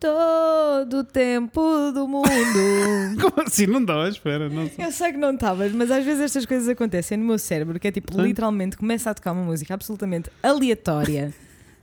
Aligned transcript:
todo 0.00 0.98
o 1.00 1.04
tempo 1.04 1.92
do 1.92 2.08
mundo. 2.08 2.26
Como 3.20 3.46
assim? 3.46 3.66
Não 3.66 3.80
estava 3.82 4.06
à 4.06 4.08
espera, 4.08 4.48
não 4.48 4.66
sei. 4.68 4.86
Eu 4.86 4.90
sei 4.92 5.12
que 5.12 5.18
não 5.18 5.32
estavas, 5.34 5.72
mas 5.72 5.90
às 5.90 6.04
vezes 6.04 6.22
estas 6.22 6.46
coisas 6.46 6.68
acontecem 6.68 7.18
no 7.18 7.24
meu 7.24 7.38
cérebro, 7.38 7.78
que 7.78 7.86
é 7.86 7.92
tipo, 7.92 8.14
Sim. 8.14 8.22
literalmente 8.22 8.76
começa 8.76 9.10
a 9.10 9.14
tocar 9.14 9.32
uma 9.32 9.44
música 9.44 9.74
absolutamente 9.74 10.30
aleatória 10.42 11.34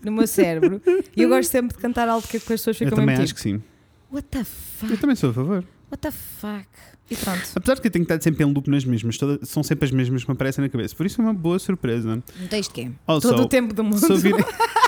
no 0.04 0.12
meu 0.12 0.28
cérebro 0.28 0.82
e 1.16 1.22
eu 1.22 1.30
gosto 1.30 1.50
sempre 1.52 1.76
de 1.76 1.82
cantar 1.82 2.08
alto 2.10 2.28
que 2.28 2.38
as 2.38 2.44
pessoas 2.44 2.68
Eu 2.80 2.86
ficam 2.88 2.92
também 2.98 3.08
mesmo 3.18 3.24
acho 3.24 3.34
tipo, 3.36 3.44
que 3.44 3.58
sim. 3.58 3.64
what 4.12 4.28
the 4.30 4.44
fuck, 4.44 4.92
Eu 4.92 4.98
também 4.98 5.16
sou 5.16 5.30
a 5.30 5.34
favor. 5.34 5.64
what 5.92 6.02
the 6.02 6.12
fuck. 6.12 6.68
E 7.10 7.16
pronto. 7.16 7.42
Apesar 7.56 7.76
de 7.76 7.82
que 7.82 7.88
eu 7.88 7.92
tenho 7.92 8.06
que 8.06 8.12
estar 8.14 8.22
sempre 8.22 8.44
em 8.44 8.52
loop 8.54 8.70
nas 8.70 8.84
mesmas, 8.84 9.18
toda- 9.18 9.46
são 9.46 9.64
sempre 9.64 9.86
as 9.86 9.92
mesmas 9.92 10.24
que 10.26 10.30
me 10.30 10.34
aparecem 10.34 10.62
na 10.62 10.68
cabeça. 10.70 10.94
Por 10.94 11.06
isso 11.06 11.22
é 11.22 11.24
uma 11.24 11.34
boa 11.34 11.58
surpresa. 11.58 12.22
Não 12.38 12.48
tens 12.50 12.68
de 12.68 12.74
quê? 12.74 12.92
Also, 13.08 13.30
Todo 13.30 13.44
o 13.44 13.48
tempo 13.48 13.74
do 13.74 13.82
mundo. 13.84 13.98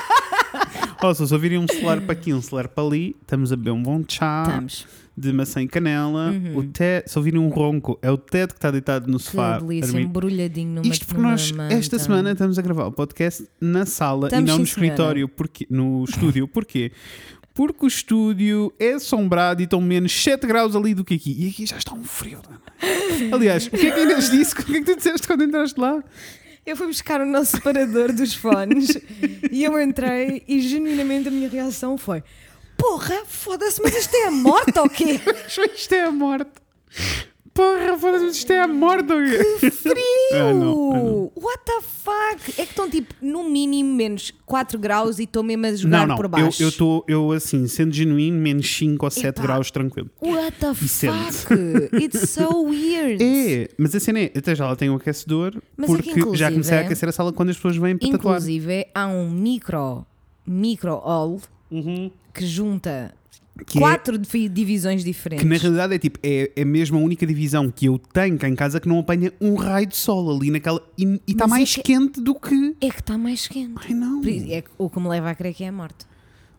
Also, 1.01 1.25
se 1.25 1.33
ouvirem 1.33 1.57
um 1.57 1.67
celular 1.67 2.01
para 2.01 2.11
aqui, 2.11 2.33
um 2.33 2.41
celular 2.41 2.67
para 2.67 2.83
ali, 2.83 3.15
estamos 3.21 3.53
a 3.53 3.55
beber 3.55 3.71
um 3.71 3.81
bom 3.81 4.03
chá 4.05 4.43
Estamos. 4.45 4.87
de 5.15 5.31
maçã 5.31 5.61
e 5.61 5.67
canela. 5.67 6.31
Uhum. 6.31 6.57
O 6.57 6.63
Ted, 6.65 7.09
se 7.09 7.17
ouvirem 7.17 7.39
um 7.39 7.47
ronco, 7.47 7.97
é 8.01 8.11
o 8.11 8.17
Ted 8.17 8.51
que 8.51 8.57
está 8.57 8.69
deitado 8.69 9.09
no 9.09 9.17
sofá. 9.17 9.57
Que 9.59 9.63
delícia, 9.65 9.91
dormir. 9.93 10.07
embrulhadinho 10.07 10.69
numa 10.75 10.87
Isto 10.87 11.05
porque 11.07 11.21
nós, 11.21 11.51
manta. 11.53 11.73
esta 11.73 11.97
semana, 11.97 12.31
estamos 12.33 12.59
a 12.59 12.61
gravar 12.61 12.85
o 12.87 12.91
podcast 12.91 13.47
na 13.61 13.85
sala 13.85 14.27
Estamos, 14.27 14.49
e 14.49 14.51
não 14.51 14.57
no 14.57 14.63
escritório, 14.65 15.29
porque, 15.29 15.65
no 15.69 16.03
estúdio. 16.03 16.47
Porquê? 16.49 16.91
Porque 17.53 17.85
o 17.85 17.87
estúdio 17.87 18.73
é 18.77 18.93
assombrado 18.93 19.61
e 19.61 19.63
estão 19.63 19.79
menos 19.81 20.11
7 20.11 20.45
graus 20.47 20.75
ali 20.75 20.93
do 20.93 21.05
que 21.05 21.15
aqui. 21.15 21.35
E 21.37 21.49
aqui 21.49 21.65
já 21.65 21.77
está 21.77 21.93
um 21.93 22.03
frio. 22.03 22.39
Aliás, 23.33 23.67
o 23.67 23.71
que 23.71 23.87
é 23.87 23.91
que 23.91 23.99
a 23.99 24.03
Inês 24.03 24.29
disse? 24.31 24.53
O 24.53 24.57
que 24.65 24.77
é 24.77 24.79
que 24.79 24.85
tu 24.85 24.95
disseste 24.95 25.27
quando 25.27 25.43
entraste 25.43 25.79
lá? 25.79 26.01
Eu 26.65 26.75
fui 26.75 26.87
buscar 26.87 27.21
o 27.21 27.25
nosso 27.25 27.57
separador 27.57 28.13
dos 28.13 28.33
fones 28.33 28.97
e 29.51 29.63
eu 29.63 29.79
entrei 29.81 30.43
e 30.47 30.61
genuinamente 30.61 31.27
a 31.27 31.31
minha 31.31 31.49
reação 31.49 31.97
foi: 31.97 32.23
Porra, 32.77 33.25
foda-se, 33.25 33.81
mas 33.81 33.95
isto 33.95 34.15
é 34.15 34.27
a 34.27 34.31
morte 34.31 34.77
ou 34.79 34.89
quê? 34.89 35.19
Isto 35.75 35.93
é 35.93 36.03
a 36.03 36.11
morte. 36.11 36.51
Porra, 37.53 37.97
foda-se, 37.97 38.25
mas 38.25 38.35
isto 38.35 38.51
é 38.53 38.61
a 38.61 38.67
ou 39.13 39.21
quê? 39.59 39.71
Frio! 39.71 39.95
Ah, 40.31 40.53
não, 40.53 40.91
ah, 40.91 40.95
não. 40.99 41.31
What 41.35 41.59
the 41.65 41.81
fuck? 41.81 42.51
É 42.61 42.65
que 42.65 42.71
estão 42.71 42.87
tipo 42.89 43.13
no 43.19 43.49
mínimo 43.49 43.93
menos 43.95 44.31
4 44.45 44.77
graus 44.77 45.17
e 45.17 45.23
estou 45.23 45.41
mesmo 45.41 45.65
a 45.65 45.73
jogar 45.75 45.99
Não, 46.01 46.07
não, 46.09 46.15
por 46.15 46.25
eu 46.25 46.29
baixo. 46.29 46.61
eu 46.63 46.69
estou, 46.69 47.03
eu 47.07 47.31
assim, 47.31 47.67
sendo 47.67 47.91
genuíno, 47.93 48.37
menos 48.39 48.69
5 48.77 49.03
ou 49.03 49.09
7 49.09 49.27
Epá. 49.27 49.41
graus, 49.41 49.71
tranquilo. 49.71 50.09
What 50.21 50.57
the 50.59 50.73
sente. 50.75 51.33
fuck? 51.33 51.95
It's 52.03 52.29
so 52.29 52.61
weird. 52.63 53.23
É, 53.23 53.69
mas 53.77 53.95
a 53.95 53.99
cena 53.99 54.19
é, 54.19 54.31
até 54.35 54.53
já 54.53 54.67
lá 54.67 54.75
tem 54.75 54.89
o 54.89 54.95
aquecedor, 54.95 55.55
Mas 55.75 55.89
aqui, 55.89 56.03
porque 56.03 56.19
já 56.19 56.21
inclusive, 56.21 56.51
comecei 56.51 56.77
a 56.77 56.81
é- 56.81 56.85
aquecer 56.85 57.09
a 57.09 57.11
sala 57.11 57.33
quando 57.33 57.49
as 57.49 57.55
pessoas 57.55 57.75
vêm 57.77 57.97
para 57.97 58.11
tatuar. 58.11 58.35
Inclusive, 58.35 58.85
há 58.93 59.07
um 59.07 59.29
micro, 59.29 60.05
micro 60.45 60.95
hall 60.99 61.41
que 62.33 62.45
junta 62.45 63.13
É- 63.75 63.79
quatro 63.79 64.17
divi- 64.17 64.49
divisões 64.49 65.03
diferentes. 65.03 65.43
Que 65.43 65.49
na 65.49 65.57
realidade 65.57 65.93
é 65.95 65.99
tipo, 65.99 66.19
é, 66.23 66.51
é 66.55 66.65
mesmo 66.65 66.97
a 66.97 67.01
única 67.01 67.25
divisão 67.25 67.69
que 67.71 67.85
eu 67.85 67.99
tenho 68.11 68.37
cá 68.37 68.47
em 68.49 68.55
casa 68.55 68.79
que 68.79 68.87
não 68.87 68.99
apanha 68.99 69.31
um 69.39 69.55
raio 69.55 69.87
de 69.87 69.95
sol 69.97 70.35
ali 70.35 70.51
naquela. 70.51 70.81
E 70.97 71.03
está 71.27 71.47
Mas 71.47 71.57
é 71.57 71.59
mais 71.59 71.75
que- 71.75 71.83
quente 71.83 72.21
do 72.21 72.35
que. 72.35 72.75
É 72.81 72.89
que 72.89 72.99
está 72.99 73.17
mais 73.17 73.47
quente. 73.47 73.73
Ai 73.87 73.93
não. 73.93 74.21
É 74.49 74.63
o 74.77 74.89
que 74.89 74.99
me 74.99 75.07
leva 75.07 75.29
a 75.29 75.35
crer 75.35 75.53
que 75.53 75.63
é 75.63 75.67
a 75.67 75.71
morte. 75.71 76.05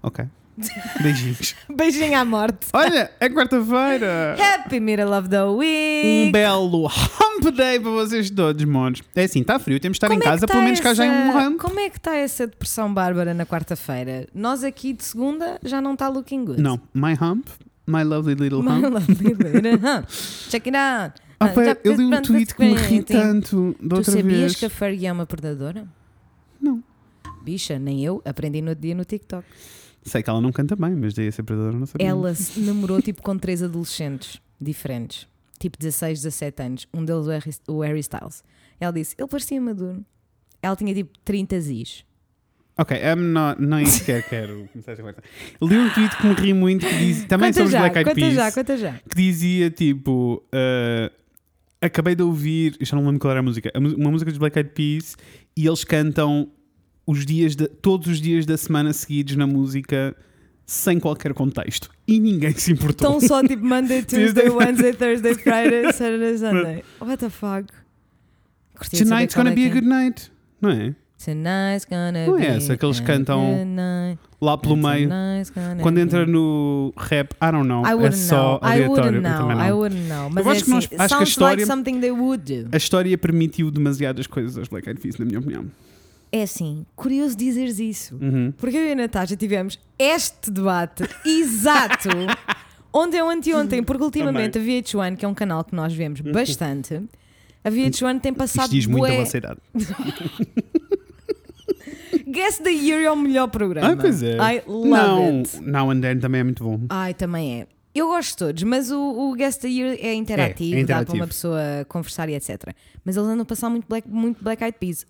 Ok. 0.02 0.24
Beijinhos. 1.02 1.54
Beijinho 1.74 2.18
à 2.18 2.24
morte. 2.24 2.66
Olha, 2.72 3.10
é 3.20 3.28
quarta-feira. 3.28 4.36
Happy 4.38 4.80
Middle 4.80 5.12
of 5.18 5.28
the 5.28 5.42
Week. 5.44 6.28
Um 6.28 6.32
belo 6.32 6.86
hump 6.86 7.50
day 7.54 7.78
para 7.80 7.90
vocês 7.90 8.30
todos, 8.30 8.64
monos. 8.64 9.02
É 9.14 9.24
assim, 9.24 9.40
está 9.40 9.58
frio, 9.58 9.78
temos 9.80 9.96
de 9.96 9.98
estar 9.98 10.08
Como 10.08 10.18
em 10.18 10.20
é 10.20 10.24
que 10.24 10.28
casa, 10.30 10.46
tá 10.46 10.52
pelo 10.52 10.64
menos 10.64 10.80
cá 10.80 10.94
já 10.94 11.04
é 11.04 11.10
um 11.10 11.28
essa- 11.30 11.48
hump. 11.48 11.60
Como 11.60 11.80
é 11.80 11.90
que 11.90 11.96
está 11.96 12.14
essa 12.16 12.46
depressão 12.46 12.92
bárbara 12.92 13.32
na 13.34 13.46
quarta-feira? 13.46 14.26
Nós 14.34 14.62
aqui 14.64 14.92
de 14.92 15.04
segunda 15.04 15.58
já 15.64 15.80
não 15.80 15.94
está 15.94 16.08
looking 16.08 16.44
good. 16.44 16.60
Não, 16.60 16.80
my 16.94 17.14
hump, 17.20 17.46
my 17.86 18.02
lovely 18.04 18.34
little 18.34 18.62
My 18.62 18.70
hump. 18.72 18.84
lovely 18.94 19.34
little 19.34 19.78
hump. 19.88 20.06
Check 20.50 20.66
it 20.68 20.76
out. 20.76 21.20
Ah, 21.42 21.48
pá, 21.48 21.64
Já- 21.64 21.76
eu 21.84 21.94
li 21.94 22.04
um 22.04 22.20
tweet 22.22 22.54
que 22.54 22.62
me 22.62 22.74
ri 22.74 23.02
Tu 23.02 23.12
tanto 23.14 23.74
da 23.80 23.96
outra 23.96 24.12
sabias 24.12 24.38
vez. 24.40 24.56
que 24.56 24.66
a 24.66 24.70
Fergie 24.70 25.06
é 25.06 25.12
uma 25.12 25.24
predadora? 25.24 25.86
Não. 26.60 26.82
Bicha, 27.42 27.78
nem 27.78 28.04
eu. 28.04 28.20
Aprendi 28.26 28.60
no 28.60 28.74
dia 28.74 28.94
no 28.94 29.02
TikTok. 29.06 29.46
Sei 30.02 30.22
que 30.22 30.30
ela 30.30 30.40
não 30.40 30.50
canta 30.52 30.74
bem, 30.76 30.94
mas 30.94 31.14
daí 31.14 31.28
a 31.28 31.32
ser 31.32 31.42
predadora 31.42 31.76
não 31.78 31.86
sabia. 31.86 32.06
Ela 32.06 32.34
se 32.34 32.60
namorou 32.60 33.02
tipo 33.02 33.22
com 33.22 33.36
três 33.36 33.62
adolescentes 33.62 34.40
diferentes, 34.60 35.26
tipo 35.58 35.78
16, 35.78 36.22
17 36.22 36.62
anos. 36.62 36.88
Um 36.92 37.04
deles 37.04 37.26
o 37.26 37.30
Harry, 37.30 37.50
o 37.68 37.80
Harry 37.80 38.00
Styles. 38.00 38.42
Ela 38.78 38.92
disse: 38.92 39.14
ele 39.18 39.28
parecia 39.28 39.60
maduro. 39.60 40.04
Ela 40.62 40.76
tinha 40.76 40.94
tipo 40.94 41.18
30 41.24 41.60
zis. 41.60 42.04
Ok, 42.78 42.96
I'm 42.96 43.32
not, 43.32 43.60
nem 43.60 43.84
sequer 43.84 44.26
quero 44.26 44.66
começar 44.72 44.92
esta 44.92 45.02
conversa. 45.02 45.22
Li 45.60 45.76
um 45.76 45.90
tweet 45.90 46.16
que 46.16 46.26
me 46.26 46.34
ri 46.34 46.54
muito 46.54 46.86
que 46.86 46.96
diz, 46.96 47.24
também 47.26 47.52
Conta 47.52 47.58
sobre 47.58 47.66
os 47.66 47.72
já, 47.72 47.78
Black 47.80 47.98
Eyed 47.98 48.14
Peas, 48.14 48.34
já, 48.34 48.52
conta 48.52 48.76
já. 48.78 48.92
que 48.92 49.16
dizia 49.16 49.70
tipo, 49.70 50.42
uh, 50.46 51.12
acabei 51.78 52.14
de 52.14 52.22
ouvir, 52.22 52.78
já 52.80 52.96
não 52.96 53.04
lembro 53.04 53.20
qual 53.20 53.32
era 53.32 53.40
a 53.40 53.42
música, 53.42 53.70
uma 53.76 54.10
música 54.10 54.30
dos 54.30 54.38
Black 54.38 54.58
Eyed 54.58 54.70
Peas 54.70 55.14
e 55.54 55.66
eles 55.66 55.84
cantam 55.84 56.50
os 57.06 57.24
dias 57.26 57.56
de, 57.56 57.66
todos 57.66 58.06
os 58.08 58.20
dias 58.20 58.46
da 58.46 58.56
semana 58.56 58.92
seguidos 58.92 59.36
na 59.36 59.46
música 59.46 60.14
sem 60.66 61.00
qualquer 61.00 61.34
contexto 61.34 61.90
e 62.06 62.20
ninguém 62.20 62.52
se 62.52 62.72
importou. 62.72 63.18
Estão 63.18 63.28
só 63.28 63.46
tipo 63.46 63.64
Monday, 63.64 64.02
Tuesday. 64.06 64.48
Wednesday, 64.48 64.92
Thursday, 64.92 65.34
Friday, 65.34 65.90
Saturday, 65.92 66.38
Sunday. 66.38 66.84
What 67.00 67.16
the 67.18 67.30
fuck? 67.30 67.66
Curtia 68.76 69.04
Tonight's 69.04 69.34
gonna 69.34 69.50
é 69.50 69.54
be 69.54 69.64
a 69.64 69.66
é. 69.66 69.70
good 69.70 69.86
night, 69.86 70.32
não 70.60 70.70
é? 70.70 70.94
Tonight's 71.22 71.84
gonna 71.84 72.26
Não 72.26 72.38
é 72.38 72.56
essa 72.56 72.76
que 72.78 72.84
eles 72.84 72.98
cantam. 73.00 73.42
Lá 74.40 74.56
pelo 74.56 74.74
meio. 74.76 75.10
Quando 75.82 75.98
entra 75.98 76.24
no 76.24 76.94
rap, 76.96 77.34
I 77.42 77.50
don't 77.52 77.68
know, 77.68 77.84
I 77.84 77.90
é 77.90 77.94
wouldn't 77.94 78.16
só 78.16 78.36
know. 78.36 78.60
I 78.62 78.72
aleatório. 78.72 79.20
wouldn't 79.20 79.26
eu 79.26 79.48
know. 79.48 79.60
I 79.66 79.72
wouldn't 79.72 80.08
know. 80.08 80.30
Mas 80.30 80.46
Eu 80.46 80.52
é 80.52 80.54
acho 80.54 80.64
que 80.64 80.70
nós- 80.70 80.84
assim, 80.86 80.94
acho 80.94 80.96
que 80.96 81.02
a 81.02 81.08
sounds 81.08 81.28
história- 81.28 81.56
like 81.56 81.66
something 81.66 82.00
they 82.00 82.10
would 82.10 82.62
do. 82.64 82.68
A 82.72 82.76
história 82.78 83.18
permitiu 83.18 83.70
demasiadas 83.70 84.26
coisas 84.26 84.56
aos 84.56 84.68
Black 84.68 84.88
Eyed 84.88 84.98
Peas, 85.00 85.18
na 85.18 85.26
minha 85.26 85.40
opinião. 85.40 85.66
É 86.32 86.42
assim, 86.42 86.86
curioso 86.94 87.36
dizeres 87.36 87.78
isso. 87.80 88.14
Uhum. 88.16 88.52
Porque 88.56 88.76
eu 88.76 88.86
e 88.86 88.92
a 88.92 88.94
Natasha 88.94 89.36
tivemos 89.36 89.78
este 89.98 90.50
debate 90.50 91.02
exato 91.26 92.08
ontem 92.92 93.20
ou 93.20 93.28
anteontem, 93.28 93.82
porque 93.82 94.02
ultimamente 94.04 94.58
a 94.58 94.60
VH1, 94.60 95.16
que 95.16 95.24
é 95.24 95.28
um 95.28 95.34
canal 95.34 95.64
que 95.64 95.74
nós 95.74 95.92
vemos 95.92 96.20
bastante, 96.20 97.02
a 97.64 97.70
VH1 97.70 98.20
tem 98.20 98.32
passado 98.32 98.64
Isto 98.66 98.74
diz 98.76 98.86
muito 98.86 99.02
bué- 99.02 99.16
a 99.16 99.20
vossa 99.24 99.36
idade. 99.38 99.60
Guess 102.26 102.58
the 102.58 102.70
Year 102.70 103.02
é 103.02 103.10
o 103.10 103.16
melhor 103.16 103.48
programa. 103.48 103.92
Ah, 103.92 103.96
pois 103.96 104.22
é. 104.22 104.36
I 104.36 104.62
love 104.66 104.88
não, 104.88 105.38
it. 105.40 105.60
Now 105.62 105.90
and 105.90 106.00
Then 106.00 106.18
também 106.20 106.40
é 106.42 106.44
muito 106.44 106.62
bom. 106.62 106.80
Ai, 106.88 107.12
também 107.14 107.62
é. 107.62 107.66
Eu 107.92 108.06
gosto 108.06 108.30
de 108.30 108.36
todos, 108.36 108.62
mas 108.62 108.90
o, 108.92 109.00
o 109.00 109.34
Guest 109.34 109.62
the 109.62 109.68
Year 109.68 109.98
é 110.00 110.14
interativo, 110.14 110.76
É, 110.76 110.80
é 110.80 110.84
dá 110.84 110.86
para 110.94 111.02
interativo. 111.02 111.16
uma 111.16 111.26
pessoa 111.26 111.60
conversar 111.88 112.28
e 112.28 112.34
etc. 112.34 112.72
Mas 113.04 113.16
eles 113.16 113.28
andam 113.28 113.42
a 113.42 113.44
passar 113.44 113.68
muito 113.68 113.86
Black, 113.88 114.08
muito 114.08 114.42
black 114.44 114.62
Eyed 114.62 114.76
Peas, 114.78 115.04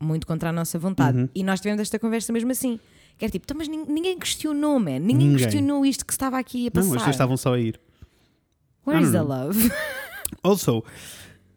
muito 0.00 0.26
contra 0.26 0.50
a 0.50 0.52
nossa 0.52 0.78
vontade. 0.78 1.18
Uhum. 1.18 1.28
E 1.34 1.42
nós 1.42 1.60
tivemos 1.60 1.80
esta 1.80 1.98
conversa 1.98 2.32
mesmo 2.32 2.50
assim. 2.50 2.78
Que 3.18 3.24
era 3.24 3.32
tipo, 3.32 3.44
"Então, 3.44 3.56
mas 3.56 3.66
nin- 3.68 3.84
ninguém 3.88 4.16
questionou, 4.18 4.78
man. 4.78 4.98
Ninguém, 5.00 5.16
Ninguém. 5.28 5.36
questionou 5.38 5.84
isto 5.84 6.06
que 6.06 6.12
estava 6.12 6.38
aqui 6.38 6.62
a 6.62 6.64
Não, 6.66 6.70
passar. 6.72 6.86
as 6.86 6.92
pessoas 6.94 7.14
estavam 7.16 7.36
só 7.36 7.54
a 7.54 7.60
ir. 7.60 7.80
Where 8.86 9.02
is 9.02 9.10
the 9.12 9.22
love? 9.22 9.58
Also, 10.42 10.84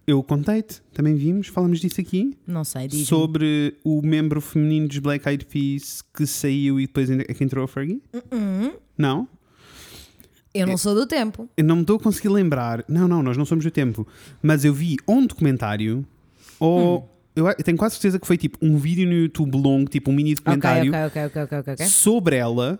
eu 0.07 0.23
contei-te, 0.23 0.81
também 0.93 1.13
vimos, 1.15 1.47
falamos 1.47 1.79
disso 1.81 1.99
aqui, 1.99 2.37
Não 2.47 2.63
sei, 2.63 2.87
diz 2.87 3.05
sobre 3.07 3.77
o 3.83 4.01
membro 4.01 4.39
feminino 4.41 4.87
dos 4.87 4.97
Black 4.99 5.27
Eyed 5.27 5.45
Peas 5.45 6.01
que 6.01 6.25
saiu 6.25 6.79
e 6.79 6.87
depois 6.87 7.09
é 7.11 7.17
que 7.25 7.43
entrou 7.43 7.63
a 7.65 7.67
Fergie? 7.67 8.01
Uhum. 8.31 8.73
Não? 8.97 9.27
Eu 10.53 10.65
não 10.67 10.77
sou 10.77 10.95
do 10.95 11.05
tempo. 11.05 11.49
Eu 11.55 11.63
não 11.63 11.75
me 11.77 11.81
estou 11.81 11.97
a 11.97 11.99
conseguir 11.99 12.29
lembrar. 12.29 12.83
Não, 12.87 13.07
não, 13.07 13.21
nós 13.23 13.37
não 13.37 13.45
somos 13.45 13.63
do 13.63 13.71
tempo. 13.71 14.05
Mas 14.41 14.65
eu 14.65 14.73
vi 14.73 14.97
um 15.07 15.25
documentário 15.25 16.05
ou. 16.59 17.07
Eu, 17.35 17.47
eu 17.47 17.55
tenho 17.55 17.77
quase 17.77 17.95
certeza 17.95 18.19
que 18.19 18.27
foi 18.27 18.37
tipo 18.37 18.57
um 18.61 18.77
vídeo 18.77 19.07
no 19.07 19.13
YouTube 19.13 19.55
longo, 19.57 19.89
tipo 19.89 20.11
um 20.11 20.13
mini 20.13 20.35
documentário 20.35 20.91
ok, 20.91 21.05
ok, 21.05 21.25
ok, 21.25 21.41
ok, 21.43 21.57
ok, 21.59 21.73
ok. 21.73 21.85
sobre 21.85 22.35
ela 22.35 22.77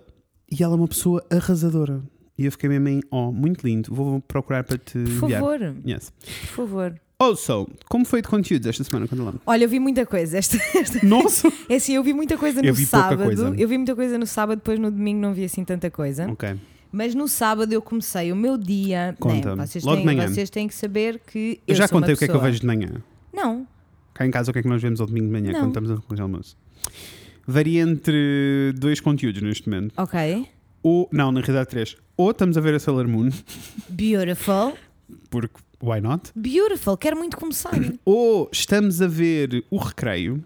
e 0.51 0.61
ela 0.63 0.73
é 0.73 0.77
uma 0.77 0.87
pessoa 0.87 1.23
arrasadora. 1.29 2.01
E 2.37 2.45
eu 2.45 2.51
fiquei 2.51 2.67
mesmo 2.69 2.87
em, 2.89 3.01
oh, 3.11 3.31
muito 3.31 3.65
lindo. 3.65 3.93
Vou 3.93 4.19
procurar 4.21 4.63
para 4.63 4.77
te 4.77 4.97
Por 5.19 5.29
favor, 5.29 5.59
Yes. 5.87 6.11
por 6.55 6.67
favor. 6.67 6.99
Also, 7.19 7.67
como 7.87 8.03
foi 8.03 8.21
de 8.21 8.27
conteúdos 8.27 8.67
esta 8.67 8.83
semana 8.83 9.07
quando 9.07 9.23
lá? 9.23 9.33
Olha, 9.45 9.65
eu 9.65 9.69
vi 9.69 9.79
muita 9.79 10.05
coisa. 10.07 10.37
Esta, 10.39 10.57
esta- 10.75 10.99
Nossa! 11.05 11.47
É 11.69 11.75
assim, 11.75 11.93
eu 11.93 12.03
vi 12.03 12.13
muita 12.13 12.35
coisa 12.37 12.59
Eu 12.61 12.69
no 12.69 12.73
vi 12.73 12.85
pouca 12.87 13.09
sábado. 13.09 13.23
coisa. 13.23 13.53
Eu 13.55 13.67
vi 13.67 13.77
muita 13.77 13.95
coisa 13.95 14.17
no 14.17 14.25
sábado, 14.25 14.57
depois 14.57 14.79
no 14.79 14.89
domingo 14.89 15.19
não 15.21 15.33
vi 15.33 15.43
assim 15.45 15.63
tanta 15.63 15.89
coisa. 15.91 16.29
ok. 16.31 16.55
Mas 16.91 17.13
no 17.15 17.25
sábado 17.27 17.71
eu 17.71 17.81
comecei 17.81 18.31
o 18.33 18.35
meu 18.35 18.57
dia. 18.57 19.15
Conta-me. 19.19 19.55
Né, 19.55 19.65
vocês, 19.65 19.81
Logo 19.83 19.97
de 20.01 20.05
têm, 20.05 20.15
manhã. 20.17 20.27
vocês 20.27 20.49
têm 20.49 20.67
que 20.67 20.73
saber 20.73 21.21
que. 21.25 21.61
Eu, 21.65 21.73
já 21.75 21.87
sou 21.87 21.95
uma 21.95 22.01
contei 22.01 22.15
o 22.15 22.17
que 22.17 22.25
é 22.25 22.27
que 22.27 22.33
eu 22.33 22.41
vejo 22.41 22.59
de 22.59 22.65
manhã. 22.65 22.89
Não, 23.31 23.65
Cá 24.21 24.27
em 24.27 24.31
casa, 24.31 24.51
o 24.51 24.53
que 24.53 24.59
é 24.59 24.61
que 24.61 24.67
nós 24.69 24.81
vemos 24.81 25.01
ao 25.01 25.07
domingo 25.07 25.25
de 25.27 25.31
manhã 25.31 25.51
Não. 25.51 25.59
quando 25.61 25.67
estamos 25.69 25.91
a 25.91 25.97
fazer 26.01 26.21
almoço? 26.21 26.55
Varia 27.47 27.81
entre 27.81 28.71
dois 28.77 28.99
conteúdos 28.99 29.41
neste 29.41 29.67
momento. 29.67 29.93
ok. 29.97 30.47
Ou, 30.83 31.07
não, 31.11 31.31
na 31.31 31.41
realidade, 31.41 31.69
três. 31.69 31.95
Ou 32.17 32.31
estamos 32.31 32.57
a 32.57 32.61
ver 32.61 32.73
a 32.75 32.79
Sailor 32.79 33.07
Moon, 33.07 33.29
Beautiful. 33.89 34.73
porque 35.29 35.55
why 35.81 35.99
not? 36.01 36.31
Beautiful. 36.35 36.97
Quero 36.97 37.17
muito 37.17 37.35
começar. 37.37 37.71
Ou 38.05 38.47
estamos 38.51 39.01
a 39.01 39.07
ver 39.07 39.63
o 39.71 39.77
Recreio, 39.77 40.43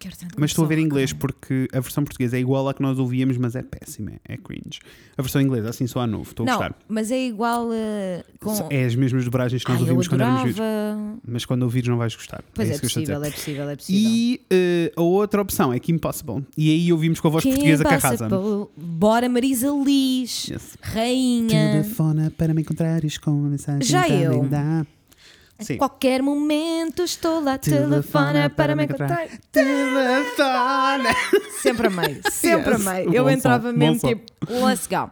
quero 0.00 0.16
tanto 0.16 0.34
Mas 0.38 0.50
estou 0.50 0.64
a 0.64 0.68
ver 0.68 0.78
em 0.78 0.82
inglês 0.82 1.12
porque 1.12 1.68
a 1.72 1.78
versão 1.80 2.02
portuguesa 2.02 2.36
é 2.36 2.40
igual 2.40 2.68
à 2.68 2.74
que 2.74 2.82
nós 2.82 2.98
ouvíamos, 2.98 3.36
mas 3.36 3.54
é 3.54 3.62
péssima, 3.62 4.12
é 4.28 4.36
cringe. 4.36 4.80
A 5.16 5.22
versão 5.22 5.40
inglesa, 5.40 5.68
assim 5.68 5.86
só 5.86 6.00
a 6.00 6.06
novo, 6.06 6.30
estou 6.30 6.44
a 6.44 6.50
Não, 6.50 6.56
gostar. 6.58 6.74
mas 6.88 7.10
é 7.10 7.26
igual 7.26 7.68
uh, 7.68 8.24
com. 8.40 8.66
É 8.70 8.84
as 8.84 8.94
mesmas 8.94 9.24
dobragens 9.24 9.62
que 9.62 9.70
nós 9.70 9.78
Ai, 9.78 9.82
ouvimos 9.82 10.08
quando 10.08 10.22
éramos 10.22 10.50
adorava. 10.58 11.14
Mas 11.26 11.44
quando 11.44 11.62
ouvires 11.62 11.88
não 11.88 11.96
vais 11.98 12.14
gostar. 12.16 12.42
Pois 12.54 12.68
é, 12.68 12.72
dizer. 12.72 12.82
possível, 12.82 13.22
é 13.24 13.30
possível, 13.30 13.68
é 13.70 13.76
possível. 13.76 14.10
E 14.10 14.40
eh, 14.50 14.92
a 14.96 15.02
outra 15.02 15.40
opção 15.42 15.72
é 15.72 15.78
que 15.78 15.92
Impossible. 15.92 16.44
E 16.56 16.70
aí 16.70 16.92
ouvimos 16.92 17.20
com 17.20 17.28
a 17.28 17.30
voz 17.30 17.44
portuguesa 17.44 17.84
que 17.84 17.94
arrasa. 17.94 18.28
Bora 18.76 19.28
Marisa 19.28 19.68
Liz, 19.84 20.48
Yes. 20.48 20.76
rainha. 20.80 21.72
Telefona 21.82 22.32
para 22.36 22.54
me 22.54 22.62
encontrares 22.62 23.18
com 23.18 23.30
uma 23.32 23.50
mensagem 23.50 23.82
Já 23.86 24.08
eu. 24.08 24.32
linda. 24.42 24.86
A 25.60 25.64
Sim. 25.64 25.76
qualquer 25.76 26.22
momento 26.22 27.02
estou 27.02 27.38
lá, 27.42 27.58
telefona 27.58 28.48
para 28.48 28.74
me 28.74 28.84
encontrar. 28.84 29.28
Telefona. 29.52 31.10
Sempre 31.62 31.86
amei, 31.88 32.20
sempre 32.30 32.72
Yes. 32.72 32.86
amei. 32.86 33.08
Eu 33.12 33.24
Bom 33.24 33.30
entrava 33.30 33.70
som, 33.70 33.76
mesmo 33.78 34.08
tipo, 34.08 34.22
let's 34.66 34.86
go. 34.86 35.10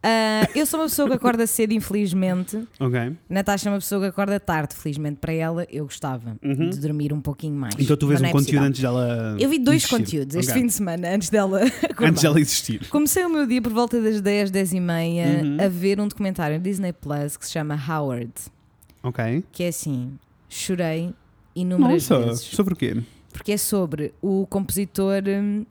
Ah, 0.00 0.46
eu 0.54 0.64
sou 0.64 0.78
uma 0.78 0.86
pessoa 0.86 1.08
que 1.08 1.14
acorda 1.14 1.44
cedo, 1.46 1.72
infelizmente. 1.72 2.56
Ok. 2.78 3.16
Natasha 3.28 3.68
é 3.68 3.72
uma 3.72 3.78
pessoa 3.78 4.00
que 4.02 4.06
acorda 4.06 4.38
tarde, 4.38 4.74
felizmente 4.76 5.16
para 5.20 5.32
ela. 5.32 5.66
Eu 5.70 5.84
gostava 5.86 6.36
de 6.40 6.78
dormir 6.78 7.12
um 7.12 7.20
pouquinho 7.20 7.54
mais. 7.56 7.74
Então 7.78 7.96
tu 7.96 8.06
vês 8.06 8.20
um 8.20 8.26
é 8.26 8.30
conteúdo 8.30 8.62
antes 8.64 8.80
dela. 8.80 9.36
Eu 9.40 9.48
vi 9.48 9.58
dois 9.58 9.78
existir. 9.78 9.96
conteúdos 9.96 10.36
este 10.36 10.50
Ok. 10.52 10.60
fim 10.60 10.66
de 10.68 10.72
semana, 10.74 11.08
antes 11.14 11.30
dela 11.30 11.62
acordar. 11.82 12.10
Antes 12.10 12.22
dela 12.22 12.40
existir. 12.40 12.86
Comecei 12.90 13.24
o 13.24 13.28
meu 13.30 13.44
dia 13.46 13.60
por 13.60 13.72
volta 13.72 14.00
das 14.00 14.20
10, 14.20 14.50
10 14.52 14.72
e 14.74 14.80
meia 14.80 15.42
Uhum. 15.42 15.56
a 15.64 15.68
ver 15.68 15.98
um 16.00 16.06
documentário 16.06 16.58
no 16.58 16.62
Disney 16.62 16.92
Plus 16.92 17.36
que 17.36 17.44
se 17.46 17.52
chama 17.52 17.74
Howard. 17.88 18.30
Ok. 19.02 19.44
Que 19.52 19.64
é 19.64 19.68
assim, 19.68 20.18
chorei 20.48 21.14
inúmeras 21.54 22.08
Nossa, 22.08 22.26
vezes. 22.26 22.42
sobre 22.42 22.74
o 22.74 22.76
quê? 22.76 23.02
Porque 23.32 23.52
é 23.52 23.56
sobre 23.56 24.12
o 24.20 24.46
compositor 24.48 25.22
hum, 25.26 25.64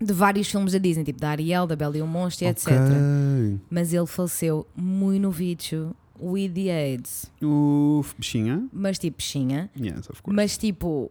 de 0.00 0.12
vários 0.12 0.50
filmes 0.50 0.72
da 0.72 0.78
Disney, 0.78 1.04
tipo 1.04 1.20
da 1.20 1.30
Ariel, 1.30 1.66
da 1.66 1.76
Bela 1.76 1.96
e 1.96 2.02
o 2.02 2.06
Monstro, 2.06 2.46
e 2.46 2.48
etc. 2.48 2.68
Ok. 2.68 3.60
Mas 3.70 3.92
ele 3.92 4.06
faleceu 4.06 4.66
muito 4.74 5.22
novicho, 5.22 5.94
with 6.20 6.50
the 6.50 6.70
AIDS. 6.70 7.30
O 7.42 8.04
bichinha? 8.18 8.66
Mas 8.72 8.98
tipo, 8.98 9.16
bichinha. 9.16 9.70
Yes, 9.78 10.08
of 10.08 10.22
course. 10.22 10.34
Mas 10.34 10.56
tipo, 10.56 11.10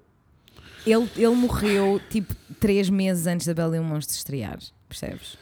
ele, 0.86 1.10
ele 1.16 1.36
morreu 1.36 2.02
tipo 2.10 2.36
três 2.60 2.90
meses 2.90 3.28
antes 3.28 3.46
da 3.46 3.54
Bela 3.54 3.76
e 3.76 3.80
o 3.80 3.84
Monstro 3.84 4.16
estrear, 4.16 4.60
percebes? 4.88 5.38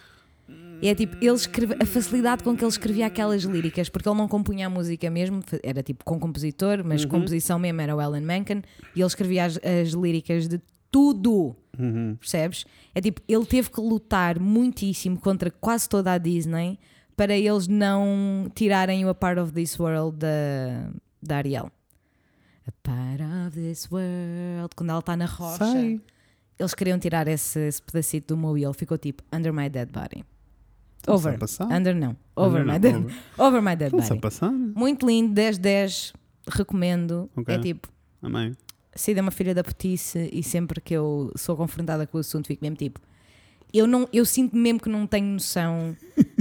E 0.81 0.87
é 0.87 0.95
tipo, 0.95 1.17
ele 1.17 1.33
escreve, 1.35 1.75
a 1.81 1.85
facilidade 1.85 2.43
com 2.43 2.55
que 2.55 2.63
ele 2.63 2.69
escrevia 2.69 3.07
aquelas 3.07 3.43
líricas, 3.43 3.89
porque 3.89 4.07
ele 4.07 4.17
não 4.17 4.27
compunha 4.29 4.67
a 4.67 4.69
música 4.69 5.09
mesmo, 5.09 5.41
era 5.61 5.83
tipo 5.83 6.05
com 6.05 6.17
compositor, 6.19 6.83
mas 6.85 7.03
Uhum. 7.03 7.09
composição 7.09 7.59
mesmo 7.59 7.81
era 7.81 7.95
o 7.95 7.99
Alan 7.99 8.21
Menken, 8.21 8.61
e 8.95 8.99
ele 9.01 9.07
escrevia 9.07 9.45
as, 9.45 9.57
as 9.57 9.89
líricas 9.89 10.47
de 10.47 10.61
tudo, 10.89 11.55
Uhum. 11.77 12.15
percebes? 12.19 12.65
É 12.95 13.01
tipo, 13.01 13.21
ele 13.27 13.45
teve 13.45 13.69
que 13.69 13.81
lutar 13.81 14.39
muitíssimo 14.39 15.19
contra 15.19 15.51
quase 15.51 15.87
toda 15.89 16.13
a 16.13 16.17
Disney 16.17 16.79
para 17.15 17.35
eles 17.37 17.67
não 17.67 18.49
tirarem 18.55 19.03
o 19.05 19.09
A 19.09 19.13
Part 19.15 19.39
of 19.39 19.51
This 19.51 19.77
World 19.77 20.17
da, 20.17 20.89
da 21.21 21.37
Ariel. 21.37 21.69
A 22.65 22.71
part 22.83 23.21
of 23.47 23.59
this 23.59 23.89
world, 23.91 24.73
quando 24.75 24.91
ela 24.91 24.99
está 24.99 25.17
na 25.17 25.25
rocha. 25.25 25.65
Sei. 25.71 25.99
Eles 26.57 26.73
queriam 26.73 26.99
tirar 26.99 27.27
esse, 27.27 27.59
esse 27.67 27.81
pedacito 27.81 28.33
do 28.35 28.37
Mo 28.37 28.57
e 28.57 28.63
ele 28.63 28.73
ficou 28.73 28.97
tipo 28.97 29.23
Under 29.33 29.51
my 29.53 29.69
dead 29.69 29.89
body. 29.91 30.23
Over. 31.07 31.37
Under 31.71 31.95
não. 31.95 32.15
Over 32.35 32.59
Under 32.61 32.73
my 32.73 32.79
dead. 32.79 32.95
over. 32.95 33.13
Over 33.37 33.61
my 33.61 33.75
dead 33.75 33.91
body. 33.91 34.19
passar. 34.19 34.51
Muito 34.51 35.05
lindo, 35.05 35.33
10-10. 35.39 36.13
Recomendo. 36.47 37.29
Ok. 37.35 37.55
É 37.55 37.59
tipo, 37.59 37.87
Amém. 38.21 38.55
Cida 38.95 39.19
é 39.19 39.21
uma 39.21 39.31
filha 39.31 39.53
da 39.55 39.63
petice 39.63 40.29
e 40.33 40.43
sempre 40.43 40.81
que 40.81 40.93
eu 40.93 41.31
sou 41.35 41.55
confrontada 41.55 42.05
com 42.07 42.17
o 42.17 42.21
assunto 42.21 42.47
fico 42.47 42.63
mesmo 42.63 42.75
tipo. 42.75 42.99
Eu, 43.73 43.85
não, 43.85 44.07
eu 44.11 44.25
sinto 44.25 44.55
mesmo 44.57 44.79
que 44.79 44.89
não 44.89 45.05
tenho 45.05 45.27
noção 45.27 45.95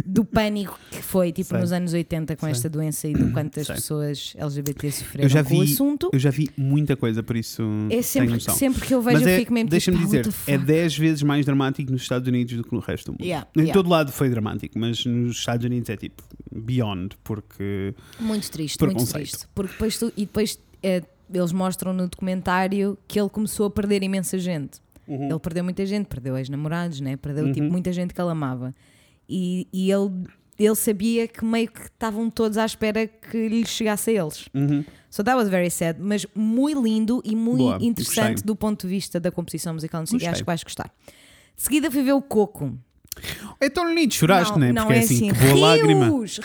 do 0.04 0.24
pânico 0.24 0.78
que 0.90 1.02
foi 1.02 1.30
tipo 1.30 1.50
Sei. 1.50 1.58
nos 1.60 1.72
anos 1.72 1.92
80 1.92 2.36
com 2.36 2.46
Sei. 2.46 2.50
esta 2.52 2.68
doença 2.70 3.06
e 3.06 3.12
do 3.12 3.30
quanto 3.32 3.60
as 3.60 3.66
Sei. 3.66 3.74
pessoas 3.76 4.34
LGBT 4.38 4.90
sofreram 4.90 5.24
Eu 5.24 5.28
já 5.28 5.44
com 5.44 5.54
o 5.54 5.60
vi- 5.64 5.72
assunto. 5.72 6.10
Eu 6.12 6.18
já 6.18 6.30
vi 6.30 6.48
muita 6.56 6.96
coisa, 6.96 7.22
por 7.22 7.36
isso 7.36 7.62
É 7.86 7.88
tenho 7.90 8.02
sempre, 8.02 8.30
noção. 8.34 8.54
sempre 8.54 8.86
que 8.86 8.94
eu 8.94 9.02
vejo 9.02 9.18
Mas 9.18 9.26
eu 9.26 9.32
é, 9.34 9.38
fico 9.38 9.52
mesmo 9.52 9.68
deixa-me 9.68 9.98
tipo, 9.98 10.06
dizer, 10.08 10.20
"Ah, 10.24 10.28
what 10.28 10.44
the 10.46 10.52
é 10.52 10.56
fuck?" 10.58 10.66
10 10.66 10.96
vezes 10.98 11.22
mais 11.22 11.44
dramático 11.44 11.92
nos 11.92 12.00
Estados 12.02 12.26
Unidos 12.26 12.56
do 12.56 12.64
que 12.64 12.72
no 12.74 12.80
resto 12.80 13.06
do 13.06 13.12
mundo. 13.12 13.24
Yeah, 13.24 13.46
Em 13.54 13.60
yeah. 13.60 13.74
todo 13.74 13.90
lado 13.90 14.10
foi 14.10 14.30
dramático, 14.30 14.78
mas 14.78 15.04
nos 15.04 15.36
Estados 15.36 15.66
Unidos 15.66 15.90
é 15.90 15.96
tipo 15.96 16.22
beyond, 16.50 17.16
porque 17.22 17.94
Muito 18.18 18.50
triste, 18.50 18.82
muito 18.82 19.06
triste. 19.12 19.46
Porque 19.54 19.72
depois 19.72 19.98
tu- 19.98 20.12
e 20.16 20.22
depois 20.24 20.58
eh, 20.82 21.02
eles 21.32 21.52
mostram 21.52 21.92
no 21.92 22.08
documentário 22.08 22.96
que 23.06 23.20
ele 23.20 23.28
começou 23.28 23.66
a 23.66 23.70
perder 23.70 24.02
imensa 24.02 24.38
gente. 24.38 24.78
Uhum. 25.08 25.28
Ele 25.30 25.38
perdeu 25.38 25.64
muita 25.64 25.86
gente, 25.86 26.06
perdeu 26.06 26.36
ex-namorados, 26.36 27.00
né? 27.00 27.16
perdeu 27.16 27.50
tipo, 27.52 27.64
Uhum. 27.66 27.72
muita 27.72 27.92
gente 27.92 28.12
que 28.12 28.20
ele 28.20 28.30
amava. 28.30 28.74
E, 29.28 29.66
e 29.72 29.90
ele, 29.90 30.10
ele 30.58 30.74
sabia 30.74 31.26
que 31.26 31.44
meio 31.44 31.68
que 31.70 31.80
estavam 31.82 32.28
todos 32.30 32.58
à 32.58 32.64
espera 32.66 33.06
que 33.06 33.48
lhe 33.48 33.64
chegasse 33.66 34.10
a 34.10 34.22
eles. 34.22 34.48
Uhum. 34.54 34.84
So 35.10 35.24
that 35.24 35.36
was 35.36 35.48
very 35.48 35.70
sad, 35.70 35.98
mas 36.00 36.26
muito 36.34 36.82
lindo 36.82 37.22
e 37.24 37.34
muito 37.34 37.58
Boa, 37.58 37.78
interessante 37.80 38.32
gostei. 38.32 38.46
do 38.46 38.54
ponto 38.54 38.86
de 38.86 38.88
vista 38.94 39.18
da 39.18 39.30
composição 39.30 39.72
musical. 39.74 40.00
Não 40.02 40.06
sei, 40.06 40.28
acho 40.28 40.40
que 40.42 40.46
vais 40.46 40.62
gostar. 40.62 40.92
De 41.56 41.62
seguida 41.62 41.90
fui 41.90 42.02
ver 42.02 42.12
o 42.12 42.20
Coco. 42.22 42.78
É 43.58 43.68
tão 43.68 43.92
lindo, 43.92 44.12
choraste, 44.14 44.52
não, 44.52 44.58
né? 44.60 44.72
não 44.72 44.82
Porque 44.84 44.98
é 44.98 45.02
é 45.02 45.04
assim, 45.04 45.30
assim. 45.30 45.32
que 45.32 45.38
boa 45.40 45.52
rios, 45.54 45.60
lágrima. 45.60 46.04
Rios! 46.06 46.40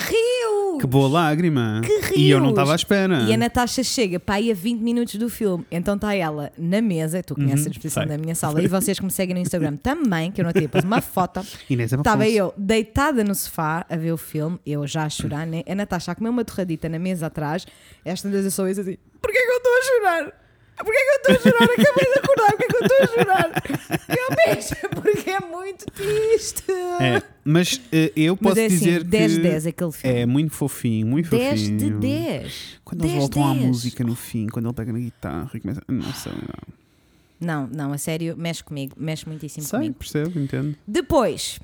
Que 0.80 0.88
boa 0.88 1.08
lágrima. 1.08 1.82
Que 1.84 2.20
E 2.20 2.30
eu 2.30 2.38
não 2.40 2.48
rios. 2.48 2.52
estava 2.58 2.72
à 2.74 2.76
espera. 2.76 3.22
E 3.24 3.34
a 3.34 3.38
Natasha 3.38 3.84
chega 3.84 4.20
para 4.20 4.36
aí 4.36 4.52
a 4.52 4.54
20 4.54 4.80
minutos 4.82 5.16
do 5.16 5.30
filme. 5.30 5.66
Então 5.72 5.96
está 5.96 6.14
ela 6.16 6.52
na 6.58 6.82
mesa, 6.82 7.22
tu 7.24 7.36
conheces 7.36 7.68
a 7.68 7.70
disposição 7.70 8.04
Uhum, 8.04 8.10
sei. 8.10 8.18
da 8.18 8.22
minha 8.24 8.36
sala, 8.36 8.62
e 8.64 8.68
vocês 8.68 8.98
que 9.00 9.06
me 9.06 9.12
seguem 9.12 9.36
no 9.36 9.42
Instagram 9.42 9.76
também, 9.78 10.32
que 10.32 10.42
eu 10.42 10.46
não 10.46 10.52
tive 10.54 10.68
pus 10.68 10.84
uma 10.84 11.02
foto. 11.02 11.42
Estava 11.70 12.24
Afonso. 12.24 12.38
eu 12.38 12.54
deitada 12.58 13.24
no 13.24 13.34
sofá 13.36 13.86
a 13.90 13.96
ver 13.96 14.12
o 14.12 14.18
filme, 14.18 14.60
eu 14.66 14.86
já 14.88 15.04
a 15.06 15.10
chorar, 15.10 15.46
né? 15.48 15.64
A 15.68 15.76
Natasha 15.76 16.12
a 16.12 16.16
comer 16.16 16.30
uma 16.30 16.44
torradita 16.46 16.88
na 16.90 17.00
mesa 17.00 17.28
atrás. 17.28 17.66
Esta 18.04 18.30
vez 18.30 18.46
eu 18.46 18.52
sou 18.52 18.68
isso 18.68 18.82
assim: 18.82 18.98
porquê 19.22 19.38
que 19.40 19.52
eu 19.52 19.58
estou 19.58 19.72
a 19.72 19.82
chorar? 20.22 20.43
Porquê 20.76 20.92
que 20.92 21.30
eu 21.30 21.34
estou 21.34 21.36
a 21.36 21.40
chorar? 21.40 21.64
Acabei 21.64 22.14
de 22.14 22.20
acordar, 22.20 22.50
porquê 22.52 22.68
que 22.68 22.76
eu 22.76 22.82
estou 22.82 22.98
a 22.98 23.08
chorar? 23.08 23.64
Eu 24.10 24.54
mesmo, 24.56 24.90
porque 25.02 25.30
é 25.30 25.40
muito 25.40 25.86
triste. 25.86 26.64
É, 27.00 27.22
mas 27.46 27.82
eh, 27.92 28.12
eu 28.16 28.38
Mas 28.42 28.50
posso 28.50 28.60
é 28.62 28.66
assim, 28.66 28.78
dizer 28.78 29.04
10 29.04 29.32
que 29.32 29.38
de 29.38 29.44
10 29.44 29.68
aquele 29.68 29.92
filme. 29.92 30.20
é 30.20 30.26
muito 30.26 30.54
fofinho, 30.54 31.08
muito 31.08 31.30
10 31.30 31.60
fofinho. 31.62 31.78
de 31.78 31.90
10. 31.92 32.80
Quando 32.84 33.02
10 33.02 33.12
eles 33.12 33.22
voltam 33.24 33.48
à 33.52 33.54
10. 33.54 33.66
música 33.66 34.04
no 34.04 34.16
fim, 34.16 34.48
quando 34.48 34.66
ele 34.68 34.74
pega 34.74 34.92
na 34.94 35.00
guitarra 35.00 35.52
e 35.54 35.60
começa. 35.60 35.82
Não 35.88 36.14
sei, 36.14 36.32
não. 36.34 36.84
Não, 37.40 37.68
não, 37.68 37.94
a 37.94 37.98
sério, 37.98 38.36
mexe 38.38 38.64
comigo, 38.64 38.96
mexe 38.98 39.28
muitíssimo 39.28 39.66
Sei, 39.66 39.78
comigo. 39.80 39.96
percebo, 39.96 40.40
entendo. 40.40 40.76
Depois, 40.88 41.60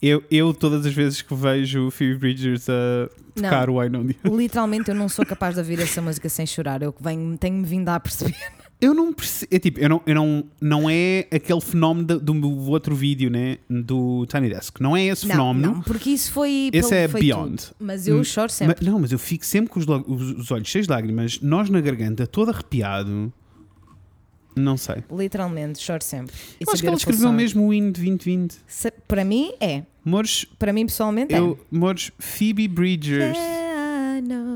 Eu, 0.00 0.22
eu, 0.30 0.52
todas 0.52 0.84
as 0.86 0.92
vezes 0.92 1.22
que 1.22 1.34
vejo 1.34 1.86
o 1.86 1.90
Phoebe 1.90 2.16
Bridgers 2.18 2.68
a 2.68 3.08
tocar 3.34 3.70
o 3.70 3.82
I 3.82 3.88
Know 3.88 4.04
literalmente 4.36 4.88
eu 4.90 4.94
não 4.94 5.08
sou 5.08 5.24
capaz 5.24 5.54
de 5.54 5.60
ouvir 5.60 5.78
essa 5.80 6.02
música 6.02 6.28
sem 6.28 6.44
chorar. 6.46 6.82
Eu 6.82 6.94
venho, 7.00 7.36
tenho-me 7.38 7.64
vindo 7.64 7.88
a 7.88 7.98
perceber. 8.00 8.34
Eu 8.80 8.92
não 8.92 9.12
percebo. 9.12 9.54
É 9.54 9.58
tipo, 9.60 9.78
eu 9.78 9.88
não, 9.88 10.02
eu 10.04 10.14
não, 10.16 10.44
não 10.60 10.90
é 10.90 11.28
aquele 11.32 11.60
fenómeno 11.60 12.04
do, 12.18 12.18
do 12.34 12.50
outro 12.68 12.96
vídeo, 12.96 13.30
né? 13.30 13.58
Do 13.70 14.26
Tiny 14.26 14.48
Desk. 14.48 14.80
Não 14.80 14.96
é 14.96 15.04
esse 15.06 15.24
Não, 15.24 15.30
fenómeno. 15.36 15.72
não, 15.74 15.82
porque 15.82 16.10
isso 16.10 16.32
foi. 16.32 16.68
Esse 16.72 16.88
pelo- 16.88 17.00
é 17.00 17.06
foi 17.08 17.20
beyond. 17.20 17.56
tudo. 17.68 17.76
Mas 17.78 18.08
eu 18.08 18.18
Hum, 18.18 18.24
choro 18.24 18.50
sempre. 18.50 18.74
Mas- 18.80 18.92
não, 18.92 18.98
mas 18.98 19.12
eu 19.12 19.20
fico 19.20 19.46
sempre 19.46 19.70
com 19.70 19.78
os- 19.78 19.86
os 19.86 20.50
olhos 20.50 20.66
cheios 20.66 20.88
de 20.88 20.92
lágrimas, 20.92 21.38
nós 21.40 21.70
na 21.70 21.80
garganta, 21.80 22.26
todo 22.26 22.50
arrepiado. 22.50 23.32
Não 24.54 24.76
sei. 24.76 24.96
Literalmente, 25.10 25.78
choro 25.80 26.02
sempre. 26.04 26.34
It's 26.60 26.72
acho 26.72 26.82
que 26.82 26.86
ela 26.88 26.96
escreveu 26.96 27.22
song. 27.28 27.36
mesmo 27.36 27.66
o 27.68 27.72
hino 27.74 27.86
de 27.92 28.00
2020. 28.00 28.56
Se- 28.66 28.90
para 29.08 29.24
mim, 29.24 29.52
é. 29.60 29.82
Mores, 30.04 30.44
Para 30.58 30.72
mim, 30.72 30.84
pessoalmente, 30.86 31.32
eu, 31.32 31.58
Mores, 31.70 32.10
Phoebe 32.18 32.66
Bridgers. 32.68 33.36
é. 33.38 33.71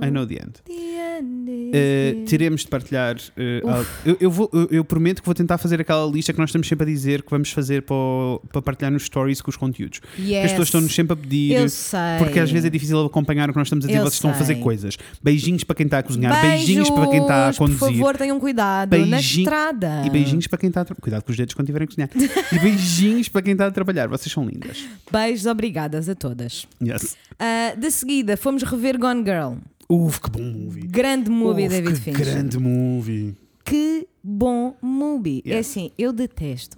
I 0.03 0.11
know 0.11 0.27
the 0.27 0.35
end. 0.35 0.53
the 0.65 1.19
end 1.19 1.51
is 1.51 1.67
Uh, 1.67 2.25
teremos 2.27 2.61
de 2.63 2.69
partilhar. 2.69 3.17
uh, 3.17 3.69
algo. 3.69 3.87
eu, 4.05 4.17
eu 4.21 4.31
vou- 4.31 4.51
eu- 4.53 4.69
eu 4.71 4.85
prometo 4.85 5.21
que 5.21 5.27
vou 5.27 5.35
tentar 5.35 5.59
fazer 5.59 5.81
aquela 5.81 6.07
lista 6.11 6.33
que 6.33 6.39
nós 6.39 6.49
estamos 6.51 6.67
sempre 6.69 6.85
a 6.85 6.87
dizer 6.87 7.23
que 7.23 7.31
vamos 7.31 7.51
fazer 7.51 7.83
para, 7.83 7.95
o- 7.97 8.41
para 8.53 8.63
partilhar 8.63 8.93
nos 8.93 9.05
stories 9.05 9.41
com 9.41 9.51
os 9.51 9.57
conteúdos. 9.57 9.99
Que 9.99 10.23
as 10.23 10.29
Yes. 10.29 10.51
pessoas 10.53 10.69
estão-nos 10.69 10.95
sempre 10.95 11.13
a 11.15 11.17
pedir. 11.17 11.53
Eu 11.53 11.69
sei. 11.69 11.99
Porque 12.19 12.39
às 12.41 12.51
vezes 12.51 12.65
é 12.67 12.71
difícil 12.71 13.05
acompanhar 13.05 13.49
o 13.51 13.53
que 13.53 13.59
nós 13.59 13.67
estamos 13.69 13.85
a 13.85 13.89
dizer, 13.89 13.99
Eu 13.99 14.05
vocês 14.05 14.15
estão 14.15 14.31
a 14.31 14.35
fazer 14.35 14.55
sei. 14.55 14.63
coisas. 14.63 14.97
Beijinhos 15.23 15.65
para 15.65 15.77
quem 15.77 15.87
está 15.87 15.99
a 15.99 16.03
cozinhar, 16.03 16.41
beijinhos 16.41 16.91
para 16.91 17.07
quem 17.09 17.21
está 17.21 17.49
a 17.49 17.55
conduzir. 17.55 17.79
Por 17.79 17.93
favor, 17.93 18.17
tenham 18.17 18.39
cuidado 18.41 18.97
na 19.07 19.19
estrada. 19.21 20.03
E 20.07 20.11
beijinhos 20.11 20.47
para 20.47 20.59
quem 20.59 20.69
está 20.69 20.83
a 20.83 20.87
Cuidado 21.01 21.23
com 21.25 21.31
os 21.31 21.37
dedos 21.37 21.55
quando 21.55 21.67
tiverem 21.67 21.85
a 21.85 21.89
cozinhar. 21.89 22.11
e 22.53 22.59
beijinhos 22.59 23.29
para 23.29 23.43
quem 23.43 23.53
está 23.53 23.67
a 23.67 23.71
trabalhar. 23.71 24.07
Vocês 24.09 24.33
são 24.33 24.45
lindas. 24.47 24.85
Beijos, 25.11 25.47
obrigadas 25.47 26.09
a 26.09 26.15
todas. 26.15 26.67
Yes. 26.83 27.17
Ah, 27.39 27.75
de 27.77 27.91
seguida, 27.91 28.37
fomos 28.37 28.63
rever 28.63 28.99
Gone 28.99 29.23
Girl. 29.25 29.55
Uf, 29.89 30.21
que 30.21 30.31
bom 30.31 30.43
movie. 30.43 30.87
Grande 30.87 31.31
movie, 31.31 31.65
Uf, 31.67 31.71
David 31.71 31.95
que 31.95 32.01
Fincher. 32.01 32.25
grande 32.27 32.59
movie. 32.59 33.37
Que 33.65 34.07
bom 34.23 34.75
movie. 34.83 35.43
É 35.45 35.57
Yes. 35.57 35.69
assim, 35.71 35.91
eu 35.99 36.13
detesto. 36.13 36.77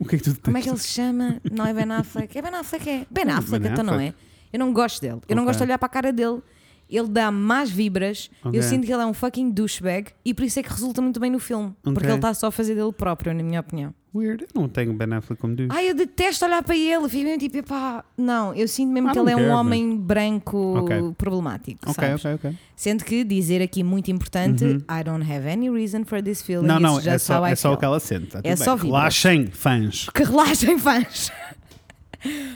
O 0.00 0.04
que 0.06 0.16
é 0.16 0.18
que 0.18 0.24
tu 0.24 0.40
Como 0.42 0.56
é 0.56 0.62
que 0.62 0.68
ele 0.68 0.78
se 0.78 0.88
chama? 0.88 1.40
Não 1.50 1.66
é 1.66 1.72
Ben 1.72 1.90
Affleck? 1.92 2.36
É 2.36 2.42
Ben 2.42 2.54
Affleck, 2.54 2.88
é. 2.88 3.06
Ben 3.10 3.24
Affleck, 3.30 3.62
Ben 3.62 3.72
então 3.72 3.84
não 3.84 4.00
é. 4.00 4.12
Eu 4.52 4.58
não 4.58 4.72
gosto 4.72 5.00
dele. 5.00 5.20
Eu 5.28 5.36
não 5.36 5.42
Ok. 5.44 5.50
gosto 5.52 5.58
de 5.58 5.64
olhar 5.64 5.78
para 5.78 5.86
a 5.86 5.90
cara 5.90 6.12
dele. 6.12 6.42
Ele 6.90 7.08
dá 7.08 7.30
más 7.30 7.70
vibras. 7.70 8.30
Ok. 8.44 8.58
Eu 8.58 8.62
sinto 8.62 8.84
que 8.86 8.92
ele 8.92 9.02
é 9.02 9.06
um 9.06 9.14
fucking 9.14 9.50
douchebag 9.50 10.10
e 10.24 10.34
por 10.34 10.44
isso 10.44 10.58
é 10.58 10.62
que 10.62 10.68
resulta 10.70 11.00
muito 11.00 11.18
bem 11.20 11.30
no 11.30 11.38
filme. 11.38 11.72
Porque 11.82 12.00
Ok. 12.00 12.08
ele 12.10 12.16
está 12.16 12.34
só 12.34 12.48
a 12.48 12.52
fazer 12.52 12.74
dele 12.74 12.92
próprio, 12.92 13.32
na 13.32 13.42
minha 13.42 13.60
opinião. 13.60 13.94
Weird. 14.14 14.44
Eu 14.54 14.60
não 14.60 14.68
tenho 14.68 14.92
Ben 14.92 15.12
Affleck 15.14 15.40
como 15.40 15.56
diz. 15.56 15.68
Ai, 15.70 15.88
eu 15.90 15.94
detesto 15.94 16.44
olhar 16.44 16.62
para 16.62 16.76
ele. 16.76 17.08
Fico 17.08 17.24
mesmo 17.24 17.38
tipo, 17.38 17.56
epá, 17.58 18.04
não, 18.16 18.54
eu 18.54 18.68
sinto 18.68 18.92
mesmo 18.92 19.08
I 19.08 19.12
que 19.12 19.18
ele 19.18 19.30
é 19.30 19.36
um 19.36 19.50
homem 19.50 19.96
branco 19.96 20.58
Ok. 20.78 21.14
problemático. 21.16 21.78
ok, 21.90 21.94
sabes? 21.94 22.24
ok, 22.24 22.34
ok. 22.50 22.58
Sendo 22.76 23.04
que 23.04 23.24
dizer 23.24 23.62
aqui 23.62 23.82
muito 23.82 24.10
importante, 24.10 24.64
I 24.64 25.04
don't 25.04 25.24
have 25.30 25.48
any 25.48 25.70
reason 25.70 26.04
for 26.04 26.22
this 26.22 26.42
feeling. 26.42 26.66
Não, 26.66 26.78
não, 26.78 26.98
é 26.98 27.16
só, 27.18 27.46
é 27.46 27.54
só 27.54 27.72
o 27.72 27.76
que 27.76 27.84
ela 27.84 28.00
sente. 28.00 28.26
tá 28.26 28.40
É 28.44 28.54
só 28.56 28.74
bem. 28.76 28.84
vibras. 28.84 29.00
Relaxem, 29.00 29.46
fãs. 29.46 30.08
Que 30.12 30.24
relaxem, 30.24 30.78
fãs. 30.78 31.32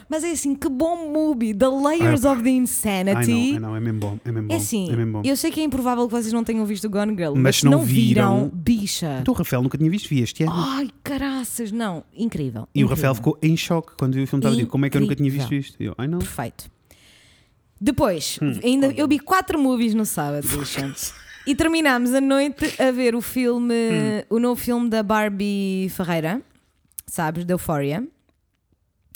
Mas 0.08 0.22
é 0.24 0.30
assim, 0.30 0.54
que 0.54 0.68
bom 0.68 1.10
movie. 1.12 1.52
The 1.54 1.66
layers 1.68 2.24
of 2.24 2.42
the 2.42 2.50
insanity. 2.50 3.32
não, 3.32 3.54
ai, 3.54 3.58
não, 3.58 3.76
é 3.76 3.80
mesmo 3.80 4.00
bom. 4.00 4.18
É 4.24 4.30
mesmo 4.32 4.48
bom. 4.48 4.54
É 4.54 4.56
assim, 4.56 4.92
é 4.92 4.96
mesmo 4.96 5.12
bom. 5.14 5.22
eu 5.24 5.36
sei 5.36 5.50
que 5.50 5.60
é 5.60 5.64
improvável 5.64 6.06
que 6.06 6.12
vocês 6.12 6.32
não 6.32 6.44
tenham 6.44 6.64
visto 6.64 6.88
Gone 6.88 7.12
Girl, 7.16 7.32
Mas 7.34 7.42
mas, 7.42 7.56
se 7.56 7.64
não 7.64 7.82
viram, 7.82 8.36
viram- 8.36 8.50
bicha. 8.54 9.18
Então 9.20 9.34
o 9.34 9.36
Rafael 9.36 9.62
nunca 9.62 9.76
tinha 9.76 9.90
visto, 9.90 10.08
vi 10.08 10.20
este 10.22 10.44
ano. 10.44 10.52
Ai, 10.54 10.88
caraças, 11.02 11.72
não, 11.72 12.04
incrível. 12.16 12.68
e 12.74 12.82
o 12.82 12.86
incrível. 12.86 12.88
Rafael 12.96 13.14
ficou 13.14 13.38
em 13.42 13.56
choque 13.56 13.92
quando 13.98 14.14
viu 14.14 14.24
o 14.24 14.26
filme. 14.26 14.44
Estava 14.44 14.62
a 14.62 14.66
como 14.66 14.86
é 14.86 14.90
que 14.90 14.96
eu 14.96 15.00
nunca 15.00 15.16
tinha 15.16 15.30
visto 15.30 15.54
isto? 15.54 15.82
Eu, 15.82 15.94
ai 15.98 16.06
não. 16.06 16.18
Perfeito. 16.18 16.70
Depois, 17.80 18.38
Hum. 18.40 18.58
ainda 18.64 18.86
eu 18.96 19.06
vi 19.06 19.18
quatro 19.18 19.58
movies 19.58 19.94
no 19.94 20.06
sábado, 20.06 20.46
bicha. 20.48 20.92
E 21.46 21.54
terminámos 21.54 22.12
a 22.14 22.20
noite 22.20 22.80
a 22.82 22.90
ver 22.90 23.14
o 23.14 23.20
filme, 23.20 23.74
Hum. 24.30 24.36
o 24.36 24.38
novo 24.40 24.60
filme 24.60 24.88
da 24.88 25.02
Barbie 25.02 25.88
Ferreira, 25.90 26.40
sabes, 27.06 27.44
da 27.44 27.54
Euphoria. 27.54 28.06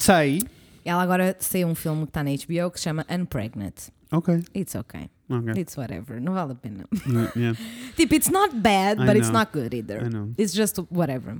Sei. 0.00 0.42
Ela 0.84 1.02
agora 1.02 1.36
saiu 1.38 1.68
um 1.68 1.74
filme 1.74 2.02
que 2.04 2.10
está 2.10 2.24
na 2.24 2.30
HBO 2.30 2.70
que 2.70 2.78
se 2.80 2.84
chama 2.84 3.04
Unpregnant. 3.10 3.90
Ok. 4.10 4.42
It's 4.54 4.74
okay. 4.74 5.10
Ok. 5.28 5.52
It's 5.60 5.76
whatever. 5.76 6.20
Não 6.20 6.32
vale 6.32 6.52
a 6.52 6.54
pena. 6.54 6.84
Yeah, 7.06 7.32
yeah, 7.36 7.58
tipo, 7.96 8.14
it's 8.14 8.30
not 8.30 8.54
bad, 8.56 9.00
I 9.00 9.06
but 9.06 9.16
it's 9.16 9.28
know. 9.28 9.38
not 9.40 9.52
good 9.52 9.74
either. 9.74 10.04
I 10.04 10.08
know. 10.08 10.32
It's 10.36 10.52
just 10.54 10.78
whatever. 10.90 11.36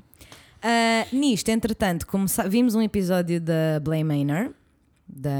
Ah, 0.63 1.07
nisto, 1.11 1.51
entretanto, 1.51 2.07
vimos 2.49 2.75
um 2.75 2.83
episódio 2.83 3.41
da 3.41 3.81
Blame 3.83 4.05
Manor, 4.05 4.55
da 5.15 5.31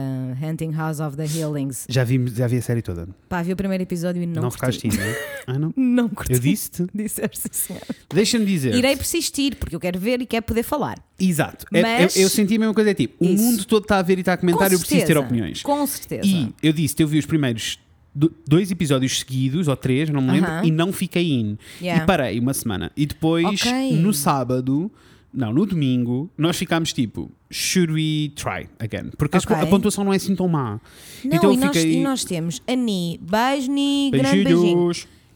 Hunting 0.43 0.71
House 0.73 1.01
of 1.01 1.17
the 1.17 1.25
Healings. 1.27 1.87
Já 1.89 2.05
vi, 2.05 2.21
já 2.35 2.47
vi 2.47 2.57
a 2.59 2.63
série 2.63 2.83
toda. 2.83 3.09
Pá, 3.29 3.43
vi 3.43 3.53
o 3.53 3.57
primeiro 3.57 3.83
episódio 3.83 4.23
e 4.23 4.27
não, 4.27 4.43
Não, 4.43 4.51
curti. 4.51 4.57
ficaste 4.81 4.87
ainda, 4.87 4.97
não 4.99 5.05
é? 5.13 5.17
Ai 5.47 5.59
não. 5.59 5.73
Não 6.01 6.09
curti. 6.09 6.33
Eu 6.33 6.39
disse-te. 6.39 6.87
Disseste, 6.95 7.39
sim, 7.39 7.49
senhora. 7.53 7.87
Deixa-me 8.13 8.45
dizer. 8.47 8.75
Irei 8.75 8.97
persistir, 8.97 9.57
porque 9.57 9.75
eu 9.77 9.81
quero 9.81 9.99
ver 9.99 10.21
e 10.23 10.27
quero 10.27 10.45
poder 10.45 10.63
falar. 10.63 10.99
Exato. 11.19 11.67
É- 11.73 11.83
Mas- 11.83 12.17
eu, 12.17 12.23
eu 12.23 12.29
senti 12.29 12.57
a 12.57 12.59
mesma 12.59 12.75
coisa. 12.75 12.91
É 12.91 12.95
tipo, 12.95 13.25
Isso. 13.25 13.43
o 13.43 13.47
mundo 13.47 13.65
todo 13.65 13.83
está 13.83 13.99
a 13.99 14.03
ver 14.03 14.19
e 14.19 14.21
está 14.21 14.33
a 14.35 14.37
comentar, 14.37 14.69
Com 14.69 14.75
eu 14.75 14.79
preciso 14.79 15.07
ter 15.07 15.17
opiniões. 15.19 15.63
Com 15.63 15.87
certeza. 15.87 16.27
E 16.27 16.53
eu 16.63 16.73
disse, 16.73 16.95
eu 16.99 17.07
vi 17.09 17.19
os 17.19 17.27
primeiros 17.27 17.79
do- 18.15 18.33
dois 18.47 18.71
episódios 18.71 19.21
seguidos, 19.21 19.69
ou 19.69 19.77
três, 19.77 20.11
não 20.11 20.21
me 20.21 20.33
lembro, 20.33 20.51
Aham. 20.51 20.65
e 20.67 20.71
não 20.71 20.93
fiquei 20.93 21.31
in. 21.33 21.57
Yeah. 21.81 22.03
E 22.03 22.07
parei 22.07 22.39
uma 22.41 22.53
semana. 22.55 22.91
E 22.97 23.07
depois, 23.07 23.45
Ok. 23.47 23.97
no 23.97 24.13
sábado, 24.13 24.91
não, 25.33 25.53
no 25.53 25.65
domingo, 25.67 26.29
nós 26.37 26.57
ficámos 26.57 26.93
tipo, 26.93 27.31
should 27.51 27.93
we 27.93 28.31
try 28.35 28.69
again? 28.79 29.11
Porque 29.17 29.37
as- 29.37 29.45
Ok. 29.45 29.57
a 29.57 29.67
pontuação 29.67 30.05
não 30.05 30.13
é 30.13 30.17
assim 30.17 30.35
tão 30.35 30.49
má. 30.49 30.81
Não, 31.25 31.37
então 31.37 31.53
e, 31.53 31.55
eu 31.57 31.61
nós, 31.61 31.77
fiquei. 31.77 31.95
e 31.99 32.03
nós 32.03 32.25
temos 32.25 32.61
a 32.67 32.75
Ni, 32.75 33.19
beijo 33.23 33.71
Ni, 33.71 34.11
grande 34.13 34.45
beijinho. 34.45 34.91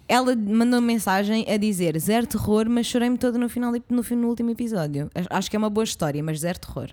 Ela 0.07 0.37
mandou 0.37 0.81
mensagem 0.83 1.47
a 1.49 1.57
dizer 1.57 1.99
zero 1.99 2.27
terror, 2.27 2.69
mas 2.69 2.87
chorei-me 2.87 3.17
todo 3.17 3.39
no, 3.39 3.49
final, 3.49 3.73
no, 3.89 4.03
no 4.17 4.29
último 4.29 4.51
episódio. 4.51 5.11
Acho- 5.31 5.49
que 5.51 5.57
é 5.57 5.59
uma 5.59 5.71
boa 5.71 5.85
história, 5.85 6.23
mas 6.23 6.41
zero 6.41 6.59
terror. 6.59 6.89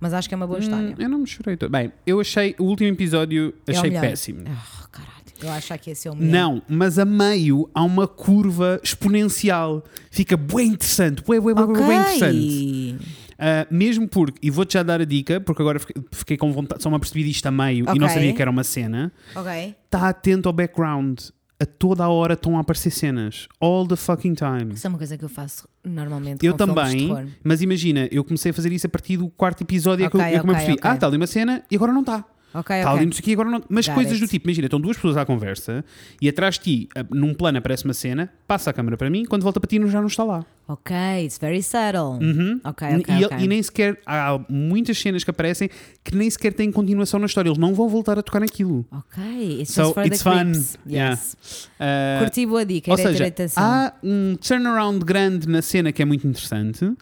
Mas 0.00 0.14
acho 0.14 0.26
que 0.28 0.34
é 0.34 0.36
uma 0.36 0.46
boa 0.46 0.58
história. 0.58 0.88
Hum, 0.90 0.94
eu 0.98 1.08
não 1.10 1.18
me 1.18 1.26
chorei 1.26 1.56
todo. 1.58 1.70
Bem, 1.70 1.92
eu 2.06 2.18
achei 2.20 2.56
o 2.58 2.64
último 2.64 2.88
episódio 2.88 3.52
É 3.66 3.70
achei 3.72 3.90
melhor. 3.90 4.00
péssimo. 4.00 4.40
Ah, 4.48 4.86
caralho, 4.90 5.19
eu 5.42 5.50
acho 5.50 5.78
que 5.78 5.90
esse 5.90 6.08
é 6.08 6.10
o 6.10 6.16
melhor. 6.16 6.32
Não, 6.32 6.62
mas 6.68 6.98
a 6.98 7.04
meio 7.04 7.68
há 7.74 7.82
uma 7.82 8.06
curva 8.06 8.80
exponencial. 8.82 9.84
Fica 10.10 10.36
bem 10.36 10.68
interessante, 10.68 11.22
bem, 11.26 11.40
bem, 11.40 11.54
bem, 11.54 11.64
Ok. 11.64 11.86
bem 11.86 11.96
interessante. 11.98 12.98
Ah, 13.42 13.66
mesmo 13.70 14.06
porque, 14.06 14.38
e 14.42 14.50
vou-te 14.50 14.74
já 14.74 14.82
dar 14.82 15.00
a 15.00 15.04
dica, 15.04 15.40
porque 15.40 15.62
agora 15.62 15.78
fiquei, 15.78 16.02
fiquei 16.12 16.36
com 16.36 16.52
vontade, 16.52 16.82
só 16.82 16.90
me 16.90 16.96
apercebi 16.96 17.24
disto 17.24 17.46
a 17.46 17.50
meio 17.50 17.86
e 17.94 17.98
não 17.98 18.08
sabia 18.08 18.34
que 18.34 18.42
era 18.42 18.50
uma 18.50 18.62
cena. 18.64 19.10
Ok. 19.34 19.74
Está 19.86 20.08
atento 20.10 20.48
ao 20.48 20.52
background. 20.52 21.20
A 21.58 21.66
toda 21.66 22.04
a 22.04 22.08
hora 22.08 22.32
estão 22.32 22.56
a 22.56 22.60
aparecer 22.60 22.90
cenas. 22.90 23.46
All 23.60 23.86
the 23.86 23.94
fucking 23.96 24.32
time. 24.34 24.72
Isso 24.72 24.86
é 24.86 24.88
uma 24.88 24.96
coisa 24.96 25.18
que 25.18 25.24
eu 25.24 25.28
faço 25.28 25.68
normalmente 25.84 26.44
Eu 26.44 26.54
também, 26.54 27.10
mas 27.44 27.60
imagina, 27.60 28.08
eu 28.10 28.24
comecei 28.24 28.50
a 28.50 28.54
fazer 28.54 28.72
isso 28.72 28.86
a 28.86 28.90
partir 28.90 29.18
do 29.18 29.28
quarto 29.28 29.62
episódio. 29.62 30.06
é 30.06 30.10
que 30.10 30.16
eu, 30.16 30.20
é 30.22 30.38
que 30.38 30.46
me 30.46 30.52
apercebi. 30.52 30.78
Ah, 30.82 30.94
está 30.94 31.06
ali 31.06 31.16
uma 31.18 31.26
cena 31.26 31.62
e 31.70 31.76
agora 31.76 31.92
não 31.92 32.00
está. 32.00 32.24
Ok, 32.52 32.76
Está 32.76 32.88
ali 32.90 32.96
ok. 32.96 33.06
não 33.06 33.12
sei 33.12 33.22
quê, 33.22 33.32
agora 33.32 33.48
não. 33.48 33.62
Mas 33.68 33.86
Got 33.86 33.94
coisas 33.94 34.12
it. 34.14 34.24
do 34.26 34.28
tipo, 34.28 34.48
imagina, 34.48 34.66
estão 34.66 34.80
duas 34.80 34.96
pessoas 34.96 35.16
à 35.16 35.24
conversa 35.24 35.84
e 36.20 36.28
atrás 36.28 36.56
de 36.58 36.60
ti, 36.64 36.88
a- 36.96 37.04
num 37.14 37.32
plano 37.32 37.58
aparece 37.58 37.84
uma 37.84 37.94
cena, 37.94 38.28
passa 38.48 38.70
a 38.70 38.72
câmera 38.72 38.96
para 38.96 39.08
mim, 39.08 39.24
quando 39.24 39.42
volta 39.42 39.60
para 39.60 39.68
ti 39.68 39.76
já 39.88 40.00
não 40.00 40.08
está 40.08 40.24
lá. 40.24 40.44
Ok, 40.66 40.94
it's 41.24 41.38
very 41.38 41.62
subtle. 41.62 42.18
Uhum. 42.20 42.60
Ok, 42.64 42.88
e, 42.88 42.96
ok, 42.96 43.14
ele- 43.14 43.24
ok. 43.26 43.38
e 43.38 43.46
nem 43.48 43.62
sequer 43.62 44.00
há 44.04 44.40
muitas 44.48 44.98
cenas 44.98 45.22
que 45.22 45.30
aparecem 45.30 45.68
que 46.02 46.14
nem 46.16 46.28
sequer 46.30 46.52
têm 46.52 46.72
continuação 46.72 47.20
na 47.20 47.26
história, 47.26 47.48
eles 47.48 47.58
não 47.58 47.72
vão 47.74 47.88
voltar 47.88 48.18
a 48.18 48.22
tocar 48.22 48.40
naquilo. 48.40 48.84
Ok, 48.90 49.60
it's 49.60 49.72
So, 49.72 49.82
just 49.82 49.94
for 49.94 50.06
it's 50.06 50.22
the 50.22 50.30
fun. 50.30 50.50
creeps. 50.52 50.78
Yeah. 50.88 51.10
Yes. 51.12 51.68
Ah, 51.78 52.18
Curti 52.20 52.46
boa 52.46 52.64
dica, 52.66 52.90
ou 52.90 52.96
seja, 52.96 53.32
há 53.56 53.92
um 54.02 54.36
turnaround 54.36 55.04
grande 55.04 55.48
na 55.48 55.62
cena 55.62 55.92
que 55.92 56.02
é 56.02 56.04
muito 56.04 56.26
interessante, 56.26 56.92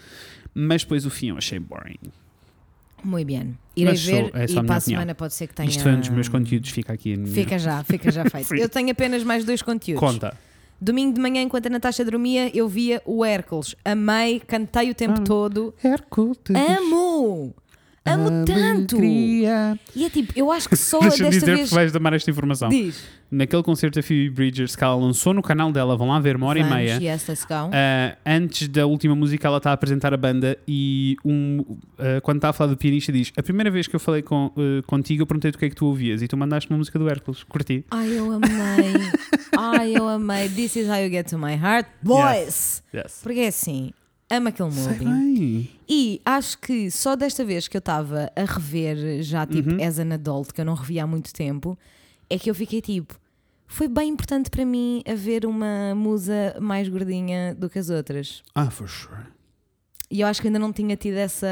mas 0.55 0.83
depois 0.83 1.07
o 1.07 1.11
fim 1.11 1.28
eu 1.31 1.38
achei 1.38 1.59
boring. 1.59 1.97
Muito 3.02 3.26
bem. 3.26 3.57
Irei 3.76 3.93
Mas 3.93 4.05
ver 4.05 4.31
é 4.35 4.47
só 4.49 4.61
e 4.61 4.67
para 4.67 4.76
a 4.76 4.81
semana 4.81 5.14
pode 5.14 5.35
ser 5.35 5.47
que 5.47 5.55
tenha... 5.55 5.69
Isto 5.69 5.83
foi 5.83 5.93
um 5.93 6.00
dos 6.00 6.09
meus 6.09 6.28
conteúdos, 6.28 6.71
fica 6.71 6.93
aqui 6.93 7.17
minha. 7.17 7.33
Fica 7.35 7.59
já, 7.59 7.83
fica 7.85 8.11
já 8.11 8.25
feito. 8.25 8.55
Eu 8.57 8.69
tenho 8.69 8.90
apenas 8.90 9.23
mais 9.23 9.45
dois 9.45 9.62
conteúdos. 9.62 10.00
Conta. 10.00 10.37
Domingo 10.81 11.12
de 11.14 11.21
manhã, 11.21 11.43
enquanto 11.43 11.67
a 11.67 11.71
Natasha 11.71 12.05
dormia, 12.05 12.57
eu 12.57 12.69
via 12.69 13.02
o 13.05 13.25
Hércules. 13.25 13.75
Amei, 13.85 14.38
cantei 14.38 14.90
o 14.90 14.95
tempo 14.95 15.21
Ah. 15.21 15.25
todo. 15.25 15.75
Hércules. 15.83 16.38
Amo! 16.78 17.52
Amo 18.15 18.45
tanto! 18.45 18.97
Alegria. 18.97 19.79
E 19.95 20.05
é 20.05 20.11
tipo, 20.11 20.33
eu 20.37 20.50
acho 20.50 20.69
que 20.69 20.77
só 20.77 21.00
Deixa-me 21.00 21.31
desta 21.31 21.41
dizer 21.41 21.57
vez. 21.57 21.69
que 21.69 21.75
vais 21.75 21.93
damar 21.93 22.12
esta 22.15 22.31
informação. 22.31 22.69
Diz. 22.69 23.03
Naquele 23.31 23.62
concerto 23.62 23.97
da 23.99 24.03
Phoebe 24.03 24.31
Bridgers 24.31 24.75
que 24.75 24.83
ela 24.83 24.95
lançou 24.95 25.35
no 25.35 25.43
canal 25.43 25.71
dela, 25.71 25.95
vão 25.97 26.09
lá 26.09 26.19
ver 26.19 26.35
uma 26.37 26.47
hora 26.47 26.61
Vamos, 26.61 26.75
e 26.75 26.77
meia. 26.79 26.99
Yes, 27.12 27.27
let's 27.29 27.45
go. 27.45 27.71
Ah, 27.73 28.17
antes 28.25 28.69
da 28.69 28.87
última 28.87 29.15
música, 29.15 29.47
ela 29.47 29.59
está 29.59 29.71
a 29.71 29.75
apresentar 29.75 30.15
a 30.15 30.17
banda 30.17 30.57
e 30.67 31.17
um, 31.25 31.62
ah, 31.99 32.21
quando 32.23 32.38
está 32.38 32.49
a 32.49 32.53
falar 32.55 32.71
do 32.71 32.77
pianista, 32.77 33.12
diz: 33.12 33.31
A 33.37 33.43
primeira 33.43 33.71
vez 33.71 33.87
que 33.87 33.95
eu 33.95 34.00
falei 34.00 34.23
com, 34.23 34.50
ah, 34.57 34.83
contigo, 34.87 35.23
eu 35.23 35.27
perguntei-te 35.27 35.57
o 35.57 35.59
que 35.59 35.67
é 35.67 35.69
que 35.69 35.77
tu 35.77 35.85
ouvias 35.87 36.23
e 36.23 36.29
tu 36.29 36.37
mandaste 36.38 36.71
uma 36.71 36.79
música 36.79 36.99
do 36.99 37.07
Hércules. 37.09 37.43
Curti. 37.45 37.85
Ai, 37.91 38.19
eu 38.19 38.33
amei. 38.33 38.95
Ai, 39.59 39.93
eu 39.95 40.09
amei. 40.09 40.49
This 40.49 40.77
is 40.77 40.88
how 40.88 40.97
you 40.97 41.11
get 41.11 41.29
to 41.29 41.38
my 41.38 41.55
heart. 41.55 41.87
Boys! 42.03 42.83
Yes. 42.95 43.21
Porque 43.23 43.41
é 43.41 43.49
assim, 43.49 43.91
amo 44.30 44.49
aquele 44.49 44.70
movie. 44.70 45.70
E 45.88 46.20
acho 46.25 46.58
que 46.58 46.90
só 46.90 47.16
desta 47.16 47.44
vez 47.44 47.66
que 47.68 47.76
eu 47.76 47.80
estava 47.80 48.30
a 48.37 48.44
rever, 48.44 49.23
já 49.23 49.47
tipo 49.47 49.70
Uhum. 49.70 49.85
as 49.87 49.99
an 49.99 50.12
adult, 50.12 50.52
que 50.52 50.61
eu 50.61 50.64
não 50.64 50.75
revia 50.75 51.04
há 51.04 51.06
muito 51.06 51.32
tempo, 51.32 51.78
é 52.28 52.38
que 52.38 52.50
eu 52.50 52.54
fiquei 52.54 52.80
tipo. 52.80 53.18
Foi 53.66 53.87
bem 53.88 54.08
importante 54.11 54.49
para 54.50 54.64
mim 54.64 55.02
haver 55.06 55.44
uma 55.44 55.94
musa 55.94 56.56
mais 56.61 56.88
gordinha 56.88 57.54
do 57.54 57.68
que 57.68 57.78
as 57.78 57.90
outras. 57.90 58.42
Ah, 58.54 58.70
for 58.70 58.88
sure. 58.88 59.26
E 60.11 60.23
eu 60.23 60.27
acho 60.27 60.41
que 60.41 60.47
ainda 60.47 60.59
não 60.59 60.73
tinha 60.73 60.97
tido 60.97 61.17
essa, 61.17 61.47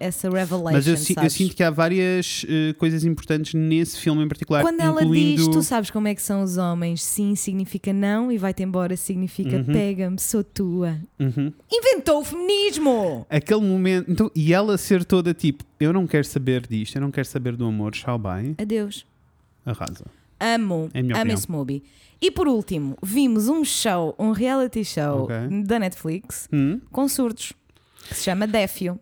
essa 0.00 0.28
revelation. 0.28 0.72
Mas 0.72 0.86
eu, 0.88 0.94
eu 1.22 1.30
sinto 1.30 1.54
que 1.54 1.62
há 1.62 1.70
várias 1.70 2.44
eh, 2.48 2.72
coisas 2.72 3.04
importantes 3.04 3.54
nesse 3.54 4.00
filme 4.00 4.24
em 4.24 4.26
particular. 4.26 4.62
Quando 4.62 4.80
ela 4.80 5.00
incluindo... 5.04 5.36
diz, 5.36 5.48
tu 5.48 5.62
sabes 5.62 5.90
como 5.92 6.08
é 6.08 6.14
que 6.14 6.20
são 6.20 6.42
os 6.42 6.56
homens, 6.56 7.00
sim 7.04 7.36
significa 7.36 7.92
não 7.92 8.32
e 8.32 8.36
vai-te 8.38 8.64
embora 8.64 8.96
significa 8.96 9.58
Uhum. 9.58 9.64
pega-me, 9.66 10.18
sou 10.18 10.42
tua. 10.42 10.98
Uhum. 11.20 11.52
Inventou 11.72 12.20
o 12.20 12.24
feminismo! 12.24 13.24
Aquele 13.30 13.60
momento. 13.60 14.10
Então, 14.10 14.28
e 14.34 14.52
ela 14.52 14.76
ser 14.76 15.04
toda 15.04 15.32
tipo: 15.32 15.62
Eu 15.78 15.92
não 15.92 16.04
quero 16.06 16.24
saber 16.24 16.66
disto, 16.66 16.96
eu 16.96 17.00
não 17.00 17.12
quero 17.12 17.28
saber 17.28 17.54
do 17.54 17.64
amor, 17.64 17.92
tchau, 17.92 18.18
bye. 18.18 18.56
Adeus. 18.58 19.06
Arrasa. 19.64 20.04
Amo, 20.40 20.90
É 20.92 20.98
amo 21.00 21.30
esse 21.32 21.48
movie. 21.50 21.82
E 22.20 22.30
por 22.30 22.48
último, 22.48 22.96
vimos 23.02 23.48
um 23.48 23.64
show, 23.64 24.14
um 24.18 24.32
reality 24.32 24.84
show 24.84 25.22
Ok. 25.24 25.36
da 25.64 25.78
Netflix 25.78 26.48
Hum? 26.52 26.80
com 26.90 27.06
surdos, 27.08 27.52
que 28.08 28.14
se 28.14 28.24
chama 28.24 28.46
Défio. 28.46 28.98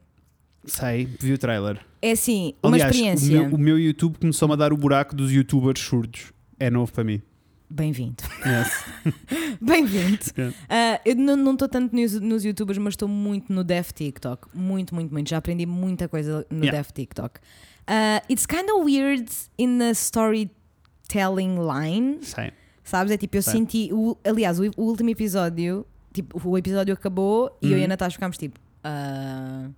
Sei, 0.65 1.09
vi 1.21 1.33
o 1.33 1.39
trailer. 1.39 1.81
É 2.01 2.13
assim, 2.13 2.55
uma 2.63 2.75
Aliás, 2.77 2.95
experiência. 2.95 3.43
O 3.43 3.47
meu, 3.47 3.55
o 3.55 3.59
meu 3.59 3.79
YouTube 3.79 4.19
começou-me 4.19 4.55
a 4.55 4.57
dar 4.57 4.73
o 4.73 4.77
buraco 4.77 5.15
dos 5.15 5.33
youtubers 5.33 5.81
surdos. 5.81 6.33
É 6.59 6.71
novo 6.71 6.93
para 6.93 7.03
mim. 7.05 7.21
Bem-vindo. 7.69 8.23
Yes. 8.47 8.85
Bem-vindo. 9.61 10.19
Yeah. 10.37 10.57
Ah, 10.69 11.01
eu 11.07 11.17
não 11.17 11.53
estou 11.55 11.69
tanto 11.69 11.97
nos, 11.97 12.13
nos 12.21 12.45
youtubers, 12.45 12.79
mas 12.79 12.93
estou 12.93 13.09
muito 13.09 13.53
no 13.53 13.65
Def 13.65 13.93
TikTok. 13.93 14.49
Muito, 14.55 14.95
muito, 14.95 15.11
muito. 15.13 15.31
Já 15.31 15.39
aprendi 15.39 15.65
muita 15.67 16.07
coisa 16.09 16.47
no 16.51 16.65
Yeah. 16.65 16.79
Def 16.79 16.93
TikTok. 16.93 17.41
Ah, 17.87 18.23
it's 18.31 18.47
kind 18.47 18.69
of 18.71 18.85
weird 18.85 19.25
in 19.59 19.79
the 19.79 19.91
storytelling 19.95 21.57
line. 21.59 22.19
Sei. 22.23 22.53
Sabes? 22.85 23.13
É 23.13 23.17
tipo, 23.17 23.37
eu 23.37 23.43
Sei. 23.43 23.53
senti. 23.55 23.89
O, 23.93 24.17
aliás, 24.25 24.59
o, 24.61 24.65
o 24.77 24.83
último 24.85 25.09
episódio, 25.11 25.87
tipo, 26.13 26.41
o 26.49 26.59
episódio 26.59 26.93
acabou 26.93 27.57
e 27.63 27.67
eu 27.73 27.79
e 27.79 27.81
a 27.81 27.83
Uhum. 27.85 27.89
Natasha 27.89 28.15
ficámos 28.15 28.37
tipo, 28.37 28.59
"Ah, 28.85 29.69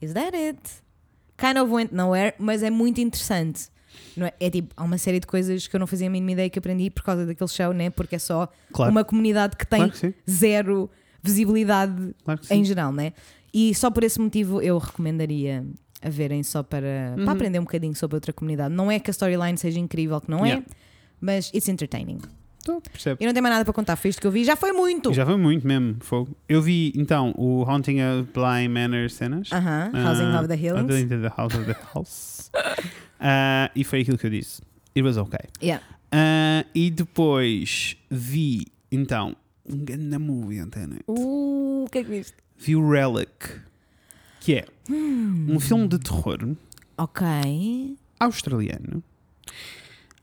is 0.00 0.12
that 0.14 0.36
it? 0.36 0.58
Kind 1.36 1.58
of 1.58 1.72
went 1.72 1.92
nowhere, 1.92 2.34
mas 2.38 2.62
é 2.62 2.70
muito 2.70 3.00
interessante. 3.00 3.68
Não 4.16 4.26
é? 4.26 4.32
é 4.38 4.50
tipo, 4.50 4.72
há 4.76 4.84
uma 4.84 4.98
série 4.98 5.18
de 5.20 5.26
coisas 5.26 5.66
que 5.66 5.74
eu 5.74 5.80
não 5.80 5.86
fazia 5.86 6.06
a 6.06 6.10
mínima 6.10 6.32
ideia 6.32 6.50
que 6.50 6.58
aprendi 6.58 6.90
por 6.90 7.02
causa 7.02 7.24
daquele 7.26 7.48
show, 7.48 7.72
né? 7.72 7.90
Porque 7.90 8.16
é 8.16 8.18
só 8.18 8.48
Claro. 8.72 8.90
uma 8.92 9.04
comunidade 9.04 9.56
que 9.56 9.66
tem 9.66 9.78
Claro 9.88 9.92
que 9.92 10.14
zero 10.30 10.90
visibilidade 11.22 12.14
Claro 12.24 12.40
em 12.50 12.64
geral, 12.64 12.92
né? 12.92 13.12
E 13.52 13.74
só 13.74 13.90
por 13.90 14.04
esse 14.04 14.20
motivo 14.20 14.60
eu 14.62 14.78
recomendaria 14.78 15.64
a 16.02 16.08
verem 16.08 16.42
só 16.42 16.62
para, 16.62 17.14
Uhum. 17.16 17.24
para 17.24 17.32
aprender 17.32 17.58
um 17.58 17.64
bocadinho 17.64 17.94
sobre 17.94 18.16
outra 18.16 18.32
comunidade. 18.32 18.74
Não 18.74 18.90
é 18.90 18.98
que 18.98 19.10
a 19.10 19.12
storyline 19.12 19.58
seja 19.58 19.78
incrível, 19.78 20.20
que 20.20 20.30
não 20.30 20.44
Yeah. 20.46 20.64
é, 20.68 20.74
mas 21.20 21.50
it's 21.54 21.68
entertaining. 21.68 22.20
Percebo. 22.80 23.16
Eu 23.20 23.26
não 23.26 23.32
tenho 23.32 23.42
mais 23.42 23.54
nada 23.54 23.64
para 23.64 23.72
contar, 23.72 23.96
foi 23.96 24.10
isto 24.10 24.20
que 24.20 24.26
eu 24.26 24.30
vi, 24.30 24.44
já 24.44 24.54
foi 24.54 24.70
muito! 24.72 25.14
Já 25.14 25.24
foi 25.24 25.36
muito 25.38 25.66
mesmo. 25.66 25.96
Fogo. 26.00 26.36
Eu 26.46 26.60
vi 26.60 26.92
então 26.94 27.32
o 27.38 27.64
Haunting 27.66 27.98
of 28.02 28.28
Bly 28.34 28.68
Manor 28.68 29.08
cenas. 29.08 29.50
Aham, 29.50 29.90
Housing 29.94 30.24
Ah, 30.24 30.40
of 30.40 30.48
the 30.48 30.56
Hills. 30.56 31.06
The 31.08 31.28
House 31.36 31.54
of 31.54 31.64
the 31.64 31.76
House. 31.94 32.50
Ah, 33.22 33.70
e 33.76 33.84
foi 33.84 34.00
aquilo 34.00 34.16
que 34.16 34.26
eu 34.26 34.30
disse. 34.30 34.62
It 34.96 35.02
was 35.02 35.16
okay. 35.18 35.48
Yeah. 35.62 35.84
Ah, 36.12 36.64
e 36.74 36.90
depois 36.90 37.96
vi 38.10 38.66
então 38.90 39.36
um 39.66 39.76
grande 39.84 40.16
movie 40.18 40.60
ontem 40.62 40.84
à 40.84 40.86
noite. 40.86 41.04
Uh, 41.06 41.84
o 41.84 41.88
que 41.90 41.98
é 41.98 42.04
que 42.04 42.08
viste? 42.10 42.34
Vi 42.58 42.74
o 42.76 42.90
Relic, 42.90 43.60
que 44.40 44.54
é 44.54 44.64
Hum. 44.88 45.46
um 45.50 45.60
filme 45.60 45.86
de 45.86 45.98
terror 45.98 46.56
Ok. 46.96 47.26
australiano. 48.18 49.02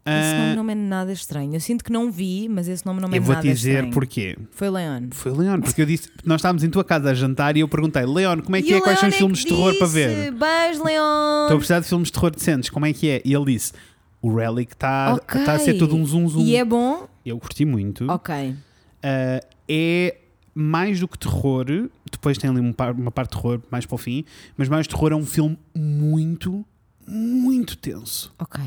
Esse 0.09 0.35
Ah, 0.35 0.55
nome 0.55 0.55
não 0.55 0.69
é 0.69 0.75
nada 0.75 1.11
estranho. 1.11 1.53
Eu 1.53 1.59
sinto 1.59 1.83
que 1.83 1.91
não 1.91 2.09
vi, 2.11 2.47
mas 2.49 2.67
esse 2.67 2.85
nome 2.85 3.01
não 3.01 3.09
é 3.09 3.17
eu 3.17 3.21
vou 3.21 3.35
nada 3.35 3.47
dizer 3.47 3.71
estranho. 3.71 3.93
porquê. 3.93 4.37
Foi 4.51 4.69
Leon. 4.69 5.07
Foi 5.11 5.31
Leon, 5.31 5.59
porque 5.61 5.81
eu 5.81 5.85
disse, 5.85 6.09
nós 6.23 6.39
estávamos 6.39 6.63
em 6.63 6.69
tua 6.69 6.83
casa 6.83 7.11
a 7.11 7.13
jantar 7.13 7.57
e 7.57 7.59
eu 7.59 7.67
perguntei, 7.67 8.05
Leon, 8.05 8.41
como 8.41 8.55
é 8.55 8.61
que 8.61 8.73
é? 8.73 8.79
Quais 8.81 8.99
são 8.99 9.09
os 9.09 9.15
filmes 9.15 9.39
de 9.39 9.45
terror 9.47 9.77
para 9.77 9.87
ver? 9.87 10.31
Beijo, 10.31 10.83
Leon! 10.83 11.41
Estou 11.43 11.55
a 11.55 11.57
precisar 11.57 11.79
de 11.81 11.87
filmes 11.87 12.07
de 12.07 12.13
terror 12.13 12.31
decentes, 12.31 12.69
como 12.69 12.85
é 12.85 12.93
que 12.93 13.09
é? 13.09 13.21
E 13.25 13.33
ele 13.33 13.45
disse: 13.45 13.73
o 14.21 14.33
Relic 14.35 14.73
está 14.73 15.15
Ok. 15.15 15.43
tá 15.43 15.53
a 15.53 15.59
ser 15.59 15.73
todo 15.77 15.95
um 15.95 16.05
zoom 16.05 16.27
zoom. 16.29 16.41
E 16.43 16.55
é 16.55 16.63
bom? 16.63 17.07
Eu 17.25 17.37
curti 17.39 17.65
muito. 17.65 18.09
Ok. 18.09 18.55
Ah, 19.03 19.41
é 19.67 20.15
mais 20.55 20.99
do 20.99 21.07
que 21.07 21.19
terror, 21.19 21.65
depois 22.11 22.37
tem 22.37 22.49
ali 22.49 22.59
um 22.59 22.73
uma 22.97 23.11
parte 23.11 23.31
de 23.35 23.41
terror 23.41 23.61
mais 23.69 23.85
para 23.85 23.93
o 23.95 23.97
fim, 23.97 24.25
mas 24.57 24.67
mais 24.67 24.87
terror 24.87 25.11
é 25.11 25.15
um 25.15 25.25
filme 25.25 25.55
muito, 25.75 26.65
muito 27.07 27.77
tenso. 27.77 28.33
Ok. 28.37 28.61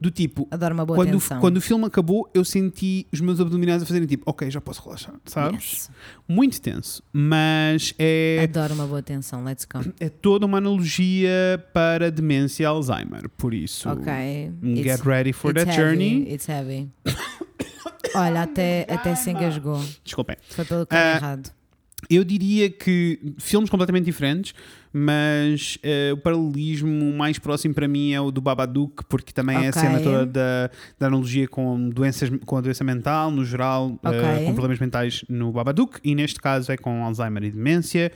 Do 0.00 0.10
tipo, 0.10 0.46
Adoro 0.50 0.74
uma 0.74 0.84
boa 0.84 0.96
quando, 0.98 1.12
tensão. 1.12 1.40
quando 1.40 1.56
o 1.56 1.60
filme 1.60 1.84
acabou, 1.86 2.28
eu 2.34 2.44
senti 2.44 3.06
os 3.12 3.20
meus 3.20 3.40
abdominais 3.40 3.82
a 3.82 3.86
fazerem 3.86 4.06
tipo, 4.06 4.22
ok, 4.26 4.50
já 4.50 4.60
posso 4.60 4.82
relaxar, 4.82 5.14
sabes? 5.24 5.62
Yes. 5.64 5.90
Muito 6.28 6.60
tenso, 6.60 7.02
mas 7.12 7.94
é, 7.98 8.40
Adoro 8.42 8.74
uma 8.74 8.86
boa 8.86 9.02
tensão. 9.02 9.42
Let's 9.44 9.64
go. 9.64 9.80
é 10.00 10.08
toda 10.08 10.44
uma 10.44 10.58
analogia 10.58 11.64
para 11.72 12.10
demência 12.10 12.64
e 12.64 12.66
Alzheimer, 12.66 13.28
por 13.30 13.54
isso. 13.54 13.88
Ok. 13.88 14.04
Get 14.62 14.86
It's- 14.86 15.00
ready 15.06 15.32
for 15.32 15.54
that 15.54 15.70
heavy, 15.70 15.80
journey. 15.80 16.32
It's 16.34 16.48
heavy. 16.48 16.90
Olha, 18.14 18.42
até, 18.42 18.86
até 18.88 19.14
se 19.14 19.30
engasgou. 19.30 19.82
Desculpem. 20.04 20.36
Foi 20.50 20.64
pelo 20.64 20.86
caminho 20.86 21.08
Ah, 21.12 21.16
errado. 21.16 21.50
Eu 22.10 22.22
diria 22.22 22.68
que 22.70 23.18
filmes 23.38 23.70
completamente 23.70 24.04
diferentes, 24.04 24.54
mas 24.96 25.76
eh, 25.82 26.12
o 26.12 26.16
paralelismo 26.16 27.12
mais 27.12 27.36
próximo 27.36 27.74
para 27.74 27.88
mim 27.88 28.12
é 28.12 28.20
o 28.20 28.30
do 28.30 28.40
Babadook, 28.40 29.04
porque 29.08 29.32
também 29.32 29.64
é 29.64 29.68
a 29.70 29.72
cena 29.72 29.98
toda 29.98 30.24
da, 30.24 30.70
da 30.96 31.08
analogia 31.08 31.48
com, 31.48 31.88
doenças, 31.90 32.30
com 32.46 32.56
a 32.56 32.60
doença 32.60 32.84
mental, 32.84 33.28
no 33.32 33.44
geral, 33.44 33.98
eh, 34.04 34.08
Ok. 34.08 34.44
com 34.46 34.52
problemas 34.52 34.78
mentais 34.78 35.24
no 35.28 35.50
Babadook, 35.50 35.98
e 36.04 36.14
neste 36.14 36.40
caso 36.40 36.70
é 36.70 36.76
com 36.76 37.04
Alzheimer 37.04 37.42
e 37.42 37.50
demência. 37.50 38.12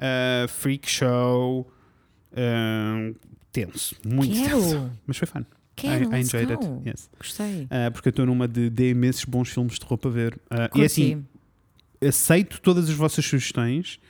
Eh, 0.00 0.46
freak 0.48 0.90
show. 0.90 1.70
tenso, 3.52 3.94
muito 4.04 4.34
tenso. 4.34 4.50
Quero. 4.50 4.90
Mas 5.06 5.16
foi 5.16 5.28
fun. 5.28 5.44
Quero. 5.76 6.12
I, 6.12 6.20
enjoyed 6.22 6.52
it. 6.52 6.66
Yes. 6.84 7.08
Gostei. 7.16 7.62
Uh, 7.66 7.92
porque 7.92 8.08
eu 8.08 8.10
estou 8.10 8.26
numa 8.26 8.48
de, 8.48 8.68
de 8.68 8.90
imensos 8.90 9.24
bons 9.24 9.48
filmes 9.48 9.74
de 9.74 9.80
terror 9.80 9.96
para 9.96 10.10
ver. 10.10 10.34
Uh, 10.50 10.64
e 10.64 10.68
Curti. 10.70 10.84
assim, 10.84 11.26
aceito 12.04 12.60
todas 12.60 12.88
as 12.88 12.94
vossas 12.96 13.24
sugestões. 13.24 14.00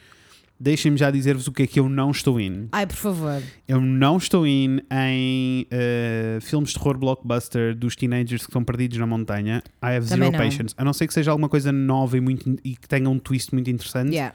Deixem-me 0.62 0.98
já 0.98 1.10
dizer-vos 1.10 1.46
o 1.46 1.52
que 1.52 1.62
é 1.62 1.66
que 1.66 1.80
eu 1.80 1.88
não 1.88 2.10
estou 2.10 2.38
in. 2.38 2.68
Ai, 2.70 2.86
por 2.86 2.96
favor. 2.96 3.42
Eu 3.66 3.80
não 3.80 4.18
estou 4.18 4.46
in 4.46 4.80
em 4.92 5.66
uh, 5.72 6.40
filmes 6.42 6.68
de 6.68 6.74
terror 6.78 6.98
blockbuster 6.98 7.74
dos 7.74 7.96
teenagers 7.96 8.42
que 8.42 8.50
estão 8.50 8.62
perdidos 8.62 8.98
na 8.98 9.06
montanha. 9.06 9.62
I 9.82 9.96
have 9.96 10.06
Também 10.06 10.30
zero 10.30 10.32
não. 10.32 10.38
patience. 10.38 10.74
A 10.76 10.84
não 10.84 10.92
ser 10.92 11.06
que 11.06 11.14
seja 11.14 11.30
alguma 11.30 11.48
coisa 11.48 11.72
nova 11.72 12.14
e, 12.18 12.20
muito, 12.20 12.58
e 12.62 12.76
que 12.76 12.86
tenha 12.86 13.08
um 13.08 13.18
twist 13.18 13.54
muito 13.54 13.70
interessante. 13.70 14.10
Yeah. 14.10 14.34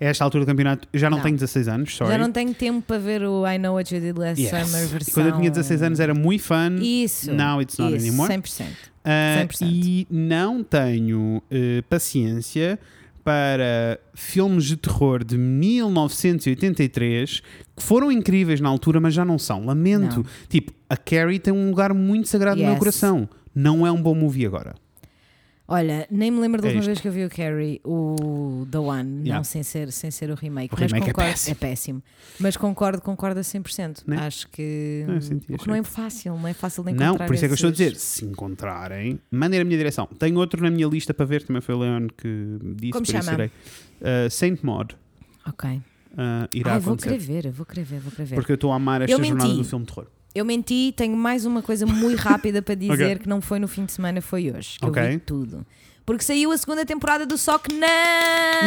A 0.00 0.04
esta 0.06 0.24
altura 0.24 0.44
do 0.44 0.46
campeonato, 0.46 0.88
eu 0.92 0.98
já 0.98 1.10
não, 1.10 1.18
Não. 1.18 1.24
tenho 1.24 1.34
16 1.36 1.68
anos, 1.68 1.94
sorry. 1.94 2.12
Já 2.12 2.18
não 2.18 2.32
tenho 2.32 2.54
tempo 2.54 2.80
para 2.80 2.98
ver 2.98 3.22
o 3.24 3.46
I 3.46 3.58
Know 3.58 3.74
What 3.74 3.94
You 3.94 4.00
Did 4.00 4.16
Last 4.16 4.40
Yes. 4.40 4.50
Summer 4.50 4.82
E 4.82 4.86
versão. 4.86 5.14
Quando 5.14 5.26
eu 5.26 5.36
tinha 5.36 5.50
16 5.50 5.82
anos 5.82 6.00
era 6.00 6.14
muito 6.14 6.42
fun. 6.42 6.76
Isso. 6.80 7.30
Now 7.34 7.60
it's 7.60 7.76
not 7.76 7.94
isso, 7.94 8.06
anymore. 8.06 8.32
100%. 8.32 8.62
Uh, 8.62 9.46
100%. 9.46 9.58
e 9.62 10.06
não 10.10 10.64
tenho 10.64 11.36
uh, 11.36 11.82
paciência 11.88 12.78
para 13.26 13.98
filmes 14.14 14.66
de 14.66 14.76
terror 14.76 15.24
de 15.24 15.36
1983 15.36 17.42
que 17.76 17.82
foram 17.82 18.12
incríveis 18.12 18.60
na 18.60 18.68
altura, 18.68 19.00
mas 19.00 19.14
já 19.14 19.24
não 19.24 19.36
são. 19.36 19.66
Lamento. 19.66 20.18
Não. 20.18 20.24
Tipo, 20.48 20.70
a 20.88 20.96
Carrie 20.96 21.40
tem 21.40 21.52
um 21.52 21.70
lugar 21.70 21.92
muito 21.92 22.28
sagrado 22.28 22.58
no 22.58 22.62
meu 22.62 22.70
Yes. 22.74 22.78
coração. 22.78 23.28
Não 23.52 23.84
é 23.84 23.90
um 23.90 24.00
bom 24.00 24.14
movie 24.14 24.46
agora. 24.46 24.76
Olha, 25.68 26.06
nem 26.10 26.30
me 26.30 26.38
lembro 26.40 26.62
da 26.62 26.68
É 26.68 26.70
última 26.70 26.80
isto. 26.80 26.86
vez 26.86 27.00
que 27.00 27.08
eu 27.08 27.12
vi 27.12 27.24
o 27.24 27.28
Carrie, 27.30 27.80
o 27.84 28.66
The 28.70 28.78
One, 28.78 29.10
Yeah. 29.22 29.36
não 29.36 29.42
sem 29.44 29.62
ser, 29.64 29.90
sem 29.90 30.12
ser 30.12 30.30
o 30.30 30.34
remake. 30.36 30.72
O 30.72 30.78
mas 30.80 30.92
remake 30.92 31.10
é 31.10 31.12
concordo, 31.12 31.30
péssimo. 31.32 31.56
péssimo. 31.56 32.02
Mas 32.38 32.56
concordo, 32.56 33.02
concordo 33.02 33.40
a 33.40 33.42
100%. 33.42 34.04
Né? 34.06 34.16
Acho 34.18 34.48
que, 34.48 35.04
Não, 35.08 35.14
eu 35.16 35.20
senti, 35.20 35.52
o 35.52 35.58
que 35.58 35.66
não 35.66 35.74
é 35.74 35.82
fácil, 35.82 36.36
não 36.38 36.46
é 36.46 36.52
fácil 36.54 36.84
de 36.84 36.92
Não, 36.92 37.06
encontrar. 37.08 37.26
por 37.26 37.34
isso 37.34 37.44
é 37.44 37.48
que 37.48 37.52
eu 37.52 37.56
estou 37.56 37.68
a 37.68 37.72
dizer, 37.72 37.96
se 37.96 38.24
encontrarem, 38.24 39.18
mandem 39.30 39.58
na 39.58 39.64
minha 39.64 39.76
direção. 39.78 40.06
Tenho 40.18 40.38
outro 40.38 40.62
na 40.62 40.70
minha 40.70 40.86
lista 40.86 41.12
para 41.12 41.26
ver, 41.26 41.42
também 41.42 41.60
foi 41.60 41.74
o 41.74 41.78
Leon 41.78 42.06
que 42.16 42.58
disse, 42.76 42.92
Como 42.92 43.04
chama? 43.04 43.32
irei. 43.32 43.46
Uh, 43.46 44.30
Saint 44.30 44.62
Maud. 44.62 44.94
Ok. 45.48 45.68
uh, 45.70 45.82
irá 46.52 46.74
Ai, 46.74 46.78
vou 46.80 46.94
acontecer. 46.94 47.18
querer 47.18 47.42
ver, 47.42 47.50
vou 47.50 47.66
querer 47.66 47.84
ver, 47.84 48.00
vou 48.00 48.12
querer 48.12 48.24
ver. 48.26 48.34
Porque 48.36 48.52
eu 48.52 48.56
estou 48.56 48.72
a 48.72 48.76
amar 48.76 49.02
esta 49.02 49.12
Eu 49.12 49.24
jornada 49.24 49.48
menti. 49.48 49.62
do 49.62 49.68
filme 49.68 49.84
de 49.84 49.92
terror. 49.92 50.06
Eu 50.36 50.44
menti, 50.44 50.92
tenho 50.94 51.16
mais 51.16 51.46
uma 51.46 51.62
coisa 51.62 51.86
muito 51.86 52.18
rápida 52.20 52.60
para 52.60 52.74
dizer 52.74 52.92
Ok. 52.92 53.18
que 53.20 53.28
não 53.28 53.40
foi 53.40 53.58
no 53.58 53.66
fim 53.66 53.86
de 53.86 53.92
semana, 53.92 54.20
foi 54.20 54.52
hoje. 54.52 54.78
Que 54.78 54.84
Ok. 54.86 55.02
eu 55.02 55.08
vi 55.12 55.18
tudo. 55.18 55.64
Porque 56.04 56.22
saiu 56.22 56.52
a 56.52 56.56
segunda 56.58 56.84
temporada 56.86 57.24
do 57.26 57.36
Sock 57.38 57.72
Não! 57.74 57.88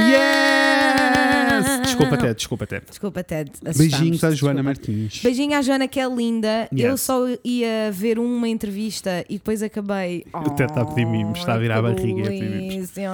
Yes! 0.09 1.79
Desculpa, 1.85 2.17
Ted, 2.17 2.33
desculpa, 2.35 2.67
Ted. 2.67 2.85
Desculpa, 2.89 3.23
Ted. 3.23 3.51
Beijinhos 3.77 4.23
à 4.23 4.31
Joana 4.31 4.61
desculpa. 4.63 4.63
Martins. 4.63 5.21
Beijinho 5.23 5.57
à 5.57 5.61
Joana, 5.61 5.87
que 5.87 5.99
é 5.99 6.07
linda. 6.09 6.67
Eu 6.75 6.91
Yes. 6.91 7.01
só 7.01 7.25
ia 7.43 7.91
ver 7.93 8.19
uma 8.19 8.47
entrevista 8.49 9.23
e 9.29 9.33
depois 9.37 9.61
acabei. 9.63 10.25
O 10.33 10.49
Ted 10.49 10.71
está 10.71 10.81
a 10.81 10.85
pedir 10.85 11.05
mimos, 11.05 11.39
está 11.39 11.53
a 11.53 11.57
virar 11.57 11.77
a 11.77 11.81
barriga 11.83 12.29
delícia. 12.29 13.09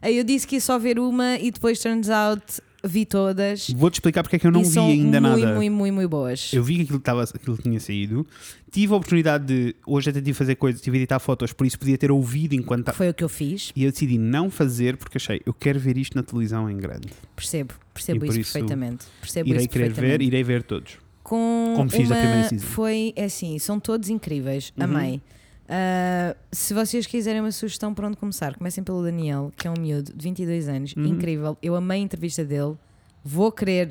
Aí 0.00 0.16
eu 0.16 0.24
disse 0.24 0.46
que 0.46 0.56
ia 0.56 0.60
só 0.60 0.78
ver 0.78 0.98
uma 0.98 1.36
e 1.38 1.50
depois, 1.50 1.78
turns 1.80 2.08
out, 2.08 2.42
vi 2.88 3.04
todas. 3.06 3.68
Vou-te 3.70 3.94
explicar 3.94 4.22
porque 4.22 4.36
é 4.36 4.38
que 4.38 4.46
eu 4.46 4.50
não 4.50 4.64
vi 4.64 4.78
ainda 4.78 5.20
muito, 5.20 5.38
nada. 5.40 5.54
muito, 5.54 5.72
muito, 5.74 5.94
muito 5.94 6.08
boas. 6.08 6.50
Eu 6.52 6.64
vi 6.64 6.76
que 6.76 6.82
aquilo, 6.82 6.98
estava, 6.98 7.22
aquilo 7.22 7.56
tinha 7.58 7.78
saído. 7.78 8.26
Tive 8.70 8.92
a 8.92 8.96
oportunidade 8.96 9.44
de. 9.46 9.74
Hoje 9.86 10.10
até 10.10 10.18
tive 10.20 10.32
de 10.32 10.36
fazer 10.38 10.54
coisas, 10.56 10.80
tive 10.80 10.96
de 10.98 11.02
editar 11.02 11.18
fotos, 11.18 11.52
por 11.52 11.66
isso 11.66 11.78
podia 11.78 11.96
ter 11.96 12.10
ouvido 12.10 12.54
enquanto. 12.54 12.92
Foi 12.92 13.08
o 13.08 13.14
que 13.14 13.22
eu 13.22 13.28
fiz. 13.28 13.72
E 13.76 13.84
eu 13.84 13.90
decidi 13.90 14.18
não 14.18 14.50
fazer 14.50 14.96
porque 14.96 15.18
achei, 15.18 15.40
eu 15.46 15.54
quero 15.54 15.78
ver 15.78 15.96
isto 15.96 16.14
na 16.16 16.22
televisão 16.22 16.68
em 16.70 16.76
grande. 16.76 17.08
Percebo, 17.36 17.74
percebo 17.94 18.24
isso, 18.26 18.40
isso 18.40 18.52
perfeitamente. 18.52 19.06
Percebo 19.20 19.48
irei 19.48 19.60
isso 19.60 19.68
querer 19.68 19.92
ver, 19.92 20.20
irei 20.22 20.42
ver 20.42 20.62
todos. 20.62 20.98
com 21.22 21.74
Como 21.76 21.90
fiz 21.90 22.10
uma- 22.10 22.16
primeira 22.16 22.48
season. 22.48 22.66
Foi 22.66 23.12
é 23.16 23.24
assim, 23.24 23.58
são 23.58 23.78
todos 23.78 24.08
incríveis. 24.08 24.72
Uhum. 24.76 24.84
Amei. 24.84 25.20
Ah, 25.68 26.34
se 26.50 26.72
vocês 26.72 27.06
quiserem 27.06 27.40
uma 27.40 27.52
sugestão 27.52 27.92
para 27.92 28.08
onde 28.08 28.16
começar, 28.16 28.56
comecem 28.56 28.82
pelo 28.82 29.02
Daniel, 29.02 29.52
que 29.56 29.66
é 29.66 29.70
um 29.70 29.74
miúdo 29.78 30.12
de 30.14 30.22
22 30.24 30.68
anos, 30.68 30.94
Uhum. 30.96 31.04
incrível. 31.06 31.58
Eu 31.62 31.74
amei 31.76 32.00
a 32.00 32.04
entrevista 32.04 32.44
dele. 32.44 32.74
Vou 33.22 33.52
querer. 33.52 33.88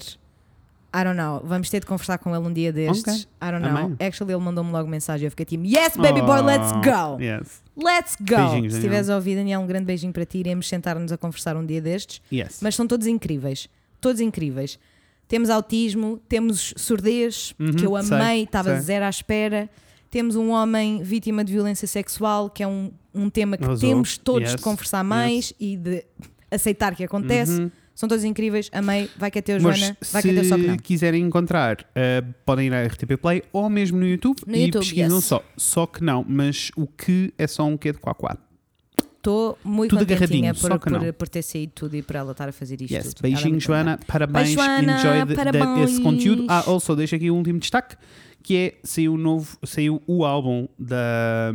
I 0.95 1.03
don't 1.03 1.17
know. 1.17 1.41
Vamos 1.43 1.69
ter 1.69 1.81
de 1.81 1.85
conversar 1.85 2.17
com 2.17 2.35
ele 2.35 2.47
um 2.47 2.51
dia 2.51 2.73
destes. 2.73 3.23
I 3.41 3.51
don't 3.51 3.59
know. 3.59 3.77
Amei. 3.77 4.07
Actually, 4.07 4.33
ele 4.33 4.41
mandou-me 4.41 4.71
logo 4.71 4.89
mensagem. 4.89 5.25
Eu 5.25 5.29
fiquei 5.31 5.45
tipo, 5.45 5.63
Yes, 5.65 5.95
baby 5.95 6.21
boy, 6.21 6.41
let's 6.41 6.71
Oh, 6.71 6.81
go! 6.81 7.21
Yes. 7.21 7.61
Let's 7.75 8.15
go! 8.19 8.35
Beijinhos, 8.37 8.73
Se 8.73 8.79
estiveres 8.79 9.09
a 9.09 9.15
ouvir, 9.15 9.35
Daniel, 9.35 9.59
um 9.61 9.67
grande 9.67 9.85
beijinho 9.85 10.11
para 10.13 10.25
ti. 10.25 10.39
Iremos 10.39 10.67
sentar-nos 10.67 11.11
a 11.11 11.17
conversar 11.17 11.55
um 11.55 11.65
dia 11.65 11.81
destes. 11.81 12.21
Yes. 12.33 12.59
Mas 12.61 12.73
são 12.73 12.87
todos 12.87 13.05
incríveis. 13.05 13.69
Todos 14.01 14.19
incríveis. 14.21 14.79
Temos 15.27 15.49
autismo, 15.49 16.19
temos 16.29 16.73
surdez, 16.77 17.53
Uhum, 17.59 17.73
que 17.73 17.85
eu 17.85 17.95
amei, 17.95 18.43
estava 18.43 18.79
zero 18.79 19.05
à 19.05 19.09
espera. 19.09 19.69
Temos 20.09 20.35
um 20.35 20.49
homem 20.51 21.01
vítima 21.03 21.43
de 21.43 21.51
violência 21.51 21.87
sexual, 21.87 22.49
que 22.49 22.63
é 22.63 22.67
um, 22.67 22.91
um 23.13 23.29
tema 23.29 23.57
que 23.57 23.67
temos 23.79 24.17
todos 24.17 24.49
Yes, 24.49 24.55
de 24.55 24.61
conversar 24.61 25.03
mais 25.03 25.53
e 25.59 25.75
de 25.75 26.05
aceitar 26.49 26.95
que 26.95 27.03
acontece. 27.03 27.59
Uhum. 27.61 27.71
São 27.93 28.07
todos 28.07 28.23
incríveis, 28.23 28.69
amei. 28.71 29.09
Vai 29.17 29.31
que 29.31 29.39
é 29.39 29.41
teu, 29.41 29.59
Joana. 29.59 29.97
Vai 30.11 30.21
que 30.21 30.29
é 30.29 30.33
teu, 30.35 30.43
só 30.45 30.55
que 30.55 30.67
não. 30.67 30.73
se 30.75 30.79
quiserem 30.83 31.23
encontrar, 31.23 31.81
uh, 31.81 32.33
podem 32.45 32.67
ir 32.67 32.73
à 32.73 32.83
RTP 32.85 33.17
Play 33.19 33.41
ou 33.51 33.67
mesmo 33.69 33.97
no 33.97 34.07
YouTube 34.07 34.37
No 34.45 34.55
e 34.55 34.65
YouTube, 34.65 34.81
pesquisam 34.83 35.17
yes. 35.17 35.25
só. 35.25 35.43
Só 35.57 35.87
que 35.87 36.03
não, 36.03 36.23
mas 36.27 36.69
o 36.77 36.85
que 36.85 37.33
é 37.39 37.47
só 37.47 37.63
um 37.65 37.75
quê 37.75 37.91
de 37.91 37.97
quá 37.97 38.13
quá. 38.13 38.37
Estou 39.17 39.57
muito 39.63 39.97
Tudo 39.97 40.07
contentinha 40.07 40.53
por, 40.53 40.79
que 40.79 40.89
por, 40.89 41.13
por 41.13 41.27
ter 41.27 41.41
saído 41.41 41.73
tudo 41.75 41.95
e 41.97 42.01
por 42.03 42.15
ela 42.15 42.31
estar 42.31 42.47
a 42.47 42.51
fazer 42.51 42.79
isto 42.81 42.93
Yes. 42.93 43.07
é 43.17 43.21
Beijinho, 43.21 43.59
Joana. 43.59 43.99
Parabéns. 44.07 44.49
Beijo, 44.55 44.61
Joana. 44.61 44.99
Enjoy 44.99 45.11
the- 45.11 45.25
the- 45.25 45.31
esse 45.33 45.35
Parabéns. 45.35 45.99
conteúdo. 45.99 46.45
Ah, 46.47 46.63
also, 46.67 46.95
deixo 46.95 47.15
aqui 47.15 47.29
um 47.31 47.35
último 47.37 47.59
destaque. 47.59 47.97
Que 48.47 48.55
é 48.55 48.73
saiu 48.81 49.13
o 49.15 49.17
novo, 49.17 49.57
saiu 49.65 50.01
o 50.07 50.23
álbum 50.23 50.69
da 50.79 51.53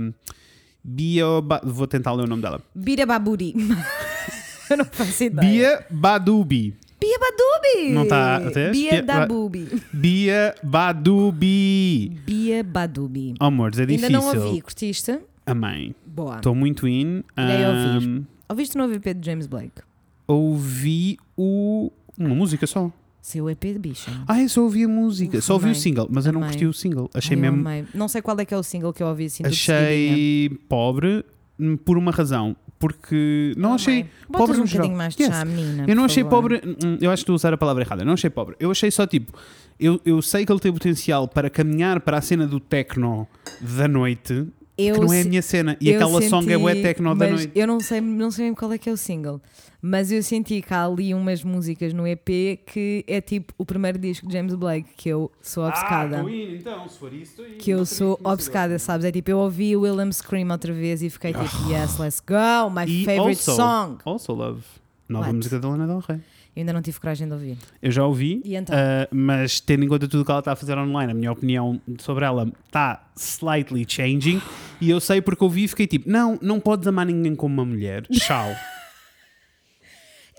Bia, 0.84 1.24
Ba- 1.42 1.62
vou 1.64 1.86
tentar 1.86 2.12
ler 2.12 2.24
o 2.24 2.26
nome 2.26 2.42
dela. 2.42 2.60
Bira 2.74 3.06
Baburi. 3.06 3.54
Eu 4.68 4.76
não 4.76 4.84
faço 4.84 5.24
ideia. 5.24 5.46
Bia 5.50 5.86
Badubi. 5.90 6.74
Bia 7.00 7.18
Badubi. 7.18 7.92
Não 7.94 8.06
tá 8.06 8.36
até? 8.36 8.70
Bia 8.70 8.90
Bia- 8.90 9.02
da 9.02 9.20
Ba- 9.20 9.26
Bubi. 9.26 9.68
Bia 9.92 10.54
Badubi. 10.62 12.10
Bia 12.26 12.62
Badubi. 12.62 13.34
Oh, 13.40 13.44
amores, 13.46 13.78
é 13.78 13.82
Ainda 13.82 13.94
difícil. 13.94 14.12
não 14.12 14.26
ouvi, 14.46 14.60
curtiste? 14.60 15.18
Amém. 15.46 15.94
Boa. 16.06 16.36
Estou 16.36 16.54
muito 16.54 16.86
in. 16.86 17.22
Irei 17.38 17.64
Ahm, 17.64 17.94
ouvir. 17.94 18.22
Ouviste 18.50 18.76
o 18.76 18.78
novo 18.78 18.94
EP 18.94 19.14
de 19.14 19.24
James 19.26 19.46
Blake? 19.46 19.80
ouvi 20.28 21.16
o. 21.36 21.90
Uma 22.18 22.34
música 22.34 22.66
só. 22.66 22.90
Seu 23.22 23.48
EP 23.48 23.60
de 23.62 23.78
bicha. 23.78 24.10
Ah, 24.26 24.42
eu 24.42 24.48
só 24.48 24.62
ouvi 24.62 24.82
a 24.82 24.88
música. 24.88 25.38
Uf, 25.38 25.46
só 25.46 25.54
ouvi 25.54 25.70
o 25.70 25.74
single, 25.76 26.08
mas 26.10 26.26
eu 26.26 26.32
não 26.32 26.40
curti 26.40 26.66
o 26.66 26.72
single. 26.72 27.08
Achei 27.14 27.36
mesmo. 27.36 27.64
Não 27.94 28.08
sei 28.08 28.20
qual 28.20 28.36
é 28.40 28.44
que 28.44 28.52
é 28.52 28.56
o 28.58 28.64
single 28.64 28.92
que 28.92 29.00
eu 29.02 29.06
ouvi 29.06 29.26
assim. 29.26 29.44
Achei 29.46 30.50
pobre 30.68 31.24
hum, 31.58 31.76
por 31.76 31.96
uma 31.96 32.10
razão. 32.10 32.56
Porque 32.80 33.54
não 33.56 33.74
achei. 33.74 34.06
pobre 34.30 34.56
um 34.56 34.60
no 34.62 34.66
geral. 34.66 34.90
mais 34.90 35.16
Yes. 35.16 35.28
chá, 35.28 35.44
menina. 35.44 35.84
Eu 35.86 35.94
não 35.94 36.04
achei 36.04 36.24
favor. 36.24 36.58
pobre. 36.58 36.62
hum, 36.84 36.98
Eu 37.00 37.12
acho 37.12 37.20
que 37.20 37.22
estou 37.22 37.34
a 37.34 37.36
usar 37.36 37.54
a 37.54 37.56
palavra 37.56 37.84
errada. 37.84 38.02
Eu 38.02 38.06
não 38.06 38.14
achei 38.14 38.28
pobre. 38.28 38.56
Eu 38.58 38.72
achei 38.72 38.90
só 38.90 39.06
tipo. 39.06 39.32
Eu, 39.78 40.00
eu 40.04 40.20
sei 40.20 40.44
que 40.44 40.50
ele 40.52 40.58
tem 40.60 40.72
potencial 40.72 41.28
para 41.28 41.48
caminhar 41.48 42.00
para 42.00 42.18
a 42.18 42.20
cena 42.20 42.44
do 42.44 42.58
techno 42.58 43.26
da 43.60 43.86
noite, 43.86 44.46
Eu 44.76 44.94
que 44.94 45.00
não 45.02 45.12
é 45.12 45.20
a 45.20 45.24
minha 45.24 45.42
cena. 45.42 45.76
E 45.80 45.94
aquela 45.94 46.22
song 46.22 46.50
é 46.50 46.56
bué 46.56 46.72
senti- 46.72 46.82
techno 46.82 47.14
da 47.14 47.28
noite. 47.28 47.52
Eu 47.54 47.66
não 47.66 47.78
sei, 47.80 48.00
não 48.00 48.30
sei 48.30 48.44
mesmo 48.46 48.56
qual 48.56 48.72
é 48.72 48.78
que 48.78 48.88
é 48.88 48.92
o 48.92 48.96
single. 48.96 49.40
Mas 49.82 50.10
eu 50.12 50.22
senti 50.22 50.62
que 50.62 50.72
há 50.72 50.84
ali 50.86 51.12
umas 51.12 51.42
músicas 51.44 51.92
no 51.92 52.06
EP 52.06 52.56
que 52.66 53.04
é 53.06 53.20
tipo 53.20 53.52
o 53.58 53.64
primeiro 53.66 53.98
disco 53.98 54.26
de 54.26 54.32
James 54.32 54.54
Blake 54.54 54.88
que 54.96 55.08
eu 55.08 55.30
sou 55.42 55.64
obcecada. 55.66 56.22
Ah, 56.24 56.30
então, 56.30 56.88
se 56.88 56.98
for 56.98 57.12
isso, 57.12 57.42
que 57.58 57.70
eu 57.70 57.84
sou 57.84 58.18
obcecada, 58.24 58.78
sabes? 58.78 59.04
É 59.04 59.12
tipo, 59.12 59.30
eu 59.30 59.38
ouvi 59.38 59.76
o 59.76 59.80
Willem 59.82 60.10
Scream 60.12 60.48
outra 60.50 60.72
vez 60.72 61.02
e 61.02 61.10
fiquei 61.10 61.32
tipo, 61.32 61.70
yes, 61.70 61.98
let's 61.98 62.20
go, 62.20 62.70
my 62.70 62.82
Ah. 62.82 62.86
E 62.86 63.04
favorite 63.04 63.50
also- 63.50 63.56
song. 63.56 63.98
Also 64.04 64.32
Love. 64.32 64.62
Nova 65.08 65.26
What? 65.26 65.36
música 65.36 65.58
da 65.58 65.68
Lana 65.68 65.86
Del 65.86 65.98
Rey. 65.98 66.20
Eu 66.54 66.60
ainda 66.60 66.72
não 66.74 66.82
tive 66.82 67.00
coragem 67.00 67.26
de 67.26 67.32
ouvir. 67.32 67.56
Eu 67.80 67.90
já 67.90 68.04
ouvi, 68.04 68.42
então? 68.44 68.76
ah, 68.76 69.08
mas 69.10 69.58
tendo 69.58 69.84
em 69.84 69.88
conta 69.88 70.06
tudo 70.06 70.20
o 70.20 70.24
que 70.24 70.30
ela 70.30 70.40
está 70.40 70.52
a 70.52 70.56
fazer 70.56 70.76
online, 70.76 71.10
a 71.10 71.14
minha 71.14 71.32
opinião 71.32 71.80
sobre 71.98 72.26
ela 72.26 72.52
está 72.66 73.10
slightly 73.16 73.86
changing. 73.88 74.40
E 74.78 74.90
eu 74.90 75.00
sei 75.00 75.22
porque 75.22 75.42
ouvi 75.42 75.64
e 75.64 75.68
fiquei 75.68 75.86
tipo: 75.86 76.10
não, 76.10 76.38
não 76.42 76.60
podes 76.60 76.86
amar 76.86 77.06
ninguém 77.06 77.34
como 77.34 77.54
uma 77.54 77.64
mulher. 77.64 78.06
Tchau. 78.06 78.50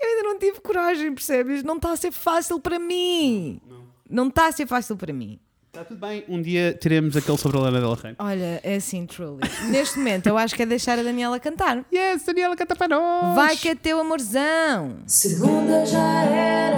Eu 0.00 0.08
ainda 0.08 0.22
não 0.28 0.38
tive 0.38 0.60
coragem, 0.60 1.14
percebes? 1.14 1.62
Não 1.62 1.76
está 1.76 1.92
a 1.92 1.96
ser 1.96 2.12
fácil 2.12 2.60
para 2.60 2.78
mim. 2.78 3.58
Não 4.08 4.28
está 4.28 4.48
a 4.48 4.52
ser 4.52 4.66
fácil 4.66 4.96
para 4.96 5.14
mim. 5.14 5.38
Está 5.74 5.82
tudo 5.84 6.06
bem, 6.06 6.22
um 6.28 6.40
dia 6.40 6.72
teremos 6.80 7.16
aquele 7.16 7.36
sobre 7.36 7.58
a 7.58 7.62
Lana 7.62 7.80
Del 7.80 7.94
Rey. 7.94 8.14
Olha, 8.20 8.60
é 8.62 8.76
assim, 8.76 9.04
truly. 9.06 9.40
Neste 9.70 9.98
momento, 9.98 10.28
eu 10.28 10.38
acho 10.38 10.54
que 10.54 10.62
é 10.62 10.66
deixar 10.66 11.00
a 11.00 11.02
Daniela 11.02 11.40
cantar. 11.40 11.84
Yes, 11.92 12.24
Daniela 12.24 12.54
canta 12.54 12.76
para 12.76 12.86
nós! 12.86 13.34
Vai 13.34 13.56
que 13.56 13.70
é 13.70 13.74
teu 13.74 13.98
amorzão. 13.98 14.98
Segunda 15.04 15.84
já 15.84 16.22
era, 16.26 16.76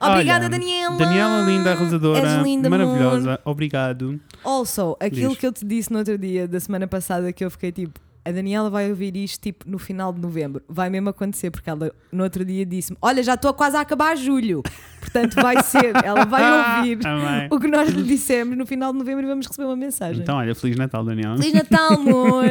Obrigada, 0.00 0.46
olha, 0.46 0.50
Daniela. 0.50 0.96
Daniela, 0.96 1.40
linda, 1.44 1.72
arrasadora, 1.72 2.20
És 2.20 2.42
linda, 2.42 2.70
maravilhosa. 2.70 3.40
Obrigado. 3.44 4.20
Also, 4.44 4.96
aquilo 5.00 5.30
Diz. 5.30 5.38
que 5.38 5.46
eu 5.46 5.52
te 5.52 5.64
disse 5.64 5.90
no 5.92 5.98
outro 5.98 6.16
dia, 6.16 6.46
da 6.46 6.60
semana 6.60 6.86
passada, 6.86 7.32
que 7.32 7.44
eu 7.44 7.50
fiquei 7.50 7.72
tipo, 7.72 7.98
a 8.28 8.32
Daniela 8.32 8.68
vai 8.68 8.90
ouvir 8.90 9.16
isto 9.16 9.40
tipo 9.40 9.68
no 9.68 9.78
final 9.78 10.12
de 10.12 10.20
novembro. 10.20 10.62
Vai 10.68 10.90
mesmo 10.90 11.08
acontecer, 11.08 11.50
porque 11.50 11.70
ela 11.70 11.90
no 12.12 12.24
outro 12.24 12.44
dia 12.44 12.66
disse-me: 12.66 12.98
Olha, 13.00 13.22
já 13.22 13.34
estou 13.34 13.54
quase 13.54 13.76
a 13.76 13.80
acabar 13.80 14.16
julho. 14.16 14.62
Portanto, 15.00 15.34
vai 15.36 15.62
ser. 15.62 15.92
Ela 16.04 16.26
vai 16.26 16.42
ouvir 16.80 17.06
Amém. 17.06 17.48
o 17.50 17.58
que 17.58 17.66
nós 17.68 17.88
lhe 17.88 18.02
dissemos 18.02 18.56
no 18.56 18.66
final 18.66 18.92
de 18.92 18.98
novembro 18.98 19.24
e 19.24 19.28
vamos 19.28 19.46
receber 19.46 19.66
uma 19.66 19.76
mensagem. 19.76 20.20
Então, 20.22 20.36
olha, 20.36 20.54
Feliz 20.54 20.76
Natal, 20.76 21.02
Daniela. 21.02 21.38
Feliz 21.38 21.54
Natal, 21.54 21.94
amor! 21.94 22.44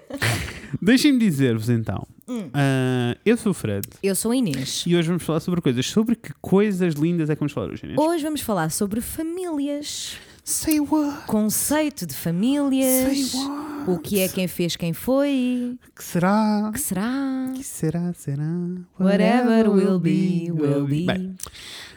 Deixem-me 0.80 1.18
dizer-vos 1.18 1.68
então. 1.68 2.06
Hum. 2.26 2.48
ah, 2.54 3.14
eu 3.26 3.36
sou 3.36 3.50
o 3.50 3.54
Fred 3.54 3.86
Eu 4.02 4.14
sou 4.14 4.30
a 4.30 4.36
Inês. 4.36 4.84
e 4.86 4.96
hoje 4.96 5.08
vamos 5.08 5.24
falar 5.24 5.40
sobre 5.40 5.60
coisas. 5.60 5.84
Sobre 5.86 6.16
que 6.16 6.32
coisas 6.40 6.94
lindas 6.94 7.28
é 7.28 7.34
que 7.34 7.40
vamos 7.40 7.52
falar 7.52 7.70
hoje, 7.70 7.84
Inês? 7.84 7.98
Hoje 7.98 8.22
vamos 8.22 8.40
falar 8.40 8.70
sobre 8.70 9.00
famílias, 9.00 10.16
Say 10.44 10.80
what? 10.80 11.26
conceito 11.26 12.06
de 12.06 12.14
famílias, 12.14 13.28
Say 13.30 13.40
what? 13.40 13.90
o 13.90 13.98
que 13.98 14.20
é 14.20 14.28
quem 14.28 14.48
fez 14.48 14.76
quem 14.76 14.92
foi, 14.92 15.76
Que 15.96 16.02
será? 16.04 16.70
que 16.72 16.80
será, 16.80 17.52
Que 17.54 17.62
será? 17.64 18.12
Será? 18.14 18.44
whatever 18.98 19.70
will 19.70 19.98
be, 19.98 20.50
will 20.50 20.86
be. 20.86 21.06
Bem, 21.06 21.36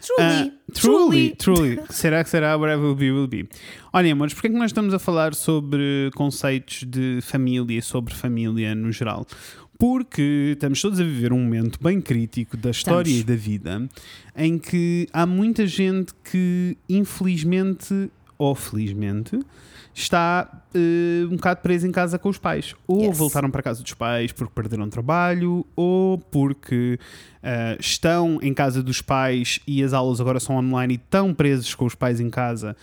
Truly, 0.01 0.19
ah, 0.19 0.51
truly, 0.73 1.36
truly. 1.36 1.79
será 1.89 2.23
que 2.23 2.29
será? 2.29 2.58
Whatever 2.58 2.88
will 2.88 2.95
be, 2.95 3.12
will 3.12 3.27
be. 3.27 3.47
Olhem, 3.93 4.12
amores, 4.12 4.34
porquê 4.34 4.47
é 4.47 4.49
que 4.51 4.58
nós 4.58 4.71
estamos 4.71 4.93
a 4.93 4.99
falar 4.99 5.34
sobre 5.34 6.12
conceitos 6.15 6.84
de 6.86 7.19
família, 7.21 7.82
sobre 7.82 8.13
família 8.13 8.75
no 8.75 8.91
geral? 8.91 9.25
Porque 9.79 10.51
estamos 10.53 10.82
todos 10.82 10.99
a 10.99 11.03
viver 11.03 11.32
um 11.34 11.39
momento 11.41 11.79
bem 11.82 11.99
crítico 12.01 12.56
da 12.58 12.69
história 12.71 13.10
Estamos. 13.10 13.21
e 13.21 13.23
da 13.23 13.36
vida 13.36 13.89
em 14.36 14.58
que 14.58 15.08
há 15.13 15.25
muita 15.25 15.65
gente 15.65 16.13
que, 16.29 16.77
infelizmente 16.88 18.10
ou 18.38 18.54
felizmente, 18.56 19.39
está 19.93 20.63
eh, 20.74 21.26
um 21.26 21.36
bocado 21.36 21.62
presa 21.62 21.88
em 21.88 21.91
casa 21.91 22.17
com 22.17 22.30
os 22.30 22.38
pais. 22.38 22.74
Ou 22.88 23.02
Yes. 23.04 23.17
voltaram 23.17 23.50
para 23.52 23.62
casa 23.62 23.84
dos 23.84 23.93
pais 23.93 24.32
porque 24.32 24.52
perderam 24.54 24.89
trabalho, 24.89 25.65
ou 25.76 26.17
porque 26.17 27.00
eh, 27.43 27.78
estão 27.80 28.39
em 28.41 28.54
casa 28.54 28.82
dos 28.82 29.02
pais 29.02 29.60
e 29.67 29.84
as 29.84 29.93
aulas 29.93 30.19
agora 30.19 30.39
são 30.39 30.56
online 30.58 30.96
e 30.96 30.98
estão 30.98 31.34
presos 31.34 31.76
com 31.76 31.86
os 31.86 31.93
pais 31.96 32.19
em 32.19 32.30
casa 32.30 32.76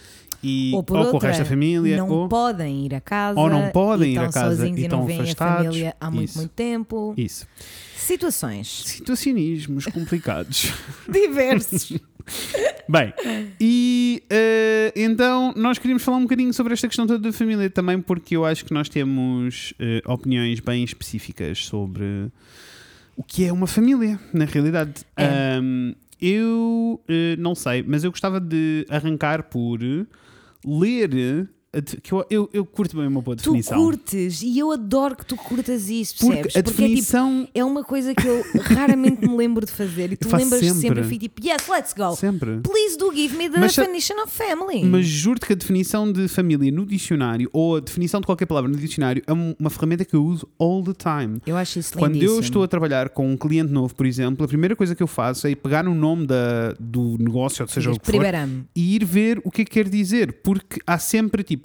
e, 0.42 0.70
Ou 0.74 0.82
por 0.82 0.96
com 0.98 1.02
o 1.04 1.12
outra, 1.14 1.28
resto 1.28 1.40
da 1.42 1.48
família. 1.48 1.96
não 1.98 2.08
ou... 2.08 2.28
podem 2.28 2.86
ir 2.86 2.94
a 2.94 3.00
casa 3.00 3.38
Ou 3.38 3.50
não 3.50 3.68
podem 3.70 4.12
ir 4.14 4.18
a 4.18 4.30
casa 4.32 4.66
e 4.68 4.80
estão 4.82 5.04
afastados. 5.04 5.36
a 5.40 5.64
família 5.66 5.96
há 6.00 6.10
muito, 6.10 6.28
Isso. 6.30 6.38
muito 6.38 6.50
tempo. 6.52 7.14
Isso. 7.16 7.46
Situações 7.96 8.82
Situacionismos 8.86 9.84
complicados. 9.86 10.72
diversos. 11.10 11.98
Bem, 12.88 13.14
e 13.60 14.22
eh, 14.28 14.92
então 14.96 15.52
nós 15.56 15.78
queríamos 15.78 16.02
falar 16.02 16.16
um 16.16 16.22
bocadinho 16.22 16.52
sobre 16.52 16.72
esta 16.72 16.88
questão 16.88 17.06
toda 17.06 17.20
da 17.20 17.32
família 17.32 17.70
também, 17.70 18.00
porque 18.00 18.36
eu 18.36 18.44
acho 18.44 18.64
que 18.64 18.74
nós 18.74 18.88
temos 18.88 19.72
eh, 19.78 20.02
opiniões 20.04 20.58
bem 20.58 20.82
específicas 20.82 21.64
sobre 21.64 22.30
o 23.16 23.22
que 23.22 23.44
é 23.44 23.52
uma 23.52 23.66
família, 23.66 24.18
na 24.32 24.44
realidade. 24.44 25.04
É. 25.16 25.56
Ahm, 25.56 25.94
eu 26.20 27.00
eh, 27.08 27.36
não 27.38 27.54
sei, 27.54 27.84
mas 27.86 28.02
eu 28.02 28.10
gostava 28.10 28.40
de 28.40 28.84
arrancar 28.88 29.44
por 29.44 29.78
ler. 30.64 31.48
Que 32.02 32.12
eu, 32.12 32.26
eu, 32.28 32.50
eu 32.52 32.66
curto 32.66 32.96
bem 32.96 33.06
uma 33.06 33.22
boa 33.22 33.36
tu 33.36 33.44
definição. 33.44 33.78
curtes 33.78 34.42
e 34.42 34.58
eu 34.58 34.72
adoro 34.72 35.14
que 35.14 35.24
tu 35.24 35.36
curtas 35.36 35.88
isso, 35.88 36.16
porque 36.18 36.42
percebes? 36.42 36.56
a 36.56 36.58
é 36.58 36.62
tipo, 36.62 36.76
definição. 36.82 37.48
é 37.54 37.64
uma 37.64 37.84
coisa 37.84 38.12
que 38.12 38.26
eu 38.26 38.42
raramente 38.62 39.20
me 39.28 39.36
lembro 39.36 39.64
de 39.64 39.70
fazer 39.70 40.12
e 40.12 40.16
tu 40.16 40.26
lembras 40.34 40.58
sempre. 40.60 40.80
sempre. 40.80 41.00
e 41.00 41.04
fico 41.04 41.20
tipo, 41.20 41.46
yes, 41.46 41.68
let's 41.68 41.92
go. 41.92 42.16
Sempre. 42.16 42.58
Please 42.60 42.98
do 42.98 43.14
give 43.14 43.36
me 43.36 43.48
the 43.48 43.60
Mas 43.60 43.76
definition 43.76 44.14
of 44.20 44.32
family. 44.32 44.84
Mas 44.84 45.06
juro-te 45.06 45.46
que 45.46 45.52
a 45.52 45.56
definição 45.56 46.10
de 46.10 46.26
família 46.26 46.72
no 46.72 46.84
dicionário, 46.84 47.48
ou 47.52 47.76
a 47.76 47.80
definição 47.80 48.20
de 48.20 48.26
qualquer 48.26 48.46
palavra 48.46 48.68
no 48.68 48.76
dicionário, 48.76 49.22
é 49.24 49.32
um- 49.32 49.54
uma 49.56 49.70
ferramenta 49.70 50.04
que 50.04 50.14
eu 50.14 50.24
uso 50.24 50.48
all 50.58 50.82
the 50.82 50.92
time. 50.92 51.40
eu 51.46 51.56
acho 51.56 51.78
isso 51.78 51.92
Quando 51.96 52.14
lindíssimo. 52.14 52.36
eu 52.38 52.40
estou 52.40 52.62
a 52.64 52.68
trabalhar 52.68 53.10
com 53.10 53.30
um 53.30 53.36
cliente 53.36 53.72
novo, 53.72 53.94
por 53.94 54.06
exemplo, 54.06 54.44
a 54.44 54.48
primeira 54.48 54.74
coisa 54.74 54.92
que 54.96 55.02
eu 55.02 55.06
faço 55.06 55.46
é 55.46 55.54
pegar 55.54 55.86
o 55.86 55.94
nome 55.94 56.26
da, 56.26 56.72
do 56.80 57.16
negócio, 57.18 57.62
ou 57.62 57.68
seja 57.68 57.92
o 57.92 58.00
que 58.00 58.10
for, 58.10 58.24
e 58.74 58.96
ir 58.96 59.04
ver 59.04 59.40
o 59.44 59.50
que 59.52 59.62
é 59.62 59.64
que 59.64 59.70
quer 59.70 59.88
dizer, 59.88 60.40
porque 60.42 60.80
há 60.84 60.98
sempre 60.98 61.44
tipo 61.44 61.59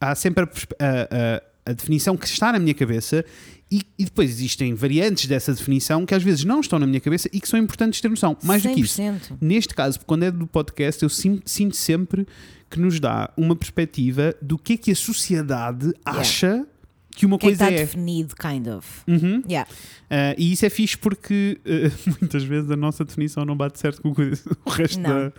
há 0.00 0.14
sempre 0.14 0.44
a, 0.44 0.46
a- 0.46 1.42
a- 1.66 1.72
definição 1.72 2.16
que 2.16 2.26
está 2.26 2.52
na 2.52 2.58
minha 2.58 2.74
cabeça 2.74 3.24
e, 3.70 3.82
e 3.98 4.04
depois 4.04 4.28
existem 4.30 4.74
variantes 4.74 5.26
dessa 5.26 5.52
definição 5.54 6.04
que 6.04 6.14
às 6.14 6.22
vezes 6.22 6.44
não 6.44 6.60
estão 6.60 6.78
na 6.78 6.86
minha 6.86 7.00
cabeça 7.00 7.28
e 7.32 7.40
que 7.40 7.48
são 7.48 7.58
importantes 7.58 8.00
ter 8.00 8.08
noção. 8.08 8.36
Mais 8.42 8.62
do 8.62 8.74
que 8.74 8.80
isso, 8.80 9.00
100%. 9.00 9.38
neste 9.40 9.74
caso, 9.74 9.98
quando 10.06 10.24
é 10.24 10.30
do 10.30 10.46
podcast, 10.46 11.02
eu 11.02 11.08
sim- 11.08 11.40
sinto 11.46 11.76
sempre 11.76 12.26
que 12.68 12.78
nos 12.80 12.98
dá 13.00 13.30
uma 13.36 13.54
perspectiva 13.56 14.34
do 14.42 14.58
que 14.58 14.74
é 14.74 14.76
que 14.76 14.90
a 14.90 14.96
sociedade 14.96 15.92
acha 16.04 16.66
que 17.14 17.26
uma 17.26 17.38
que 17.38 17.44
é 17.46 17.48
coisa 17.50 17.64
está 17.64 17.74
é. 17.74 17.78
definido, 17.78 18.34
kind 18.34 18.66
of. 18.68 18.88
Uhum. 19.06 19.42
Yeah. 19.48 19.70
Uh, 20.10 20.34
e 20.38 20.52
isso 20.52 20.64
é 20.66 20.70
fixe 20.70 20.96
porque 20.98 21.60
uh, 21.64 22.10
muitas 22.20 22.42
vezes 22.42 22.70
a 22.70 22.76
nossa 22.76 23.04
definição 23.04 23.44
não 23.44 23.56
bate 23.56 23.78
certo 23.78 24.00
com 24.02 24.08
o 24.10 24.70
resto 24.70 24.98
Não. 24.98 25.10
da, 25.28 25.32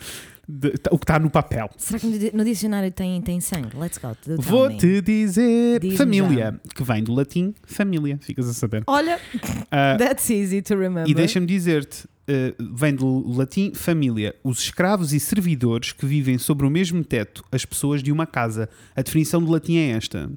de- 0.47 0.73
o 0.91 0.97
que 0.97 1.03
está 1.03 1.17
no 1.19 1.29
papel. 1.29 1.69
Será 1.77 1.99
que 1.99 2.07
no 2.07 2.17
di- 2.19 2.31
no 2.33 2.43
dicionário 2.43 2.91
tem, 2.91 3.21
tem 3.21 3.39
sangue? 3.39 3.75
Let's 3.77 3.97
go. 3.97 4.09
Vou-te 4.41 5.01
dizer 5.01 5.79
Diz-me 5.79 5.97
família, 5.97 6.59
que 6.75 6.83
vem 6.83 7.03
do 7.03 7.13
latim 7.13 7.53
família, 7.63 8.17
ficas 8.21 8.47
a 8.49 8.53
saber. 8.53 8.83
Olha, 8.87 9.19
Uh, 9.35 9.97
that's 9.99 10.29
easy 10.29 10.61
to 10.61 10.75
remember. 10.75 11.09
e 11.09 11.13
deixa-me 11.13 11.45
dizer-te, 11.45 12.07
eh, 12.27 12.53
vem 12.75 12.93
do 12.95 13.27
latim 13.35 13.73
família, 13.73 14.35
os 14.43 14.59
escravos 14.59 15.13
e 15.13 15.19
servidores 15.19 15.91
que 15.91 16.05
vivem 16.05 16.37
sobre 16.37 16.65
o 16.65 16.69
mesmo 16.69 17.03
teto, 17.03 17.43
as 17.51 17.65
pessoas 17.65 18.01
de 18.03 18.11
uma 18.11 18.25
casa. 18.27 18.69
A 18.95 19.01
definição 19.01 19.41
do 19.43 19.51
latim 19.51 19.77
é 19.77 19.89
esta. 19.91 20.29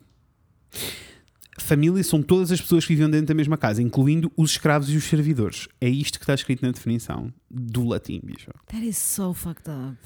Família 1.59 2.03
são 2.05 2.23
todas 2.23 2.53
as 2.53 2.61
pessoas 2.61 2.85
que 2.85 2.95
vivem 2.95 3.11
dentro 3.11 3.27
da 3.27 3.35
mesma 3.35 3.57
casa, 3.57 3.83
incluindo 3.83 4.31
os 4.37 4.53
escravos 4.53 4.91
e 4.91 4.97
os 4.97 5.05
servidores. 5.05 5.69
É 5.81 5.89
isto 5.89 6.19
que 6.19 6.25
está 6.25 6.35
escrito 6.35 6.65
na 6.65 6.71
definição 6.73 7.33
do 7.51 7.85
latim, 7.85 8.21
bicho. 8.23 8.51
That 8.69 8.87
is 8.87 8.97
so 8.99 9.33
fucked 9.33 9.69
up. 9.71 9.97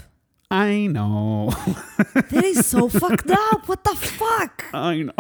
I 0.53 0.89
know. 0.89 1.51
That 2.31 2.45
is 2.47 2.67
so 2.67 2.89
fucked 2.91 3.31
up. 3.31 3.69
What 3.69 3.83
the 3.85 3.95
fuck? 3.97 4.65
I 4.75 5.05
know. 5.05 5.15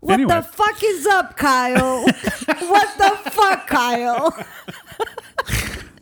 What 0.00 0.14
Anyway. 0.20 0.34
the 0.34 0.42
fuck 0.42 0.82
is 0.84 1.06
up, 1.06 1.36
Kyle? 1.36 2.04
What 2.68 2.96
the 2.98 3.30
fuck, 3.30 3.66
Kyle? 3.66 4.32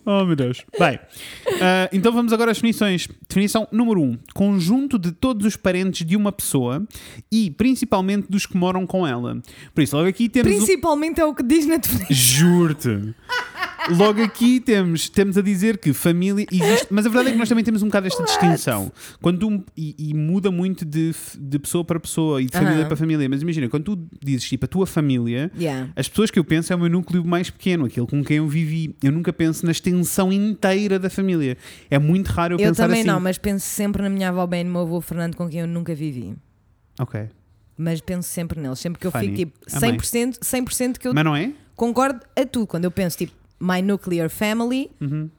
Oh 0.07 0.25
meu 0.25 0.37
Deus. 0.37 0.63
Bem, 0.79 0.99
ah, 1.63 1.89
então 1.93 2.13
vamos 2.13 2.33
agora 2.33 2.51
às 2.51 2.59
definições. 2.59 3.09
Definição 3.29 3.67
número 3.73 4.01
1: 4.01 4.05
um, 4.05 4.19
conjunto 4.35 4.99
de 4.99 5.13
todos 5.13 5.47
os 5.47 5.57
parentes 5.57 6.07
de 6.07 6.17
uma 6.17 6.31
pessoa 6.31 6.87
e 7.33 7.51
principalmente 7.51 8.27
dos 8.31 8.45
que 8.47 8.57
moram 8.57 8.87
com 8.87 9.07
ela. 9.07 9.41
Por 9.75 9.83
isso, 9.83 9.97
logo 9.97 10.09
aqui 10.09 10.29
temos. 10.29 10.53
o- 10.53 10.57
Principalmente 10.57 11.21
é 11.21 11.25
o 11.25 11.35
que 11.35 11.43
diz 11.43 11.67
na 11.67 11.77
definição. 11.77 12.07
Juro-te. 12.15 13.15
Logo 13.91 14.23
aqui 14.23 14.61
temos, 14.61 15.09
temos 15.09 15.37
a 15.37 15.43
dizer 15.43 15.79
que 15.79 15.93
família 15.93 16.47
existe, 16.51 16.87
mas 16.91 17.05
a 17.07 17.09
verdade 17.09 17.29
é 17.29 17.33
que 17.33 17.39
nós 17.39 17.49
também 17.49 17.63
temos 17.65 17.83
um 17.83 17.87
bocado 17.87 18.07
esta 18.07 18.23
distinção. 18.25 18.91
Quando 19.21 19.39
tu- 19.39 19.65
e, 19.77 19.95
e 20.11 20.15
muda 20.15 20.51
muito 20.51 20.85
de, 20.85 21.15
de 21.39 21.59
pessoa 21.59 21.85
para 21.85 22.01
pessoa 22.01 22.41
e 22.41 22.47
de 22.47 22.53
família 22.53 22.79
Aham. 22.81 22.87
para 22.87 22.97
família. 22.97 23.29
Mas 23.29 23.43
imagina, 23.43 23.69
quando 23.69 23.85
tu 23.97 24.09
dizes 24.25 24.49
tipo 24.49 24.65
a 24.65 24.69
tua 24.69 24.87
família, 24.87 25.51
Yeah. 25.57 25.91
as 25.97 26.09
pessoas 26.09 26.31
que 26.31 26.39
eu 26.39 26.45
penso 26.45 26.73
é 26.73 26.77
o 26.77 26.79
meu 26.79 26.89
núcleo 26.89 27.25
mais 27.25 27.51
pequeno, 27.51 27.85
aquele 27.85 28.07
com 28.07 28.25
quem 28.25 28.39
eu 28.39 28.49
vivi. 28.49 28.95
Eu 29.03 29.13
nunca 29.13 29.33
penso 29.33 29.65
na 29.67 29.73
extensão 29.73 30.33
inteira 30.33 30.99
da 30.99 31.11
família. 31.11 31.57
É 31.91 31.99
muito 31.99 32.29
raro 32.29 32.55
eu, 32.55 32.59
Eu 32.59 32.69
pensar 32.69 32.85
também 32.85 33.01
assim. 33.01 33.09
não, 33.09 33.21
mas 33.21 33.39
penso 33.39 33.67
sempre 33.67 34.03
na 34.03 34.09
minha 34.09 34.29
avó 34.31 34.47
bem 34.47 34.63
e 34.63 34.65
no 34.65 34.71
meu 34.71 34.81
avô 34.83 35.01
Fernando, 35.01 35.37
com 35.37 35.49
quem 35.49 35.61
eu 35.61 35.67
nunca 35.69 35.95
vivi. 35.95 36.35
Ok. 36.99 37.29
Mas 37.77 38.01
penso 38.01 38.29
sempre 38.29 38.61
neles. 38.61 38.79
Sempre 38.79 39.01
que 39.01 39.07
eu 39.07 39.11
Funny. 39.11 39.25
fico 39.25 39.37
tipo 39.37 39.59
Amei. 39.77 39.97
100%, 39.99 40.39
100% 40.41 40.99
que 40.99 41.09
eu 41.09 41.15
Mas 41.15 41.25
não 41.25 41.35
é? 41.35 41.53
concordo 41.75 42.21
a 42.37 42.45
tudo. 42.47 42.67
Quando 42.67 42.85
eu 42.85 42.91
penso 42.91 43.19
tipo 43.19 43.33
my 43.59 43.81
nuclear 43.81 44.29
family, 44.29 44.91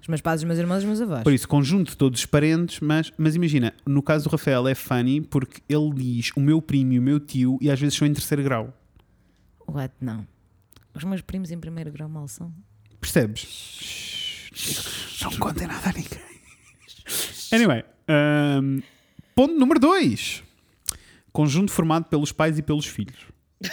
os 0.02 0.08
meus 0.08 0.22
pais, 0.22 0.42
os 0.42 0.46
meus 0.46 0.58
irmãos, 0.58 0.78
os 0.80 0.86
meus 0.86 1.02
avós. 1.02 1.18
Uhum. 1.20 1.24
Por 1.24 1.34
isso, 1.34 1.48
conjunto 1.48 1.92
de 1.92 1.98
todos 1.98 2.20
os 2.20 2.26
parentes, 2.26 2.80
mas, 2.80 3.12
mas 3.18 3.36
imagina, 3.36 3.74
no 3.86 4.02
caso 4.02 4.26
do 4.26 4.32
Rafael 4.32 4.68
é 4.68 4.76
funny 4.76 5.22
porque 5.22 5.62
ele 5.68 5.94
diz 5.94 6.32
o 6.36 6.40
meu 6.40 6.62
primo 6.62 6.94
e 6.94 7.00
o 7.00 7.02
meu 7.02 7.20
tio 7.20 7.58
e 7.62 7.70
às 7.70 7.80
vezes 7.80 7.98
são 7.98 8.08
em 8.08 8.14
terceiro 8.14 8.44
grau. 8.44 8.74
What? 9.68 9.94
Não. 10.00 10.26
Os 10.94 11.04
meus 11.04 11.22
primos 11.22 11.52
em 11.52 11.60
primeiro 11.60 11.92
grau 11.92 12.08
mal 12.08 12.28
são. 12.28 12.54
Percebes? 13.02 14.50
Não 15.22 15.32
contem 15.38 15.68
nada 15.68 15.90
a 15.90 15.94
ninguém. 15.94 16.36
Anyway, 17.52 17.84
um, 18.64 18.82
ponto 19.36 19.54
número 19.54 19.80
2: 19.80 20.44
conjunto 21.32 21.72
formado 21.72 22.06
pelos 22.06 22.32
pais 22.32 22.58
e 22.58 22.62
pelos 22.62 22.86
filhos. 22.86 23.28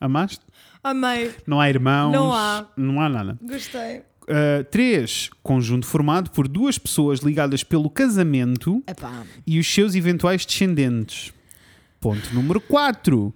Amaste? 0.00 0.44
Amei. 0.82 1.34
Não 1.46 1.60
há 1.60 1.68
irmãos, 1.68 2.12
Não 2.12 2.32
há. 2.32 2.66
não 2.76 3.00
há 3.00 3.08
nada. 3.08 3.38
Gostei. 3.42 4.02
3. 4.70 5.30
conjunto 5.42 5.86
formado 5.86 6.30
por 6.30 6.46
duas 6.46 6.78
pessoas 6.78 7.20
ligadas 7.20 7.64
pelo 7.64 7.88
casamento 7.88 8.82
Epá. 8.86 9.24
e 9.46 9.58
os 9.58 9.66
seus 9.72 9.94
eventuais 9.94 10.44
descendentes. 10.44 11.32
Ponto 11.98 12.32
número 12.34 12.60
4. 12.60 13.34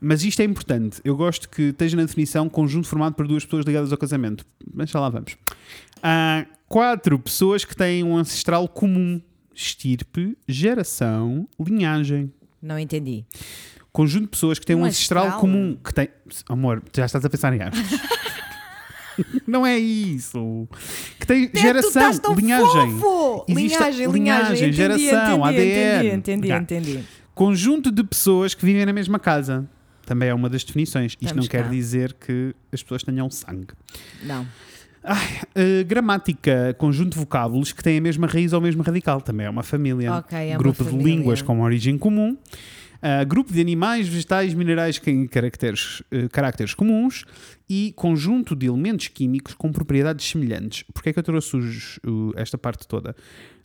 Mas 0.00 0.22
isto 0.22 0.40
é 0.40 0.44
importante. 0.44 1.00
Eu 1.02 1.16
gosto 1.16 1.48
que 1.48 1.62
esteja 1.62 1.96
na 1.96 2.02
definição 2.04 2.46
conjunto 2.48 2.86
formado 2.86 3.14
por 3.14 3.26
duas 3.26 3.42
pessoas 3.44 3.64
ligadas 3.64 3.90
ao 3.90 3.96
casamento. 3.96 4.44
Mas 4.72 4.90
já 4.90 5.00
lá 5.00 5.08
vamos. 5.08 5.34
Há 6.02 6.44
quatro 6.68 7.18
pessoas 7.18 7.64
que 7.64 7.74
têm 7.74 8.04
um 8.04 8.14
ancestral 8.18 8.68
comum: 8.68 9.18
estirpe, 9.54 10.36
geração, 10.46 11.48
linhagem. 11.58 12.30
Não 12.60 12.78
entendi. 12.78 13.24
Conjunto 13.94 14.22
de 14.24 14.28
pessoas 14.30 14.58
que 14.58 14.66
têm 14.66 14.74
um, 14.74 14.84
Um 14.84 15.30
comum. 15.38 15.76
Que 15.76 15.94
tem... 15.94 16.08
Amor, 16.48 16.82
já 16.92 17.06
estás 17.06 17.24
a 17.24 17.30
pensar 17.30 17.54
em 17.54 17.62
astros. 17.62 18.00
Não 19.46 19.64
é 19.64 19.78
isso. 19.78 20.66
Que 21.20 21.24
tem 21.24 21.48
tu 21.48 21.60
geração, 21.60 22.10
linhagem. 22.34 22.98
fofo! 22.98 23.44
Linhagem, 23.48 24.10
linhagem, 24.10 24.10
linhagem, 24.10 24.72
geração, 24.72 25.48
entendi, 25.48 25.72
ADN. 25.72 26.08
Entendi, 26.08 26.50
entendi, 26.50 26.52
entendi. 26.52 27.04
Conjunto 27.36 27.92
de 27.92 28.02
pessoas 28.02 28.52
que 28.52 28.66
vivem 28.66 28.84
na 28.84 28.92
mesma 28.92 29.20
casa. 29.20 29.64
Também 30.04 30.28
é 30.28 30.34
uma 30.34 30.50
das 30.50 30.64
definições. 30.64 31.12
Isto 31.12 31.22
Estamos 31.22 31.44
não 31.44 31.48
quer 31.48 31.62
cá. 31.62 31.68
dizer 31.68 32.14
que 32.14 32.52
as 32.72 32.82
pessoas 32.82 33.04
tenham 33.04 33.30
sangue. 33.30 33.74
Não. 34.24 34.42
Uh, 35.04 35.84
gramática, 35.86 36.74
conjunto 36.76 37.12
de 37.12 37.18
vocábulos 37.18 37.72
que 37.72 37.80
têm 37.80 37.98
a 37.98 38.00
mesma 38.00 38.26
raiz 38.26 38.52
ou 38.52 38.58
o 38.58 38.62
mesmo 38.62 38.82
radical. 38.82 39.20
Também 39.20 39.46
é 39.46 39.50
uma 39.50 39.62
família. 39.62 40.14
Ok, 40.14 40.36
é 40.36 40.50
uma 40.50 40.58
Grupo 40.58 40.82
de 40.82 40.90
família. 40.90 41.14
línguas 41.14 41.42
com 41.42 41.60
origem 41.60 41.96
comum. 41.96 42.36
Uh, 43.04 43.26
grupo 43.26 43.52
de 43.52 43.60
animais, 43.60 44.08
vegetais, 44.08 44.54
minerais 44.54 44.98
que 44.98 45.04
têm 45.04 45.26
caracteres, 45.26 46.00
uh, 46.10 46.26
caracteres 46.32 46.72
comuns 46.72 47.26
e 47.68 47.92
conjunto 47.96 48.56
de 48.56 48.64
elementos 48.64 49.08
químicos 49.08 49.52
com 49.52 49.70
propriedades 49.70 50.24
semelhantes. 50.26 50.84
Porquê 50.90 51.10
é 51.10 51.12
que 51.12 51.18
eu 51.18 51.22
trouxe 51.22 51.54
os- 51.54 51.98
o- 52.06 52.32
esta 52.34 52.56
parte 52.56 52.88
toda 52.88 53.14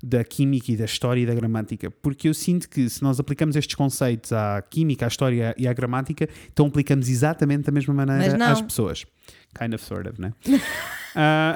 da 0.04 0.26
química 0.26 0.72
e 0.74 0.76
da 0.76 0.84
história 0.84 1.22
e 1.22 1.26
da 1.26 1.34
gramática? 1.34 1.90
Porque 1.90 2.28
eu 2.28 2.34
sinto 2.34 2.68
que 2.70 2.90
se 2.90 3.02
nós 3.02 3.18
aplicamos 3.18 3.56
estes 3.56 3.76
conceitos 3.76 4.34
à 4.34 4.62
química, 4.62 5.06
à 5.06 5.08
história 5.08 5.56
e 5.58 5.70
à 5.70 5.72
gramática, 5.74 6.28
então 6.52 6.66
aplicamos 6.68 7.08
exatamente 7.08 7.64
da 7.64 7.72
mesma 7.72 7.94
maneira 7.94 8.36
às 8.46 8.62
pessoas. 8.62 9.06
Kind 9.58 9.74
of, 9.74 9.84
sort 9.86 10.06
of, 10.10 10.20
né? 10.20 10.34
Ah, 11.16 11.56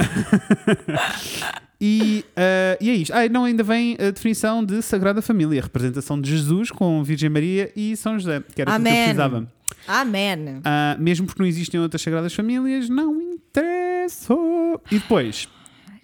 e, 1.86 2.24
ah, 2.38 2.78
e 2.80 2.90
é 2.90 2.94
isto. 2.94 3.12
Ah, 3.14 3.28
não, 3.30 3.44
ainda 3.44 3.62
vem 3.62 3.98
a 4.00 4.10
definição 4.12 4.64
de 4.64 4.82
Sagrada 4.82 5.22
Família, 5.22 5.60
a 5.60 5.64
representação 5.64 6.20
de 6.20 6.30
Jesus 6.30 6.72
com 6.72 7.04
Virgem 7.04 7.30
Maria 7.30 7.70
e 7.76 7.98
São 7.98 8.18
José, 8.18 8.42
que 8.56 8.62
era 8.62 8.72
tudo 8.72 8.84
que 8.84 8.88
eu 8.88 8.92
Amém. 8.94 9.04
precisava. 9.04 9.48
Amém. 9.86 10.62
Ah, 10.64 10.96
mesmo 10.98 11.26
porque 11.26 11.42
não 11.42 11.48
existem 11.48 11.80
outras 11.82 12.02
Sagradas 12.02 12.34
Famílias, 12.34 12.88
não 12.88 13.20
interessa. 13.22 14.34
E 14.90 14.98
depois, 15.00 15.50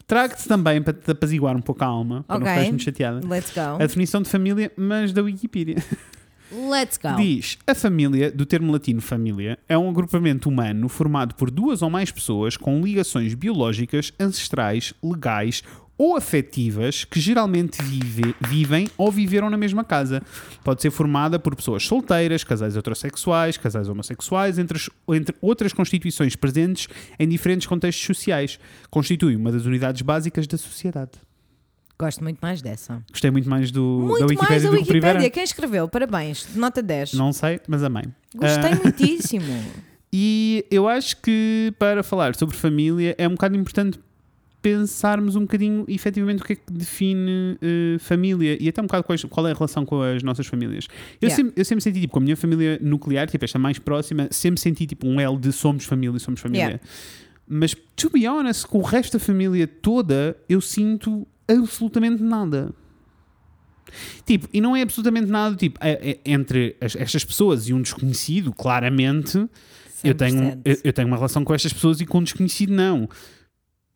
trago-te 0.06 0.48
também 0.48 0.82
para 0.82 0.92
te 0.94 1.12
apaziguar 1.12 1.56
um 1.56 1.62
pouco 1.62 1.82
a 1.84 1.88
alma, 1.88 2.24
para 2.28 2.36
não 2.40 2.42
Ok. 2.44 2.50
ficares 2.52 2.70
muito 2.72 2.84
chateada, 2.84 3.22
Let's 3.26 3.52
go. 3.54 3.62
a 3.82 3.86
definição 3.88 4.22
de 4.22 4.30
família, 4.30 4.72
mas 4.76 5.14
da 5.14 5.22
Wikipedia. 5.24 5.76
Let's 6.52 6.98
go. 6.98 7.16
Diz: 7.16 7.58
a 7.68 7.76
família, 7.76 8.32
do 8.32 8.46
termo 8.46 8.72
latino 8.72 9.02
família, 9.02 9.58
é 9.68 9.78
um 9.78 9.90
agrupamento 9.90 10.50
humano 10.50 10.90
formado 10.90 11.36
por 11.36 11.52
duas 11.52 11.82
ou 11.82 11.90
mais 11.90 12.12
pessoas 12.12 12.58
com 12.58 12.82
ligações 12.82 13.34
biológicas, 13.34 14.12
ancestrais, 14.20 14.94
legais 15.04 15.64
ou 15.98 16.16
afetivas 16.16 17.04
que 17.04 17.20
geralmente 17.20 17.82
vive- 17.84 18.34
vivem 18.48 18.88
ou 18.98 19.12
viveram 19.12 19.50
na 19.50 19.58
mesma 19.58 19.84
casa. 19.84 20.24
Pode 20.64 20.82
ser 20.82 20.92
formada 20.92 21.38
por 21.38 21.54
pessoas 21.56 21.86
solteiras, 21.86 22.42
casais 22.42 22.78
heterossexuais, 22.78 23.58
casais 23.58 23.90
homossexuais, 23.90 24.58
entre, 24.58 24.80
entre 25.10 25.36
outras 25.42 25.74
constituições 25.74 26.38
presentes 26.38 26.88
em 27.20 27.28
diferentes 27.28 27.68
contextos 27.68 28.06
sociais. 28.06 28.58
Constitui 28.90 29.36
uma 29.36 29.52
das 29.52 29.66
unidades 29.66 30.02
básicas 30.02 30.48
da 30.48 30.58
sociedade. 30.58 31.12
Gosto 32.00 32.24
muito 32.24 32.40
mais 32.42 32.62
dessa. 32.62 33.04
Gostei 33.12 33.30
muito 33.30 33.50
mais 33.50 33.72
do, 33.72 33.84
Muito 34.08 34.20
da 34.20 34.26
Wikipédia 34.28 34.50
mais 34.50 34.64
da 34.64 34.70
do 34.70 34.76
que. 34.86 34.94
Wikipédia. 34.94 35.30
Quem 35.30 35.44
escreveu? 35.44 35.88
Parabéns. 35.90 36.48
Nota 36.56 36.82
10. 36.82 37.14
Não 37.14 37.34
sei, 37.34 37.60
mas 37.68 37.84
amei. 37.84 38.06
Gostei 38.34 38.72
Ah, 38.72 38.80
muitíssimo. 38.82 39.46
E 40.12 40.66
eu 40.72 40.88
acho 40.88 41.18
que 41.18 41.74
para 41.78 42.02
falar 42.02 42.36
sobre 42.36 42.56
família 42.56 43.14
é 43.18 43.28
um 43.28 43.32
bocado 43.32 43.58
importante 43.58 44.00
pensarmos 44.62 45.36
um 45.36 45.42
bocadinho 45.42 45.86
efetivamente 45.88 46.42
o 46.42 46.46
que 46.46 46.54
é 46.54 46.56
que 46.56 46.72
define 46.72 47.58
eh, 47.62 47.98
família 48.00 48.58
e 48.62 48.68
até 48.68 48.82
um 48.82 48.86
bocado 48.86 49.04
quais- 49.06 49.24
qual 49.26 49.48
é 49.48 49.52
a 49.52 49.54
relação 49.54 49.86
com 49.86 50.02
as 50.02 50.22
nossas 50.24 50.48
famílias. 50.48 50.88
Eu, 51.22 51.28
Yeah. 51.28 51.36
sempre, 51.36 51.54
eu 51.62 51.66
sempre 51.66 51.84
senti, 51.84 52.02
tipo, 52.02 52.14
com 52.14 52.20
a 52.20 52.24
minha 52.24 52.36
família 52.38 52.78
nuclear, 52.82 53.30
tipo, 53.30 53.44
esta 53.46 53.58
mais 53.60 53.78
próxima, 53.80 54.28
sempre 54.32 54.60
senti 54.60 54.86
tipo 54.86 55.06
um 55.08 55.20
L 55.20 55.38
de 55.38 55.52
somos 55.54 55.86
família, 55.86 56.18
somos 56.20 56.40
família. 56.40 56.62
Yeah. 56.66 56.80
Mas, 57.48 57.76
to 57.96 58.10
be 58.10 58.28
honest, 58.28 58.66
com 58.68 58.80
o 58.80 58.84
resto 58.84 59.18
da 59.18 59.20
família 59.24 59.66
toda, 59.68 60.36
eu 60.48 60.60
sinto 60.62 61.26
absolutamente 61.54 62.22
nada. 62.24 62.74
Tipo, 64.26 64.48
e 64.54 64.62
não 64.62 64.76
é 64.76 64.82
absolutamente 64.84 65.28
nada, 65.32 65.56
tipo, 65.56 65.80
é- 65.82 66.12
é- 66.12 66.20
entre 66.32 66.76
as- 66.80 66.96
estas 66.96 67.26
pessoas 67.26 67.68
e 67.68 67.74
um 67.74 67.82
desconhecido, 67.82 68.54
claramente, 68.54 69.38
eu 70.04 70.14
tenho, 70.14 70.38
100%. 70.38 70.62
eu, 70.64 70.78
eu 70.84 70.94
tenho 70.94 71.08
uma 71.08 71.18
relação 71.18 71.44
com 71.44 71.54
estas 71.54 71.74
pessoas 71.74 72.00
e 72.00 72.06
com 72.06 72.20
um 72.20 72.24
desconhecido 72.24 72.72
não. 72.74 73.10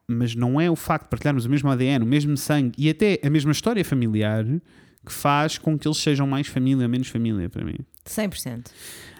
Mas 0.07 0.35
não 0.35 0.59
é 0.59 0.69
o 0.69 0.75
facto 0.75 1.03
de 1.05 1.09
partilharmos 1.09 1.45
o 1.45 1.49
mesmo 1.49 1.69
ADN, 1.69 2.03
o 2.03 2.07
mesmo 2.07 2.35
sangue 2.35 2.73
e 2.77 2.89
até 2.89 3.19
a 3.23 3.29
mesma 3.29 3.51
história 3.51 3.85
familiar 3.85 4.43
que 5.05 5.11
faz 5.13 5.57
com 5.57 5.77
que 5.77 5.87
eles 5.87 5.97
sejam 5.97 6.25
mais 6.25 6.47
família 6.47 6.83
ou 6.83 6.89
menos 6.89 7.07
família 7.07 7.49
para 7.49 7.63
mim. 7.63 7.75
100%. 8.05 8.71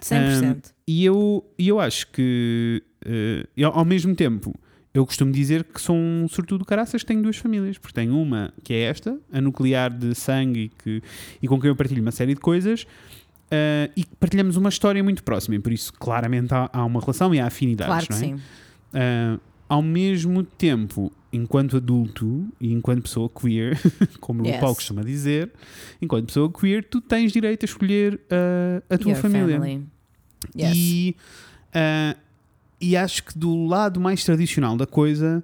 100%. 0.02 0.72
E 0.86 1.04
eu, 1.04 1.44
eu 1.58 1.78
acho 1.80 2.08
que, 2.10 2.82
eh, 3.04 3.46
eu, 3.56 3.70
ao 3.70 3.84
mesmo 3.84 4.14
tempo, 4.14 4.54
eu 4.94 5.04
costumo 5.04 5.32
dizer 5.32 5.64
que 5.64 5.80
sou 5.80 5.96
um 5.96 6.26
sortudo 6.28 6.64
caraças 6.64 7.02
que 7.02 7.06
tenho 7.08 7.20
duas 7.22 7.36
famílias, 7.36 7.76
porque 7.76 7.92
tenho 7.94 8.16
uma 8.16 8.52
que 8.62 8.72
é 8.72 8.82
esta, 8.82 9.18
a 9.32 9.40
nuclear 9.40 9.92
de 9.92 10.14
sangue 10.14 10.60
e, 10.60 10.68
que, 10.68 11.02
e 11.42 11.48
com 11.48 11.60
quem 11.60 11.68
eu 11.68 11.76
partilho 11.76 12.00
uma 12.00 12.12
série 12.12 12.34
de 12.34 12.40
coisas. 12.40 12.86
eh, 13.50 13.90
e 13.96 14.04
partilhamos 14.20 14.56
uma 14.56 14.68
história 14.68 15.02
muito 15.02 15.22
próxima, 15.24 15.56
e 15.56 15.58
por 15.58 15.72
isso 15.72 15.92
claramente 15.92 16.54
há, 16.54 16.70
há 16.72 16.84
uma 16.84 17.00
relação 17.00 17.34
e 17.34 17.40
há 17.40 17.46
afinidades, 17.46 18.06
claro 18.06 18.06
que 18.06 18.12
não 18.12 18.18
é? 18.18 18.36
sim. 18.38 18.42
Ah, 18.94 19.38
ao 19.68 19.82
mesmo 19.82 20.42
tempo, 20.44 21.10
enquanto 21.32 21.76
adulto 21.76 22.46
e 22.60 22.72
enquanto 22.72 23.02
pessoa 23.02 23.28
queer, 23.28 23.76
como 24.20 24.42
o 24.44 24.46
Yes. 24.46 24.60
Paulo 24.60 24.74
costuma 24.76 25.02
dizer, 25.02 25.50
enquanto 26.00 26.26
pessoa 26.26 26.50
queer, 26.52 26.84
tu 26.84 27.00
tens 27.00 27.32
direito 27.32 27.64
a 27.64 27.66
escolher 27.66 28.14
uh, 28.14 28.82
a 28.88 28.96
tua 28.98 29.12
Your 29.12 29.20
família. 29.20 29.58
family. 29.58 29.82
Yes. 30.56 30.72
E, 30.76 31.16
ah, 31.74 32.16
e 32.80 32.96
acho 32.96 33.24
que 33.24 33.38
do 33.38 33.66
lado 33.66 34.00
mais 34.00 34.24
tradicional 34.24 34.76
da 34.76 34.86
coisa, 34.86 35.42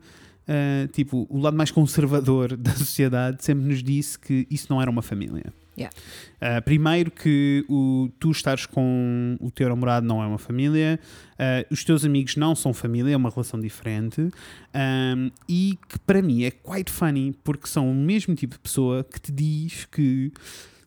ah, 0.50 0.88
tipo, 0.92 1.28
o 1.30 1.38
lado 1.38 1.56
mais 1.56 1.70
conservador 1.70 2.56
da 2.58 2.72
sociedade 2.72 3.44
sempre 3.44 3.64
nos 3.66 3.82
disse 3.82 4.18
que 4.18 4.48
isso 4.50 4.66
não 4.68 4.82
era 4.82 4.90
uma 4.90 5.02
família. 5.02 5.44
Yeah. 5.78 5.96
Ah, 6.40 6.60
primeiro 6.60 7.10
que 7.10 7.64
o, 7.68 8.10
tu 8.18 8.32
estares 8.32 8.66
com 8.66 9.36
o 9.40 9.50
teu 9.50 9.68
namorado 9.68 10.04
não 10.04 10.20
é 10.20 10.26
uma 10.26 10.38
família, 10.38 10.98
ah, 11.38 11.64
os 11.70 11.84
teus 11.84 12.04
amigos 12.04 12.34
não 12.34 12.56
são 12.56 12.74
família, 12.74 13.14
é 13.14 13.16
uma 13.16 13.30
relação 13.30 13.60
diferente, 13.60 14.28
ahm, 14.74 15.30
e 15.48 15.78
que 15.88 15.98
para 16.00 16.20
mim 16.20 16.42
é 16.42 16.50
quite 16.50 16.90
funny 16.90 17.32
porque 17.44 17.68
são 17.68 17.90
o 17.90 17.94
mesmo 17.94 18.34
tipo 18.34 18.54
de 18.54 18.60
pessoa 18.60 19.04
que 19.04 19.20
te 19.20 19.30
diz 19.30 19.84
que 19.84 20.32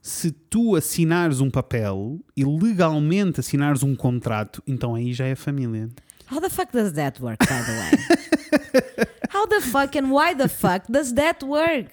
se 0.02 0.32
tu 0.32 0.76
assinares 0.76 1.40
um 1.40 1.50
papel 1.50 2.20
e 2.36 2.44
legalmente 2.44 3.40
assinares 3.40 3.82
um 3.82 3.96
contrato, 3.96 4.62
então 4.68 4.94
aí 4.94 5.14
já 5.14 5.26
é 5.26 5.36
família. 5.36 5.90
How 6.32 6.40
the 6.42 6.50
fuck 6.50 6.72
does 6.72 6.94
that 6.94 7.20
work, 7.22 7.40
by 7.40 7.62
the 7.62 7.72
way? 7.80 9.08
How 9.30 9.48
the 9.48 9.62
fuck 9.62 9.96
and 9.98 10.12
why 10.12 10.34
the 10.36 10.48
fuck 10.48 10.86
does 10.92 11.14
that 11.14 11.44
work? 11.46 11.90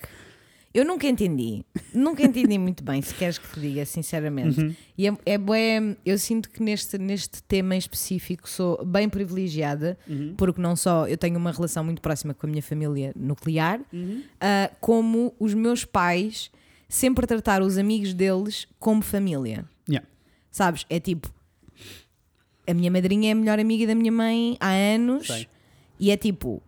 Eu 0.72 0.84
nunca 0.84 1.08
entendi. 1.08 1.64
Nunca 1.92 2.22
entendi 2.22 2.56
muito 2.56 2.84
bem, 2.84 3.02
se 3.02 3.12
queres 3.14 3.38
que 3.38 3.48
te 3.52 3.58
diga, 3.60 3.84
sinceramente. 3.84 4.76
E 4.96 5.08
é, 5.08 5.12
é 5.26 5.36
bué- 5.38 5.96
eu 6.06 6.16
sinto 6.16 6.48
que 6.48 6.62
neste, 6.62 6.96
neste 6.96 7.42
tema 7.42 7.74
em 7.74 7.78
específico 7.78 8.48
sou 8.48 8.84
bem 8.84 9.08
privilegiada, 9.08 9.98
porque 10.36 10.60
não 10.60 10.76
só 10.76 11.08
eu 11.08 11.16
tenho 11.18 11.36
uma 11.38 11.50
relação 11.50 11.82
muito 11.82 12.00
próxima 12.00 12.32
com 12.34 12.46
a 12.46 12.50
minha 12.50 12.62
família 12.62 13.12
nuclear, 13.16 13.80
ah, 14.40 14.70
como 14.80 15.34
os 15.40 15.54
meus 15.54 15.84
pais 15.84 16.52
sempre 16.88 17.26
trataram 17.26 17.66
os 17.66 17.76
amigos 17.76 18.14
deles 18.14 18.68
como 18.78 19.02
família. 19.02 19.64
Yeah. 19.88 20.06
Sabes? 20.52 20.86
É 20.88 21.00
tipo. 21.00 21.32
A 22.70 22.74
minha 22.74 22.90
madrinha 22.90 23.30
é 23.30 23.32
a 23.32 23.34
melhor 23.34 23.58
amiga 23.58 23.86
da 23.86 23.94
minha 23.94 24.12
mãe 24.12 24.56
há 24.60 24.68
anos 24.70 25.26
Sei. 25.26 25.48
e 25.98 26.10
é 26.10 26.16
tipo. 26.16 26.62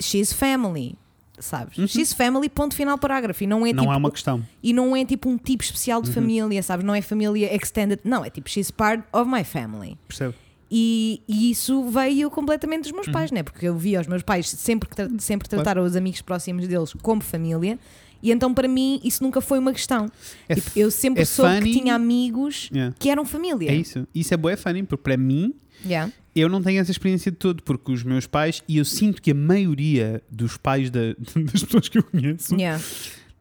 She's 0.00 0.32
family. 0.32 0.94
Sabes? 1.38 1.90
She's 1.90 2.12
family, 2.14 2.48
ponto 2.48 2.74
final 2.74 2.96
parágrafo. 2.96 3.44
E 3.44 3.46
não 3.46 3.66
é 3.66 3.72
Não 3.72 3.82
tipo. 3.84 3.92
é 3.92 3.96
uma 3.96 4.10
questão. 4.10 4.42
E 4.62 4.72
não 4.72 4.96
é 4.96 5.04
tipo 5.04 5.28
um 5.28 5.36
tipo 5.36 5.62
especial 5.62 6.00
de 6.00 6.10
família, 6.10 6.62
sabes? 6.62 6.84
Não 6.84 6.94
é 6.94 7.02
família 7.02 7.54
extended. 7.54 8.00
Não, 8.04 8.24
é 8.24 8.30
tipo, 8.30 8.48
she's 8.48 8.70
part 8.70 9.02
of 9.12 9.30
my 9.30 9.44
family. 9.44 9.98
Percebe? 10.08 10.34
E, 10.70 11.22
e 11.28 11.50
isso 11.50 11.84
veio 11.90 12.28
completamente 12.30 12.82
dos 12.84 12.92
meus 12.92 13.08
pais, 13.08 13.30
né? 13.30 13.42
Porque 13.42 13.68
eu 13.68 13.76
via 13.76 14.00
os 14.00 14.06
meus 14.06 14.22
pais 14.22 14.48
sempre, 14.48 14.88
sempre 15.18 15.48
Claro. 15.48 15.62
trataram 15.62 15.84
os 15.84 15.94
amigos 15.94 16.20
próximos 16.22 16.66
deles 16.66 16.92
como 17.02 17.20
família. 17.22 17.78
E 18.22 18.30
então, 18.32 18.52
para 18.54 18.66
mim, 18.68 19.00
isso 19.04 19.22
nunca 19.22 19.40
foi 19.40 19.58
uma 19.58 19.72
questão. 19.72 20.10
É 20.48 20.54
Tipo, 20.56 20.70
eu 20.76 20.90
sempre 20.90 21.22
é 21.22 21.24
soube 21.24 21.56
funny. 21.58 21.72
que 21.72 21.80
tinha 21.80 21.94
amigos 21.94 22.68
Yeah. 22.72 22.94
que 22.98 23.08
eram 23.10 23.24
família. 23.24 23.70
É 23.70 23.74
isso. 23.74 24.06
Isso 24.14 24.32
é 24.34 24.36
boa 24.36 24.56
funny, 24.56 24.82
porque 24.82 25.02
para 25.02 25.16
mim 25.16 25.54
Yeah. 25.84 26.10
eu 26.34 26.48
não 26.48 26.62
tenho 26.62 26.80
essa 26.80 26.90
experiência 26.90 27.30
de 27.30 27.36
todo, 27.36 27.62
porque 27.62 27.92
os 27.92 28.02
meus 28.02 28.26
pais, 28.26 28.62
e 28.66 28.78
eu 28.78 28.84
sinto 28.84 29.20
que 29.20 29.30
a 29.30 29.34
maioria 29.34 30.22
dos 30.30 30.56
pais 30.56 30.90
da- 30.90 31.14
das 31.52 31.62
pessoas 31.62 31.88
que 31.88 31.98
eu 31.98 32.02
conheço, 32.02 32.54
Yeah. 32.54 32.82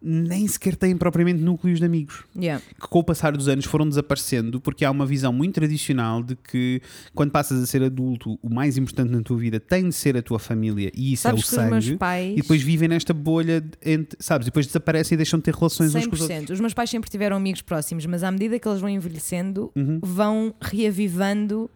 Nem 0.01 0.47
sequer 0.47 0.75
têm 0.75 0.95
propriamente 0.95 1.41
núcleos 1.41 1.79
de 1.79 1.86
amigos. 1.86 2.23
Yeah. 2.36 2.63
Que 2.79 2.88
com 2.88 2.99
o 2.99 3.03
passar 3.03 3.36
dos 3.36 3.47
anos 3.47 3.65
foram 3.65 3.88
desaparecendo, 3.89 4.62
porque 4.62 4.86
há 4.86 4.91
uma 4.91 5.05
visão 5.05 5.34
muito 5.34 5.55
tradicional 5.55 6.21
de 6.21 6.36
que 6.36 6.81
quando 7.13 7.31
passas 7.31 7.62
a 7.62 7.65
ser 7.65 7.81
adulto, 7.81 8.38
o 8.41 8.53
mais 8.53 8.77
importante 8.77 9.10
na 9.12 9.21
tua 9.21 9.38
vida 9.38 9.60
tem 9.60 9.89
de 9.89 9.95
ser 9.95 10.15
a 10.15 10.21
tua 10.21 10.38
família, 10.38 10.91
e 10.95 11.13
isso 11.13 11.23
Sabes 11.23 11.41
é 11.41 11.45
o 11.45 11.60
sangue. 11.81 11.97
pais. 11.97 12.34
E 12.34 12.41
depois 12.41 12.62
vivem 12.62 12.88
nesta 12.88 13.13
bolha, 13.13 13.63
entre, 13.84 14.17
sabes? 14.19 14.45
Depois 14.45 14.67
desaparecem 14.67 15.15
e 15.15 15.17
deixam 15.17 15.39
de 15.39 15.43
ter 15.45 15.55
relações 15.55 15.95
uns 15.95 16.05
com 16.08 16.13
os 16.15 16.21
outros. 16.21 16.39
100%. 16.39 16.49
Os 16.51 16.60
meus 16.60 16.73
pais 16.73 16.89
sempre 16.89 17.10
tiveram 17.10 17.36
amigos 17.38 17.62
próximos, 17.63 18.05
mas 18.05 18.23
à 18.23 18.31
medida 18.31 18.60
que 18.60 18.67
eles 18.67 18.79
vão 18.81 18.89
envelhecendo, 18.89 19.71
Uhum. 19.75 19.99
vão 20.03 20.53
reavivando 20.62 21.69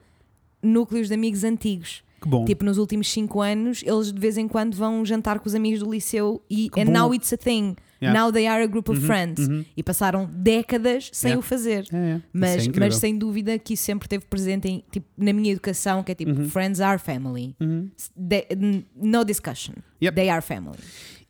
núcleos 0.61 1.07
de 1.07 1.13
amigos 1.13 1.43
antigos. 1.43 2.03
Tipo, 2.45 2.65
nos 2.65 2.77
últimos 2.77 3.09
5 3.11 3.41
anos, 3.41 3.81
eles 3.85 4.11
de 4.11 4.19
vez 4.19 4.37
em 4.37 4.45
quando 4.47 4.75
vão 4.75 5.05
jantar 5.05 5.39
com 5.39 5.47
os 5.47 5.55
amigos 5.55 5.79
do 5.79 5.89
liceu 5.89 6.41
e 6.51 6.69
and 6.77 6.91
now 6.91 7.13
it's 7.13 7.31
a 7.31 7.37
thing. 7.37 7.75
Yeah. 8.01 8.17
Now 8.17 8.31
they 8.31 8.47
are 8.47 8.63
a 8.63 8.67
group 8.67 8.87
of 8.89 9.01
friends. 9.01 9.47
uhum. 9.47 9.65
E 9.75 9.83
passaram 9.83 10.25
décadas 10.31 11.09
sem 11.11 11.31
Yeah. 11.31 11.39
o 11.39 11.41
fazer. 11.41 11.85
É, 11.91 11.97
é. 11.97 12.15
Isso 12.15 12.23
Mas, 12.33 12.67
é 12.67 12.71
mas 12.79 12.95
sem 12.95 13.17
dúvida 13.17 13.59
que 13.59 13.73
isso 13.73 13.83
sempre 13.83 14.05
esteve 14.05 14.25
presente 14.25 14.67
em, 14.69 14.83
tipo, 14.91 15.05
na 15.17 15.33
minha 15.33 15.51
educação, 15.51 16.01
que 16.03 16.11
é 16.11 16.15
tipo, 16.15 16.45
friends 16.45 16.79
are 16.79 16.97
family. 16.99 17.55
Uhum. 17.59 17.89
They- 18.29 18.47
no 18.95 19.25
discussion. 19.25 19.73
Yep. 20.01 20.15
They 20.15 20.29
are 20.29 20.41
family. 20.41 20.77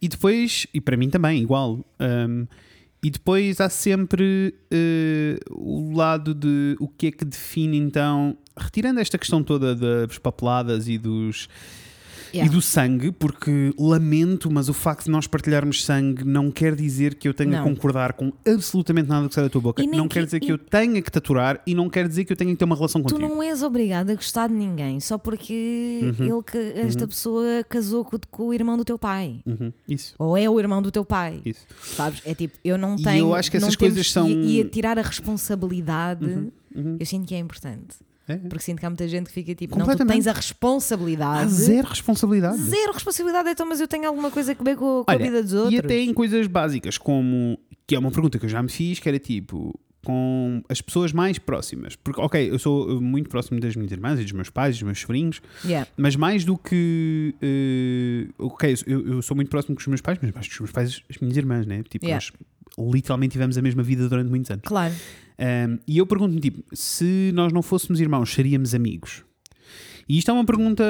E 0.01 0.07
depois, 0.07 0.67
e 0.73 0.79
para 0.79 0.95
mim 0.95 1.09
também, 1.09 1.41
igual. 1.41 1.83
um, 1.99 2.45
e 3.01 3.09
depois 3.09 3.59
há 3.61 3.69
sempre 3.69 4.53
eh, 4.69 5.39
o 5.51 5.95
lado 5.95 6.33
de 6.35 6.75
o 6.81 6.87
que 6.87 7.07
é 7.07 7.11
que 7.11 7.23
define 7.23 7.77
então, 7.77 8.37
retirando 8.57 8.99
esta 8.99 9.17
questão 9.17 9.41
toda 9.41 9.73
das 9.73 10.17
papeladas 10.19 10.87
e 10.89 10.97
dos. 10.97 11.47
Yeah. 12.33 12.51
E 12.51 12.55
do 12.55 12.61
sangue, 12.61 13.11
porque 13.11 13.73
lamento, 13.77 14.51
mas 14.51 14.69
o 14.69 14.73
facto 14.73 15.05
de 15.05 15.11
nós 15.11 15.25
partilharmos 15.27 15.83
sangue 15.83 16.23
não 16.23 16.51
quer 16.51 16.75
dizer 16.75 17.15
que 17.15 17.27
eu 17.27 17.33
tenha 17.33 17.51
Não. 17.57 17.63
que 17.63 17.69
concordar 17.69 18.13
com 18.13 18.31
absolutamente 18.47 19.09
nada 19.09 19.27
que 19.27 19.33
sai 19.33 19.43
da 19.45 19.49
tua 19.49 19.61
boca. 19.61 19.81
E 19.83 19.87
Não 19.87 20.07
que- 20.07 20.13
quer 20.15 20.25
dizer 20.25 20.39
que 20.39 20.47
e- 20.47 20.49
eu 20.51 20.57
tenha 20.57 21.01
que 21.01 21.11
tatuar 21.11 21.61
e 21.65 21.73
não 21.73 21.89
quer 21.89 22.07
dizer 22.07 22.25
que 22.25 22.31
eu 22.33 22.37
tenha 22.37 22.51
que 22.51 22.57
ter 22.57 22.65
uma 22.65 22.75
relação 22.75 23.01
Tu 23.01 23.13
contigo. 23.15 23.27
não 23.27 23.41
és 23.41 23.63
obrigado 23.63 24.09
a 24.11 24.15
gostar 24.15 24.47
de 24.47 24.53
ninguém 24.53 24.99
só 24.99 25.17
porque 25.17 26.13
Uhum. 26.19 26.25
ele, 26.35 26.43
que- 26.43 26.79
esta 26.79 27.07
pessoa 27.07 27.63
casou 27.67 28.05
com, 28.05 28.17
com 28.29 28.47
o 28.47 28.53
irmão 28.53 28.77
do 28.77 28.85
teu 28.85 28.99
pai. 28.99 29.39
Uhum, 29.45 29.71
Isso, 29.87 30.13
Ou 30.19 30.37
é 30.37 30.49
o 30.49 30.59
irmão 30.59 30.81
do 30.81 30.91
teu 30.91 31.03
pai. 31.05 31.41
isso. 31.45 31.65
Sabes? 31.81 32.21
É 32.25 32.35
tipo, 32.35 32.57
eu 32.63 32.77
não 32.77 32.95
E 32.95 33.03
tenho. 33.03 33.17
eu 33.27 33.33
acho 33.35 33.49
que 33.49 33.57
essas 33.57 33.75
coisas 33.75 34.05
que- 34.07 34.13
são- 34.13 34.29
E, 34.29 34.57
e 34.57 34.61
a 34.61 34.69
tirar 34.69 34.99
a 34.99 35.01
responsabilidade, 35.01 36.25
uhum. 36.75 36.97
eu 36.99 37.05
sinto 37.05 37.27
que 37.27 37.33
é 37.35 37.39
importante. 37.39 37.95
É. 38.29 38.37
Porque 38.37 38.63
sinto 38.63 38.79
que 38.79 38.85
há 38.85 38.89
muita 38.89 39.07
gente 39.07 39.25
que 39.27 39.33
fica 39.33 39.53
tipo, 39.55 39.77
não, 39.77 39.85
tu 39.85 40.05
tens 40.05 40.27
a 40.27 40.31
Há 40.31 40.33
responsabilidade. 40.35 41.51
zero 41.51 41.87
responsabilidade. 41.87 42.57
Zero 42.61 42.93
responsabilidade, 42.93 43.49
então, 43.49 43.67
mas 43.67 43.81
eu 43.81 43.87
tenho 43.87 44.07
alguma 44.07 44.29
coisa 44.31 44.51
a 44.57 44.63
ver 44.63 44.75
com, 44.75 45.03
com 45.03 45.11
a 45.11 45.13
Olha, 45.13 45.25
vida 45.25 45.43
dos 45.43 45.53
outros. 45.53 45.73
E 45.73 45.79
até 45.79 45.99
em 45.99 46.13
coisas 46.13 46.47
básicas, 46.47 46.97
como 46.97 47.59
que 47.87 47.95
é 47.95 47.99
uma 47.99 48.11
pergunta 48.11 48.37
que 48.37 48.45
eu 48.45 48.49
já 48.49 48.61
me 48.61 48.69
fiz, 48.69 48.99
que 48.99 49.09
era 49.09 49.17
tipo 49.19 49.73
com 50.05 50.63
as 50.69 50.79
pessoas 50.79 51.11
mais 51.11 51.37
próximas. 51.37 51.95
Porque, 51.97 52.21
ok, 52.21 52.49
eu 52.49 52.57
sou 52.57 52.87
uh, 52.97 53.01
muito 53.01 53.29
próximo 53.29 53.59
das 53.59 53.75
minhas 53.75 53.91
irmãs 53.91 54.17
e 54.19 54.23
dos 54.23 54.31
meus 54.31 54.49
pais, 54.49 54.75
dos 54.75 54.83
meus 54.83 54.99
sobrinhos, 54.99 55.41
Yeah. 55.65 55.89
mas 55.97 56.15
mais 56.15 56.45
do 56.45 56.57
que. 56.57 57.35
eh, 57.41 58.31
ok, 58.37 58.75
eu, 58.87 59.05
eu 59.15 59.21
sou 59.21 59.35
muito 59.35 59.49
próximo 59.49 59.75
com 59.75 59.81
os 59.81 59.87
meus 59.87 59.99
pais, 60.01 60.17
mas 60.21 60.31
mais 60.31 60.47
que 60.47 60.53
os 60.53 60.59
meus 60.59 60.71
pais, 60.71 61.01
as 61.09 61.17
minhas 61.17 61.35
irmãs, 61.35 61.65
né? 61.65 61.83
Tipo, 61.89 62.05
Yeah. 62.05 62.15
nós 62.25 62.31
literalmente 62.77 63.31
tivemos 63.33 63.57
a 63.57 63.61
mesma 63.61 63.81
vida 63.83 64.07
durante 64.09 64.29
muitos 64.29 64.49
anos. 64.51 64.63
Claro. 64.65 64.93
Um, 65.39 65.79
e 65.87 65.97
eu 65.97 66.05
pergunto-me, 66.05 66.41
tipo, 66.41 66.63
se 66.73 67.31
nós 67.33 67.53
não 67.53 67.61
fôssemos 67.61 67.99
irmãos, 68.01 68.33
seríamos 68.33 68.75
amigos? 68.75 69.23
E 70.07 70.17
isto 70.17 70.31
é 70.31 70.33
uma 70.33 70.43
pergunta 70.43 70.83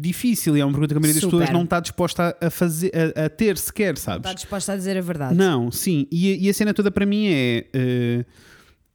difícil 0.00 0.56
e 0.56 0.60
é 0.60 0.64
uma 0.64 0.72
pergunta 0.72 0.94
que 0.94 0.98
a 0.98 1.00
maioria 1.00 1.20
das 1.20 1.30
pessoas 1.30 1.50
não 1.52 1.64
está 1.64 1.78
disposta 1.78 2.34
a, 2.40 2.48
fazer, 2.50 2.90
a, 3.14 3.26
a 3.26 3.28
ter 3.28 3.58
sequer, 3.58 3.98
sabes? 3.98 4.20
Está 4.26 4.32
disposta 4.32 4.72
a 4.72 4.76
dizer 4.76 4.96
a 4.96 5.00
verdade. 5.02 5.34
Não, 5.34 5.70
sim. 5.70 6.06
E, 6.10 6.32
a- 6.32 6.36
e 6.36 6.48
a 6.48 6.54
cena 6.54 6.72
toda 6.72 6.90
para 6.90 7.04
mim 7.04 7.26
é. 7.28 7.66
eh, 7.74 8.24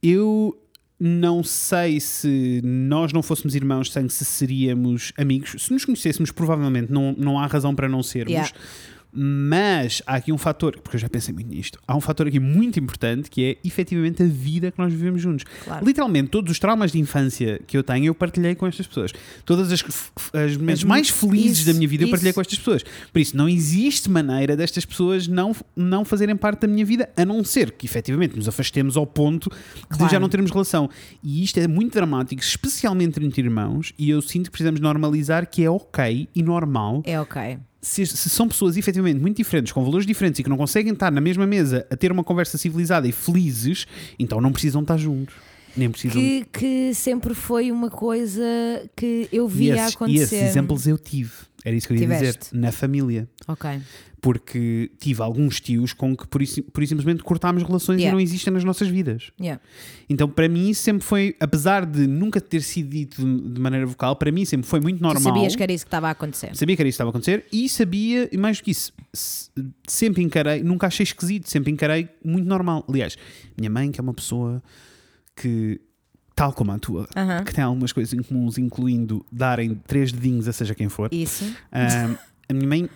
eu 0.02 0.58
não 0.98 1.42
sei 1.42 2.00
se 2.00 2.60
nós 2.64 3.12
não 3.12 3.22
fôssemos 3.22 3.54
irmãos 3.54 3.86
de 3.86 3.92
sangue, 3.92 4.12
se 4.12 4.24
seríamos 4.24 5.12
amigos. 5.16 5.54
Se 5.64 5.72
nos 5.72 5.84
conhecêssemos, 5.84 6.30
provavelmente 6.32 6.92
não, 6.92 7.14
não 7.16 7.38
há 7.38 7.46
razão 7.46 7.74
para 7.74 7.88
não 7.88 8.02
sermos. 8.02 8.32
Yeah. 8.32 8.52
Mas 9.12 10.02
há 10.06 10.14
aqui 10.14 10.32
um 10.32 10.38
fator, 10.38 10.78
porque 10.80 10.96
eu 10.96 11.00
já 11.00 11.08
pensei 11.08 11.34
muito 11.34 11.48
nisto, 11.48 11.78
há 11.86 11.94
um 11.96 12.00
fator 12.00 12.26
aqui 12.26 12.40
muito 12.40 12.78
importante 12.80 13.30
que 13.30 13.44
é 13.44 13.56
efetivamente 13.66 14.22
a 14.22 14.26
vida 14.26 14.70
que 14.70 14.78
nós 14.78 14.92
vivemos 14.92 15.20
juntos. 15.20 15.44
Claro. 15.64 15.84
Literalmente, 15.84 16.30
todos 16.30 16.50
os 16.50 16.58
traumas 16.58 16.92
de 16.92 16.98
infância 16.98 17.60
que 17.66 17.76
eu 17.76 17.82
tenho, 17.82 18.06
eu 18.06 18.14
partilhei 18.14 18.54
com 18.54 18.66
estas 18.66 18.86
pessoas. 18.86 19.12
Todas 19.44 19.70
as, 19.70 19.84
as 20.32 20.56
momentos 20.56 20.84
mais 20.84 21.10
felizes 21.10 21.58
isso, 21.58 21.66
da 21.66 21.74
minha 21.74 21.86
vida, 21.86 22.04
eu 22.04 22.08
partilhei 22.10 22.30
isso. 22.30 22.34
com 22.34 22.40
estas 22.40 22.58
pessoas. 22.58 22.82
Por 23.12 23.18
isso, 23.18 23.36
não 23.36 23.48
existe 23.48 24.10
maneira 24.10 24.56
destas 24.56 24.84
pessoas 24.84 25.28
não, 25.28 25.54
não 25.76 26.04
fazerem 26.04 26.36
parte 26.36 26.60
da 26.60 26.68
minha 26.68 26.84
vida, 26.84 27.08
a 27.16 27.24
não 27.24 27.44
ser 27.44 27.72
que 27.72 27.84
efetivamente 27.86 28.34
nos 28.36 28.48
afastemos 28.48 28.96
ao 28.96 29.06
ponto 29.06 29.50
de 29.90 29.98
Claro. 29.98 30.12
já 30.12 30.18
não 30.18 30.28
termos 30.28 30.50
relação. 30.50 30.88
E 31.22 31.42
isto 31.44 31.58
é 31.58 31.68
muito 31.68 31.92
dramático, 31.92 32.40
especialmente 32.40 33.22
entre 33.22 33.42
irmãos, 33.42 33.92
e 33.98 34.08
eu 34.10 34.22
sinto 34.22 34.46
que 34.46 34.52
precisamos 34.52 34.80
normalizar 34.80 35.46
que 35.48 35.62
é 35.64 35.70
ok 35.70 36.28
e 36.34 36.42
normal 36.42 37.02
É 37.04 37.20
ok. 37.20 37.58
Se, 37.82 38.06
se 38.06 38.30
são 38.30 38.46
pessoas 38.46 38.76
efetivamente 38.76 39.20
muito 39.20 39.36
diferentes, 39.36 39.72
com 39.72 39.84
valores 39.84 40.06
diferentes 40.06 40.38
e 40.38 40.42
que 40.44 40.48
não 40.48 40.56
conseguem 40.56 40.92
estar 40.92 41.10
na 41.10 41.20
mesma 41.20 41.46
mesa 41.46 41.84
a 41.90 41.96
ter 41.96 42.12
uma 42.12 42.22
conversa 42.22 42.56
civilizada 42.56 43.08
e 43.08 43.12
felizes, 43.12 43.86
então 44.18 44.40
não 44.40 44.52
precisam 44.52 44.82
estar 44.82 44.96
juntos. 44.96 45.34
Nem 45.76 45.90
precisam. 45.90 46.20
Que, 46.20 46.46
que 46.52 46.94
sempre 46.94 47.34
foi 47.34 47.72
uma 47.72 47.90
coisa 47.90 48.44
que 48.94 49.28
eu 49.32 49.48
e, 49.48 49.50
via 49.50 49.74
esses, 49.74 49.92
e 49.92 49.94
acontecer. 49.96 50.22
esses 50.22 50.48
exemplos 50.50 50.86
eu 50.86 50.98
tive. 50.98 51.32
Era 51.64 51.76
isso 51.76 51.86
que 51.86 51.92
eu 51.92 51.96
ia 51.96 52.02
Tiveste. 52.02 52.38
dizer. 52.50 52.56
Na 52.60 52.72
família. 52.72 53.28
Ok. 53.46 53.70
Porque 54.20 54.90
tive 55.00 55.20
alguns 55.20 55.60
tios 55.60 55.92
com 55.92 56.16
que 56.16 56.26
por 56.28 56.40
isso, 56.42 56.62
por 56.62 56.80
isso 56.82 56.90
simplesmente 56.90 57.22
cortámos 57.24 57.62
relações 57.64 57.98
Yeah. 57.98 58.10
e 58.10 58.12
não 58.14 58.20
existem 58.20 58.52
nas 58.52 58.62
nossas 58.62 58.86
vidas. 58.88 59.32
Yeah. 59.40 59.60
Então, 60.08 60.28
para 60.28 60.48
mim, 60.48 60.68
isso 60.70 60.82
sempre 60.82 61.04
foi, 61.04 61.34
apesar 61.40 61.84
de 61.84 62.06
nunca 62.06 62.40
ter 62.40 62.62
sido 62.62 62.88
dito 62.90 63.20
de, 63.24 63.48
de 63.54 63.60
maneira 63.60 63.84
vocal, 63.84 64.14
para 64.14 64.30
mim 64.30 64.44
sempre 64.44 64.66
foi 64.68 64.80
muito 64.80 64.98
Tu 64.98 65.02
normal. 65.02 65.22
sabias 65.22 65.56
que 65.56 65.62
era 65.62 65.72
isso 65.72 65.84
que 65.84 65.88
estava 65.88 66.06
a 66.08 66.12
acontecer. 66.12 66.54
Sabia 66.54 66.76
que 66.76 66.82
era 66.82 66.88
isso 66.88 66.94
que 66.96 67.02
estava 67.02 67.08
a 67.08 67.12
acontecer 67.12 67.44
e 67.52 67.68
sabia, 67.68 68.28
e 68.30 68.36
mais 68.36 68.58
do 68.58 68.64
que 68.64 68.70
isso, 68.70 68.92
se- 69.12 69.50
sempre 69.88 70.22
encarei, 70.22 70.62
nunca 70.62 70.86
achei 70.86 71.02
esquisito, 71.04 71.48
sempre 71.50 71.72
encarei 71.72 72.08
muito 72.24 72.46
normal. 72.46 72.84
Aliás, 72.88 73.16
minha 73.58 73.70
mãe, 73.70 73.90
que 73.90 74.00
é 74.00 74.02
uma 74.02 74.14
pessoa 74.14 74.62
que, 75.34 75.80
tal 76.42 76.52
como 76.52 76.72
a 76.72 76.78
tua, 76.78 77.06
que 77.46 77.54
tem 77.54 77.62
algumas 77.62 77.92
coisas 77.92 78.12
em 78.12 78.20
comuns, 78.22 78.58
incluindo 78.58 79.24
darem 79.30 79.74
três 79.86 80.10
dedinhos 80.10 80.48
a 80.48 80.52
seja 80.52 80.74
quem 80.74 80.88
for, 80.88 81.08
Isso. 81.12 81.44
ah, 81.70 82.16
a 82.48 82.52
minha 82.52 82.66
mãe 82.68 82.88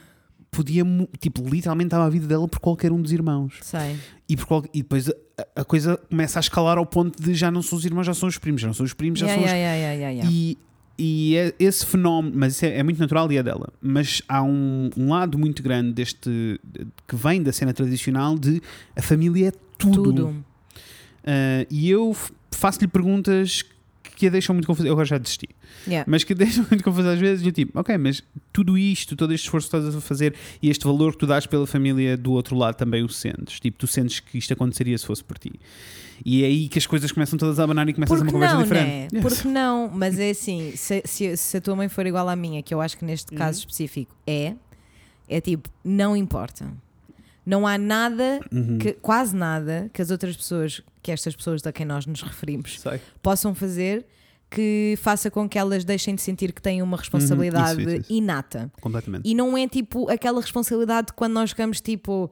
podia, 0.50 0.82
tipo, 1.20 1.46
literalmente 1.48 1.90
dava 1.90 2.06
a 2.06 2.08
vida 2.08 2.26
dela 2.26 2.48
por 2.48 2.58
qualquer 2.58 2.90
um 2.90 3.00
dos 3.00 3.12
irmãos. 3.12 3.58
Sei. 3.62 3.96
E, 4.28 4.36
por 4.36 4.46
qual- 4.46 4.64
e 4.74 4.82
depois 4.82 5.08
a, 5.08 5.12
a 5.60 5.64
coisa 5.64 5.96
começa 6.10 6.38
a 6.38 6.40
escalar 6.40 6.76
ao 6.78 6.86
ponto 6.86 7.22
de 7.22 7.34
já 7.34 7.50
não 7.50 7.62
são 7.62 7.78
os 7.78 7.84
irmãos, 7.84 8.04
já 8.04 8.14
são 8.14 8.28
os 8.28 8.38
primos, 8.38 8.60
já 8.62 8.66
não 8.66 8.74
são 8.74 8.84
os 8.86 8.94
primos, 8.94 9.18
já 9.20 9.26
Yeah, 9.26 9.42
são 9.42 9.52
os 9.52 9.56
yeah, 9.58 9.76
yeah, 9.76 9.94
yeah, 9.94 10.28
yeah, 10.28 10.30
e, 10.32 10.58
e 10.98 11.36
é 11.36 11.54
esse 11.60 11.84
fenómeno, 11.86 12.34
mas 12.36 12.54
isso 12.54 12.64
é, 12.64 12.78
é 12.78 12.82
muito 12.82 12.98
natural 12.98 13.30
e 13.30 13.36
é 13.36 13.42
dela. 13.42 13.68
Mas 13.82 14.22
há 14.26 14.42
um, 14.42 14.90
um 14.96 15.10
lado 15.10 15.38
muito 15.38 15.62
grande 15.62 15.92
deste 15.92 16.30
de- 16.64 16.86
que 17.06 17.14
vem 17.14 17.42
da 17.42 17.52
cena 17.52 17.72
tradicional 17.74 18.36
de 18.38 18.60
a 18.96 19.02
família 19.02 19.48
é 19.48 19.52
tudo. 19.78 20.02
Tudo. 20.04 20.44
Ah, 21.26 21.66
e 21.70 21.90
eu 21.90 22.16
faço-lhe 22.52 22.86
perguntas 22.88 23.64
que 24.14 24.26
a 24.28 24.30
deixam 24.30 24.54
muito 24.54 24.66
confusas. 24.66 24.86
Eu 24.86 24.92
agora 24.92 25.04
já 25.06 25.18
desisti. 25.18 25.48
Yeah. 25.86 26.10
Mas 26.10 26.24
que 26.24 26.32
a 26.32 26.36
deixam 26.36 26.64
muito 26.70 26.82
confusas 26.82 27.14
às 27.14 27.18
vezes. 27.20 27.44
E 27.44 27.48
eu 27.48 27.52
tipo, 27.52 27.78
ok, 27.78 27.98
mas 27.98 28.22
tudo 28.50 28.78
isto, 28.78 29.14
todo 29.14 29.34
este 29.34 29.44
esforço 29.44 29.68
que 29.68 29.76
estás 29.76 29.94
a 29.94 30.00
fazer 30.00 30.34
e 30.62 30.70
este 30.70 30.84
valor 30.86 31.12
que 31.12 31.18
tu 31.18 31.26
dás 31.26 31.44
pela 31.46 31.66
família 31.66 32.16
do 32.16 32.32
outro 32.32 32.56
lado 32.56 32.76
também 32.76 33.02
o 33.04 33.08
sentes. 33.10 33.60
Tipo, 33.60 33.76
tu 33.78 33.86
sentes 33.86 34.20
que 34.20 34.38
isto 34.38 34.52
aconteceria 34.54 34.96
se 34.96 35.04
fosse 35.04 35.22
por 35.22 35.36
ti. 35.36 35.52
E 36.24 36.42
é 36.42 36.46
aí 36.46 36.66
que 36.68 36.78
as 36.78 36.86
coisas 36.86 37.12
começam 37.12 37.38
todas 37.38 37.60
a 37.60 37.64
abanar 37.64 37.86
e 37.90 37.92
começas 37.92 38.16
Porque 38.16 38.24
uma 38.26 38.32
conversa 38.32 38.54
não, 38.54 38.62
diferente. 38.62 39.12
né? 39.14 39.20
Yes. 39.20 39.22
Porque 39.34 39.48
não, 39.48 39.90
mas 39.92 40.18
é 40.18 40.30
assim, 40.30 40.72
se, 40.74 41.02
se, 41.04 41.36
se 41.36 41.56
a 41.58 41.60
tua 41.60 41.76
mãe 41.76 41.90
for 41.90 42.06
igual 42.06 42.26
à 42.26 42.34
minha, 42.34 42.62
que 42.62 42.72
eu 42.72 42.80
acho 42.80 42.96
que 42.96 43.04
neste 43.04 43.32
Uhum. 43.32 43.38
caso 43.38 43.58
específico 43.58 44.16
é, 44.26 44.54
é 45.28 45.40
tipo, 45.42 45.68
não 45.84 46.16
importa. 46.16 46.72
Não 47.46 47.64
há 47.66 47.78
nada, 47.78 48.40
Uhum. 48.52 48.76
que, 48.78 48.92
quase 48.94 49.34
nada, 49.34 49.88
que 49.94 50.02
as 50.02 50.10
outras 50.10 50.36
pessoas, 50.36 50.82
que 51.00 51.12
estas 51.12 51.34
pessoas 51.36 51.64
a 51.64 51.72
quem 51.72 51.86
nós 51.86 52.04
nos 52.04 52.20
referimos, 52.20 52.80
Sei. 52.80 53.00
possam 53.22 53.54
fazer 53.54 54.04
que 54.50 54.94
faça 55.00 55.30
com 55.30 55.48
que 55.48 55.58
elas 55.58 55.84
deixem 55.84 56.14
de 56.14 56.22
sentir 56.22 56.52
que 56.52 56.60
têm 56.62 56.82
uma 56.82 56.96
responsabilidade 56.96 57.74
Uhum. 57.76 57.80
isso, 57.80 57.90
isso, 57.90 58.00
isso. 58.02 58.12
inata. 58.12 58.70
Completamente. 58.80 59.28
E 59.28 59.34
não 59.34 59.56
é 59.56 59.66
tipo 59.68 60.10
aquela 60.10 60.40
responsabilidade 60.40 61.08
de 61.08 61.12
quando 61.12 61.32
nós 61.34 61.50
ficamos 61.50 61.80
tipo. 61.80 62.30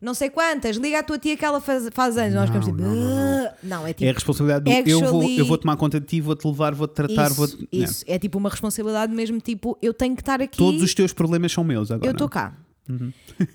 Não 0.00 0.14
sei 0.14 0.30
quantas, 0.30 0.76
liga 0.76 0.98
à 1.00 1.02
tua 1.02 1.18
tia 1.18 1.36
que 1.36 1.44
ela 1.44 1.60
faz, 1.60 1.86
faz 1.92 2.16
anos. 2.16 2.32
nós 2.34 2.46
ficamos 2.46 2.68
Não, 2.68 2.74
tipo. 2.74 2.88
não, 2.88 3.42
não. 3.44 3.50
Não, 3.62 3.86
é 3.86 3.92
tipo. 3.92 4.04
É 4.06 4.10
a 4.10 4.14
responsabilidade 4.14 4.64
do 4.64 4.70
eu 4.90 5.00
vou, 5.00 5.20
actually- 5.20 5.38
eu 5.38 5.44
vou 5.44 5.58
tomar 5.58 5.76
conta 5.76 6.00
de 6.00 6.06
ti, 6.06 6.20
vou-te 6.22 6.46
levar, 6.46 6.74
vou-te 6.74 6.92
tratar, 6.94 7.26
isso, 7.26 7.34
vou 7.34 7.48
isso. 7.70 8.04
É 8.06 8.18
tipo 8.18 8.38
uma 8.38 8.48
responsabilidade 8.48 9.12
mesmo, 9.14 9.38
tipo, 9.40 9.76
eu 9.82 9.92
tenho 9.92 10.14
que 10.16 10.22
estar 10.22 10.40
aqui. 10.40 10.56
Todos 10.56 10.82
os 10.82 10.94
teus 10.94 11.12
problemas 11.12 11.52
são 11.52 11.62
meus 11.62 11.90
agora. 11.90 12.08
eu 12.08 12.12
estou 12.12 12.28
cá. 12.30 12.56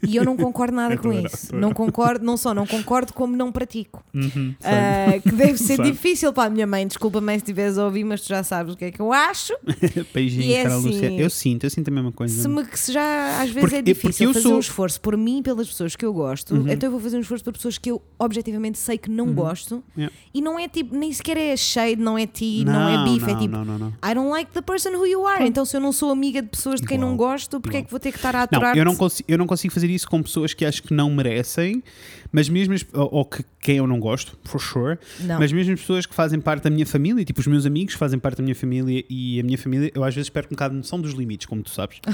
E 0.07 0.15
eu 0.15 0.23
não 0.23 0.35
concordo 0.37 0.75
nada 0.75 0.93
Eu 0.95 0.99
com 0.99 1.09
não, 1.09 1.19
isso. 1.25 1.53
Não 1.53 1.61
não. 1.69 1.73
concordo, 1.73 2.25
não 2.25 2.37
só 2.37 2.53
não 2.53 2.65
concordo, 2.65 3.13
como 3.13 3.35
não 3.35 3.51
pratico. 3.51 4.03
Uhum. 4.13 4.55
Ah, 4.63 5.19
que 5.21 5.31
deve 5.31 5.57
ser 5.57 5.81
difícil 5.83 6.31
para 6.33 6.45
a 6.47 6.49
minha 6.49 6.65
mãe. 6.67 6.87
Desculpa, 6.87 7.19
mãe, 7.21 7.37
se 7.37 7.43
estiveres 7.43 7.77
a 7.77 7.85
ouvir, 7.85 8.03
mas 8.03 8.21
tu 8.21 8.29
já 8.29 8.43
sabes 8.43 8.73
o 8.73 8.77
que 8.77 8.85
é 8.85 8.91
que 8.91 8.99
eu 8.99 9.11
acho. 9.13 9.53
Beijinho, 10.13 10.43
e 10.43 10.53
é 10.53 10.63
Carol 10.63 10.79
assim, 10.79 10.89
Lúcia. 10.89 11.11
Eu 11.13 11.29
sinto, 11.29 11.63
eu 11.65 11.69
sinto 11.69 11.87
a 11.87 11.91
mesma 11.91 12.11
coisa. 12.11 12.41
Se, 12.41 12.47
me, 12.47 12.65
que 12.65 12.79
se 12.79 12.91
já 12.91 13.37
às 13.41 13.49
vezes 13.49 13.59
Porque- 13.61 13.75
é 13.75 13.81
difícil 13.81 14.27
fazer 14.29 14.41
sou- 14.41 14.51
Uhum. 14.51 14.57
um 14.57 14.59
esforço 14.59 15.01
por 15.01 15.17
mim 15.17 15.39
e 15.39 15.43
pelas 15.43 15.67
pessoas 15.67 15.95
que 15.95 16.05
eu 16.05 16.13
gosto, 16.13 16.55
então 16.69 16.87
eu 16.87 16.91
vou 16.91 16.99
fazer 16.99 17.17
um 17.17 17.21
esforço 17.21 17.43
para 17.43 17.53
pessoas 17.53 17.77
que 17.77 17.91
eu 17.91 18.01
objetivamente 18.17 18.77
sei 18.77 18.97
que 18.97 19.09
não 19.09 19.33
gosto. 19.33 19.83
Yeah. 19.97 20.15
E 20.33 20.41
não 20.41 20.57
é 20.59 20.67
tipo, 20.67 20.95
nem 20.95 21.11
sequer 21.11 21.37
é 21.37 21.55
shade, 21.57 21.97
não 22.01 22.17
é 22.17 22.25
ti, 22.25 22.63
não, 22.65 22.87
é 22.89 23.03
beef, 23.03 23.23
é 23.27 23.31
não, 23.33 23.39
tipo. 23.39 23.51
não, 23.55 23.65
não, 23.65 23.77
não. 23.79 23.87
I 24.03 24.13
don't 24.13 24.29
like 24.29 24.51
the 24.51 24.61
person 24.61 24.89
who 24.91 25.05
you 25.05 25.25
are. 25.27 25.45
Então, 25.45 25.65
se 25.65 25.75
eu 25.75 25.81
não 25.81 25.91
sou 25.91 26.11
amiga 26.11 26.41
de 26.41 26.47
pessoas 26.49 26.79
de 26.81 26.87
quem 26.87 26.97
não 26.97 27.13
Igual, 27.13 27.29
gosto, 27.31 27.59
porque 27.59 27.77
é 27.77 27.81
que 27.81 27.91
vou 27.91 27.99
ter 27.99 28.11
que 28.11 28.17
estar 28.17 28.35
a 28.35 28.39
Não, 28.39 28.43
aturar? 28.45 28.77
eu 28.77 28.85
não, 28.85 28.95
consigo, 28.95 29.24
eu 29.27 29.37
não 29.37 29.47
consigo 29.47 29.73
fazer 29.73 29.89
isso 29.89 30.07
com 30.09 30.21
pessoas 30.21 30.53
que 30.53 30.63
acho 30.65 30.81
que 30.83 30.93
não 30.93 31.09
merecem, 31.11 31.83
mas 32.31 32.47
mesmo 32.49 32.73
as- 32.73 32.85
ou, 32.93 33.09
ou 33.11 33.25
que 33.25 33.43
quem 33.61 33.77
eu 33.77 33.87
não 33.87 33.99
gosto, 33.99 34.37
for 34.43 34.59
sure, 34.59 34.97
Não. 35.21 35.39
mas 35.39 35.51
mesmo 35.51 35.73
as 35.73 35.79
pessoas 35.79 36.05
que 36.05 36.13
fazem 36.15 36.39
parte 36.39 36.63
da 36.63 36.69
minha 36.69 36.85
família, 36.85 37.23
tipo 37.25 37.39
os 37.39 37.47
meus 37.47 37.65
amigos 37.65 37.93
fazem 37.95 38.19
parte 38.19 38.37
da 38.37 38.43
minha 38.43 38.55
família 38.55 39.03
e 39.09 39.39
a 39.39 39.43
minha 39.43 39.57
família, 39.57 39.91
eu 39.95 40.03
às 40.03 40.13
vezes 40.15 40.29
perco 40.29 40.53
um 40.53 40.55
bocado 40.55 40.73
de 40.73 40.77
noção 40.79 40.99
dos 41.01 41.13
limites, 41.13 41.45
como 41.47 41.61
tu 41.63 41.69
sabes. 41.69 41.99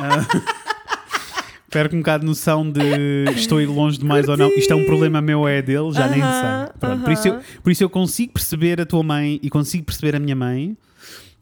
Ah, 0.00 0.26
perco 1.70 1.94
um 1.94 1.98
bocado 2.00 2.22
de 2.22 2.26
noção 2.26 2.68
de 2.70 2.80
estou 3.36 3.58
a 3.58 3.62
ir 3.62 3.66
longe 3.66 3.98
demais 3.98 4.28
ou 4.28 4.36
não. 4.36 4.48
Isto 4.50 4.72
é 4.72 4.76
um 4.76 4.84
problema 4.84 5.20
meu 5.20 5.40
ou 5.40 5.48
é 5.48 5.62
dele, 5.62 5.92
já 5.92 6.08
nem 6.08 6.20
Aham, 6.22 6.66
sei. 6.66 6.72
Pronto, 6.80 7.02
por, 7.04 7.12
isso 7.12 7.28
eu, 7.28 7.40
por 7.62 7.70
isso 7.72 7.84
eu 7.84 7.90
consigo 7.90 8.32
perceber 8.32 8.80
a 8.80 8.86
tua 8.86 9.02
mãe 9.02 9.38
e 9.42 9.48
consigo 9.50 9.84
perceber 9.84 10.16
a 10.16 10.18
minha 10.18 10.34
mãe. 10.34 10.76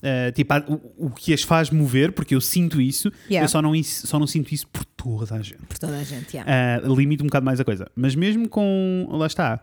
Ah, 0.02 0.32
tipo, 0.32 0.54
o, 0.68 1.06
o 1.06 1.10
que 1.10 1.32
as 1.32 1.42
faz 1.42 1.70
mover, 1.70 2.12
porque 2.12 2.34
eu 2.34 2.40
sinto 2.40 2.80
isso, 2.80 3.12
Yeah. 3.28 3.44
eu 3.44 3.48
só 3.48 3.60
não, 3.60 3.72
só 3.82 4.18
não 4.18 4.26
sinto 4.26 4.52
isso 4.52 4.66
por 4.68 4.84
toda 4.84 5.34
a 5.34 5.42
gente. 5.42 5.58
Por 5.68 5.78
toda 5.78 5.96
a 5.96 6.02
gente, 6.02 6.36
yeah. 6.36 6.86
Uh, 6.86 6.94
limito 6.94 7.22
um 7.22 7.26
bocado 7.26 7.44
mais 7.44 7.60
a 7.60 7.64
coisa. 7.64 7.86
Mas 7.94 8.14
mesmo 8.14 8.48
com. 8.48 9.06
Lá 9.10 9.26
está. 9.26 9.60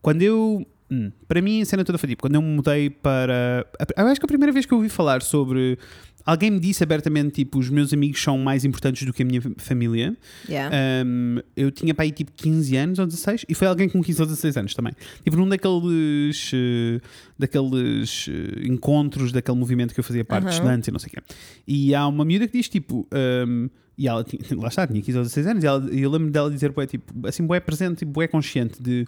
Quando 0.00 0.22
eu. 0.22 0.66
hum, 0.90 1.10
para 1.26 1.40
mim, 1.40 1.62
a 1.62 1.64
cena 1.64 1.84
toda 1.84 1.98
foi 1.98 2.08
tipo. 2.08 2.22
Quando 2.22 2.34
eu 2.36 2.42
me 2.42 2.48
mudei 2.48 2.90
para. 2.90 3.66
Eu 3.96 4.06
acho 4.06 4.20
que 4.20 4.26
a 4.26 4.28
primeira 4.28 4.52
vez 4.52 4.66
que 4.66 4.72
eu 4.72 4.78
ouvi 4.78 4.88
falar 4.88 5.22
sobre. 5.22 5.78
Alguém 6.24 6.50
me 6.50 6.58
disse 6.58 6.82
abertamente, 6.82 7.32
tipo, 7.32 7.58
os 7.58 7.68
meus 7.68 7.92
amigos 7.92 8.22
são 8.22 8.38
mais 8.38 8.64
importantes 8.64 9.06
do 9.06 9.12
que 9.12 9.22
a 9.22 9.26
minha 9.26 9.42
família. 9.58 10.16
Yeah. 10.48 10.74
Um, 11.06 11.38
eu 11.56 11.70
tinha 11.70 11.94
para 11.94 12.04
aí 12.04 12.12
tipo 12.12 12.32
15 12.32 12.76
anos 12.76 12.98
ou 12.98 13.06
16 13.06 13.44
e 13.48 13.54
foi 13.54 13.68
alguém 13.68 13.88
com 13.88 14.02
15 14.02 14.22
ou 14.22 14.26
16 14.26 14.56
anos 14.56 14.74
também. 14.74 14.94
Tipo, 15.22 15.36
num 15.36 15.48
daqueles, 15.48 16.50
eh, 16.54 17.00
daqueles 17.38 18.26
eh, 18.28 18.66
encontros 18.66 19.32
daquele 19.32 19.58
movimento 19.58 19.92
que 19.92 20.00
eu 20.00 20.04
fazia 20.04 20.24
parte 20.24 20.44
de 20.44 20.48
Aham. 20.48 20.56
estudantes 20.56 20.88
e 20.88 20.92
não 20.92 20.98
sei 20.98 21.08
o 21.08 21.10
quê. 21.10 21.22
E 21.66 21.94
há 21.94 22.06
uma 22.06 22.24
miúda 22.24 22.46
que 22.46 22.56
diz 22.56 22.68
tipo. 22.68 23.06
um, 23.46 23.68
e 23.96 24.08
ela 24.08 24.24
tinha, 24.24 24.42
lá 24.60 24.68
está, 24.68 24.86
tinha 24.86 25.00
15 25.00 25.18
ou 25.18 25.24
16 25.24 25.46
anos, 25.46 25.64
e, 25.64 25.66
ela, 25.66 25.88
e 25.92 26.02
eu 26.02 26.10
lembro 26.10 26.30
dela 26.30 26.50
dizer, 26.50 26.72
bué, 26.72 26.86
tipo, 26.86 27.26
assim, 27.26 27.46
bué 27.46 27.60
presente 27.60 28.04
bué 28.04 28.26
consciente 28.26 28.82
de 28.82 29.06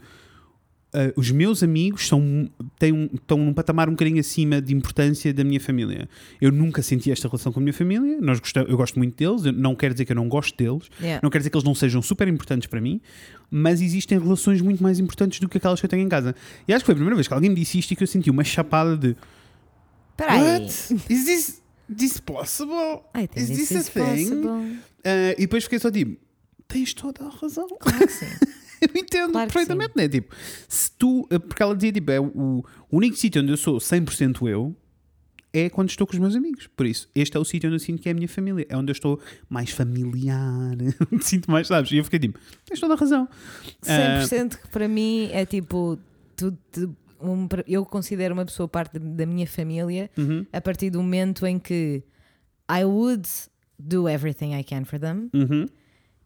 Uh, 0.97 1.13
os 1.15 1.31
meus 1.31 1.63
amigos 1.63 2.09
são, 2.09 2.49
têm 2.79 2.91
um, 2.91 3.05
estão 3.13 3.37
num 3.37 3.53
patamar 3.53 3.87
um 3.87 3.93
bocadinho 3.93 4.19
acima 4.19 4.63
de 4.63 4.75
importância 4.75 5.35
da 5.35 5.45
minha 5.45 5.61
família. 5.61 6.09
Eu 6.41 6.51
nunca 6.51 6.81
senti 6.81 7.11
esta 7.13 7.29
relação 7.29 7.53
com 7.53 7.61
a 7.61 7.63
minha 7.63 7.73
família, 7.75 8.19
Nós 8.19 8.41
eu 8.67 8.77
gosto 8.79 8.99
muito 8.99 9.15
deles, 9.15 9.43
não 9.55 9.75
quero 9.75 9.93
dizer 9.93 10.07
que 10.07 10.13
eu 10.13 10.17
não 10.17 10.27
gosto 10.27 10.57
deles, 10.57 10.89
Yeah. 10.99 11.21
não 11.23 11.29
quero 11.29 11.41
dizer 11.43 11.51
que 11.51 11.57
eles 11.59 11.65
não 11.65 11.75
sejam 11.75 12.01
super 12.01 12.27
importantes 12.29 12.67
para 12.67 12.81
mim, 12.81 12.99
mas 13.51 13.83
existem 13.83 14.19
relações 14.19 14.63
muito 14.63 14.83
mais 14.83 14.99
importantes 14.99 15.39
do 15.39 15.51
que 15.51 15.59
aquelas 15.59 15.79
que 15.81 15.85
eu 15.85 15.91
tenho 15.91 16.03
em 16.03 16.09
casa. 16.09 16.35
E 16.67 16.73
acho 16.73 16.83
que 16.83 16.87
foi 16.87 16.95
a 16.95 16.97
primeira 16.97 17.15
vez 17.15 17.29
que 17.29 17.35
alguém 17.35 17.51
me 17.51 17.57
disse 17.57 17.79
isto 17.79 17.91
e 17.91 17.97
que 17.97 18.03
eu 18.03 18.07
senti 18.07 18.31
uma 18.31 18.43
chapada 18.45 18.97
de 18.97 19.15
Espera 20.13 20.33
aí. 20.33 20.41
What? 20.63 21.13
Is 21.13 21.25
this, 21.27 21.63
this 21.95 22.21
possible? 22.21 23.03
I 23.15 23.27
think 23.29 23.41
Is 23.41 23.49
this 23.49 23.69
this 23.69 23.77
a 23.77 23.81
is 23.81 23.89
thing? 23.91 24.01
possible. 24.31 24.49
Uh, 25.05 25.33
e 25.37 25.41
depois 25.43 25.65
fiquei 25.65 25.79
só 25.79 25.91
tipo, 25.91 26.17
tens 26.67 26.95
toda 26.95 27.23
a 27.25 27.29
razão. 27.29 27.69
Claro 27.79 27.99
que 28.07 28.13
sim. 28.13 28.27
Eu 28.95 29.01
entendo 29.01 29.33
Claro 29.33 29.51
perfeitamente, 29.53 29.93
né? 29.97 30.09
Tipo, 30.09 30.35
se 30.69 30.91
tu. 30.93 31.27
Porque 31.49 31.63
ela 31.63 31.75
dizia, 31.75 31.93
tipo, 31.93 32.11
é 32.11 32.21
o, 32.21 32.27
o 32.35 32.65
único 32.91 33.17
sítio 33.17 33.43
onde 33.43 33.53
eu 33.53 33.57
sou 33.57 33.79
100% 33.79 34.49
eu 34.49 34.75
é 35.53 35.71
quando 35.71 35.89
estou 35.89 36.07
com 36.07 36.13
os 36.13 36.19
meus 36.19 36.37
amigos. 36.37 36.67
Por 36.77 36.85
isso, 36.87 37.09
este 37.15 37.37
é 37.37 37.41
o 37.41 37.45
sítio 37.45 37.69
onde 37.69 37.77
eu 37.77 37.81
sinto 37.81 38.03
que 38.03 38.09
é 38.09 38.13
a 38.13 38.15
minha 38.15 38.29
família. 38.29 38.67
É 38.69 38.77
onde 38.77 38.91
eu 38.91 38.93
estou 38.93 39.19
mais 39.49 39.71
familiar. 39.71 40.77
sinto 41.23 41.51
mais, 41.51 41.67
sabes? 41.69 41.91
E 41.93 41.97
eu 41.97 42.05
fiquei 42.05 42.19
tipo, 42.19 42.39
tens 42.65 42.79
toda 42.81 42.95
a 42.95 42.97
razão. 42.97 43.27
Ah, 43.87 44.21
100% 44.23 44.57
que 44.61 44.69
para 44.69 44.87
mim 44.89 45.29
é 45.33 45.47
tipo. 45.47 45.99
Tu, 46.37 46.53
tu- 46.71 46.95
um- 47.19 47.49
eu 47.67 47.87
considero 47.87 48.35
uma 48.35 48.45
pessoa 48.45 48.69
parte 48.69 48.99
da 48.99 49.25
minha 49.25 49.47
família 49.47 50.11
Uhum. 50.19 50.45
a 50.53 50.61
partir 50.61 50.91
do 50.91 51.01
momento 51.03 51.47
em 51.47 51.59
que 51.59 52.03
I 52.71 52.85
would 52.85 53.27
do 53.79 54.07
everything 54.07 54.55
I 54.55 54.63
can 54.63 54.85
for 54.85 54.99
them 54.99 55.31
Uhum. 55.33 55.67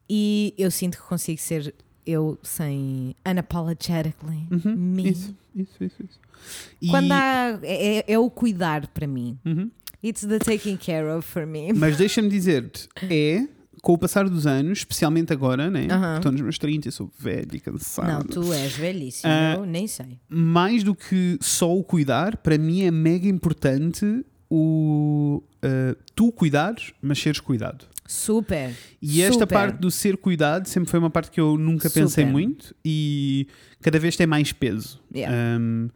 e 0.08 0.52
eu 0.58 0.68
sinto 0.70 0.96
que 0.98 1.04
consigo 1.04 1.40
ser 1.40 1.72
eu 2.06 2.38
sem 2.42 3.14
unapologetically 3.28 4.46
me. 4.50 5.02
Uhum. 5.04 5.06
Isso, 5.10 5.34
isso, 5.54 5.84
isso. 5.84 6.02
isso. 6.02 6.20
E- 6.80 6.88
Quando 6.88 7.12
há, 7.12 7.58
é, 7.62 7.98
é- 7.98 8.04
é 8.08 8.18
o 8.18 8.30
cuidar 8.30 8.86
para 8.88 9.06
mim. 9.06 9.38
Uhum. 9.44 9.70
It's 10.02 10.22
the 10.26 10.38
taking 10.38 10.76
care 10.78 11.06
of 11.08 11.26
for 11.28 11.46
me. 11.46 11.72
Mas 11.76 11.96
deixa-me 11.96 12.28
dizer-te, 12.28 12.88
é. 13.02 13.46
Com 13.82 13.94
o 13.94 13.98
passar 13.98 14.28
dos 14.28 14.46
anos, 14.46 14.80
especialmente 14.80 15.32
agora, 15.32 15.70
né? 15.70 15.86
Aham. 15.90 16.16
Estou 16.16 16.32
nos 16.32 16.40
meus 16.42 16.58
30, 16.58 16.88
eu 16.88 16.92
sou 16.92 17.10
velho 17.18 17.48
e 17.54 17.58
cansado. 17.60 18.08
Não, 18.36 18.42
tu 18.44 18.52
és 18.52 18.74
velhíssimo, 18.74 19.32
Ah, 19.32 19.54
eu 19.56 19.64
nem 19.64 19.86
sei. 19.86 20.18
mais 20.28 20.82
do 20.84 20.94
que 20.94 21.38
só 21.40 21.74
o 21.74 21.82
cuidar, 21.82 22.36
para 22.38 22.58
mim 22.58 22.82
é 22.82 22.90
mega 22.90 23.26
importante 23.26 24.22
o 24.50 25.42
uh, 25.64 25.96
tu 26.14 26.30
cuidares, 26.30 26.92
mas 27.00 27.18
seres 27.18 27.40
cuidado. 27.40 27.86
Super. 28.10 28.74
E 29.00 29.22
esta 29.22 29.34
super. 29.34 29.46
parte 29.46 29.76
do 29.76 29.88
ser 29.88 30.16
cuidado 30.16 30.66
sempre 30.66 30.90
foi 30.90 30.98
uma 30.98 31.08
parte 31.08 31.30
que 31.30 31.40
eu 31.40 31.56
nunca 31.56 31.88
pensei 31.88 32.24
Super. 32.24 32.26
muito 32.26 32.74
e 32.84 33.46
cada 33.80 34.00
vez 34.00 34.16
tem 34.16 34.26
mais 34.26 34.52
peso. 34.52 35.00
Yeah. 35.14 35.32
Um, 35.60 35.88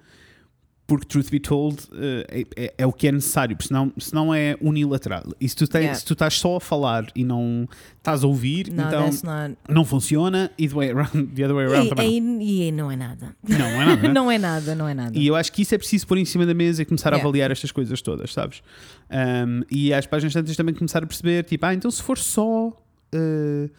porque, 0.87 1.07
truth 1.07 1.31
be 1.31 1.41
told, 1.41 1.79
eh, 1.95 2.45
é, 2.57 2.65
é- 2.65 2.75
é 2.79 2.87
o 2.87 2.93
que 2.93 3.09
é 3.09 3.13
necessário, 3.13 3.57
porque 3.57 3.69
senão, 3.69 3.91
senão 3.99 4.35
é 4.35 4.55
unilateral. 4.61 5.25
E 5.41 5.49
se 5.49 5.57
tu, 5.57 5.67
tens, 5.67 5.81
Yeah. 5.81 5.99
se 5.99 6.05
tu 6.05 6.13
estás 6.13 6.35
só 6.35 6.57
a 6.57 6.61
falar 6.61 7.07
e 7.17 7.25
não 7.25 7.67
estás 7.97 8.23
a 8.23 8.27
ouvir, 8.27 8.71
No, 8.71 8.83
então 8.83 9.09
not. 9.25 9.57
não 9.67 9.83
funciona, 9.85 10.51
e 10.59 10.69
the, 10.69 10.75
way 10.75 10.91
around, 10.91 11.11
the 11.35 11.43
other 11.45 11.55
way 11.57 11.65
around 11.67 11.87
E, 11.87 11.89
também 11.89 12.21
não. 12.21 12.41
e- 12.43 12.69
e 12.69 12.73
não 12.73 12.91
é 12.91 12.97
nada. 12.97 13.35
Não, 13.49 13.65
é 13.67 13.85
nada. 13.87 14.03
né? 14.09 14.13
Não 14.13 14.31
é 14.31 14.39
nada, 14.39 14.75
não 14.75 14.87
é 14.87 14.93
nada. 14.93 15.19
E 15.19 15.27
eu 15.27 15.35
acho 15.35 15.51
que 15.53 15.63
isso 15.63 15.75
é 15.75 15.79
preciso 15.79 16.07
pôr 16.07 16.19
em 16.19 16.25
cima 16.27 16.45
da 16.45 16.53
mesa 16.53 16.83
e 16.83 16.85
começar 16.85 17.09
a 17.09 17.17
Yeah. 17.17 17.27
avaliar 17.29 17.51
estas 17.51 17.73
coisas 17.73 18.03
todas, 18.03 18.33
sabes? 18.35 18.63
Um, 19.11 19.63
e 19.71 19.93
às 19.95 20.07
páginas 20.07 20.35
tantas 20.35 20.55
também 20.55 20.75
começar 20.75 21.03
a 21.03 21.07
perceber, 21.07 21.45
tipo, 21.45 21.65
ah, 21.65 21.73
então 21.73 21.91
se 21.91 22.03
for 22.03 22.19
só. 22.19 22.69
uh, 22.69 23.71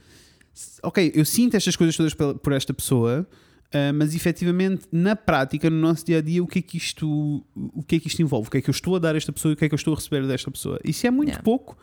ok, 0.81 1.11
eu 1.13 1.23
sinto 1.25 1.55
estas 1.55 1.75
coisas 1.75 1.95
todas 1.95 2.13
por 2.15 2.51
esta 2.53 2.73
pessoa. 2.73 3.27
Uh, 3.73 3.93
mas 3.93 4.15
efetivamente, 4.15 4.83
na 4.91 5.15
prática, 5.15 5.69
no 5.69 5.77
nosso 5.77 6.05
dia 6.05 6.17
a 6.19 6.21
dia, 6.21 6.43
o 6.43 6.47
que, 6.47 6.59
é 6.59 6.61
que 6.61 6.77
isto, 6.77 7.43
o 7.55 7.83
que 7.83 7.95
é 7.95 7.99
que 7.99 8.07
isto 8.07 8.21
envolve? 8.21 8.47
O 8.47 8.51
que 8.51 8.57
é 8.57 8.61
que 8.61 8.69
eu 8.69 8.73
estou 8.73 8.95
a 8.95 8.99
dar 8.99 9.15
a 9.15 9.17
esta 9.17 9.31
pessoa 9.31 9.51
e 9.51 9.53
o 9.53 9.57
que 9.57 9.65
é 9.65 9.69
que 9.69 9.73
eu 9.73 9.77
estou 9.77 9.93
a 9.93 9.97
receber 9.97 10.25
desta 10.27 10.49
pessoa? 10.51 10.79
E 10.83 10.91
se 10.93 11.07
é 11.07 11.11
muito 11.11 11.29
Yeah. 11.29 11.43
pouco, 11.43 11.77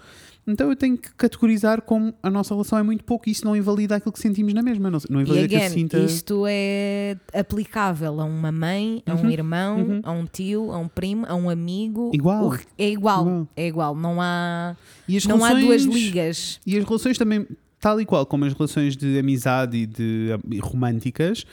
então 0.44 0.68
eu 0.70 0.74
tenho 0.76 0.98
que 0.98 1.12
categorizar 1.14 1.82
como 1.82 2.12
a 2.20 2.28
nossa 2.28 2.52
relação 2.52 2.76
é 2.78 2.82
muito 2.82 3.04
pouco 3.04 3.28
e 3.28 3.32
isso 3.32 3.44
não 3.44 3.54
invalida 3.54 3.94
aquilo 3.96 4.12
que 4.12 4.18
sentimos 4.18 4.52
na 4.52 4.60
mesma. 4.62 4.90
Não, 4.90 4.98
não 5.08 5.20
invalida 5.20 5.46
que 5.48 5.54
eu 5.54 5.58
again, 5.58 5.70
sinta. 5.70 5.98
isto 6.00 6.44
é 6.48 7.16
aplicável 7.32 8.20
a 8.20 8.24
uma 8.24 8.50
mãe, 8.50 9.02
a 9.06 9.14
um 9.14 9.22
Uhum, 9.22 9.30
irmão, 9.30 9.78
uhum. 9.80 10.00
a 10.02 10.10
um 10.10 10.26
tio, 10.26 10.72
a 10.72 10.78
um 10.78 10.88
primo, 10.88 11.24
a 11.28 11.34
um 11.36 11.48
amigo. 11.48 12.10
Igual. 12.12 12.54
É 12.76 12.88
igual, 12.90 13.22
Igual. 13.22 13.48
é 13.56 13.66
igual. 13.68 13.94
Não 13.94 14.20
há, 14.20 14.76
não 15.28 15.44
há 15.44 15.50
duas 15.50 15.84
relações- 15.84 15.94
ligas. 15.94 16.60
E 16.66 16.76
as 16.76 16.84
relações 16.84 17.16
também, 17.18 17.46
tal 17.82 18.00
e 18.00 18.06
qual 18.06 18.24
como 18.24 18.44
as 18.44 18.52
relações 18.52 18.96
de 18.96 19.18
amizade 19.18 19.76
e 19.76 19.86
de 19.86 20.28
e 20.52 20.58
românticas, 20.60 21.44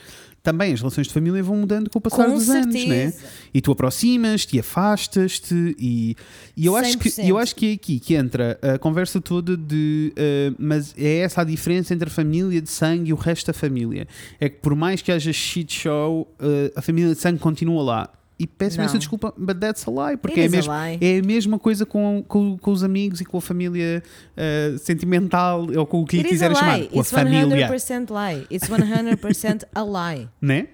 também 0.44 0.72
as 0.72 0.80
relações 0.80 1.08
de 1.08 1.12
família 1.12 1.42
vão 1.42 1.56
mudando 1.56 1.90
com 1.90 1.98
o 1.98 2.00
passar 2.00 2.26
Com 2.26 2.34
dos 2.34 2.48
anos, 2.48 2.72
né? 2.72 3.10
certeza. 3.10 3.24
E 3.52 3.60
tu 3.60 3.72
aproximas-te 3.72 4.56
e 4.56 4.60
afastas-te 4.60 5.76
e, 5.76 6.16
e 6.56 6.66
eu, 6.66 6.76
acho 6.76 6.96
que, 6.98 7.08
100%. 7.08 7.28
eu 7.28 7.36
acho 7.36 7.56
que 7.56 7.66
é 7.66 7.72
aqui 7.72 7.98
que 7.98 8.14
entra 8.14 8.56
a 8.62 8.78
conversa 8.78 9.20
toda 9.20 9.56
de 9.56 10.14
uh, 10.16 10.54
mas 10.56 10.94
é 10.96 11.18
essa 11.18 11.40
a 11.40 11.44
diferença 11.44 11.92
entre 11.92 12.08
a 12.08 12.12
família 12.12 12.62
de 12.62 12.70
sangue 12.70 13.10
e 13.10 13.12
o 13.12 13.16
resto 13.16 13.48
da 13.48 13.52
família. 13.52 14.06
É 14.38 14.48
que 14.48 14.60
por 14.60 14.76
mais 14.76 15.02
que 15.02 15.10
haja 15.10 15.32
shit 15.32 15.74
show, 15.74 16.32
uh, 16.40 16.72
a 16.76 16.80
família 16.80 17.12
de 17.12 17.20
sangue 17.20 17.40
continua 17.40 17.82
lá. 17.82 18.19
E 18.40 18.46
peço 18.46 18.78
imensa 18.78 18.96
desculpa, 18.98 19.34
but 19.36 19.58
that's 19.58 19.86
a 19.86 19.90
lie, 19.90 20.16
porque 20.16 20.40
é 20.40 20.46
a 20.46 20.48
mesmo, 20.48 20.72
lie. 20.72 20.98
é 20.98 21.18
a 21.18 21.22
mesma 21.22 21.58
coisa 21.58 21.84
com, 21.84 22.24
com, 22.26 22.56
com 22.56 22.70
os 22.70 22.82
amigos 22.82 23.20
e 23.20 23.24
com 23.26 23.36
a 23.36 23.40
família 23.42 24.02
uh, 24.34 24.78
sentimental 24.78 25.66
ou 25.76 25.84
com 25.86 26.00
o 26.00 26.06
que 26.06 26.16
lhe 26.16 26.22
a 26.26 26.28
quiserem 26.30 26.56
chamar. 26.56 26.78
Com 26.86 26.98
a 26.98 27.02
It's 27.02 27.10
família. 27.10 27.68
100% 27.68 28.08
lie. 28.08 28.46
It's 28.50 28.66
100% 28.66 29.64
a 29.74 29.82
lie. 29.82 30.28
Né? 30.40 30.68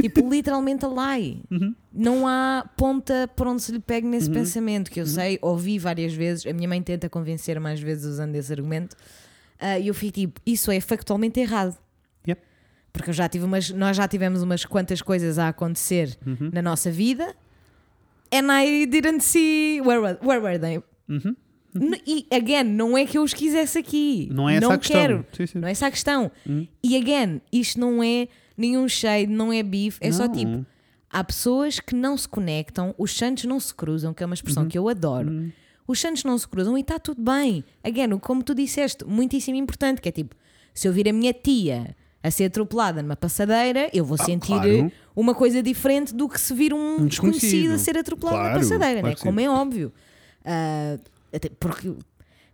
Tipo, 0.00 0.30
literalmente 0.30 0.84
a 0.84 0.88
lie. 1.16 1.42
Uhum. 1.50 1.74
Não 1.92 2.28
há 2.28 2.64
ponta 2.76 3.28
por 3.34 3.48
onde 3.48 3.62
se 3.62 3.72
lhe 3.72 3.80
pegue 3.80 4.06
nesse 4.06 4.30
pensamento 4.30 4.92
que 4.92 5.00
eu 5.00 5.06
sei, 5.06 5.40
ouvi 5.42 5.76
várias 5.76 6.14
vezes. 6.14 6.46
A 6.46 6.52
minha 6.52 6.68
mãe 6.68 6.80
tenta 6.80 7.08
convencer 7.08 7.58
mais 7.58 7.80
vezes 7.80 8.04
usando 8.04 8.36
esse 8.36 8.52
argumento. 8.52 8.94
Ah, 9.58 9.76
E 9.76 9.88
eu 9.88 9.94
fico 9.94 10.12
tipo, 10.12 10.40
isso 10.46 10.70
é 10.70 10.80
factualmente 10.80 11.40
errado. 11.40 11.76
Porque 12.92 13.10
eu 13.10 13.14
já 13.14 13.28
tive 13.28 13.44
umas, 13.44 13.70
nós 13.70 13.96
já 13.96 14.08
tivemos 14.08 14.42
umas 14.42 14.64
quantas 14.64 15.00
coisas 15.02 15.38
a 15.38 15.48
acontecer 15.48 16.16
Uhum. 16.26 16.50
na 16.52 16.62
nossa 16.62 16.90
vida 16.90 17.34
and 18.32 18.46
I 18.52 18.86
didn't 18.86 19.22
see 19.22 19.80
where 19.80 20.00
were, 20.00 20.18
where 20.22 20.40
were 20.42 20.58
they? 20.58 20.82
Uhum. 21.08 21.34
E 22.06 22.26
again, 22.30 22.64
não 22.64 22.96
é 22.96 23.04
que 23.04 23.16
eu 23.18 23.22
os 23.22 23.32
quisesse 23.34 23.78
aqui. 23.78 24.28
Não 24.32 24.48
é 24.48 24.54
essa 24.56 24.60
não 24.66 24.72
a 24.72 24.78
questão. 24.78 25.00
quero. 25.00 25.26
Sim, 25.32 25.46
sim. 25.46 25.58
Não 25.58 25.68
é 25.68 25.70
essa 25.70 25.86
a 25.86 25.90
questão. 25.90 26.30
Hum. 26.46 26.66
E 26.82 26.96
again, 26.96 27.40
isto 27.52 27.78
não 27.78 28.02
é 28.02 28.26
nenhum 28.56 28.88
shade, 28.88 29.26
não 29.30 29.52
é 29.52 29.62
bife, 29.62 29.98
é 30.00 30.10
só 30.10 30.26
Não. 30.26 30.32
tipo. 30.32 30.66
Há 31.10 31.22
pessoas 31.24 31.78
que 31.80 31.94
não 31.94 32.16
se 32.16 32.28
conectam, 32.28 32.94
os 32.98 33.16
santos 33.16 33.44
não 33.44 33.60
se 33.60 33.72
cruzam, 33.74 34.12
que 34.12 34.22
é 34.22 34.26
uma 34.26 34.34
expressão 34.34 34.64
Uhum. 34.64 34.68
que 34.68 34.76
eu 34.78 34.88
adoro. 34.88 35.52
Os 35.86 35.98
santos 36.00 36.24
não 36.24 36.36
se 36.36 36.46
cruzam 36.48 36.76
e 36.76 36.80
está 36.82 36.98
tudo 36.98 37.22
bem. 37.22 37.64
Again, 37.84 38.18
como 38.18 38.42
tu 38.42 38.54
disseste, 38.54 39.04
muitíssimo 39.06 39.56
importante, 39.56 40.00
que 40.02 40.08
é 40.08 40.12
tipo, 40.12 40.34
se 40.74 40.86
eu 40.88 40.92
vir 40.92 41.08
a 41.08 41.12
minha 41.12 41.32
tia 41.32 41.94
a 42.22 42.30
ser 42.30 42.44
atropelada 42.44 43.02
numa 43.02 43.16
passadeira, 43.16 43.88
eu 43.92 44.04
vou 44.04 44.18
sentir 44.18 44.52
Ah, 44.54 44.60
claro. 44.62 44.92
uma 45.14 45.34
coisa 45.34 45.62
diferente 45.62 46.14
do 46.14 46.28
que 46.28 46.40
se 46.40 46.52
vir 46.54 46.72
um, 46.74 47.02
Um 47.02 47.06
desconhecido. 47.06 47.40
desconhecido. 47.42 47.72
a 47.74 47.78
ser 47.78 47.96
atropelado 47.98 48.36
Claro, 48.36 48.50
numa 48.54 48.60
passadeira, 48.60 49.00
claro 49.00 49.16
né? 49.16 49.22
como 49.22 49.40
é 49.40 49.48
óbvio. 49.48 49.92
Até 51.32 51.48
porque, 51.60 51.92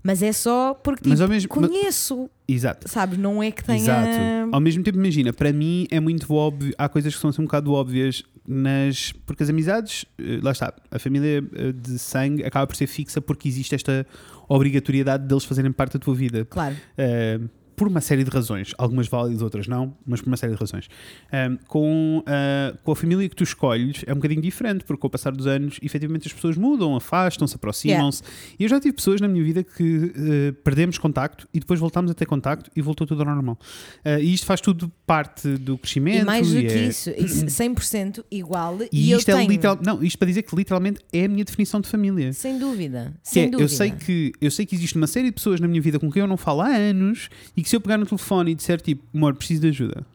mas 0.02 0.22
é 0.22 0.32
só 0.32 0.74
porque 0.74 1.08
Mas 1.08 1.18
tipo, 1.18 1.30
mesmo- 1.30 1.48
mas- 1.60 1.70
conheço, 1.70 2.30
Exato. 2.46 2.88
sabes? 2.88 3.18
Não 3.18 3.42
é 3.42 3.50
que 3.50 3.64
tenha. 3.64 3.78
Exato. 3.78 4.08
Ao 4.52 4.60
mesmo 4.60 4.82
tempo, 4.82 4.98
imagina, 4.98 5.32
para 5.32 5.52
mim 5.52 5.86
é 5.90 6.00
muito 6.00 6.32
óbvio, 6.34 6.74
há 6.76 6.88
coisas 6.88 7.14
que 7.14 7.20
são 7.20 7.30
assim 7.30 7.40
um 7.40 7.44
bocado 7.46 7.72
óbvias 7.72 8.22
nas. 8.46 9.12
Porque 9.24 9.42
as 9.42 9.48
amizades, 9.48 10.04
eh, 10.18 10.40
lá 10.42 10.50
está, 10.52 10.74
a 10.90 10.98
família 10.98 11.42
eh, 11.54 11.72
de 11.72 11.98
sangue 11.98 12.44
acaba 12.44 12.66
por 12.66 12.76
ser 12.76 12.86
fixa 12.86 13.20
porque 13.20 13.48
existe 13.48 13.74
esta 13.74 14.06
obrigatoriedade 14.48 15.26
deles 15.26 15.44
fazerem 15.44 15.72
parte 15.72 15.94
da 15.94 15.98
tua 16.00 16.14
vida. 16.14 16.44
Claro. 16.44 16.76
Eh, 16.98 17.40
por 17.76 17.88
uma 17.88 18.00
série 18.00 18.24
de 18.24 18.30
razões, 18.30 18.72
algumas 18.78 19.08
válidas, 19.08 19.42
outras 19.42 19.66
não, 19.66 19.94
mas 20.06 20.20
por 20.20 20.28
uma 20.28 20.36
série 20.36 20.52
de 20.52 20.58
razões. 20.58 20.88
Um, 21.32 21.56
com, 21.66 22.18
uh, 22.20 22.78
com 22.82 22.92
a 22.92 22.96
família 22.96 23.28
que 23.28 23.36
tu 23.36 23.42
escolhes 23.44 24.02
é 24.06 24.12
um 24.12 24.16
bocadinho 24.16 24.40
diferente, 24.42 24.84
porque 24.84 25.00
com 25.00 25.06
o 25.06 25.10
passar 25.10 25.32
dos 25.32 25.46
anos, 25.46 25.78
efetivamente 25.82 26.26
as 26.28 26.32
pessoas 26.32 26.56
mudam, 26.56 26.94
afastam-se, 26.96 27.54
aproximam-se. 27.56 28.22
E 28.58 28.62
eu 28.64 28.68
já 28.68 28.78
tive 28.80 28.94
pessoas 28.94 29.20
na 29.20 29.28
minha 29.28 29.42
vida 29.42 29.62
que 29.64 29.82
uh, 29.82 30.52
perdemos 30.62 30.98
contacto 30.98 31.48
e 31.52 31.60
depois 31.60 31.80
voltámos 31.80 32.10
a 32.10 32.14
ter 32.14 32.26
contacto 32.26 32.70
e 32.74 32.80
voltou 32.82 33.06
tudo 33.06 33.22
ao 33.22 33.26
normal. 33.34 33.58
Uh, 34.04 34.18
e 34.20 34.32
isto 34.34 34.46
faz 34.46 34.60
tudo 34.60 34.90
parte 35.06 35.48
do 35.56 35.76
crescimento. 35.78 36.22
E 36.22 36.24
mais 36.24 36.48
do 36.50 36.60
que 36.60 36.66
é- 36.66 36.88
isso, 36.88 37.10
isso 37.16 37.44
100% 37.50 38.24
igual. 38.30 38.78
E, 38.92 39.10
E, 39.10 39.12
isto 39.12 39.30
é 39.30 39.34
tenho, 39.34 39.50
literal, 39.50 39.78
não, 39.84 40.02
isto 40.02 40.18
para 40.18 40.28
dizer 40.28 40.42
que 40.42 40.54
literalmente 40.54 41.00
é 41.12 41.24
a 41.24 41.28
minha 41.28 41.44
definição 41.44 41.80
de 41.80 41.88
família. 41.88 42.32
Sem 42.32 42.58
dúvida. 42.58 43.14
Que 43.22 43.28
Sem 43.30 43.42
é, 43.44 43.46
dúvida. 43.46 43.62
eu 43.62 43.68
sei 43.68 43.90
que 43.90 44.32
eu 44.40 44.50
sei 44.50 44.64
que 44.66 44.74
existe 44.74 44.96
uma 44.96 45.06
série 45.06 45.26
de 45.26 45.32
pessoas 45.32 45.60
na 45.60 45.66
minha 45.68 45.80
vida 45.80 45.98
com 45.98 46.10
quem 46.10 46.20
eu 46.22 46.26
não 46.28 46.36
falo 46.36 46.60
há 46.60 46.68
anos 46.68 47.28
e 47.56 47.62
que 47.64 47.68
se 47.70 47.76
eu 47.76 47.80
pegar 47.80 47.98
no 47.98 48.06
telefone 48.06 48.52
e 48.52 48.54
disser 48.54 48.80
tipo, 48.80 49.02
amor, 49.14 49.34
preciso 49.34 49.62
de 49.62 49.68
ajuda. 49.68 50.06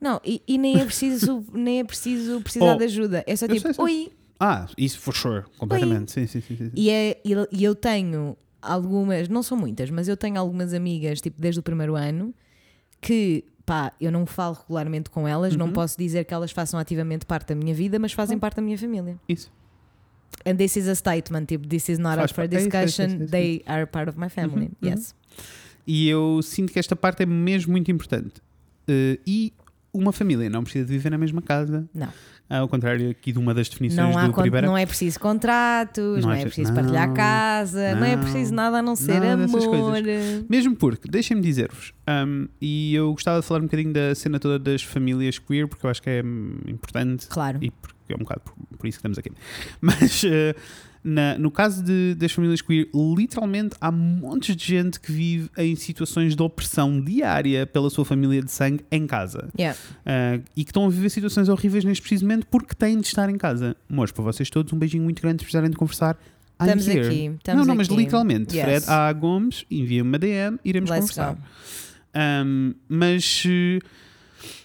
Não, 0.00 0.20
e, 0.24 0.40
e 0.46 0.56
nem 0.58 0.80
é 0.80 0.84
preciso, 0.84 1.44
nem 1.52 1.80
é 1.80 1.84
preciso 1.84 2.40
precisar 2.40 2.74
Oh, 2.74 2.78
de 2.78 2.84
ajuda. 2.84 3.24
É 3.26 3.34
só 3.34 3.46
eu 3.46 3.54
tipo, 3.54 3.62
sei, 3.62 3.74
sei. 3.74 3.84
oi. 3.84 4.12
Ah, 4.38 4.68
isso 4.78 5.00
for 5.00 5.12
sure, 5.14 5.44
completamente. 5.58 6.12
Sim, 6.12 6.26
sim, 6.28 6.40
sim, 6.40 6.56
sim. 6.56 6.70
E, 6.74 6.88
é, 6.90 7.20
e 7.24 7.32
e 7.50 7.64
eu 7.64 7.74
tenho 7.74 8.36
algumas, 8.62 9.28
não 9.28 9.42
são 9.42 9.58
muitas, 9.58 9.90
mas 9.90 10.06
eu 10.06 10.16
tenho 10.16 10.38
algumas 10.38 10.72
amigas, 10.72 11.20
tipo, 11.20 11.40
desde 11.40 11.58
o 11.58 11.62
primeiro 11.62 11.96
ano, 11.96 12.32
que 13.00 13.44
pá, 13.66 13.92
eu 14.00 14.12
não 14.12 14.24
falo 14.26 14.56
regularmente 14.60 15.10
com 15.10 15.26
elas, 15.26 15.52
Uhum. 15.54 15.58
não 15.58 15.72
posso 15.72 15.98
dizer 15.98 16.24
que 16.24 16.32
elas 16.32 16.52
façam 16.52 16.78
ativamente 16.78 17.26
parte 17.26 17.48
da 17.48 17.54
minha 17.56 17.74
vida, 17.74 17.98
mas 17.98 18.12
fazem 18.12 18.38
parte 18.38 18.56
da 18.56 18.62
minha 18.62 18.78
família. 18.78 19.18
Isso. 19.28 19.50
And 20.46 20.54
this 20.56 20.76
is 20.76 20.86
a 20.88 20.94
statement, 20.94 21.46
tipo, 21.46 21.66
this 21.66 21.88
is 21.88 21.98
not 21.98 22.16
Faz 22.16 22.30
up 22.30 22.34
for 22.34 22.42
parte. 22.48 22.54
É 22.56 22.60
isso, 22.60 22.76
é 22.76 22.84
isso, 22.84 22.86
discussion, 22.86 23.02
é 23.04 23.06
isso, 23.08 23.22
é 23.22 23.24
isso. 23.24 23.30
they 23.32 23.62
are 23.66 23.86
part 23.86 24.08
of 24.08 24.18
my 24.18 24.28
family. 24.28 24.70
Uhum, 24.82 24.88
Yes. 24.90 25.14
E 25.88 26.06
eu 26.08 26.40
sinto 26.42 26.70
que 26.72 26.78
esta 26.78 26.94
parte 26.94 27.22
é 27.22 27.26
mesmo 27.26 27.72
muito 27.72 27.90
importante. 27.90 28.42
Eh, 28.86 29.18
e 29.26 29.52
uma 29.92 30.12
família 30.12 30.50
não 30.50 30.62
precisa 30.62 30.84
de 30.84 30.92
viver 30.92 31.08
na 31.10 31.16
mesma 31.18 31.40
casa. 31.40 31.88
Não. 31.94 32.08
Ao 32.50 32.66
contrário 32.66 33.10
aqui 33.10 33.30
de 33.32 33.38
uma 33.38 33.52
das 33.52 33.68
definições 33.68 34.14
Não, 34.14 34.18
há 34.18 34.26
do 34.26 34.32
Primeira. 34.32 34.66
não 34.66 34.76
é 34.76 34.86
preciso 34.86 35.20
contratos, 35.20 36.22
Não 36.22 36.28
não, 36.28 36.32
é 36.32 36.40
é 36.40 36.44
preciso- 36.46 36.72
preciso 36.72 36.74
partilhar 36.74 37.08
não, 37.08 37.14
casa, 37.14 37.94
não, 37.94 38.04
é 38.06 38.16
não, 38.16 38.22
preciso 38.22 38.54
nada 38.54 38.78
a 38.78 38.82
não 38.82 38.96
ser 38.96 39.22
amor. 39.22 40.02
Mesmo 40.48 40.74
porque, 40.76 41.08
deixem-me 41.10 41.42
dizer-vos, 41.42 41.92
um, 42.08 42.48
e 42.60 42.94
eu 42.94 43.12
gostava 43.12 43.40
de 43.40 43.46
falar 43.46 43.60
um 43.60 43.64
bocadinho 43.64 43.92
da 43.92 44.14
cena 44.14 44.38
toda 44.38 44.58
das 44.58 44.82
famílias 44.82 45.38
queer, 45.38 45.68
porque 45.68 45.84
eu 45.84 45.90
acho 45.90 46.02
que 46.02 46.08
é 46.08 46.22
hum, 46.24 46.58
importante 46.66 47.26
Claro. 47.28 47.58
e 47.60 47.70
porque 47.70 48.12
é 48.12 48.14
um 48.16 48.20
bocado 48.20 48.40
por, 48.40 48.54
por 48.78 48.86
isso 48.86 48.98
que 48.98 49.06
estamos 49.08 49.18
aqui. 49.18 49.30
Mas 49.82 50.22
eh, 50.24 50.54
na- 51.02 51.38
no 51.38 51.50
caso 51.50 51.82
de- 51.82 52.14
das 52.14 52.32
famílias 52.32 52.60
queer, 52.60 52.88
literalmente 53.16 53.74
há 53.80 53.90
montes 53.90 54.54
de 54.56 54.64
gente 54.64 54.98
que 55.00 55.10
vive 55.12 55.50
em 55.56 55.74
situações 55.76 56.34
de 56.36 56.42
opressão 56.42 57.00
diária 57.00 57.66
pela 57.66 57.88
sua 57.90 58.04
família 58.04 58.42
de 58.42 58.50
sangue 58.50 58.84
em 58.90 59.06
casa. 59.06 59.48
Yeah. 59.58 59.78
Ah, 60.04 60.40
e 60.56 60.64
que 60.64 60.70
estão 60.70 60.86
a 60.86 60.90
viver 60.90 61.08
situações 61.10 61.48
horríveis 61.48 61.84
neste 61.84 62.02
preciso 62.02 62.24
momento 62.24 62.46
porque 62.50 62.74
têm 62.74 63.00
de 63.00 63.06
estar 63.06 63.28
em 63.30 63.36
casa. 63.38 63.76
Amores, 63.88 64.12
para 64.12 64.24
vocês 64.24 64.50
todos, 64.50 64.72
um 64.72 64.78
beijinho 64.78 65.04
muito 65.04 65.22
grande 65.22 65.40
se 65.40 65.44
precisarem 65.44 65.70
de 65.70 65.76
conversar. 65.76 66.16
I'm 66.60 66.64
Estamos 66.66 66.88
here. 66.88 67.06
aqui, 67.06 67.24
estamos 67.38 67.60
não, 67.60 67.64
não, 67.66 67.74
mas 67.76 67.86
aqui. 67.86 67.96
literalmente, 67.96 68.56
Yes. 68.56 68.64
Fred 68.64 68.84
A. 68.88 69.12
Gomes, 69.12 69.64
envia-me 69.70 70.08
uma 70.10 70.18
DM, 70.18 70.58
iremos 70.64 70.90
Let's 70.90 71.10
conversar. 71.12 71.38
Um, 72.44 72.74
mas, 72.88 73.44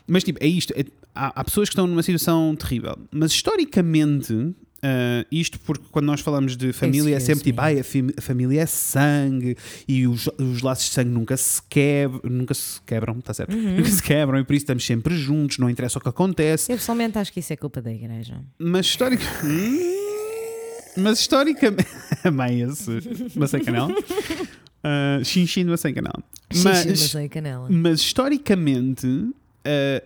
mas 0.08 0.24
tipo, 0.24 0.40
é 0.44 0.48
isto. 0.48 0.74
é- 0.76 0.86
há, 1.14 1.28
há 1.40 1.44
pessoas 1.44 1.70
que 1.70 1.74
estão 1.74 1.86
numa 1.86 2.02
situação 2.02 2.56
terrível. 2.56 2.98
Mas 3.12 3.32
historicamente, 3.32 4.56
eh, 4.86 5.26
isto 5.32 5.58
porque 5.62 5.86
quando 5.90 6.06
nós 6.08 6.20
falamos 6.20 6.58
de 6.58 6.74
família 6.74 7.16
é 7.16 7.18
Excuse 7.18 7.26
sempre 7.26 7.44
tipo, 7.46 7.62
ai, 7.62 7.80
a, 7.80 8.22
família 8.22 8.62
é 8.62 8.66
sangue 8.66 9.56
e 9.88 10.06
os, 10.06 10.28
os 10.38 10.62
laços 10.62 10.88
de 10.88 10.92
sangue 10.92 11.10
nunca 11.10 11.38
se 11.38 11.62
quebram, 11.70 12.20
nunca 12.30 12.54
se 12.54 12.82
quebram, 12.82 13.18
está 13.18 13.34
certo? 13.34 13.56
Uhum. 13.56 13.78
Nunca 13.78 13.90
se 13.90 14.04
quebram 14.04 14.40
e 14.40 14.44
por 14.44 14.54
isso 14.54 14.64
estamos 14.64 14.86
sempre 14.86 15.16
juntos, 15.16 15.58
não 15.58 15.70
interessa 15.70 16.00
o 16.00 16.02
que 16.02 16.10
acontece. 16.10 16.70
Eu 16.70 16.76
pessoalmente 16.76 17.18
acho 17.18 17.32
que 17.32 17.40
isso 17.40 17.54
é 17.54 17.56
culpa 17.56 17.82
da 17.82 17.94
igreja. 17.94 18.42
Mas 18.60 18.88
histórica. 18.88 19.24
Mas 20.98 21.20
historicamente. 21.20 21.88
Mãe, 22.32 22.62
esse. 22.62 22.92
Mas 23.36 23.52
canal. 23.52 23.90
Uh, 23.90 25.24
Xinxin, 25.24 25.64
mas 25.64 25.80
sem 25.80 25.96
Mas, 25.96 26.86
maçã 26.86 27.28
canela. 27.30 27.68
mas 27.70 28.02
historicamente, 28.02 29.08
uh, 29.08 29.34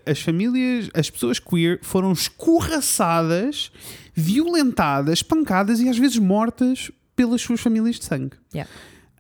as 0.06 0.22
famílias, 0.22 0.90
as 0.94 1.10
pessoas 1.10 1.40
queer 1.40 1.80
foram 1.82 2.14
escorraçadas 2.14 3.72
violentadas, 4.18 5.22
pancadas 5.22 5.80
e 5.80 5.88
às 5.88 5.98
vezes 5.98 6.18
mortas 6.18 6.92
pelas 7.16 7.40
suas 7.42 7.60
famílias 7.62 7.98
de 8.00 8.06
sangue. 8.06 8.36
Yeah. 8.54 8.70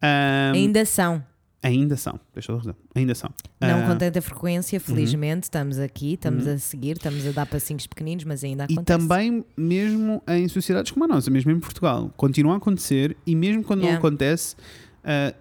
Ahm, 0.02 0.56
Ainda 0.56 0.84
são. 0.86 1.24
ainda 1.64 1.96
são, 1.98 2.20
deixa 2.34 2.52
eu 2.52 2.58
razão, 2.58 2.76
ainda 2.96 3.14
são. 3.14 3.30
Não 3.62 3.84
Ah, 3.84 3.88
com 3.88 3.96
tanta 3.98 4.22
frequência, 4.22 4.80
felizmente. 4.80 5.44
Estamos 5.44 5.78
aqui, 5.80 6.14
estamos 6.14 6.48
a 6.48 6.58
seguir, 6.58 6.98
estamos 6.98 7.26
a 7.28 7.32
dar 7.32 7.46
passinhos 7.46 7.86
pequeninos, 7.88 8.24
mas 8.24 8.44
ainda 8.44 8.66
E 8.70 8.74
acontece. 8.74 8.86
também, 8.86 9.44
mesmo 9.56 10.22
em 10.28 10.48
sociedades 10.48 10.92
como 10.92 11.06
a 11.06 11.08
nossa, 11.08 11.30
mesmo 11.30 11.52
em 11.52 11.60
Portugal, 11.60 12.12
continua 12.18 12.54
a 12.54 12.58
acontecer 12.58 13.16
e 13.26 13.36
mesmo 13.36 13.64
quando 13.64 13.82
Yeah. 13.82 14.00
não 14.00 14.08
acontece, 14.08 14.56
ah, 15.04 15.34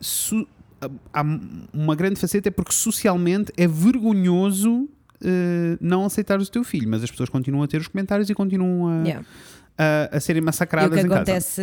ah, 0.82 0.90
há 1.12 1.22
uma 1.72 1.94
grande 1.94 2.18
faceta 2.20 2.48
é 2.48 2.50
porque 2.50 2.72
socialmente 2.72 3.52
é 3.56 3.66
vergonhoso 3.66 4.88
ah, 5.24 5.78
não 5.80 6.04
aceitar 6.04 6.40
o 6.40 6.46
teu 6.46 6.64
filho, 6.64 6.88
mas 6.88 7.02
as 7.02 7.10
pessoas 7.10 7.28
continuam 7.28 7.64
a 7.64 7.68
ter 7.68 7.80
os 7.80 7.88
comentários 7.88 8.28
e 8.30 8.34
continuam 8.34 8.88
a, 8.88 9.06
Yeah. 9.06 9.26
a, 9.78 10.16
a 10.16 10.20
serem 10.20 10.40
E 10.40 10.42
o 10.42 10.46
massacradas 10.46 11.00
que 11.00 11.06
acontece 11.06 11.62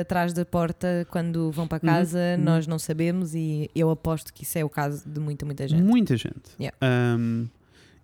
atrás 0.00 0.32
da 0.32 0.44
porta 0.44 1.06
quando 1.10 1.50
vão 1.50 1.66
para 1.66 1.80
casa, 1.80 2.18
uhum. 2.36 2.44
nós 2.44 2.66
não 2.66 2.78
sabemos 2.78 3.34
e 3.34 3.70
eu 3.74 3.90
aposto 3.90 4.32
que 4.32 4.42
isso 4.44 4.58
é 4.58 4.64
o 4.64 4.68
caso 4.68 5.08
de 5.08 5.20
muita, 5.20 5.44
muita 5.46 5.66
gente. 5.66 5.82
Muita 5.82 6.16
gente. 6.16 6.50
Yeah. 6.58 6.76
Ahm, 6.80 7.46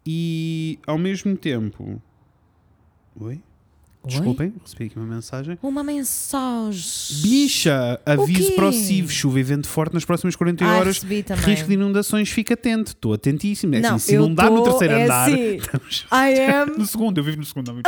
e 0.07 0.78
ao 0.86 0.99
mesmo 0.99 1.36
tempo. 1.36 2.01
Oi? 3.16 3.41
Desculpem, 4.03 4.55
recebi 4.64 4.84
aqui 4.86 4.96
uma 4.98 5.14
mensagem. 5.14 5.59
Uma 5.62 5.84
mensagem. 5.84 7.20
Bicha, 7.22 8.01
aviso 8.07 8.53
para 8.53 8.66
o 8.68 8.72
CIV, 8.72 9.12
chuva 9.12 9.40
e 9.40 9.42
vento 9.42 9.68
forte 9.68 9.92
nas 9.92 10.05
próximas 10.07 10.34
40 10.34 10.64
Ah, 10.64 10.78
horas. 10.78 10.94
recebi 10.96 11.22
também. 11.22 11.44
Risco 11.44 11.68
de 11.68 11.74
inundações, 11.74 12.30
fica 12.30 12.55
atento. 12.55 12.92
Estou 12.92 13.12
atentíssimo. 13.12 13.74
É 13.74 13.80
Não, 13.80 13.96
assim, 13.96 14.07
se 14.07 14.14
eu 14.14 14.22
não 14.22 14.34
dá 14.34 14.48
no 14.48 14.62
terceiro 14.62 14.94
é 14.94 15.05
andar. 15.05 15.28
assim. 15.28 15.57
estamos- 15.61 16.07
I 16.11 16.40
am. 16.51 16.78
No 16.78 16.86
segundo, 16.86 17.18
eu 17.18 17.24
vivo 17.24 17.36
no 17.36 17.44
segundo. 17.44 17.80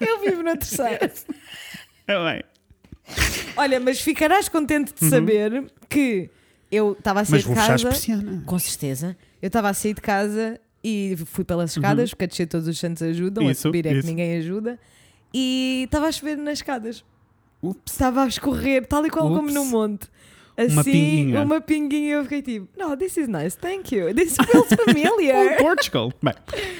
Eu 0.00 0.20
vivo 0.20 0.42
na 0.42 0.56
terceira. 0.56 1.10
É 2.06 2.24
bem. 2.32 2.42
Olha, 3.56 3.80
mas 3.80 4.00
ficarás 4.00 4.48
contente 4.48 4.92
de 4.92 5.08
saber 5.08 5.64
que 5.88 6.28
eu 6.70 6.92
estava 6.92 7.20
a 7.20 7.24
sair 7.24 7.32
Mas 7.36 7.40
de 7.42 7.46
vou 7.46 7.56
fechar 7.56 7.74
as 7.74 7.82
casa. 7.82 7.94
persianas. 7.94 8.44
Com 8.44 8.58
certeza. 8.58 9.16
Eu 9.40 9.46
estava 9.46 9.70
a 9.70 9.74
sair 9.74 9.94
de 9.94 10.00
casa 10.02 10.60
e 10.88 11.16
fui 11.16 11.44
pelas 11.44 11.70
escadas, 11.76 12.10
porque 12.10 12.24
a 12.24 12.26
descer 12.28 12.46
todos 12.46 12.68
os 12.68 12.78
santos 12.78 13.02
ajudam, 13.02 13.42
a 13.42 13.46
Uhum. 13.46 13.52
Isso, 13.52 13.62
subir 13.62 13.86
é 13.86 13.90
que 13.90 13.98
isso. 13.98 14.06
ninguém 14.06 14.36
ajuda. 14.38 14.78
E 15.34 15.82
estava 15.84 16.06
a 16.06 16.12
chover 16.12 16.36
nas 16.38 16.58
escadas. 16.58 17.04
Ups. 17.62 17.92
Estava 17.92 18.22
a 18.22 18.26
escorrer, 18.28 18.86
tal 18.86 19.04
e 19.04 19.10
qual 19.10 19.26
como 19.28 19.42
Ups. 19.42 19.54
no 19.54 19.64
monte. 19.66 20.08
Assim, 20.56 20.72
Uma 20.72 20.84
pinguinha. 20.84 21.42
uma 21.42 21.60
pinguinha. 21.60 22.14
Eu 22.14 22.22
fiquei 22.22 22.40
tipo, 22.40 22.68
no, 22.78 22.96
this 22.96 23.16
is 23.18 23.28
nice, 23.28 23.58
thank 23.58 23.94
you. 23.94 24.14
This 24.14 24.36
feels 24.36 24.68
familiar. 24.84 25.56
Portugal. 25.60 26.10
Bem, 26.22 26.32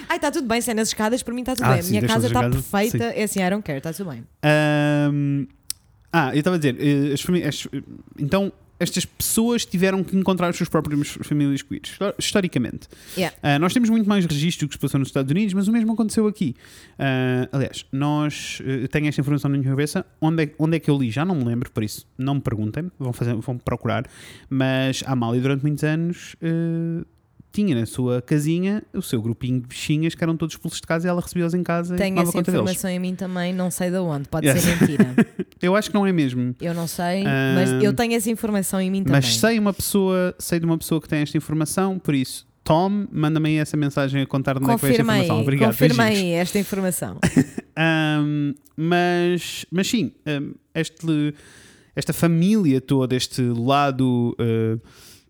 Ai, 0.08 0.16
está 0.16 0.30
tudo 0.30 0.46
bem, 0.48 0.60
se 0.62 0.70
é 0.70 0.74
nas 0.74 0.88
escadas, 0.88 1.22
para 1.22 1.34
mim 1.34 1.40
está 1.42 1.54
tudo 1.54 1.64
Ah, 1.66 1.70
bem. 1.72 1.80
A 1.80 1.82
sim, 1.82 1.88
minha 1.90 2.00
deixa 2.00 2.14
casa 2.14 2.26
as 2.28 2.32
está 2.32 2.48
perfeita. 2.48 3.04
É 3.04 3.22
assim, 3.24 3.42
I 3.42 3.50
don't 3.50 3.62
care, 3.62 3.76
está 3.78 3.92
tudo 3.92 4.08
bem. 4.10 4.24
Ahm, 4.42 5.46
ah, 6.12 6.30
eu 6.34 6.38
estava 6.38 6.56
a 6.56 6.58
dizer, 6.58 6.76
eh, 6.80 7.12
as 7.12 7.48
as- 7.48 7.68
então 8.18 8.50
estas 8.78 9.04
pessoas 9.04 9.64
tiveram 9.64 10.04
que 10.04 10.16
encontrar 10.16 10.48
as 10.48 10.56
suas 10.56 10.68
próprias 10.68 11.08
famílias 11.22 11.62
queers, 11.62 11.90
histó- 11.90 12.14
historicamente. 12.18 12.88
Yeah. 13.16 13.36
Ah, 13.42 13.58
nós 13.58 13.72
temos 13.72 13.88
muito 13.88 14.08
mais 14.08 14.24
registro 14.26 14.66
do 14.66 14.70
que 14.70 14.74
se 14.76 14.80
passou 14.80 14.98
nos 14.98 15.08
Estados 15.08 15.30
Unidos, 15.30 15.54
mas 15.54 15.66
o 15.68 15.72
mesmo 15.72 15.92
aconteceu 15.92 16.26
aqui. 16.26 16.54
Ah, 16.98 17.48
aliás, 17.52 17.86
nós 17.90 18.60
eu 18.64 18.88
tenho 18.88 19.06
esta 19.08 19.20
informação 19.20 19.50
na 19.50 19.56
minha 19.58 19.70
cabeça. 19.70 20.04
Onde 20.20 20.44
é, 20.44 20.50
onde 20.58 20.76
é 20.76 20.80
que 20.80 20.90
eu 20.90 20.98
li? 20.98 21.10
Já 21.10 21.24
não 21.24 21.34
me 21.34 21.44
lembro, 21.44 21.70
por 21.70 21.82
isso 21.82 22.06
não 22.18 22.34
me 22.34 22.40
perguntem, 22.40 22.90
vão, 22.98 23.12
fazer, 23.12 23.34
vão 23.36 23.56
procurar. 23.58 24.04
Mas 24.50 25.02
a 25.06 25.12
Amália, 25.12 25.40
durante 25.40 25.62
muitos 25.62 25.82
anos, 25.84 26.36
eh, 26.42 27.04
tinha 27.52 27.74
na 27.74 27.86
sua 27.86 28.20
casinha 28.20 28.82
o 28.92 29.00
seu 29.00 29.22
grupinho 29.22 29.60
de 29.60 29.66
bichinhas 29.66 30.14
que 30.14 30.22
eram 30.22 30.36
todos 30.36 30.54
expulsos 30.54 30.78
de 30.80 30.86
casa 30.86 31.06
e 31.06 31.08
ela 31.08 31.22
recebia-os 31.22 31.54
em 31.54 31.62
casa 31.62 31.94
e 31.94 31.98
Tenho 31.98 32.18
essa 32.20 32.30
conta 32.32 32.50
deles. 32.52 32.60
informação 32.62 32.90
em 32.90 32.98
mim 32.98 33.14
também, 33.14 33.54
não 33.54 33.70
sei 33.70 33.90
de 33.90 33.96
onde, 33.96 34.28
pode 34.28 34.46
Yes. 34.46 34.60
ser 34.60 34.78
mentira. 34.78 35.14
Eu 35.62 35.74
acho 35.74 35.90
que 35.90 35.94
não 35.94 36.06
é 36.06 36.12
mesmo. 36.12 36.54
Eu 36.60 36.74
não 36.74 36.86
sei, 36.86 37.24
Ah, 37.26 37.54
mas 37.54 37.82
eu 37.82 37.92
tenho 37.94 38.14
essa 38.14 38.30
informação 38.30 38.80
em 38.80 38.90
mim 38.90 39.02
também. 39.02 39.20
Mas 39.20 39.36
sei 39.36 39.58
uma 39.58 39.72
pessoa, 39.72 40.34
sei 40.38 40.58
de 40.60 40.66
uma 40.66 40.76
pessoa 40.76 41.00
que 41.00 41.08
tem 41.08 41.20
esta 41.20 41.36
informação, 41.36 41.98
por 41.98 42.14
isso, 42.14 42.46
Tom, 42.62 43.06
manda-me 43.12 43.48
aí 43.50 43.56
essa 43.56 43.76
mensagem 43.76 44.20
a 44.22 44.26
contar 44.26 44.54
de 44.54 44.64
onde 44.64 44.72
é 44.72 44.74
que 44.74 44.82
veio 44.82 44.90
esta 44.92 45.02
Confirma 45.04 45.12
aí, 45.14 45.20
informação. 45.20 45.42
Obrigado. 45.42 45.68
confirma 45.70 46.04
beijinhos. 46.04 46.32
aí 46.32 46.32
esta 46.32 46.58
informação. 46.58 47.18
Ahm, 47.78 48.54
mas, 48.76 49.64
mas 49.70 49.86
sim, 49.88 50.12
ahm, 50.26 50.52
este, 50.74 51.34
esta 51.94 52.12
família 52.12 52.80
toda, 52.80 53.14
este 53.14 53.42
lado 53.42 54.34
ah, 54.38 54.78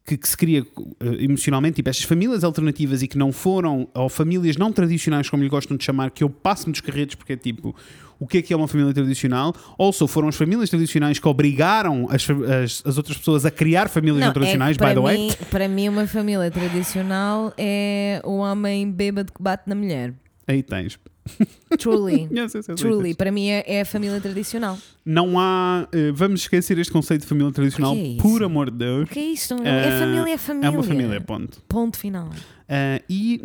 que, 0.05 0.17
que 0.17 0.29
se 0.29 0.37
cria 0.37 0.65
ah, 1.01 1.05
emocionalmente, 1.21 1.77
tipo 1.77 1.89
estas 1.91 2.05
famílias 2.05 2.43
alternativas 2.45 3.03
e 3.03 3.09
que 3.09 3.19
não 3.19 3.33
foram, 3.33 3.89
ou 3.95 4.09
famílias 4.09 4.57
não 4.57 4.73
tradicionais, 4.73 5.29
como 5.29 5.43
lhe 5.43 5.49
gostam 5.49 5.77
de 5.77 5.85
chamar, 5.85 6.11
que 6.11 6.23
eu 6.25 6.31
passo-me 6.31 6.73
dos 6.73 6.81
carretos 6.81 7.15
porque 7.17 7.33
é 7.35 7.37
tipo. 7.37 7.75
O 8.19 8.27
que 8.27 8.39
é 8.39 8.43
que 8.43 8.53
é 8.53 8.57
uma 8.57 8.67
família 8.69 8.93
tradicional? 8.95 9.55
Ou 9.77 9.93
só 9.93 10.07
foram 10.07 10.29
as 10.29 10.37
famílias 10.37 10.71
tradicionais 10.71 11.19
que 11.19 11.29
obrigaram 11.29 12.09
as, 12.11 12.27
as, 12.31 12.83
as 12.87 12.97
outras 12.97 13.19
pessoas 13.19 13.45
a 13.45 13.51
criar 13.51 13.89
famílias 13.89 14.21
Não, 14.21 14.27
não 14.29 14.33
tradicionais, 14.35 14.77
é 14.79 14.89
by 14.89 14.95
the 14.95 15.01
way? 15.01 15.19
mim, 15.19 15.31
para 15.51 15.69
mim, 15.69 15.89
uma 15.89 16.07
família 16.07 16.51
tradicional 16.51 17.53
é 17.59 18.21
o 18.25 18.37
homem 18.39 18.91
bêbado 18.91 19.33
que 19.33 19.43
bate 19.43 19.69
na 19.69 19.75
mulher. 19.75 20.15
Aí 20.49 20.63
tens. 20.63 20.99
Truly. 21.79 22.29
Yes, 22.31 22.55
yes, 22.55 22.69
yes, 22.69 22.81
Truly, 22.81 23.15
para 23.15 23.33
mim 23.33 23.49
é, 23.49 23.65
é 23.67 23.81
a 23.81 23.85
família 23.85 24.21
tradicional. 24.21 24.79
Não 25.05 25.39
há. 25.39 25.89
eh, 25.93 26.13
vamos 26.13 26.43
esquecer 26.43 26.79
este 26.79 26.93
conceito 26.93 27.23
de 27.23 27.27
família 27.27 27.53
tradicional, 27.53 27.97
é 27.97 28.17
por 28.23 28.43
amor 28.45 28.71
de 28.71 28.79
Deus. 28.79 29.11
O 29.11 29.13
que 29.13 29.19
é 29.19 29.25
isto? 29.25 29.55
é 29.63 29.89
Ah, 29.89 29.99
família, 29.99 30.35
é 30.35 30.39
família. 30.39 30.67
É 30.67 30.71
uma 30.71 30.83
família, 30.83 31.21
ponto. 31.21 31.61
Ponto 31.69 31.99
final. 31.99 32.31
Ah, 32.69 33.01
e, 33.11 33.41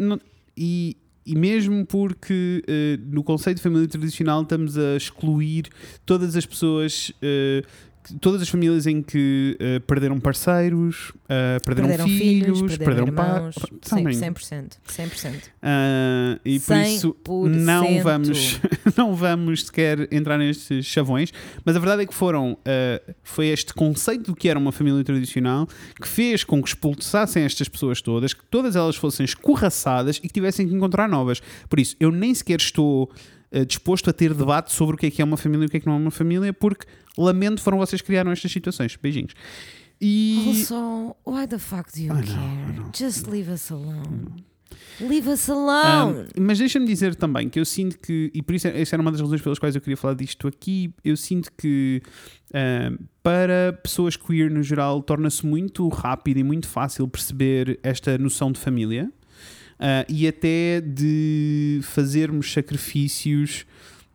e, 0.55 0.95
e 1.31 1.35
mesmo 1.37 1.85
porque 1.85 2.61
eh, 2.67 2.99
no 3.09 3.23
conceito 3.23 3.57
de 3.57 3.63
família 3.63 3.87
tradicional 3.87 4.41
estamos 4.41 4.77
a 4.77 4.95
excluir 4.97 5.69
todas 6.05 6.35
as 6.35 6.45
pessoas, 6.45 7.11
que- 7.21 7.63
todas 8.19 8.41
as 8.41 8.49
famílias 8.49 8.87
em 8.87 9.01
que 9.01 9.57
eh, 9.59 9.79
perderam 9.79 10.19
parceiros, 10.19 11.11
ah, 11.29 11.57
perderam, 11.63 11.89
Perderam 11.89 12.07
filhos, 12.07 12.59
filhos, 12.59 12.77
perderam, 12.77 13.05
perderam 13.05 13.13
pais. 13.13 13.55
Sim, 13.55 13.79
Sabem? 13.81 14.33
100%. 14.33 14.71
100%. 14.87 15.43
Ah, 15.61 16.39
e 16.43 16.59
por 16.59 16.77
isso 16.77 17.15
100%. 17.25 17.47
não 17.47 18.01
vamos, 18.01 18.59
não 18.97 19.15
vamos 19.15 19.65
sequer 19.65 20.07
entrar 20.11 20.37
nestes 20.37 20.85
chavões, 20.85 21.31
mas 21.63 21.75
a 21.75 21.79
verdade 21.79 22.03
é 22.03 22.05
que 22.05 22.13
foram 22.13 22.57
ah, 22.65 23.01
foi 23.23 23.47
este 23.47 23.73
conceito 23.73 24.31
do 24.31 24.35
que 24.35 24.49
era 24.49 24.59
uma 24.59 24.71
família 24.71 25.03
tradicional 25.03 25.67
que 25.99 26.07
fez 26.07 26.43
com 26.43 26.61
que 26.61 26.69
expulsassem 26.69 27.43
estas 27.43 27.69
pessoas 27.69 28.01
todas, 28.01 28.33
que 28.33 28.45
todas 28.45 28.75
elas 28.75 28.95
fossem 28.95 29.23
escorraçadas 29.23 30.17
e 30.17 30.21
que 30.21 30.29
tivessem 30.29 30.67
que 30.67 30.73
encontrar 30.73 31.07
novas. 31.07 31.41
Por 31.69 31.79
isso, 31.79 31.95
eu 31.99 32.11
nem 32.11 32.33
sequer 32.33 32.59
estou 32.59 33.11
disposto 33.67 34.09
a 34.09 34.13
ter 34.13 34.33
debate 34.33 34.71
sobre 34.71 34.95
o 34.95 34.97
que 34.97 35.05
é 35.07 35.11
que 35.11 35.21
é 35.21 35.25
uma 35.25 35.37
família 35.37 35.65
e 35.65 35.67
o 35.67 35.69
que 35.69 35.77
é 35.77 35.79
que 35.79 35.85
não 35.87 35.93
é 35.93 35.97
uma 35.97 36.11
família, 36.11 36.53
porque 36.53 36.85
lamento 37.17 37.61
foram 37.61 37.77
vocês 37.77 38.01
que 38.01 38.07
criaram 38.07 38.31
estas 38.31 38.51
situações. 38.51 38.95
Beijinhos. 38.95 39.33
E 39.99 40.45
Also, 40.47 41.15
why 41.25 41.45
the 41.47 41.59
fuck 41.59 41.91
do 41.93 41.99
you 42.01 42.13
know, 42.13 42.23
care? 42.23 42.89
Just 42.97 43.27
leave 43.27 43.51
us 43.51 43.69
alone. 43.71 44.43
Leave 44.99 45.29
us 45.29 45.47
Um, 45.49 45.53
alone. 45.53 46.27
mas 46.39 46.57
deixa-me 46.59 46.85
dizer 46.85 47.13
também 47.15 47.49
que 47.49 47.59
eu 47.59 47.65
sinto 47.65 47.97
que, 47.99 48.31
e 48.33 48.41
por 48.41 48.55
isso 48.55 48.67
essa 48.67 48.95
era 48.95 49.01
uma 49.01 49.11
das 49.11 49.19
razões 49.21 49.41
pelas 49.41 49.59
quais 49.59 49.75
eu 49.75 49.81
queria 49.81 49.97
falar 49.97 50.13
disto 50.15 50.47
aqui, 50.47 50.93
eu 51.03 51.15
sinto 51.17 51.51
que 51.57 52.01
um, 52.53 52.97
para 53.21 53.73
pessoas 53.83 54.15
queer 54.15 54.49
no 54.49 54.63
geral 54.63 55.01
torna-se 55.03 55.45
muito 55.45 55.87
rápido 55.89 56.37
e 56.37 56.43
muito 56.43 56.67
fácil 56.67 57.07
perceber 57.07 57.79
esta 57.83 58.17
noção 58.17 58.51
de 58.51 58.59
família 58.59 59.11
uh, 59.81 60.05
e 60.07 60.27
até 60.27 60.79
de 60.79 61.79
fazermos 61.83 62.51
sacrifícios 62.53 63.65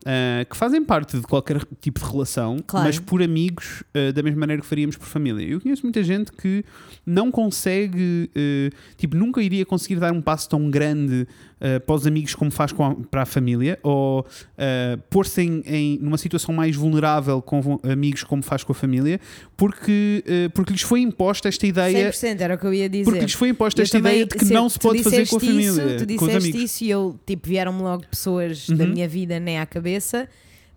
uh, 0.03 0.49
que 0.49 0.57
fazem 0.57 0.85
parte 0.85 1.19
de 1.19 1.23
qualquer 1.27 1.62
tipo 1.81 2.01
de 2.01 2.07
relação, 2.07 2.59
Claro. 2.67 2.87
mas 2.87 2.99
por 2.99 3.23
amigos, 3.23 3.83
uh, 3.95 4.12
da 4.12 4.23
mesma 4.23 4.41
maneira 4.41 4.62
que 4.62 4.69
faríamos 4.69 4.97
por 4.97 5.07
família. 5.07 5.45
Eu 5.45 5.61
conheço 5.61 5.83
muita 5.83 6.03
gente 6.03 6.31
que 6.33 6.64
não 7.05 7.31
consegue, 7.31 8.31
uh, 8.37 8.77
tipo, 8.97 9.17
nunca 9.17 9.43
iria 9.43 9.67
conseguir 9.67 9.97
dar 9.97 10.12
um 10.12 10.23
passo 10.23 10.49
tão 10.49 10.71
grande 10.71 11.27
uh, 11.61 11.81
para 11.81 11.95
os 11.95 12.07
amigos 12.07 12.35
como 12.35 12.51
faz 12.51 12.73
a- 12.79 12.95
para 13.11 13.23
a 13.23 13.27
família, 13.27 13.79
ou 13.83 14.21
uh, 14.21 14.99
pôr-se 15.11 15.43
em, 15.43 15.63
em- 15.67 15.99
numa 16.01 16.19
situação 16.19 16.55
mais 16.55 16.75
vulnerável 16.77 17.41
com 17.43 17.79
amigos 17.83 18.23
como 18.25 18.43
faz 18.43 18.63
com 18.65 18.73
a 18.73 18.75
família, 18.75 19.21
porque, 19.57 20.23
uh, 20.27 20.51
porque 20.51 20.73
lhes 20.73 20.83
foi 20.83 21.01
imposta 21.01 21.49
esta 21.49 21.67
ideia. 21.67 22.11
100% 22.11 22.41
era 22.41 22.55
o 22.55 22.59
que 22.59 22.67
eu 22.67 22.75
ia 22.75 22.89
dizer. 22.89 23.05
Porque 23.05 23.21
lhes 23.21 23.33
foi 23.33 23.49
imposta 23.51 23.81
Eu 23.81 23.85
esta 23.85 23.99
também- 23.99 24.13
ideia 24.13 24.27
de 24.27 24.35
que 24.37 24.45
se- 24.45 24.53
não 24.53 24.69
se 24.69 24.79
pode 24.79 25.03
fazer 25.03 25.27
com 25.29 25.37
a 25.37 25.41
família, 25.41 25.69
Isso, 25.69 25.81
tu 26.07 26.17
com 26.17 26.25
os 26.25 26.33
disseste 26.33 26.63
isso 26.65 26.85
e 26.85 26.91
eu, 26.91 27.19
tipo, 27.27 27.49
vieram-me 27.49 27.83
logo 27.83 28.05
pessoas 28.07 28.69
da 28.69 28.85
Uhum. 28.85 28.91
minha 28.91 29.09
vida 29.09 29.39
nem 29.41 29.59
à 29.59 29.67
cabeça, 29.67 30.29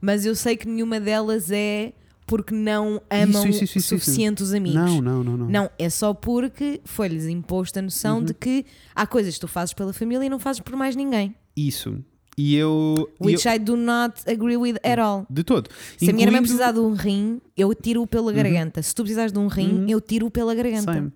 mas 0.02 0.26
eu 0.26 0.36
sei 0.36 0.56
que 0.56 0.68
nenhuma 0.68 1.00
delas 1.00 1.52
é 1.52 1.92
porque 2.30 2.54
não 2.54 3.02
amam 3.10 3.48
isso, 3.50 3.64
isso, 3.64 3.76
o 3.76 3.80
isso, 3.80 3.90
suficiente 3.90 4.44
os 4.44 4.54
amigos. 4.54 4.76
Não, 4.80 5.02
não, 5.02 5.24
não, 5.24 5.36
não. 5.38 5.50
Não, 5.50 5.70
é 5.80 5.90
só 5.90 6.14
porque 6.14 6.80
foi-lhes 6.86 7.26
imposta 7.26 7.80
a 7.80 7.82
noção 7.82 8.20
Uhum. 8.20 8.26
de 8.26 8.34
que 8.36 8.66
há 8.96 9.08
coisas 9.08 9.34
que 9.34 9.40
tu 9.42 9.48
fazes 9.48 9.74
pela 9.74 9.92
família 9.94 10.26
e 10.26 10.30
não 10.30 10.38
fazes 10.40 10.60
por 10.62 10.76
mais 10.76 10.96
ninguém. 10.96 11.34
Isso. 11.58 11.98
E 12.38 12.56
eu. 12.56 13.10
Which 13.20 13.46
eu- 13.48 13.54
I 13.54 13.60
do 13.60 13.76
not 13.76 14.22
agree 14.30 14.56
with 14.56 14.76
at 14.84 14.98
all. 15.00 15.26
de 15.30 15.44
todo. 15.44 15.70
Se 15.98 16.10
a 16.10 16.14
minha 16.14 16.26
irmã 16.26 16.38
Incluindo- 16.38 16.44
precisar 16.44 16.72
de 16.72 16.80
um 16.80 16.94
rim, 16.94 17.42
eu 17.58 17.74
tiro-o 17.76 18.08
pela 18.08 18.32
garganta. 18.32 18.82
Se 18.82 18.94
tu 18.96 19.02
precisares 19.02 19.32
de 19.34 19.40
um 19.40 19.48
rim, 19.48 19.80
Uhum. 19.80 19.90
eu 19.90 20.00
tiro-o 20.00 20.32
pela 20.32 20.54
garganta. 20.56 20.94
Same. 20.94 21.12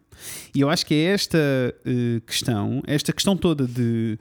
E 0.53 0.59
eu 0.59 0.69
acho 0.69 0.85
que 0.85 0.93
é 0.93 1.03
esta 1.13 1.37
eh, 1.85 2.21
questão, 2.25 2.81
esta 2.85 3.13
questão 3.13 3.37
toda 3.37 3.65
de 3.65 4.17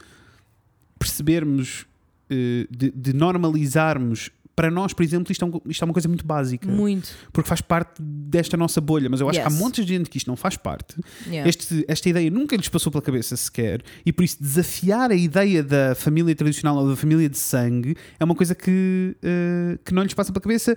percebermos 0.98 1.86
eh, 2.30 2.66
de, 2.70 2.90
de 2.90 3.12
normalizarmos. 3.12 4.30
Para 4.54 4.70
nós, 4.70 4.92
por 4.92 5.02
exemplo, 5.02 5.32
isto 5.32 5.44
é, 5.44 5.48
um- 5.48 5.60
isto 5.70 5.82
é 5.82 5.84
uma 5.86 5.94
coisa 5.94 6.08
muito 6.08 6.26
básica. 6.26 6.68
Muito. 6.70 7.08
Porque 7.32 7.48
faz 7.48 7.60
parte 7.62 8.02
desta 8.02 8.54
nossa 8.56 8.80
bolha. 8.82 9.08
Mas 9.08 9.20
eu 9.20 9.28
acho 9.28 9.40
que 9.40 9.46
Yes. 9.48 9.54
há 9.54 9.58
montes 9.58 9.86
de 9.86 9.94
gente 9.94 10.10
que 10.10 10.18
isto 10.18 10.26
não 10.28 10.36
faz 10.36 10.56
parte. 10.58 10.94
Yeah. 11.26 11.48
Este- 11.48 11.84
esta 11.88 12.08
ideia 12.10 12.30
nunca 12.30 12.54
lhes 12.54 12.68
passou 12.68 12.92
pela 12.92 13.00
cabeça 13.02 13.34
sequer. 13.34 13.82
E 14.04 14.12
por 14.12 14.22
isso, 14.24 14.36
desafiar 14.40 15.10
a 15.10 15.14
ideia 15.14 15.62
da 15.62 15.94
família 15.94 16.34
tradicional 16.34 16.76
ou 16.76 16.88
da 16.90 16.96
família 16.96 17.28
de 17.30 17.38
sangue 17.38 17.96
é 18.20 18.24
uma 18.24 18.34
coisa 18.34 18.54
que, 18.54 19.16
eh, 19.22 19.78
que 19.84 19.94
não 19.94 20.02
lhes 20.02 20.12
passa 20.12 20.30
pela 20.30 20.42
cabeça, 20.42 20.76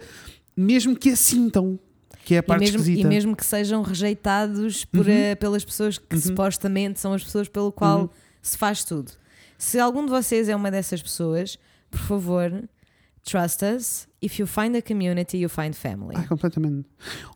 mesmo 0.55 0.95
que 0.95 1.09
a 1.09 1.15
sintam. 1.15 1.77
Que 2.23 2.35
é 2.35 2.37
a 2.37 2.39
E 2.39 2.41
parte 2.43 2.61
mesmo, 2.61 2.77
esquisita. 2.79 3.01
e 3.01 3.05
mesmo 3.09 3.35
que 3.35 3.45
sejam 3.45 3.83
rejeitados 3.83 4.83
por, 4.85 5.05
Uhum. 5.05 5.11
eh, 5.11 5.35
pelas 5.35 5.63
pessoas 5.65 5.97
que 5.97 6.17
supostamente 6.19 6.99
são 6.99 7.13
as 7.13 7.23
pessoas 7.23 7.47
pelo 7.47 7.71
qual 7.71 8.01
Uhum. 8.03 8.09
se 8.41 8.57
faz 8.57 8.83
tudo. 8.83 9.11
Se 9.57 9.79
algum 9.79 10.03
de 10.05 10.09
vocês 10.11 10.49
é 10.49 10.55
uma 10.55 10.71
dessas 10.71 11.01
pessoas, 11.01 11.59
por 11.91 11.99
favor, 11.99 12.63
trust 13.25 13.61
us. 13.63 14.07
If 14.21 14.39
you 14.39 14.47
find 14.47 14.75
a 14.75 14.81
community, 14.81 15.37
you 15.37 15.49
find 15.49 15.73
family. 15.73 16.15
Ah, 16.15 16.23
completamente. 16.27 16.87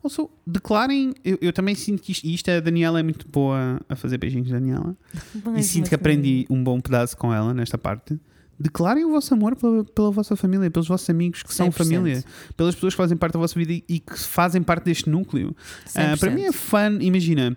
Also, 0.02 0.30
declarem. 0.46 1.12
Eu, 1.24 1.38
eu 1.40 1.52
também 1.52 1.74
sinto 1.74 2.02
que 2.02 2.12
isto, 2.12 2.24
e 2.26 2.34
isto 2.34 2.50
a 2.50 2.60
Daniela 2.60 2.98
é 3.00 3.02
muito 3.02 3.28
boa 3.28 3.80
a 3.88 3.94
fazer 3.96 4.16
beijinhos, 4.18 4.48
Daniela. 4.50 4.96
e 5.34 5.48
Mais 5.48 5.66
sinto 5.66 5.84
uma 5.84 5.88
que 5.90 5.94
aprendi 5.94 6.46
um 6.48 6.62
bom 6.64 6.80
pedaço 6.80 7.16
com 7.16 7.32
ela 7.34 7.52
nesta 7.52 7.76
parte. 7.76 8.18
Declarem 8.58 9.04
o 9.06 9.10
vosso 9.10 9.32
amor 9.32 9.56
pela, 9.56 9.84
pela 9.84 10.10
vossa 10.10 10.36
família, 10.36 10.70
pelos 10.70 10.86
vossos 10.86 11.08
amigos 11.08 11.42
que 11.42 11.52
são 11.54 11.68
100%. 11.68 11.72
família, 11.72 12.24
pelas 12.56 12.74
pessoas 12.74 12.92
que 12.92 12.98
fazem 12.98 13.16
parte 13.16 13.32
da 13.34 13.38
vossa 13.40 13.58
vida 13.58 13.72
e- 13.72 13.84
e 13.88 13.98
que 14.00 14.18
fazem 14.18 14.62
parte 14.62 14.84
deste 14.84 15.08
núcleo. 15.08 15.56
100%. 15.86 16.18
para 16.20 16.30
mim 16.30 16.42
é 16.42 16.52
fun, 16.52 16.98
imagina. 17.00 17.56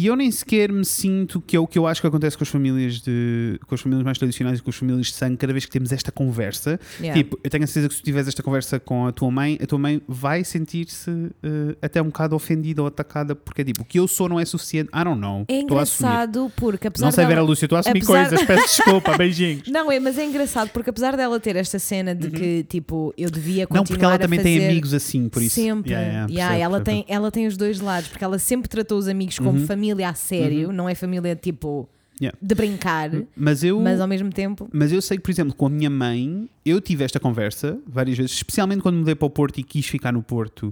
E 0.00 0.06
eu 0.06 0.14
nem 0.14 0.30
sequer 0.30 0.70
me 0.70 0.84
sinto 0.84 1.40
que 1.40 1.56
é 1.56 1.58
o 1.58 1.66
que 1.66 1.76
eu 1.76 1.84
acho 1.84 2.00
que 2.00 2.06
acontece 2.06 2.38
com 2.38 2.44
as 2.44 2.48
famílias 2.48 3.00
de 3.00 3.58
com 3.66 3.74
as 3.74 3.80
famílias 3.80 4.04
mais 4.04 4.16
tradicionais 4.16 4.60
e 4.60 4.62
com 4.62 4.70
as 4.70 4.76
famílias 4.76 5.06
de 5.08 5.12
sangue, 5.14 5.36
cada 5.36 5.52
vez 5.52 5.64
que 5.64 5.72
temos 5.72 5.90
esta 5.90 6.12
conversa. 6.12 6.78
Yeah. 7.00 7.20
Tipo, 7.20 7.36
eu 7.42 7.50
tenho 7.50 7.64
a 7.64 7.66
certeza 7.66 7.88
que 7.88 7.94
se 7.96 8.00
tu 8.02 8.04
tiveres 8.04 8.28
esta 8.28 8.40
conversa 8.40 8.78
com 8.78 9.06
a 9.08 9.12
tua 9.12 9.28
mãe, 9.30 9.58
a 9.60 9.66
tua 9.66 9.78
mãe 9.78 10.00
vai 10.06 10.44
sentir-se 10.44 11.10
eh, 11.42 11.74
até 11.82 12.00
um 12.00 12.06
bocado 12.06 12.36
ofendida 12.36 12.80
ou 12.80 12.86
atacada, 12.86 13.34
porque 13.34 13.62
é 13.62 13.64
tipo, 13.64 13.82
o 13.82 13.84
que 13.84 13.98
eu 13.98 14.06
sou 14.06 14.28
não 14.28 14.38
é 14.38 14.44
suficiente. 14.44 14.88
I 14.94 15.02
don't 15.02 15.20
know. 15.20 15.44
É 15.48 15.58
engraçado 15.60 16.52
porque 16.56 16.86
apesar 16.86 17.06
Não 17.06 17.12
sei 17.12 17.24
dela... 17.24 17.34
ver 17.34 17.40
a 17.40 17.42
Lúcia, 17.42 17.64
estou 17.66 17.76
a 17.76 17.80
assumir 17.80 18.02
apesar- 18.04 18.28
coisas, 18.28 18.46
peço 18.46 18.62
desculpa, 18.84 19.18
beijinhos. 19.18 19.66
Não, 19.68 19.90
é, 19.90 19.98
mas 19.98 20.16
é 20.16 20.24
engraçado 20.24 20.70
porque 20.70 20.90
apesar 20.90 21.16
dela 21.16 21.40
ter 21.40 21.56
esta 21.56 21.78
cena 21.80 22.14
de 22.14 22.30
que 22.30 22.62
tipo 22.68 23.12
eu 23.18 23.30
devia 23.30 23.66
continuar 23.66 23.78
Uhum. 23.78 23.82
Não, 23.82 23.84
porque 23.84 24.04
ela 24.04 24.18
também 24.18 24.40
tem 24.40 24.64
amigos 24.68 24.94
assim, 24.94 25.28
por 25.28 25.42
isso. 25.42 25.54
Sempre. 25.56 25.90
Yeah, 25.92 26.08
yeah, 26.08 26.28
Yeah, 26.32 26.48
percebo, 26.54 26.64
ela, 26.74 26.84
percebo. 26.84 27.04
tem, 27.06 27.14
ela 27.16 27.30
tem 27.30 27.46
os 27.46 27.56
dois 27.56 27.80
lados, 27.80 28.08
porque 28.08 28.22
ela 28.24 28.38
sempre 28.38 28.68
tratou 28.68 28.96
os 28.98 29.08
amigos 29.08 29.38
como 29.38 29.58
Uhum. 29.58 29.66
família 29.66 29.87
a 29.92 30.14
sério, 30.14 30.72
não 30.72 30.88
é 30.88 30.94
família 30.94 31.34
tipo 31.36 31.88
Yeah. 32.20 32.36
de 32.42 32.52
brincar, 32.52 33.10
Mas 33.36 33.62
eu. 33.62 33.80
mas 33.80 34.00
ao 34.00 34.08
mesmo 34.08 34.28
tempo. 34.30 34.68
Mas 34.72 34.90
eu 34.90 35.00
sei 35.00 35.16
que, 35.18 35.22
por 35.22 35.30
exemplo, 35.30 35.54
com 35.54 35.66
a 35.66 35.70
minha 35.70 35.88
mãe, 35.88 36.48
eu 36.64 36.80
tive 36.80 37.04
esta 37.04 37.20
conversa 37.20 37.78
várias 37.86 38.16
vezes, 38.18 38.32
especialmente 38.32 38.82
quando 38.82 38.96
mudei 38.96 39.14
para 39.14 39.26
o 39.26 39.30
Porto 39.30 39.58
e 39.58 39.62
quis 39.62 39.86
ficar 39.86 40.12
no 40.12 40.20
Porto. 40.20 40.68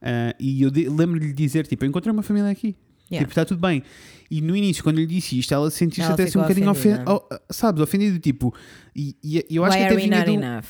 Ah, 0.00 0.34
e 0.40 0.62
eu 0.62 0.70
lembro-lhe 0.70 1.34
dizer: 1.34 1.66
tipo, 1.66 1.84
eu 1.84 1.88
encontrei 1.90 2.10
uma 2.10 2.22
família 2.22 2.50
aqui. 2.50 2.74
Yeah. 3.10 3.18
Tipo, 3.24 3.30
está 3.30 3.44
tudo 3.44 3.60
bem. 3.60 3.82
E 4.30 4.40
no 4.40 4.56
início, 4.56 4.82
quando 4.82 4.96
lhe 4.96 5.06
disse 5.06 5.38
isto, 5.38 5.52
ela 5.54 5.70
sentiu-se 5.70 6.10
até 6.10 6.24
assim 6.24 6.38
um 6.38 6.42
bocadinho 6.42 6.70
ofendida. 6.70 7.04
ofendida. 7.12 7.42
sabes, 7.50 7.80
ofendido, 7.82 8.18
tipo. 8.18 8.54
E, 8.94 9.14
e 9.22 9.44
eu 9.50 9.64
acho 9.64 9.76
Why 9.76 9.82
que 9.86 9.92
até 9.92 9.96
vinha 10.02 10.24
do, 10.24 10.30
enough? 10.30 10.64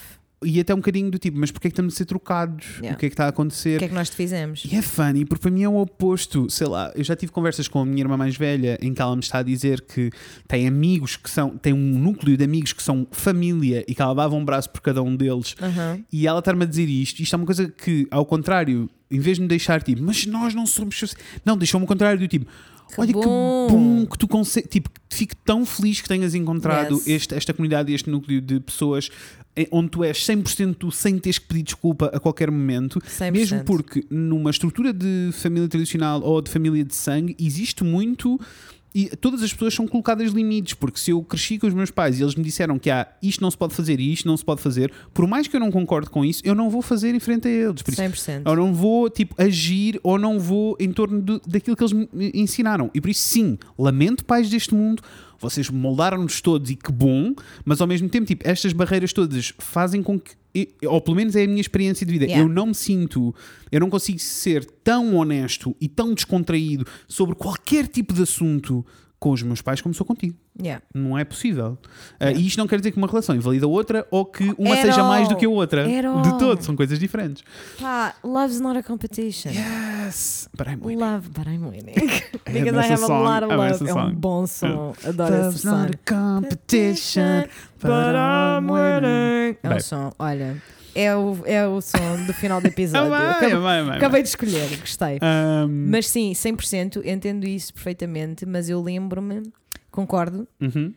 E 0.45 0.61
até 0.61 0.74
um 0.74 0.76
bocadinho 0.76 1.11
do 1.11 1.18
tipo, 1.18 1.39
mas 1.39 1.51
porquê 1.51 1.68
é 1.68 1.70
que 1.70 1.72
estamos 1.72 1.95
a 1.95 1.97
ser 1.97 2.05
trocados? 2.05 2.66
Yeah. 2.76 2.95
O 2.95 2.99
que 2.99 3.07
é 3.07 3.09
que 3.09 3.14
está 3.14 3.24
a 3.24 3.28
O 3.28 3.30
acontecer? 3.30 3.78
que 3.78 3.87
é 3.87 3.89
que 3.89 3.95
nós 3.95 4.11
te 4.11 4.16
fizemos? 4.16 4.62
E 4.70 4.76
é 4.76 4.82
funny, 4.82 5.24
porque 5.24 5.41
para 5.41 5.51
mim 5.51 5.62
é 5.62 5.68
o 5.68 5.76
oposto. 5.76 6.49
Sei 6.51 6.66
lá, 6.66 6.93
eu 6.95 7.03
já 7.03 7.16
tive 7.16 7.32
conversas 7.32 7.66
com 7.68 7.80
a 7.80 7.87
minha 7.87 8.01
irmã 8.03 8.18
mais 8.18 8.37
velha 8.37 8.78
em 8.82 8.93
que 8.93 9.01
ela 9.01 9.16
me 9.16 9.22
está 9.22 9.39
a 9.39 9.43
dizer 9.43 9.80
que 9.80 10.11
tem 10.47 10.68
amigos 10.68 11.16
que 11.16 11.30
são, 11.30 11.57
tem 11.57 11.72
um 11.72 11.99
núcleo 11.99 12.37
de 12.37 12.45
amigos 12.45 12.74
que 12.74 12.82
são 12.82 13.07
família 13.11 13.82
e 13.89 13.95
que 13.95 14.03
ela 14.03 14.14
dava 14.14 14.34
um 14.34 14.45
braço 14.45 14.68
por 14.68 14.82
cada 14.82 15.03
um 15.03 15.16
deles. 15.16 15.55
Aham. 15.61 16.01
E 16.12 16.26
ela 16.26 16.41
está-me 16.41 16.64
a 16.64 16.66
dizer 16.66 16.87
isto. 16.89 17.20
Isto 17.20 17.34
é 17.34 17.37
uma 17.39 17.47
coisa 17.47 17.68
que, 17.68 18.07
ao 18.11 18.26
contrário, 18.26 18.91
em 19.11 19.18
vez 19.18 19.39
de 19.39 19.43
me 19.43 19.49
deixar 19.49 19.82
tipo, 19.82 20.03
mas 20.03 20.26
nós 20.26 20.55
não 20.55 20.66
somos. 20.66 20.99
soci-" 20.99 21.16
Não, 21.47 21.57
deixou-me 21.57 21.84
ao 21.84 21.89
contrário 21.89 22.18
do 22.20 22.28
tipo. 22.28 22.45
Que 22.95 23.01
Olha 23.01 23.09
que 23.09 23.14
bom." 23.14 23.66
bom 23.70 24.07
que 24.07 24.18
tu 24.18 24.28
consegues. 24.28 24.68
Tipo, 24.70 24.91
fico 25.11 25.34
tão 25.45 25.64
feliz 25.66 26.01
que 26.01 26.07
tenhas 26.09 26.34
encontrado 26.34 26.95
Yes. 26.97 27.07
este- 27.09 27.34
esta 27.34 27.53
comunidade 27.55 27.91
e 27.91 27.95
este 27.95 28.09
núcleo 28.11 28.41
de 28.41 28.61
pessoas 28.61 29.09
onde 29.70 29.90
tu 29.90 30.04
és 30.04 30.18
100% 30.18 30.74
tu 30.78 30.90
sem 30.90 31.18
teres 31.18 31.38
que 31.38 31.46
pedir 31.46 31.62
desculpa 31.62 32.07
a 32.12 32.20
qualquer 32.20 32.50
momento. 32.50 33.00
100%. 33.00 33.30
Mesmo 33.32 33.64
porque 33.64 34.04
numa 34.11 34.50
estrutura 34.50 34.92
de 34.92 35.30
família 35.32 35.68
tradicional 35.68 36.20
ou 36.22 36.40
de 36.42 36.50
família 36.50 36.84
de 36.84 36.94
sangue 36.94 37.36
existe 37.40 37.82
muito. 37.84 38.38
E 38.98 39.14
todas 39.14 39.42
as 39.42 39.52
pessoas 39.52 39.74
são 39.74 39.86
colocadas 39.86 40.32
limites, 40.32 40.72
porque 40.72 40.98
se 40.98 41.11
eu 41.11 41.22
cresci 41.22 41.59
com 41.59 41.66
os 41.66 41.74
meus 41.74 41.90
pais 41.90 42.18
e 42.18 42.22
eles 42.22 42.34
me 42.34 42.42
disseram 42.42 42.78
que 42.78 42.88
há 42.88 43.07
isto 43.22 43.42
não 43.42 43.50
se 43.50 43.57
pode 43.59 43.74
fazer 43.74 44.00
e 44.00 44.11
isto 44.11 44.26
não 44.26 44.34
se 44.38 44.42
pode 44.42 44.62
fazer, 44.62 44.90
por 45.12 45.26
mais 45.26 45.46
que 45.46 45.54
eu 45.54 45.61
não 45.61 45.70
concorde 45.70 46.09
com 46.09 46.24
isso, 46.24 46.40
eu 46.46 46.54
não 46.54 46.70
vou 46.70 46.80
fazer 46.80 47.14
em 47.14 47.20
frente 47.20 47.46
a 47.46 47.50
eles. 47.50 47.82
Por 47.82 47.92
isso, 47.92 48.00
100%. 48.00 48.42
eu 48.46 48.57
não 48.57 48.72
vou 48.72 49.11
tipo, 49.11 49.34
agir 49.36 50.00
ou 50.02 50.18
não 50.18 50.38
vou 50.40 50.78
em 50.80 50.90
torno 50.92 51.20
do- 51.20 51.42
daquilo 51.46 51.76
que 51.76 51.82
eles 51.82 51.92
me 51.92 52.09
ensinaram. 52.32 52.90
E 52.94 53.00
por 53.02 53.11
isso, 53.11 53.20
sim, 53.20 53.59
lamento, 53.78 54.24
pais 54.24 54.48
deste 54.48 54.74
mundo, 54.74 55.02
vocês 55.39 55.68
moldaram-nos 55.70 56.41
todos 56.41 56.70
e 56.70 56.76
que 56.76 56.93
bom, 56.93 57.34
mas 57.64 57.80
ao 57.80 57.87
mesmo 57.87 58.09
tempo, 58.09 58.26
tipo, 58.26 58.47
estas 58.49 58.72
barreiras 58.72 59.12
todas 59.12 59.53
fazem 59.59 60.03
com 60.03 60.18
que, 60.18 60.34
ou 60.87 61.01
pelo 61.01 61.16
menos 61.16 61.37
é 61.37 61.45
a 61.45 61.47
minha 61.47 61.61
experiência 61.61 62.07
de 62.07 62.12
vida, 62.12 62.24
Yeah. 62.26 62.43
eu 62.43 62.49
não 62.49 62.66
me 62.66 62.74
sinto, 62.74 63.34
eu 63.70 63.80
não 63.80 63.91
consigo 63.91 64.18
ser 64.18 64.64
tão 64.82 65.16
honesto 65.16 65.76
e 65.80 65.89
tão 65.89 66.14
descontraído 66.14 66.87
sobre 67.07 67.34
qualquer 67.34 67.87
tipo 67.87 68.14
de 68.14 68.22
assunto 68.22 68.84
com 69.19 69.31
os 69.31 69.43
meus 69.43 69.62
pais 69.62 69.81
como 69.81 69.95
sou 69.95 70.07
contigo. 70.07 70.37
Yeah. 70.61 70.83
Não 70.95 71.17
é 71.19 71.25
possível. 71.25 71.79
Ah, 72.21 72.31
e 72.31 72.47
isto 72.47 72.59
não 72.59 72.67
quer 72.67 72.79
dizer 72.79 72.91
que 72.93 72.99
uma 72.99 73.07
relação 73.07 73.35
invalida 73.35 73.67
a 73.67 73.69
outra 73.69 74.07
ou 74.11 74.25
que 74.25 74.55
uma 74.59 74.75
At 74.75 74.83
seja 74.83 75.03
mais 75.03 75.25
all. 75.25 75.29
do 75.31 75.37
que 75.37 75.47
a 75.47 75.49
outra. 75.49 75.85
At. 75.85 76.23
De 76.23 76.39
todo, 76.39 76.62
são 76.62 76.77
coisas 76.77 76.99
diferentes. 76.99 77.43
Pá, 77.81 78.14
love's 78.23 78.61
not 78.61 78.79
a 78.79 78.83
competition. 78.83 79.51
Yes, 79.51 80.49
but 80.57 80.67
I'm 80.69 80.81
winning. 80.83 81.01
Love, 81.01 81.31
but 81.31 81.47
I'm 81.49 81.67
winning. 81.67 81.95
I 81.97 82.23
Because 82.53 82.79
I 82.79 82.93
have 82.93 83.03
a 83.03 83.07
lot 83.09 83.43
of 83.43 83.51
have 83.51 83.81
love. 83.85 83.89
É 83.89 83.95
um 83.95 84.14
bom 84.14 84.47
som. 84.47 84.93
Adoro 85.05 85.35
esse 85.35 85.43
Love's 85.45 85.61
som. 85.62 85.71
not 85.71 85.91
a 85.95 86.14
competition, 86.14 87.49
but 87.81 88.14
I'm 88.14 88.71
winning. 88.71 89.57
É 89.62 89.75
um 89.75 89.81
som, 89.81 90.12
olha, 90.19 90.62
é 90.97 91.14
o, 91.14 91.36
é 91.44 91.66
o 91.66 91.80
som 91.80 92.24
do 92.26 92.32
final 92.32 92.61
do 92.61 92.66
episódio. 92.68 93.12
Ah, 93.12 93.18
vai, 93.18 93.30
Acabei, 93.30 93.57
vai, 93.59 93.84
vai, 93.84 93.97
acabei 93.99 94.22
de 94.22 94.28
escolher, 94.28 94.68
gostei. 94.80 95.18
Um, 95.22 95.86
Mas 95.90 96.09
sim, 96.09 96.32
100%, 96.32 97.05
entendo 97.05 97.44
isso 97.47 97.72
perfeitamente, 97.74 98.47
mas 98.47 98.68
eu 98.70 98.80
lembro-me, 98.82 99.42
concordo, 99.90 100.47
uhum. 100.61 100.92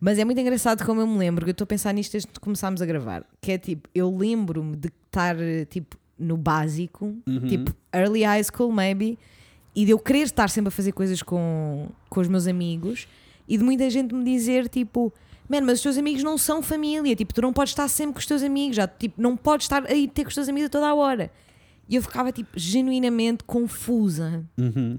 mas 0.00 0.18
é 0.18 0.24
muito 0.24 0.40
engraçado 0.40 0.84
como 0.84 1.00
eu 1.00 1.06
me 1.06 1.18
lembro, 1.18 1.46
eu 1.46 1.50
estou 1.50 1.64
a 1.64 1.66
pensar 1.68 1.92
nisto 1.92 2.12
desde 2.12 2.28
que 2.28 2.38
começámos 2.40 2.80
a 2.80 2.86
gravar, 2.86 3.24
que 3.40 3.52
é 3.52 3.58
tipo, 3.58 3.88
eu 3.94 4.14
lembro-me 4.16 4.76
de 4.76 4.88
estar 5.06 5.36
tipo 5.68 5.96
no 6.18 6.36
básico, 6.36 7.16
Uhum. 7.26 7.46
tipo 7.48 7.74
early 7.92 8.22
high 8.22 8.42
school 8.44 8.70
maybe, 8.72 9.18
e 9.74 9.84
de 9.84 9.90
eu 9.90 9.98
querer 9.98 10.22
estar 10.22 10.48
sempre 10.48 10.68
a 10.68 10.70
fazer 10.70 10.92
coisas 10.92 11.22
com, 11.22 11.88
com 12.08 12.20
os 12.20 12.28
meus 12.28 12.46
amigos, 12.46 13.08
e 13.48 13.58
de 13.58 13.64
muita 13.64 13.90
gente 13.90 14.14
me 14.14 14.24
dizer 14.24 14.68
tipo, 14.68 15.12
man, 15.48 15.60
mas 15.62 15.74
os 15.78 15.82
teus 15.82 15.98
amigos 15.98 16.22
não 16.22 16.36
são 16.38 16.62
família, 16.62 17.14
tipo, 17.14 17.32
tu 17.34 17.42
não 17.42 17.52
podes 17.52 17.72
estar 17.72 17.86
sempre 17.88 18.14
com 18.14 18.18
os 18.20 18.26
teus 18.26 18.42
amigos, 18.42 18.76
já, 18.76 18.86
tipo, 18.88 19.20
não 19.20 19.36
podes 19.36 19.64
estar 19.64 19.84
aí 19.86 20.08
ter 20.08 20.22
com 20.24 20.28
os 20.28 20.34
teus 20.34 20.48
amigos 20.48 20.66
a 20.66 20.70
toda 20.70 20.86
a 20.88 20.94
hora. 20.94 21.30
E 21.88 21.96
eu 21.96 22.02
ficava 22.02 22.32
tipo 22.32 22.50
genuinamente 22.56 23.44
confusa. 23.44 24.44
Uhum. 24.56 24.98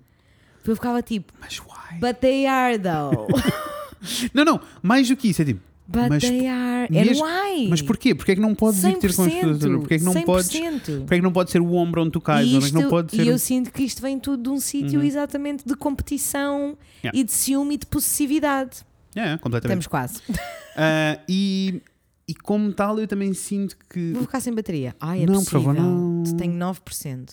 Eu 0.67 0.75
ficava 0.75 1.01
tipo, 1.01 1.33
Mas 1.39 1.59
why? 1.59 1.99
but 1.99 2.17
they 2.19 2.45
are 2.45 2.77
though. 2.77 3.27
Não, 4.35 4.45
não, 4.45 4.61
mais 4.83 5.07
do 5.07 5.15
que 5.15 5.29
isso, 5.29 5.41
é 5.41 5.45
tipo, 5.45 5.61
But 5.87 6.09
Mas 6.09 6.23
they 6.23 6.47
are. 6.47 6.91
mesmo- 6.91 7.23
And 7.25 7.27
why? 7.27 7.67
mas 7.69 7.81
porquê? 7.81 8.13
Porquê 8.15 8.31
é 8.31 8.35
que 8.35 8.41
não 8.41 8.55
podes 8.55 8.83
ir 8.83 8.97
ter 8.97 9.13
com 9.15 9.23
as 9.23 9.31
pessoas? 9.31 9.57
100%, 9.59 9.79
Porquê 9.79 9.93
é 9.93 9.97
que 9.99 10.03
não 10.03 10.13
podes? 10.23 10.49
100%. 10.49 10.79
Porquê 10.99 11.13
é 11.13 11.17
que 11.17 11.21
não 11.21 11.31
pode 11.31 11.51
ser 11.51 11.61
o 11.61 11.73
ombro 11.73 12.01
onde 12.01 12.11
tu 12.11 12.19
cais? 12.21 12.47
E, 12.47 12.51
é 12.55 12.59
não 12.59 12.65
isto- 12.65 12.89
pode 12.89 13.15
e 13.15 13.17
ser. 13.17 13.27
eu 13.27 13.37
sinto 13.37 13.71
que 13.71 13.83
isto 13.83 14.01
vem 14.01 14.19
tudo 14.19 14.41
de 14.43 14.49
um 14.49 14.59
sítio 14.59 15.03
exatamente 15.03 15.63
de 15.65 15.75
competição 15.75 16.75
Yeah. 17.03 17.19
e 17.19 17.23
de 17.23 17.31
ciúme 17.31 17.75
e 17.75 17.77
de 17.77 17.85
possessividade. 17.85 18.77
É, 19.16 19.38
completamente. 19.38 19.82
Estamos 19.82 19.88
quase. 19.88 20.22
Ah, 20.78 21.18
e, 21.30 21.82
e 22.28 22.34
como 22.36 22.74
tal, 22.74 22.99
eu 22.99 23.07
também 23.07 23.34
sinto 23.34 23.78
que. 23.89 24.11
Vou 24.11 24.24
ficar 24.24 24.41
sem 24.41 24.53
bateria. 24.53 24.93
Ai, 24.99 25.24
é 25.24 25.26
Não, 25.26 25.36
por 25.36 25.51
possível. 25.51 25.61
favor, 25.61 25.74
não. 25.82 26.24
Tenho 26.38 26.53
9%. 26.53 27.30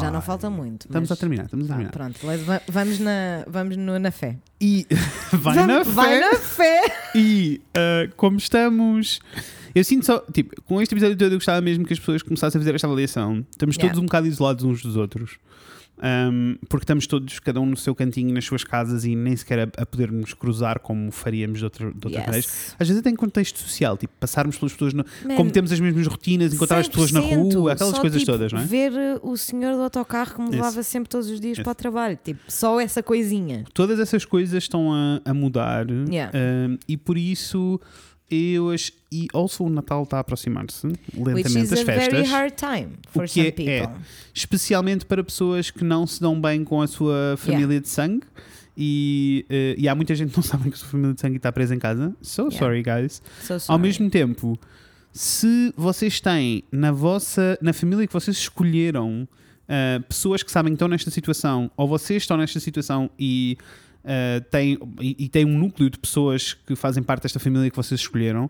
Já 0.00 0.10
não 0.12 0.20
Ai, 0.20 0.22
falta 0.22 0.48
muito. 0.48 0.86
Estamos 0.86 1.08
mas- 1.08 1.18
a 1.18 1.20
terminar, 1.20 1.44
estamos 1.46 1.66
a 1.66 1.68
Tá, 1.68 1.74
terminar. 1.74 1.92
pronto, 1.92 2.24
le- 2.26 2.36
va- 2.44 2.60
vamos 2.68 2.98
na, 3.00 3.44
vamos 3.48 3.76
no- 3.76 3.98
na 3.98 4.10
fé. 4.12 4.36
E 4.60 4.86
vai 5.32 5.56
Vamos- 5.56 5.66
na 5.66 5.84
fé. 5.84 5.90
Vai 5.90 6.20
na 6.20 6.34
fé! 6.36 6.80
E 7.16 7.60
ah, 7.76 8.08
como 8.16 8.36
estamos. 8.36 9.18
Eu 9.74 9.82
sinto 9.82 10.06
só, 10.06 10.20
tipo, 10.32 10.60
com 10.62 10.80
este 10.80 10.94
episódio 10.94 11.16
todo 11.16 11.32
eu 11.32 11.38
gostava 11.38 11.60
mesmo 11.60 11.84
que 11.84 11.92
as 11.92 11.98
pessoas 11.98 12.22
começassem 12.22 12.58
a 12.58 12.62
fazer 12.62 12.74
esta 12.76 12.86
avaliação. 12.86 13.44
Estamos 13.50 13.76
todos 13.76 13.86
Yeah. 13.90 14.00
um 14.00 14.06
bocado 14.06 14.26
isolados 14.28 14.64
uns 14.64 14.82
dos 14.82 14.94
outros. 14.96 15.36
Um, 16.02 16.56
porque 16.68 16.84
estamos 16.84 17.06
todos, 17.06 17.38
cada 17.38 17.58
um 17.60 17.66
no 17.66 17.76
seu 17.76 17.94
cantinho, 17.94 18.32
nas 18.34 18.44
suas 18.44 18.62
casas 18.62 19.04
e 19.04 19.16
nem 19.16 19.34
sequer 19.34 19.60
a, 19.60 19.82
a 19.82 19.86
poder-nos 19.86 20.34
cruzar 20.34 20.78
como 20.80 21.10
faríamos 21.10 21.58
de 21.58 21.64
outra, 21.64 21.90
de 21.90 22.06
outra 22.06 22.30
vez. 22.30 22.44
Yes. 22.44 22.76
Às 22.78 22.88
vezes 22.88 23.00
até 23.00 23.08
em 23.10 23.16
contexto 23.16 23.58
social, 23.58 23.96
tipo, 23.96 24.12
passarmos 24.20 24.58
pelas 24.58 24.72
pessoas, 24.72 24.92
no- 24.92 25.04
Man, 25.24 25.36
como 25.36 25.50
temos 25.50 25.72
as 25.72 25.80
mesmas 25.80 26.06
rotinas, 26.06 26.52
encontrar 26.52 26.78
as 26.80 26.88
pessoas 26.88 27.12
na 27.12 27.22
100%, 27.22 27.54
rua, 27.54 27.72
aquelas 27.72 27.94
só, 27.94 28.00
coisas 28.00 28.20
tipo, 28.20 28.32
todas, 28.32 28.52
não 28.52 28.60
é? 28.60 28.64
Ver 28.64 28.92
uh, 28.92 29.20
o 29.30 29.36
senhor 29.36 29.74
do 29.74 29.82
autocarro 29.82 30.34
que 30.34 30.40
me 30.42 30.50
levava 30.50 30.82
sempre 30.82 31.08
todos 31.08 31.30
os 31.30 31.40
dias 31.40 31.58
para 31.58 31.72
o 31.72 31.74
trabalho. 31.74 32.18
Tipo, 32.22 32.40
só 32.46 32.78
essa 32.78 33.02
coisinha. 33.02 33.64
Todas 33.72 33.98
essas 33.98 34.24
coisas 34.24 34.62
estão 34.62 34.92
a, 34.92 35.20
a 35.24 35.32
mudar 35.32 35.86
Yeah. 36.10 36.32
um, 36.36 36.76
e 36.86 36.96
por 36.96 37.16
isso 37.16 37.80
Eu 38.30 38.70
acho, 38.70 38.90
e 39.12 39.28
also 39.32 39.64
o 39.64 39.70
Natal 39.70 40.02
está 40.02 40.16
a 40.16 40.20
aproximar-se 40.20 40.86
lentamente 41.14 41.70
das 41.70 41.80
a 41.80 41.84
very 41.84 42.00
festas. 42.00 42.28
hard 42.28 42.52
time 42.54 42.88
for 43.08 43.22
O 43.24 43.26
que 43.26 43.32
some 43.34 43.46
é- 43.46 43.50
people. 43.52 43.72
é. 43.72 43.90
especialmente 44.34 45.06
para 45.06 45.22
pessoas 45.22 45.70
que 45.70 45.84
não 45.84 46.06
se 46.06 46.20
dão 46.20 46.40
bem 46.40 46.64
com 46.64 46.82
a 46.82 46.86
sua 46.88 47.36
família 47.38 47.80
de 47.80 47.88
sangue. 47.88 48.24
E, 48.76 49.46
eh, 49.48 49.74
e 49.78 49.88
há 49.88 49.94
muita 49.94 50.14
gente 50.14 50.30
que 50.32 50.36
não 50.36 50.42
sabe 50.42 50.64
que 50.68 50.74
a 50.74 50.76
sua 50.76 50.88
família 50.88 51.14
de 51.14 51.20
sangue 51.20 51.36
está 51.36 51.50
presa 51.50 51.74
em 51.74 51.78
casa. 51.78 52.14
So 52.20 52.42
Yeah. 52.48 52.58
sorry, 52.58 52.82
guys. 52.82 53.22
So 53.42 53.54
Ao 53.54 53.60
sorry. 53.60 53.82
mesmo 53.82 54.10
tempo, 54.10 54.58
se 55.12 55.72
vocês 55.76 56.20
têm 56.20 56.62
na 56.70 56.92
vossa 56.92 57.56
na 57.62 57.72
família 57.72 58.06
que 58.06 58.12
vocês 58.12 58.36
escolheram 58.36 59.26
ah, 59.68 60.00
pessoas 60.08 60.42
que 60.42 60.50
sabem 60.52 60.72
que 60.72 60.76
estão 60.76 60.88
nesta 60.88 61.10
situação, 61.10 61.70
ou 61.76 61.88
vocês 61.88 62.22
estão 62.22 62.36
nesta 62.36 62.60
situação 62.60 63.08
e, 63.18 63.56
ah, 64.06 64.40
têm, 64.50 64.78
e, 65.00 65.24
e 65.24 65.28
têm 65.28 65.44
um 65.44 65.58
núcleo 65.58 65.90
de 65.90 65.98
pessoas 65.98 66.54
que 66.54 66.74
fazem 66.76 67.02
parte 67.02 67.24
desta 67.24 67.38
família 67.40 67.68
que 67.68 67.76
vocês 67.76 68.00
escolheram, 68.00 68.48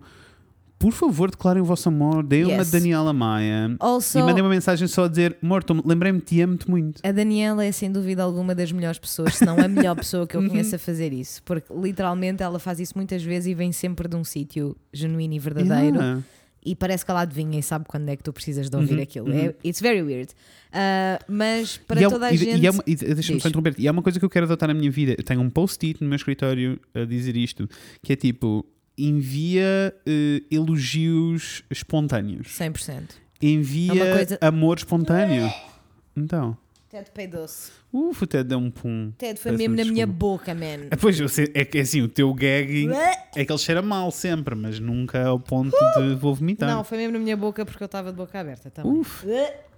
por 0.79 0.93
favor, 0.93 1.31
declarem 1.31 1.63
o 1.63 1.65
vosso 1.65 1.89
amor, 1.89 2.23
deem 2.23 2.45
uma 2.45 2.53
Yes. 2.59 2.67
de 2.71 2.79
Daniela 2.79 3.11
Maia 3.11 3.75
Also, 3.81 4.19
e 4.19 4.23
mandem 4.23 4.45
uma 4.45 4.51
mensagem 4.51 4.87
só 4.87 5.07
a 5.07 5.09
dizer: 5.09 5.35
Morto, 5.41 5.73
lembrei-me, 5.87 6.21
te 6.21 6.39
amo-te 6.43 6.69
muito. 6.69 7.01
A 7.03 7.11
Daniela 7.13 7.65
é 7.65 7.73
sem 7.73 7.91
dúvida 7.91 8.23
alguma 8.23 8.55
das 8.55 8.71
melhores 8.71 8.99
pessoas, 8.99 9.37
se 9.37 9.47
não 9.47 9.59
a 9.59 9.67
melhor 9.67 9.97
pessoa 9.97 10.27
que 10.27 10.37
eu 10.37 10.41
Uhum. 10.43 10.49
conheço 10.51 10.77
a 10.77 10.79
fazer 10.79 11.15
isso, 11.15 11.43
porque 11.45 11.73
literalmente 11.73 12.43
ela 12.43 12.59
faz 12.59 12.79
isso 12.79 12.93
muitas 12.95 13.23
vezes 13.23 13.47
e 13.47 13.55
vem 13.55 13.73
sempre 13.73 14.07
de 14.07 14.17
um 14.17 14.23
sítio 14.23 14.77
genuíno 14.93 15.33
e 15.33 15.39
verdadeiro 15.39 15.97
Yeah. 15.97 16.23
E 16.67 16.75
parece 16.75 17.05
que 17.05 17.11
ela 17.11 17.21
adivinha 17.23 17.59
e 17.59 17.63
sabe 17.63 17.85
quando 17.87 18.09
é 18.09 18.17
que 18.17 18.23
tu 18.23 18.33
precisas 18.33 18.69
de 18.69 18.77
ouvir 18.77 18.97
Uhum, 18.97 19.03
aquilo. 19.03 19.33
É, 19.33 19.55
it's 19.65 19.81
very 19.81 20.03
weird. 20.03 20.33
Ah, 20.73 21.19
mas 21.29 21.79
para 21.79 22.01
é- 22.03 22.09
toda 22.09 22.27
a 22.27 22.33
e- 22.33 22.37
gente. 22.37 22.61
E, 22.63 22.67
é 22.67 22.71
uma- 22.71 22.83
e 22.87 22.95
deixa-me 22.97 23.41
só 23.41 23.49
interromper 23.49 23.75
E 23.79 23.87
é 23.87 23.91
uma 23.91 24.03
coisa 24.03 24.19
que 24.19 24.25
eu 24.25 24.29
quero 24.31 24.45
adotar 24.47 24.67
na 24.69 24.75
minha 24.75 24.91
vida. 24.91 25.15
Eu 25.17 25.23
tenho 25.25 25.41
um 25.41 25.49
post-it 25.49 26.03
no 26.03 26.09
meu 26.09 26.17
escritório 26.17 26.79
a 26.95 27.05
dizer 27.05 27.37
isto: 27.37 27.69
que 28.03 28.13
é 28.13 28.17
tipo, 28.17 28.67
envia 28.99 29.95
eh, 30.07 30.43
elogios 30.51 31.63
espontâneos. 31.71 32.49
100%. 32.49 33.11
Envia 33.41 34.03
É 34.05 34.13
coisa- 34.17 34.39
amor 34.41 34.77
espontâneo. 34.79 35.49
Então, 36.19 36.57
Ted 36.97 37.11
Pei 37.13 37.27
doce. 37.27 37.73
uf, 37.93 38.25
até 38.25 38.43
deu 38.43 38.59
um 38.59 38.71
pum. 38.71 39.13
Ted 39.19 39.39
foi 39.39 39.53
mesmo 39.53 39.77
na 39.77 39.85
minha 39.85 40.07
boca, 40.07 40.55
man. 40.55 40.89
Ah, 40.91 40.97
Pois, 41.01 41.19
eu 41.21 41.29
sei, 41.29 41.51
é 41.55 41.63
que 41.65 41.79
assim, 41.79 42.01
o 42.01 42.09
teu 42.09 42.33
gagging 42.33 42.91
é 43.35 43.45
que 43.45 43.53
ele 43.53 43.59
cheira 43.59 43.83
mal 43.83 44.11
sempre, 44.11 44.55
mas 44.55 44.79
nunca 44.81 45.27
ao 45.27 45.39
ponto 45.39 45.77
de 45.99 46.15
vou 46.15 46.35
vomitar. 46.35 46.69
Não, 46.71 46.83
foi 46.83 46.97
mesmo 46.99 47.13
na 47.13 47.19
minha 47.19 47.37
boca 47.37 47.67
porque 47.67 47.83
eu 47.83 47.87
estava 47.87 48.11
de 48.11 48.17
boca 48.17 48.41
aberta. 48.41 48.71
Tá 48.71 48.83
Uf. 48.87 49.27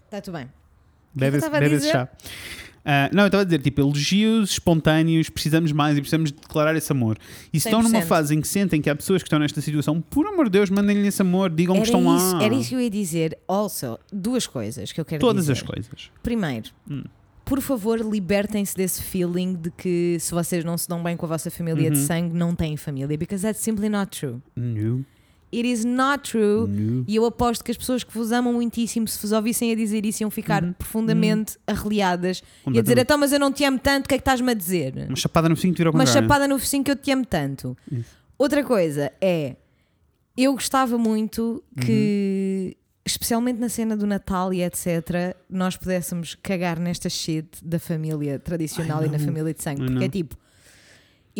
Está 0.04 0.20
tudo 0.20 0.34
bem. 0.38 0.48
Bebe, 1.12 1.30
que 1.30 1.36
eu 1.36 1.38
esse- 1.38 1.46
estava 1.46 1.56
a 1.56 1.60
bebe 1.60 1.74
esse 1.74 1.86
dizer? 1.86 1.92
chá. 1.92 2.08
Ah, 2.90 3.10
não, 3.12 3.24
eu 3.24 3.26
estava 3.26 3.42
a 3.42 3.44
dizer, 3.44 3.60
tipo, 3.60 3.82
elogios 3.82 4.52
espontâneos, 4.52 5.28
precisamos 5.28 5.72
mais 5.72 5.98
e 5.98 6.00
precisamos 6.00 6.32
declarar 6.32 6.74
esse 6.74 6.90
amor. 6.90 7.18
E 7.52 7.60
se 7.60 7.68
estão 7.68 7.82
numa 7.82 8.00
100%. 8.00 8.06
fase 8.06 8.34
em 8.34 8.40
que 8.40 8.48
sentem 8.48 8.80
que 8.80 8.88
há 8.88 8.96
pessoas 8.96 9.22
que 9.22 9.26
estão 9.26 9.38
nesta 9.38 9.60
situação, 9.60 10.00
por 10.00 10.26
amor 10.26 10.46
de 10.46 10.52
Deus, 10.52 10.70
mandem-lhe 10.70 11.06
esse 11.06 11.20
amor, 11.20 11.50
digam 11.50 11.74
que 11.74 11.80
Era 11.82 11.86
estão 11.86 12.16
isso, 12.16 12.36
lá. 12.36 12.42
era 12.42 12.54
isso 12.54 12.70
que 12.70 12.74
eu 12.76 12.80
ia 12.80 12.88
dizer. 12.90 13.36
Also, 13.46 13.98
duas 14.10 14.46
coisas 14.46 14.90
que 14.90 14.98
eu 14.98 15.04
quero 15.04 15.20
Todas 15.20 15.42
dizer. 15.44 15.52
as 15.52 15.62
coisas. 15.62 16.10
Primeiro, 16.22 16.70
Hum. 16.90 17.04
por 17.44 17.60
favor, 17.60 17.98
libertem-se 18.00 18.74
desse 18.74 19.02
feeling 19.02 19.54
de 19.54 19.70
que 19.70 20.16
se 20.18 20.32
vocês 20.32 20.64
não 20.64 20.78
se 20.78 20.88
dão 20.88 21.02
bem 21.02 21.14
com 21.14 21.26
a 21.26 21.28
vossa 21.28 21.50
família 21.50 21.90
de 21.90 21.98
Uhum. 21.98 22.06
sangue, 22.06 22.34
não 22.34 22.54
têm 22.54 22.74
família. 22.78 23.18
Because 23.18 23.42
that's 23.42 23.60
simply 23.62 23.90
not 23.90 24.18
true. 24.18 24.40
No, 24.56 25.04
It 25.52 25.66
is 25.66 25.84
not 25.84 26.30
true. 26.30 26.66
no. 26.68 27.04
E 27.08 27.16
eu 27.16 27.24
aposto 27.24 27.64
que 27.64 27.70
as 27.70 27.76
pessoas 27.76 28.04
que 28.04 28.12
vos 28.12 28.32
amam 28.32 28.52
muitíssimo, 28.52 29.08
se 29.08 29.18
vos 29.20 29.32
ouvissem 29.32 29.72
a 29.72 29.74
dizer 29.74 30.04
isso, 30.04 30.22
iam 30.22 30.30
ficar 30.30 30.62
Uhum. 30.62 30.72
profundamente 30.74 31.56
arreliadas 31.66 32.42
e 32.70 32.78
a 32.78 32.82
dizer. 32.82 32.98
Então, 32.98 33.16
mas 33.16 33.32
eu 33.32 33.38
não 33.40 33.50
te 33.50 33.64
amo 33.64 33.78
tanto, 33.78 34.04
o 34.04 34.08
que 34.08 34.14
é 34.14 34.18
que 34.18 34.22
estás-me 34.22 34.50
a 34.50 34.54
dizer? 34.54 35.06
Uma 35.08 35.16
chapada 35.16 35.48
no 35.48 35.56
focinho 35.56 35.72
que 35.72 35.78
vira 35.78 35.88
ao 35.90 35.94
Uma 35.94 36.04
chapada 36.06 36.46
no 36.46 36.58
focinho 36.58 36.84
que 36.84 36.90
eu 36.90 36.96
te 36.96 37.10
amo 37.10 37.24
tanto. 37.24 37.76
Isso. 37.90 38.10
Outra 38.36 38.62
coisa 38.62 39.10
é, 39.20 39.56
eu 40.36 40.52
gostava 40.52 40.96
muito 40.98 41.62
que, 41.80 42.76
especialmente 43.04 43.58
na 43.58 43.68
cena 43.68 43.96
do 43.96 44.06
Natal 44.06 44.52
e 44.52 44.62
etc., 44.62 45.34
nós 45.48 45.76
pudéssemos 45.76 46.36
cagar 46.42 46.78
nesta 46.78 47.08
shit 47.08 47.48
da 47.64 47.78
família 47.78 48.38
tradicional 48.38 49.02
I 49.02 49.06
e 49.06 49.08
na 49.10 49.18
família 49.18 49.52
de 49.54 49.62
sangue. 49.62 49.84
Porque 49.86 50.04
é 50.04 50.08
tipo, 50.08 50.36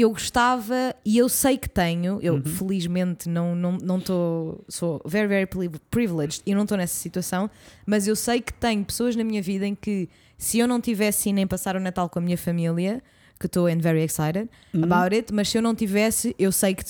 eu 0.00 0.10
gostava 0.10 0.94
e 1.04 1.18
eu 1.18 1.28
sei 1.28 1.56
que 1.58 1.68
tenho, 1.68 2.18
eu 2.22 2.34
Uhum. 2.34 2.42
felizmente 2.44 3.28
não 3.28 3.54
estou, 3.54 3.78
não, 3.80 3.98
não 3.98 4.64
sou 4.68 5.00
very, 5.04 5.26
very 5.28 5.46
pri- 5.46 5.70
privileged 5.90 6.42
e 6.46 6.54
não 6.54 6.62
estou 6.62 6.76
nessa 6.78 6.94
situação, 6.96 7.50
mas 7.86 8.06
eu 8.06 8.14
sei 8.16 8.40
que 8.40 8.52
tenho 8.52 8.84
pessoas 8.84 9.16
na 9.16 9.24
minha 9.24 9.42
vida 9.42 9.66
em 9.66 9.74
que 9.74 10.08
se 10.36 10.58
eu 10.58 10.68
não 10.68 10.80
tivesse 10.80 11.32
nem 11.32 11.46
passar 11.46 11.74
o 11.76 11.80
Natal 11.80 12.08
com 12.08 12.18
a 12.18 12.22
minha 12.22 12.38
família, 12.38 13.02
que 13.40 13.46
estou 13.46 13.66
and 13.66 13.78
very 13.78 14.02
excited 14.02 14.48
Uhum. 14.74 14.84
about 14.84 15.14
it, 15.14 15.32
mas 15.32 15.48
se 15.48 15.58
eu 15.58 15.62
não 15.62 15.74
tivesse, 15.74 16.34
eu 16.38 16.50
sei 16.52 16.74
que 16.74 16.84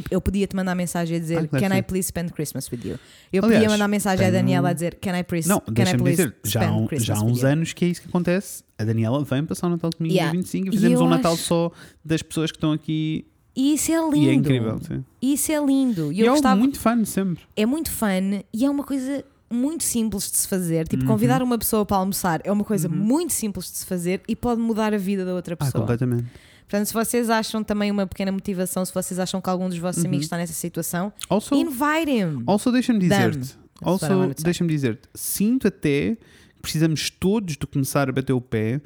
tipo, 0.00 0.08
eu 0.12 0.20
podia 0.20 0.46
te 0.46 0.54
mandar 0.54 0.74
mensagem 0.74 1.16
a 1.16 1.20
dizer 1.20 1.48
Ah, 1.52 1.58
Can 1.60 1.76
I 1.76 1.82
please 1.82 2.08
spend 2.08 2.32
Christmas 2.32 2.70
with 2.70 2.80
you? 2.84 2.98
Eu 3.32 3.42
Aliás, 3.44 3.62
podia 3.62 3.68
mandar 3.70 3.88
mensagem 3.88 4.26
à 4.26 4.30
Daniela 4.30 4.68
a 4.70 4.72
dizer 4.72 4.96
Can 5.00 5.18
I 5.18 5.24
please, 5.24 5.48
Não, 5.48 5.60
can 5.60 5.82
I 5.82 5.96
please 5.96 6.16
dizer, 6.16 6.36
já 6.44 6.60
spend 6.62 6.72
um- 6.78 6.86
Christmas 6.86 7.06
já 7.06 7.16
há 7.16 7.24
uns 7.24 7.44
anos 7.44 7.72
que 7.72 7.84
é 7.84 7.88
isso 7.88 8.02
que 8.02 8.08
acontece. 8.08 8.62
A 8.78 8.84
Daniela 8.84 9.22
vem 9.24 9.44
passar 9.44 9.66
o 9.68 9.70
Natal 9.70 9.90
comigo 9.96 10.14
Yeah. 10.14 10.32
dia 10.32 10.40
25 10.40 10.68
e 10.68 10.72
fazemos 10.76 11.00
um 11.00 11.08
Natal 11.08 11.32
acho- 11.34 11.42
só 11.42 11.72
das 12.04 12.22
pessoas 12.22 12.50
que 12.50 12.56
estão 12.56 12.72
aqui 12.72 13.24
E 13.56 13.74
isso 13.74 13.92
é 13.92 13.96
lindo. 14.02 14.16
e 14.16 14.28
é 14.28 14.32
incrível. 14.34 14.78
Sim. 14.86 15.04
Isso 15.22 15.52
é 15.52 15.64
lindo. 15.64 16.12
E 16.12 16.16
E 16.16 16.20
eu 16.20 16.26
é 16.26 16.30
gostava, 16.30 16.56
muito 16.56 16.78
fun 16.80 17.04
sempre. 17.04 17.42
é 17.56 17.64
muito 17.64 17.90
fun 17.90 18.42
e 18.52 18.64
é 18.64 18.68
uma 18.70 18.82
coisa 18.84 19.24
muito 19.50 19.84
simples 19.84 20.28
de 20.30 20.38
se 20.38 20.48
fazer. 20.48 20.88
Tipo, 20.88 21.04
Uhum. 21.04 21.10
convidar 21.10 21.40
uma 21.40 21.56
pessoa 21.56 21.86
para 21.86 21.98
almoçar 21.98 22.40
é 22.42 22.50
uma 22.50 22.64
coisa 22.64 22.88
muito 22.88 23.32
simples 23.32 23.70
de 23.70 23.78
se 23.78 23.86
fazer 23.86 24.20
e 24.26 24.34
pode 24.34 24.60
mudar 24.60 24.92
a 24.92 24.98
vida 24.98 25.24
da 25.24 25.32
outra 25.32 25.54
Ah, 25.54 25.58
pessoa. 25.58 25.80
completamente. 25.82 26.26
Portanto, 26.68 26.86
se 26.86 26.94
vocês 26.94 27.30
acham 27.30 27.62
também 27.62 27.90
uma 27.90 28.06
pequena 28.06 28.32
motivação, 28.32 28.84
se 28.84 28.92
vocês 28.92 29.18
acham 29.20 29.40
que 29.40 29.48
algum 29.50 29.68
dos 29.68 29.78
vossos 29.78 30.02
Uhum. 30.02 30.08
amigos 30.08 30.26
está 30.26 30.36
nessa 30.36 30.52
situação, 30.54 31.12
Also, 31.28 31.54
invite 31.54 32.10
him. 32.10 32.42
Also, 32.46 32.72
deixa-me 32.72 32.98
dizer-te, 32.98 33.54
also, 33.82 34.06
deixa-me 34.42 34.70
dizer-te, 34.70 35.08
sinto 35.14 35.68
até 35.68 36.16
que 36.56 36.62
precisamos 36.62 37.10
todos 37.10 37.56
de 37.56 37.66
começar 37.66 38.08
a 38.08 38.12
bater 38.12 38.32
o 38.32 38.40
pé 38.40 38.80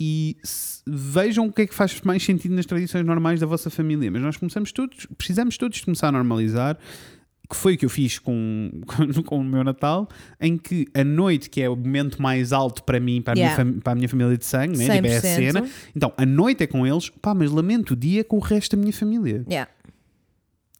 e 0.00 0.36
vejam 0.86 1.46
o 1.46 1.52
que 1.52 1.62
é 1.62 1.66
que 1.66 1.74
faz 1.74 2.00
mais 2.02 2.22
sentido 2.22 2.54
nas 2.54 2.64
tradições 2.64 3.04
normais 3.04 3.40
da 3.40 3.46
vossa 3.46 3.68
família. 3.68 4.10
Mas 4.10 4.22
nós 4.22 4.36
começamos 4.36 4.72
todos, 4.72 5.06
precisamos 5.18 5.58
todos 5.58 5.78
de 5.78 5.84
começar 5.84 6.08
a 6.08 6.12
normalizar, 6.12 6.78
que 7.48 7.56
foi 7.56 7.74
o 7.74 7.78
que 7.78 7.84
eu 7.84 7.88
fiz 7.88 8.18
com, 8.18 8.70
com, 8.86 9.22
com 9.24 9.38
o 9.38 9.44
meu 9.44 9.64
Natal, 9.64 10.08
em 10.40 10.58
que 10.58 10.86
a 10.92 11.02
noite, 11.02 11.48
que 11.48 11.62
é 11.62 11.68
o 11.68 11.74
momento 11.76 12.20
mais 12.20 12.52
alto 12.52 12.82
para 12.84 13.00
mim, 13.00 13.22
para 13.22 13.32
a, 13.32 13.36
Yeah. 13.38 13.64
minha, 13.64 13.74
fam- 13.74 13.80
para 13.80 13.92
a 13.92 13.96
minha 13.96 14.08
família 14.08 14.36
de 14.36 14.44
sangue, 14.44 14.76
né? 14.76 14.96
tipo, 14.96 15.06
é 15.06 15.16
a 15.16 15.20
100%. 15.20 15.22
cena. 15.22 15.68
Então, 15.96 16.12
a 16.16 16.26
noite 16.26 16.62
é 16.62 16.66
com 16.66 16.86
eles, 16.86 17.08
pá, 17.08 17.32
mas 17.34 17.50
lamento 17.50 17.92
o 17.92 17.96
dia 17.96 18.22
com 18.22 18.36
o 18.36 18.40
resto 18.40 18.76
da 18.76 18.80
minha 18.80 18.92
família. 18.92 19.44
Yeah. 19.48 19.70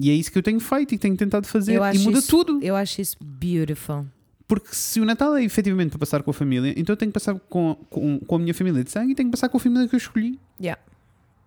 E 0.00 0.10
é 0.10 0.14
isso 0.14 0.30
que 0.30 0.38
eu 0.38 0.42
tenho 0.42 0.60
feito 0.60 0.94
e 0.94 0.98
tenho 0.98 1.16
tentado 1.16 1.46
fazer. 1.46 1.80
E 1.94 1.98
muda 2.00 2.18
isso- 2.18 2.28
tudo. 2.28 2.60
Eu 2.62 2.76
acho 2.76 3.00
isso 3.00 3.16
beautiful. 3.20 4.06
Porque 4.46 4.68
se 4.74 5.00
o 5.00 5.04
Natal 5.04 5.36
é 5.36 5.42
efetivamente 5.44 5.90
para 5.90 5.98
passar 5.98 6.22
com 6.22 6.30
a 6.30 6.34
família, 6.34 6.72
então 6.76 6.92
eu 6.92 6.96
tenho 6.96 7.10
que 7.10 7.14
passar 7.14 7.34
com, 7.48 7.74
com, 7.90 8.18
com 8.20 8.34
a 8.36 8.38
minha 8.38 8.54
família 8.54 8.82
de 8.84 8.90
sangue 8.90 9.12
e 9.12 9.14
tenho 9.14 9.28
que 9.28 9.32
passar 9.32 9.48
com 9.48 9.56
a 9.56 9.60
família 9.60 9.88
que 9.88 9.94
eu 9.94 9.98
escolhi. 9.98 10.38
Yeah. 10.60 10.80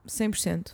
100%. 0.07 0.73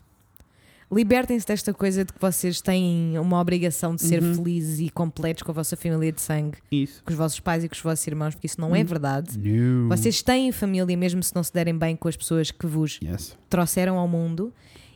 Libertem-se 0.90 1.46
desta 1.46 1.74
coisa 1.74 2.06
de 2.06 2.14
que 2.14 2.20
vocês 2.22 2.62
têm 2.62 3.20
uma 3.20 3.40
obrigação 3.42 3.94
de 3.94 4.02
ser 4.04 4.24
Uhum. 4.24 4.36
felizes 4.36 4.80
e 4.80 4.90
completos 4.90 5.44
com 5.44 5.52
a 5.52 5.54
vossa 5.54 5.76
família 5.76 6.12
de 6.14 6.22
sangue, 6.22 6.58
Isso. 6.72 7.04
com 7.04 7.12
os 7.12 7.18
vossos 7.18 7.40
pais 7.42 7.64
e 7.64 7.68
com 7.68 7.76
os 7.76 7.82
vossos 7.82 8.08
irmãos, 8.08 8.34
porque 8.36 8.48
isso 8.48 8.60
não 8.62 8.74
é 8.74 8.82
Hum. 8.82 8.86
verdade. 8.86 9.38
No. 9.38 9.90
Vocês 9.90 10.22
têm 10.22 10.50
família 10.54 10.96
mesmo 10.96 11.22
se 11.22 11.36
não 11.36 11.44
se 11.44 11.52
derem 11.54 11.78
bem 11.78 11.96
com 11.96 12.08
as 12.08 12.16
pessoas 12.16 12.52
que 12.52 12.66
vos 12.66 13.00
Yes. 13.04 13.38
trouxeram 13.50 13.98
ao 13.98 14.08
mundo. 14.08 14.54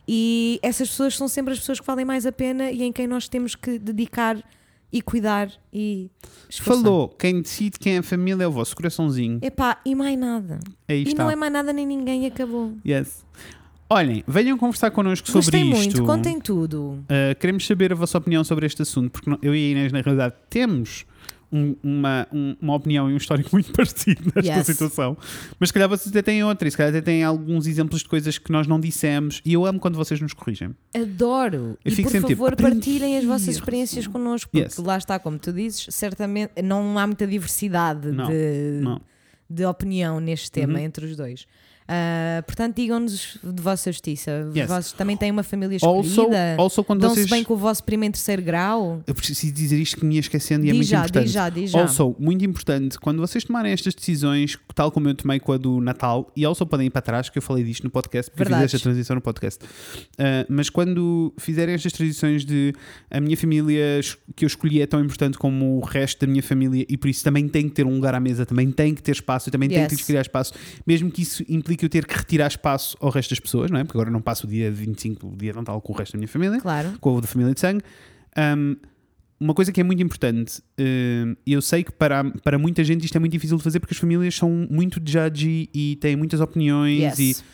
E 0.08 0.58
essas 0.62 0.88
pessoas 0.88 1.14
são 1.16 1.28
sempre 1.28 1.52
as 1.52 1.58
pessoas 1.60 1.78
que 1.78 1.86
valem 1.86 2.04
mais 2.06 2.24
a 2.24 2.32
pena 2.32 2.70
e 2.70 2.82
em 2.82 2.90
quem 2.92 3.06
nós 3.06 3.28
temos 3.28 3.54
que 3.54 3.78
dedicar 3.78 4.42
e 4.90 5.00
cuidar 5.02 5.50
e 5.72 6.10
esforçar. 6.50 6.82
Falou, 6.82 7.08
quem 7.10 7.40
decide 7.42 7.78
quem 7.78 7.96
é 7.96 7.98
a 7.98 8.02
família 8.02 8.44
é 8.44 8.46
o 8.46 8.50
vosso 8.50 8.74
coraçãozinho. 8.74 9.38
Epá, 9.42 9.78
e 9.84 9.94
mais 9.94 10.18
nada. 10.18 10.58
Aí 10.88 11.00
e 11.00 11.08
está. 11.08 11.22
não 11.22 11.30
é 11.30 11.36
mais 11.36 11.52
nada 11.52 11.72
nem 11.72 11.86
ninguém 11.86 12.26
acabou. 12.26 12.72
Yes. 12.86 13.24
Olhem, 13.92 14.24
venham 14.26 14.56
conversar 14.56 14.90
connosco 14.90 15.26
sobre 15.26 15.40
Gostei 15.42 15.62
isto. 15.62 15.76
muito, 15.76 16.04
contem 16.04 16.40
tudo. 16.40 16.98
Uh, 17.04 17.34
queremos 17.38 17.66
saber 17.66 17.92
a 17.92 17.94
vossa 17.94 18.16
opinião 18.16 18.42
sobre 18.42 18.64
este 18.66 18.80
assunto, 18.82 19.10
porque 19.10 19.30
eu 19.46 19.54
e 19.54 19.58
a 19.68 19.70
Inês, 19.72 19.92
na 19.92 20.00
realidade, 20.00 20.34
temos 20.48 21.04
um- 21.52 21.76
uma, 21.82 22.26
um- 22.32 22.56
uma 22.62 22.74
opinião 22.74 23.10
e 23.10 23.12
um 23.12 23.16
histórico 23.18 23.50
muito 23.52 23.70
parecido 23.72 24.32
nesta 24.34 24.50
Yes. 24.60 24.66
situação. 24.66 25.14
Mas 25.60 25.68
se 25.68 25.72
calhar 25.74 25.86
vocês 25.90 26.08
até 26.08 26.22
têm 26.22 26.42
outra, 26.42 26.66
e 26.66 26.70
se 26.70 26.76
calhar 26.78 26.88
até 26.90 27.02
têm 27.02 27.22
alguns 27.22 27.66
exemplos 27.66 28.00
de 28.00 28.08
coisas 28.08 28.38
que 28.38 28.50
nós 28.50 28.66
não 28.66 28.80
dissemos. 28.80 29.42
E 29.44 29.52
eu 29.52 29.66
amo 29.66 29.78
quando 29.78 29.96
vocês 29.96 30.18
nos 30.18 30.32
corrigem. 30.32 30.70
Adoro. 30.94 31.76
Eu 31.84 31.92
e 31.92 31.96
por 32.02 32.10
tipo, 32.10 32.28
favor, 32.28 32.52
aprendi. 32.54 32.74
partilhem 32.76 33.18
as 33.18 33.24
vossas 33.26 33.48
experiências 33.48 34.06
connosco, 34.06 34.50
porque 34.50 34.64
Yes. 34.64 34.78
lá 34.78 34.96
está, 34.96 35.18
como 35.18 35.38
tu 35.38 35.52
dizes, 35.52 35.86
certamente 35.90 36.52
não 36.64 36.98
há 36.98 37.06
muita 37.06 37.26
diversidade 37.26 38.10
Não, 38.10 38.28
de, 38.30 38.80
não. 38.80 39.00
de 39.50 39.66
opinião 39.66 40.18
neste 40.20 40.50
tema 40.50 40.78
Uhum. 40.78 40.84
entre 40.86 41.04
os 41.04 41.14
dois. 41.14 41.46
Ah, 41.94 42.42
portanto, 42.46 42.76
digam-nos 42.76 43.36
de 43.42 43.62
vossa 43.62 43.92
justiça. 43.92 44.50
Yes. 44.56 44.66
Vocês 44.68 44.92
também 44.92 45.16
têm 45.16 45.30
uma 45.30 45.42
família 45.42 45.76
escolhida? 45.76 46.54
also 46.56 46.82
quando 46.82 47.00
Dão-se 47.00 47.16
vocês. 47.16 47.30
bem 47.30 47.44
com 47.44 47.52
o 47.52 47.56
vosso 47.56 47.84
primo 47.84 48.04
em 48.04 48.10
terceiro 48.10 48.40
grau? 48.42 49.02
Eu 49.06 49.14
preciso 49.14 49.52
dizer 49.52 49.78
isto 49.78 49.98
que 49.98 50.04
me 50.06 50.14
ia 50.14 50.20
esquecendo 50.20 50.64
e 50.64 50.68
é 50.68 50.72
diz 50.72 50.78
muito 50.78 50.88
já, 50.88 50.98
importante. 51.00 51.24
diz 51.24 51.32
já, 51.32 51.48
diz 51.50 51.70
já. 51.70 51.82
Also, 51.82 52.16
muito 52.18 52.44
importante, 52.44 52.98
quando 52.98 53.18
vocês 53.18 53.44
tomarem 53.44 53.72
estas 53.72 53.94
decisões, 53.94 54.56
tal 54.74 54.90
como 54.90 55.08
eu 55.08 55.14
tomei 55.14 55.38
com 55.38 55.52
a 55.52 55.58
do 55.58 55.80
Natal, 55.80 56.30
e 56.34 56.44
also 56.44 56.64
podem 56.64 56.86
ir 56.86 56.90
para 56.90 57.02
trás, 57.02 57.28
que 57.28 57.36
eu 57.38 57.42
falei 57.42 57.62
disto 57.64 57.84
no 57.84 57.90
podcast, 57.90 58.30
porque 58.30 58.42
eu 58.42 58.46
Verdades. 58.46 58.70
fiz 58.70 58.74
esta 58.80 58.88
transição 58.88 59.14
no 59.16 59.20
podcast. 59.22 59.62
Uh, 59.64 60.46
mas 60.48 60.70
quando 60.70 61.32
fizerem 61.38 61.74
estas 61.74 61.92
transições 61.92 62.44
de 62.44 62.72
a 63.10 63.20
minha 63.20 63.36
família 63.36 64.00
que 64.34 64.44
eu 64.44 64.46
escolhi 64.46 64.80
é 64.80 64.86
tão 64.86 65.00
importante 65.04 65.36
como 65.36 65.78
o 65.78 65.80
resto 65.80 66.24
da 66.24 66.30
minha 66.30 66.42
família 66.42 66.86
e 66.88 66.96
por 66.96 67.08
isso 67.08 67.22
também 67.22 67.46
tem 67.48 67.68
que 67.68 67.74
ter 67.74 67.84
um 67.86 67.94
lugar 67.94 68.14
à 68.14 68.20
mesa, 68.20 68.46
também 68.46 68.70
tem 68.70 68.94
que 68.94 69.02
ter 69.02 69.12
espaço, 69.12 69.50
também 69.50 69.68
tenho 69.68 69.80
que 69.86 69.92
Yes. 69.92 69.98
lhes 70.00 70.06
criar 70.06 70.20
espaço, 70.22 70.52
mesmo 70.86 71.10
que 71.10 71.22
isso 71.22 71.42
implique 71.48 71.81
eu 71.84 71.88
ter 71.90 72.06
que 72.06 72.14
retirar 72.16 72.46
espaço 72.48 72.96
ao 73.00 73.10
resto 73.10 73.30
das 73.30 73.40
pessoas, 73.40 73.70
não 73.70 73.78
é? 73.78 73.84
Porque 73.84 73.96
agora 73.96 74.10
não 74.10 74.20
passo 74.20 74.46
o 74.46 74.50
dia 74.50 74.70
25, 74.70 75.26
o 75.26 75.36
dia 75.36 75.52
de 75.52 75.58
Natal 75.58 75.80
com 75.80 75.92
o 75.92 75.96
resto 75.96 76.12
da 76.12 76.18
minha 76.18 76.28
família 76.28 76.60
Claro. 76.60 76.92
com 77.00 77.16
a 77.18 77.20
da 77.20 77.26
família 77.26 77.52
de 77.54 77.60
sangue. 77.60 77.82
Um, 78.36 78.76
uma 79.40 79.54
coisa 79.54 79.72
que 79.72 79.80
é 79.80 79.84
muito 79.84 80.00
importante, 80.02 80.62
eu 81.44 81.60
sei 81.60 81.82
que 81.82 81.90
para, 81.90 82.22
para 82.44 82.56
muita 82.58 82.84
gente 82.84 83.04
isto 83.04 83.16
é 83.16 83.18
muito 83.18 83.32
difícil 83.32 83.56
de 83.56 83.62
fazer 83.64 83.80
porque 83.80 83.92
as 83.92 83.98
famílias 83.98 84.34
são 84.36 84.68
muito 84.70 85.00
judgy 85.04 85.68
e 85.74 85.96
têm 85.96 86.14
muitas 86.14 86.40
opiniões 86.40 87.18
e 87.18 87.22
Yes. 87.28 87.44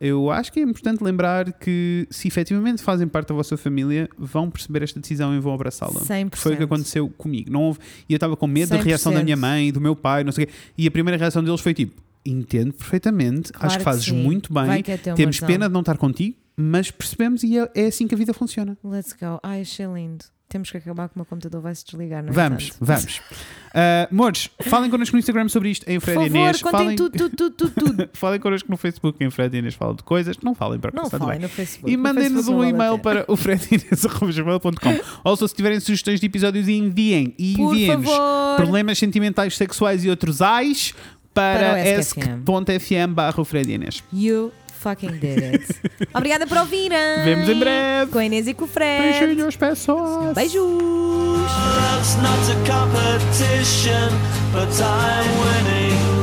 eu 0.00 0.28
acho 0.30 0.50
que 0.52 0.58
é 0.58 0.62
importante 0.64 1.04
lembrar 1.04 1.52
que 1.52 2.04
se 2.10 2.26
efetivamente 2.26 2.82
fazem 2.82 3.06
parte 3.06 3.28
da 3.28 3.34
vossa 3.36 3.56
família, 3.56 4.08
vão 4.18 4.50
perceber 4.50 4.82
esta 4.82 4.98
decisão 4.98 5.32
e 5.36 5.38
vão 5.38 5.54
abraçá-la. 5.54 6.00
100%. 6.00 6.34
Foi 6.36 6.54
o 6.54 6.56
que 6.56 6.62
aconteceu 6.64 7.08
comigo. 7.10 7.48
Não 7.52 7.62
houve, 7.62 7.78
e 8.08 8.12
eu 8.12 8.16
estava 8.16 8.36
com 8.36 8.46
medo 8.48 8.70
da 8.70 8.78
100%. 8.78 8.82
reação 8.84 9.12
da 9.12 9.22
minha 9.22 9.36
mãe, 9.36 9.70
do 9.70 9.80
meu 9.80 9.94
pai, 9.94 10.24
não 10.24 10.32
sei 10.32 10.44
o 10.44 10.46
quê. 10.48 10.52
E 10.76 10.86
a 10.86 10.90
primeira 10.90 11.16
reação 11.16 11.44
deles 11.44 11.60
foi 11.60 11.74
tipo: 11.74 12.00
entendo 12.24 12.72
perfeitamente, 12.72 13.52
Claro 13.52 13.66
acho 13.66 13.76
que 13.76 13.80
que 13.80 13.84
fazes 13.84 14.04
sim. 14.04 14.14
muito 14.22 14.52
bem, 14.52 14.82
que 14.82 14.96
temos 14.98 15.36
razão. 15.38 15.46
pena 15.48 15.68
de 15.68 15.72
não 15.72 15.80
estar 15.80 15.96
contigo, 15.96 16.36
mas 16.56 16.90
percebemos 16.90 17.42
e 17.42 17.58
é, 17.58 17.70
é 17.74 17.86
assim 17.86 18.06
que 18.06 18.14
a 18.14 18.18
vida 18.18 18.34
funciona. 18.34 18.76
Let's 18.84 19.12
go. 19.14 19.38
Ai, 19.42 19.62
achei 19.62 19.86
lindo. 19.86 20.24
Temos 20.50 20.68
que 20.68 20.76
acabar 20.78 21.08
que 21.08 21.14
o 21.14 21.18
meu 21.20 21.24
computador 21.24 21.62
vai 21.62 21.72
se 21.72 21.84
desligar, 21.84 22.24
não 22.24 22.30
é? 22.30 22.32
Vamos, 22.32 22.70
Tanto. 22.70 22.84
vamos. 22.84 23.20
Uh, 23.70 24.12
Mores, 24.12 24.50
falem 24.62 24.90
connosco 24.90 25.14
no 25.14 25.20
Instagram 25.20 25.48
sobre 25.48 25.70
isto 25.70 25.88
em 25.88 26.00
Por 26.00 26.06
Fred 26.06 26.24
e 26.24 26.28
favor, 26.28 26.38
Inês. 26.40 26.58
Falem, 26.60 26.96
tudo, 26.96 27.16
tudo, 27.16 27.50
tudo, 27.50 27.70
tudo, 27.70 28.10
falem 28.14 28.40
connosco 28.40 28.68
no 28.68 28.76
Facebook 28.76 29.22
em 29.24 29.30
Fred 29.30 29.56
Inês 29.56 29.74
falam 29.76 29.94
de 29.94 30.02
coisas. 30.02 30.36
Não 30.42 30.56
falem 30.56 30.80
para 30.80 30.90
Não 30.92 31.08
falem 31.08 31.38
no 31.38 31.48
Facebook. 31.48 31.88
E 31.88 31.96
No 31.96 32.02
mandem-nos 32.02 32.48
um 32.48 32.64
e-mail 32.64 32.98
para 32.98 33.24
o 33.28 33.36
fredinês.com. 33.36 35.00
Ou 35.22 35.36
se 35.36 35.54
tiverem 35.54 35.78
sugestões 35.78 36.18
de 36.18 36.26
episódios, 36.26 36.66
enviem. 36.66 37.32
E 37.38 37.54
Por 37.56 37.72
enviem-nos 37.76 38.10
problemas 38.56 38.98
sentimentais, 38.98 39.56
sexuais 39.56 40.04
e 40.04 40.10
outros 40.10 40.42
ais 40.42 40.92
para, 41.34 41.58
Para 41.58 41.80
esc.fm 41.80 43.12
barra 43.12 43.40
o 43.40 43.44
Fred 43.44 43.72
Inês. 43.72 44.02
You 44.12 44.52
fucking 44.80 45.18
did 45.18 45.42
it. 45.42 45.66
Obrigada 46.14 46.46
por 46.46 46.56
ouvirem. 46.58 46.98
Vemos 47.24 47.48
em 47.48 47.58
breve. 47.58 48.10
Com 48.10 48.18
a 48.18 48.24
Inês 48.24 48.48
e 48.48 48.54
com 48.54 48.64
o 48.64 48.68
Fred. 48.68 49.20
Beijinhos, 49.20 49.56
pessoas. 49.56 50.34
Beijos. 50.34 50.60
Love's 50.60 52.16
not 52.16 52.50
a 52.50 52.56
competition, 52.66 54.10
but 54.52 54.68
I'm 54.80 55.28
winning. 55.40 56.20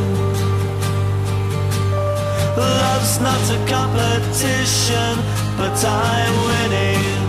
Love's 2.57 3.19
not 3.19 3.37
a 3.51 3.57
competition, 3.69 5.17
but 5.57 5.83
I'm 5.85 6.33
winning. 6.47 7.27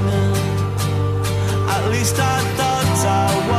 At 1.68 1.90
least 1.90 2.18
I 2.18 2.40
thought. 2.56 3.57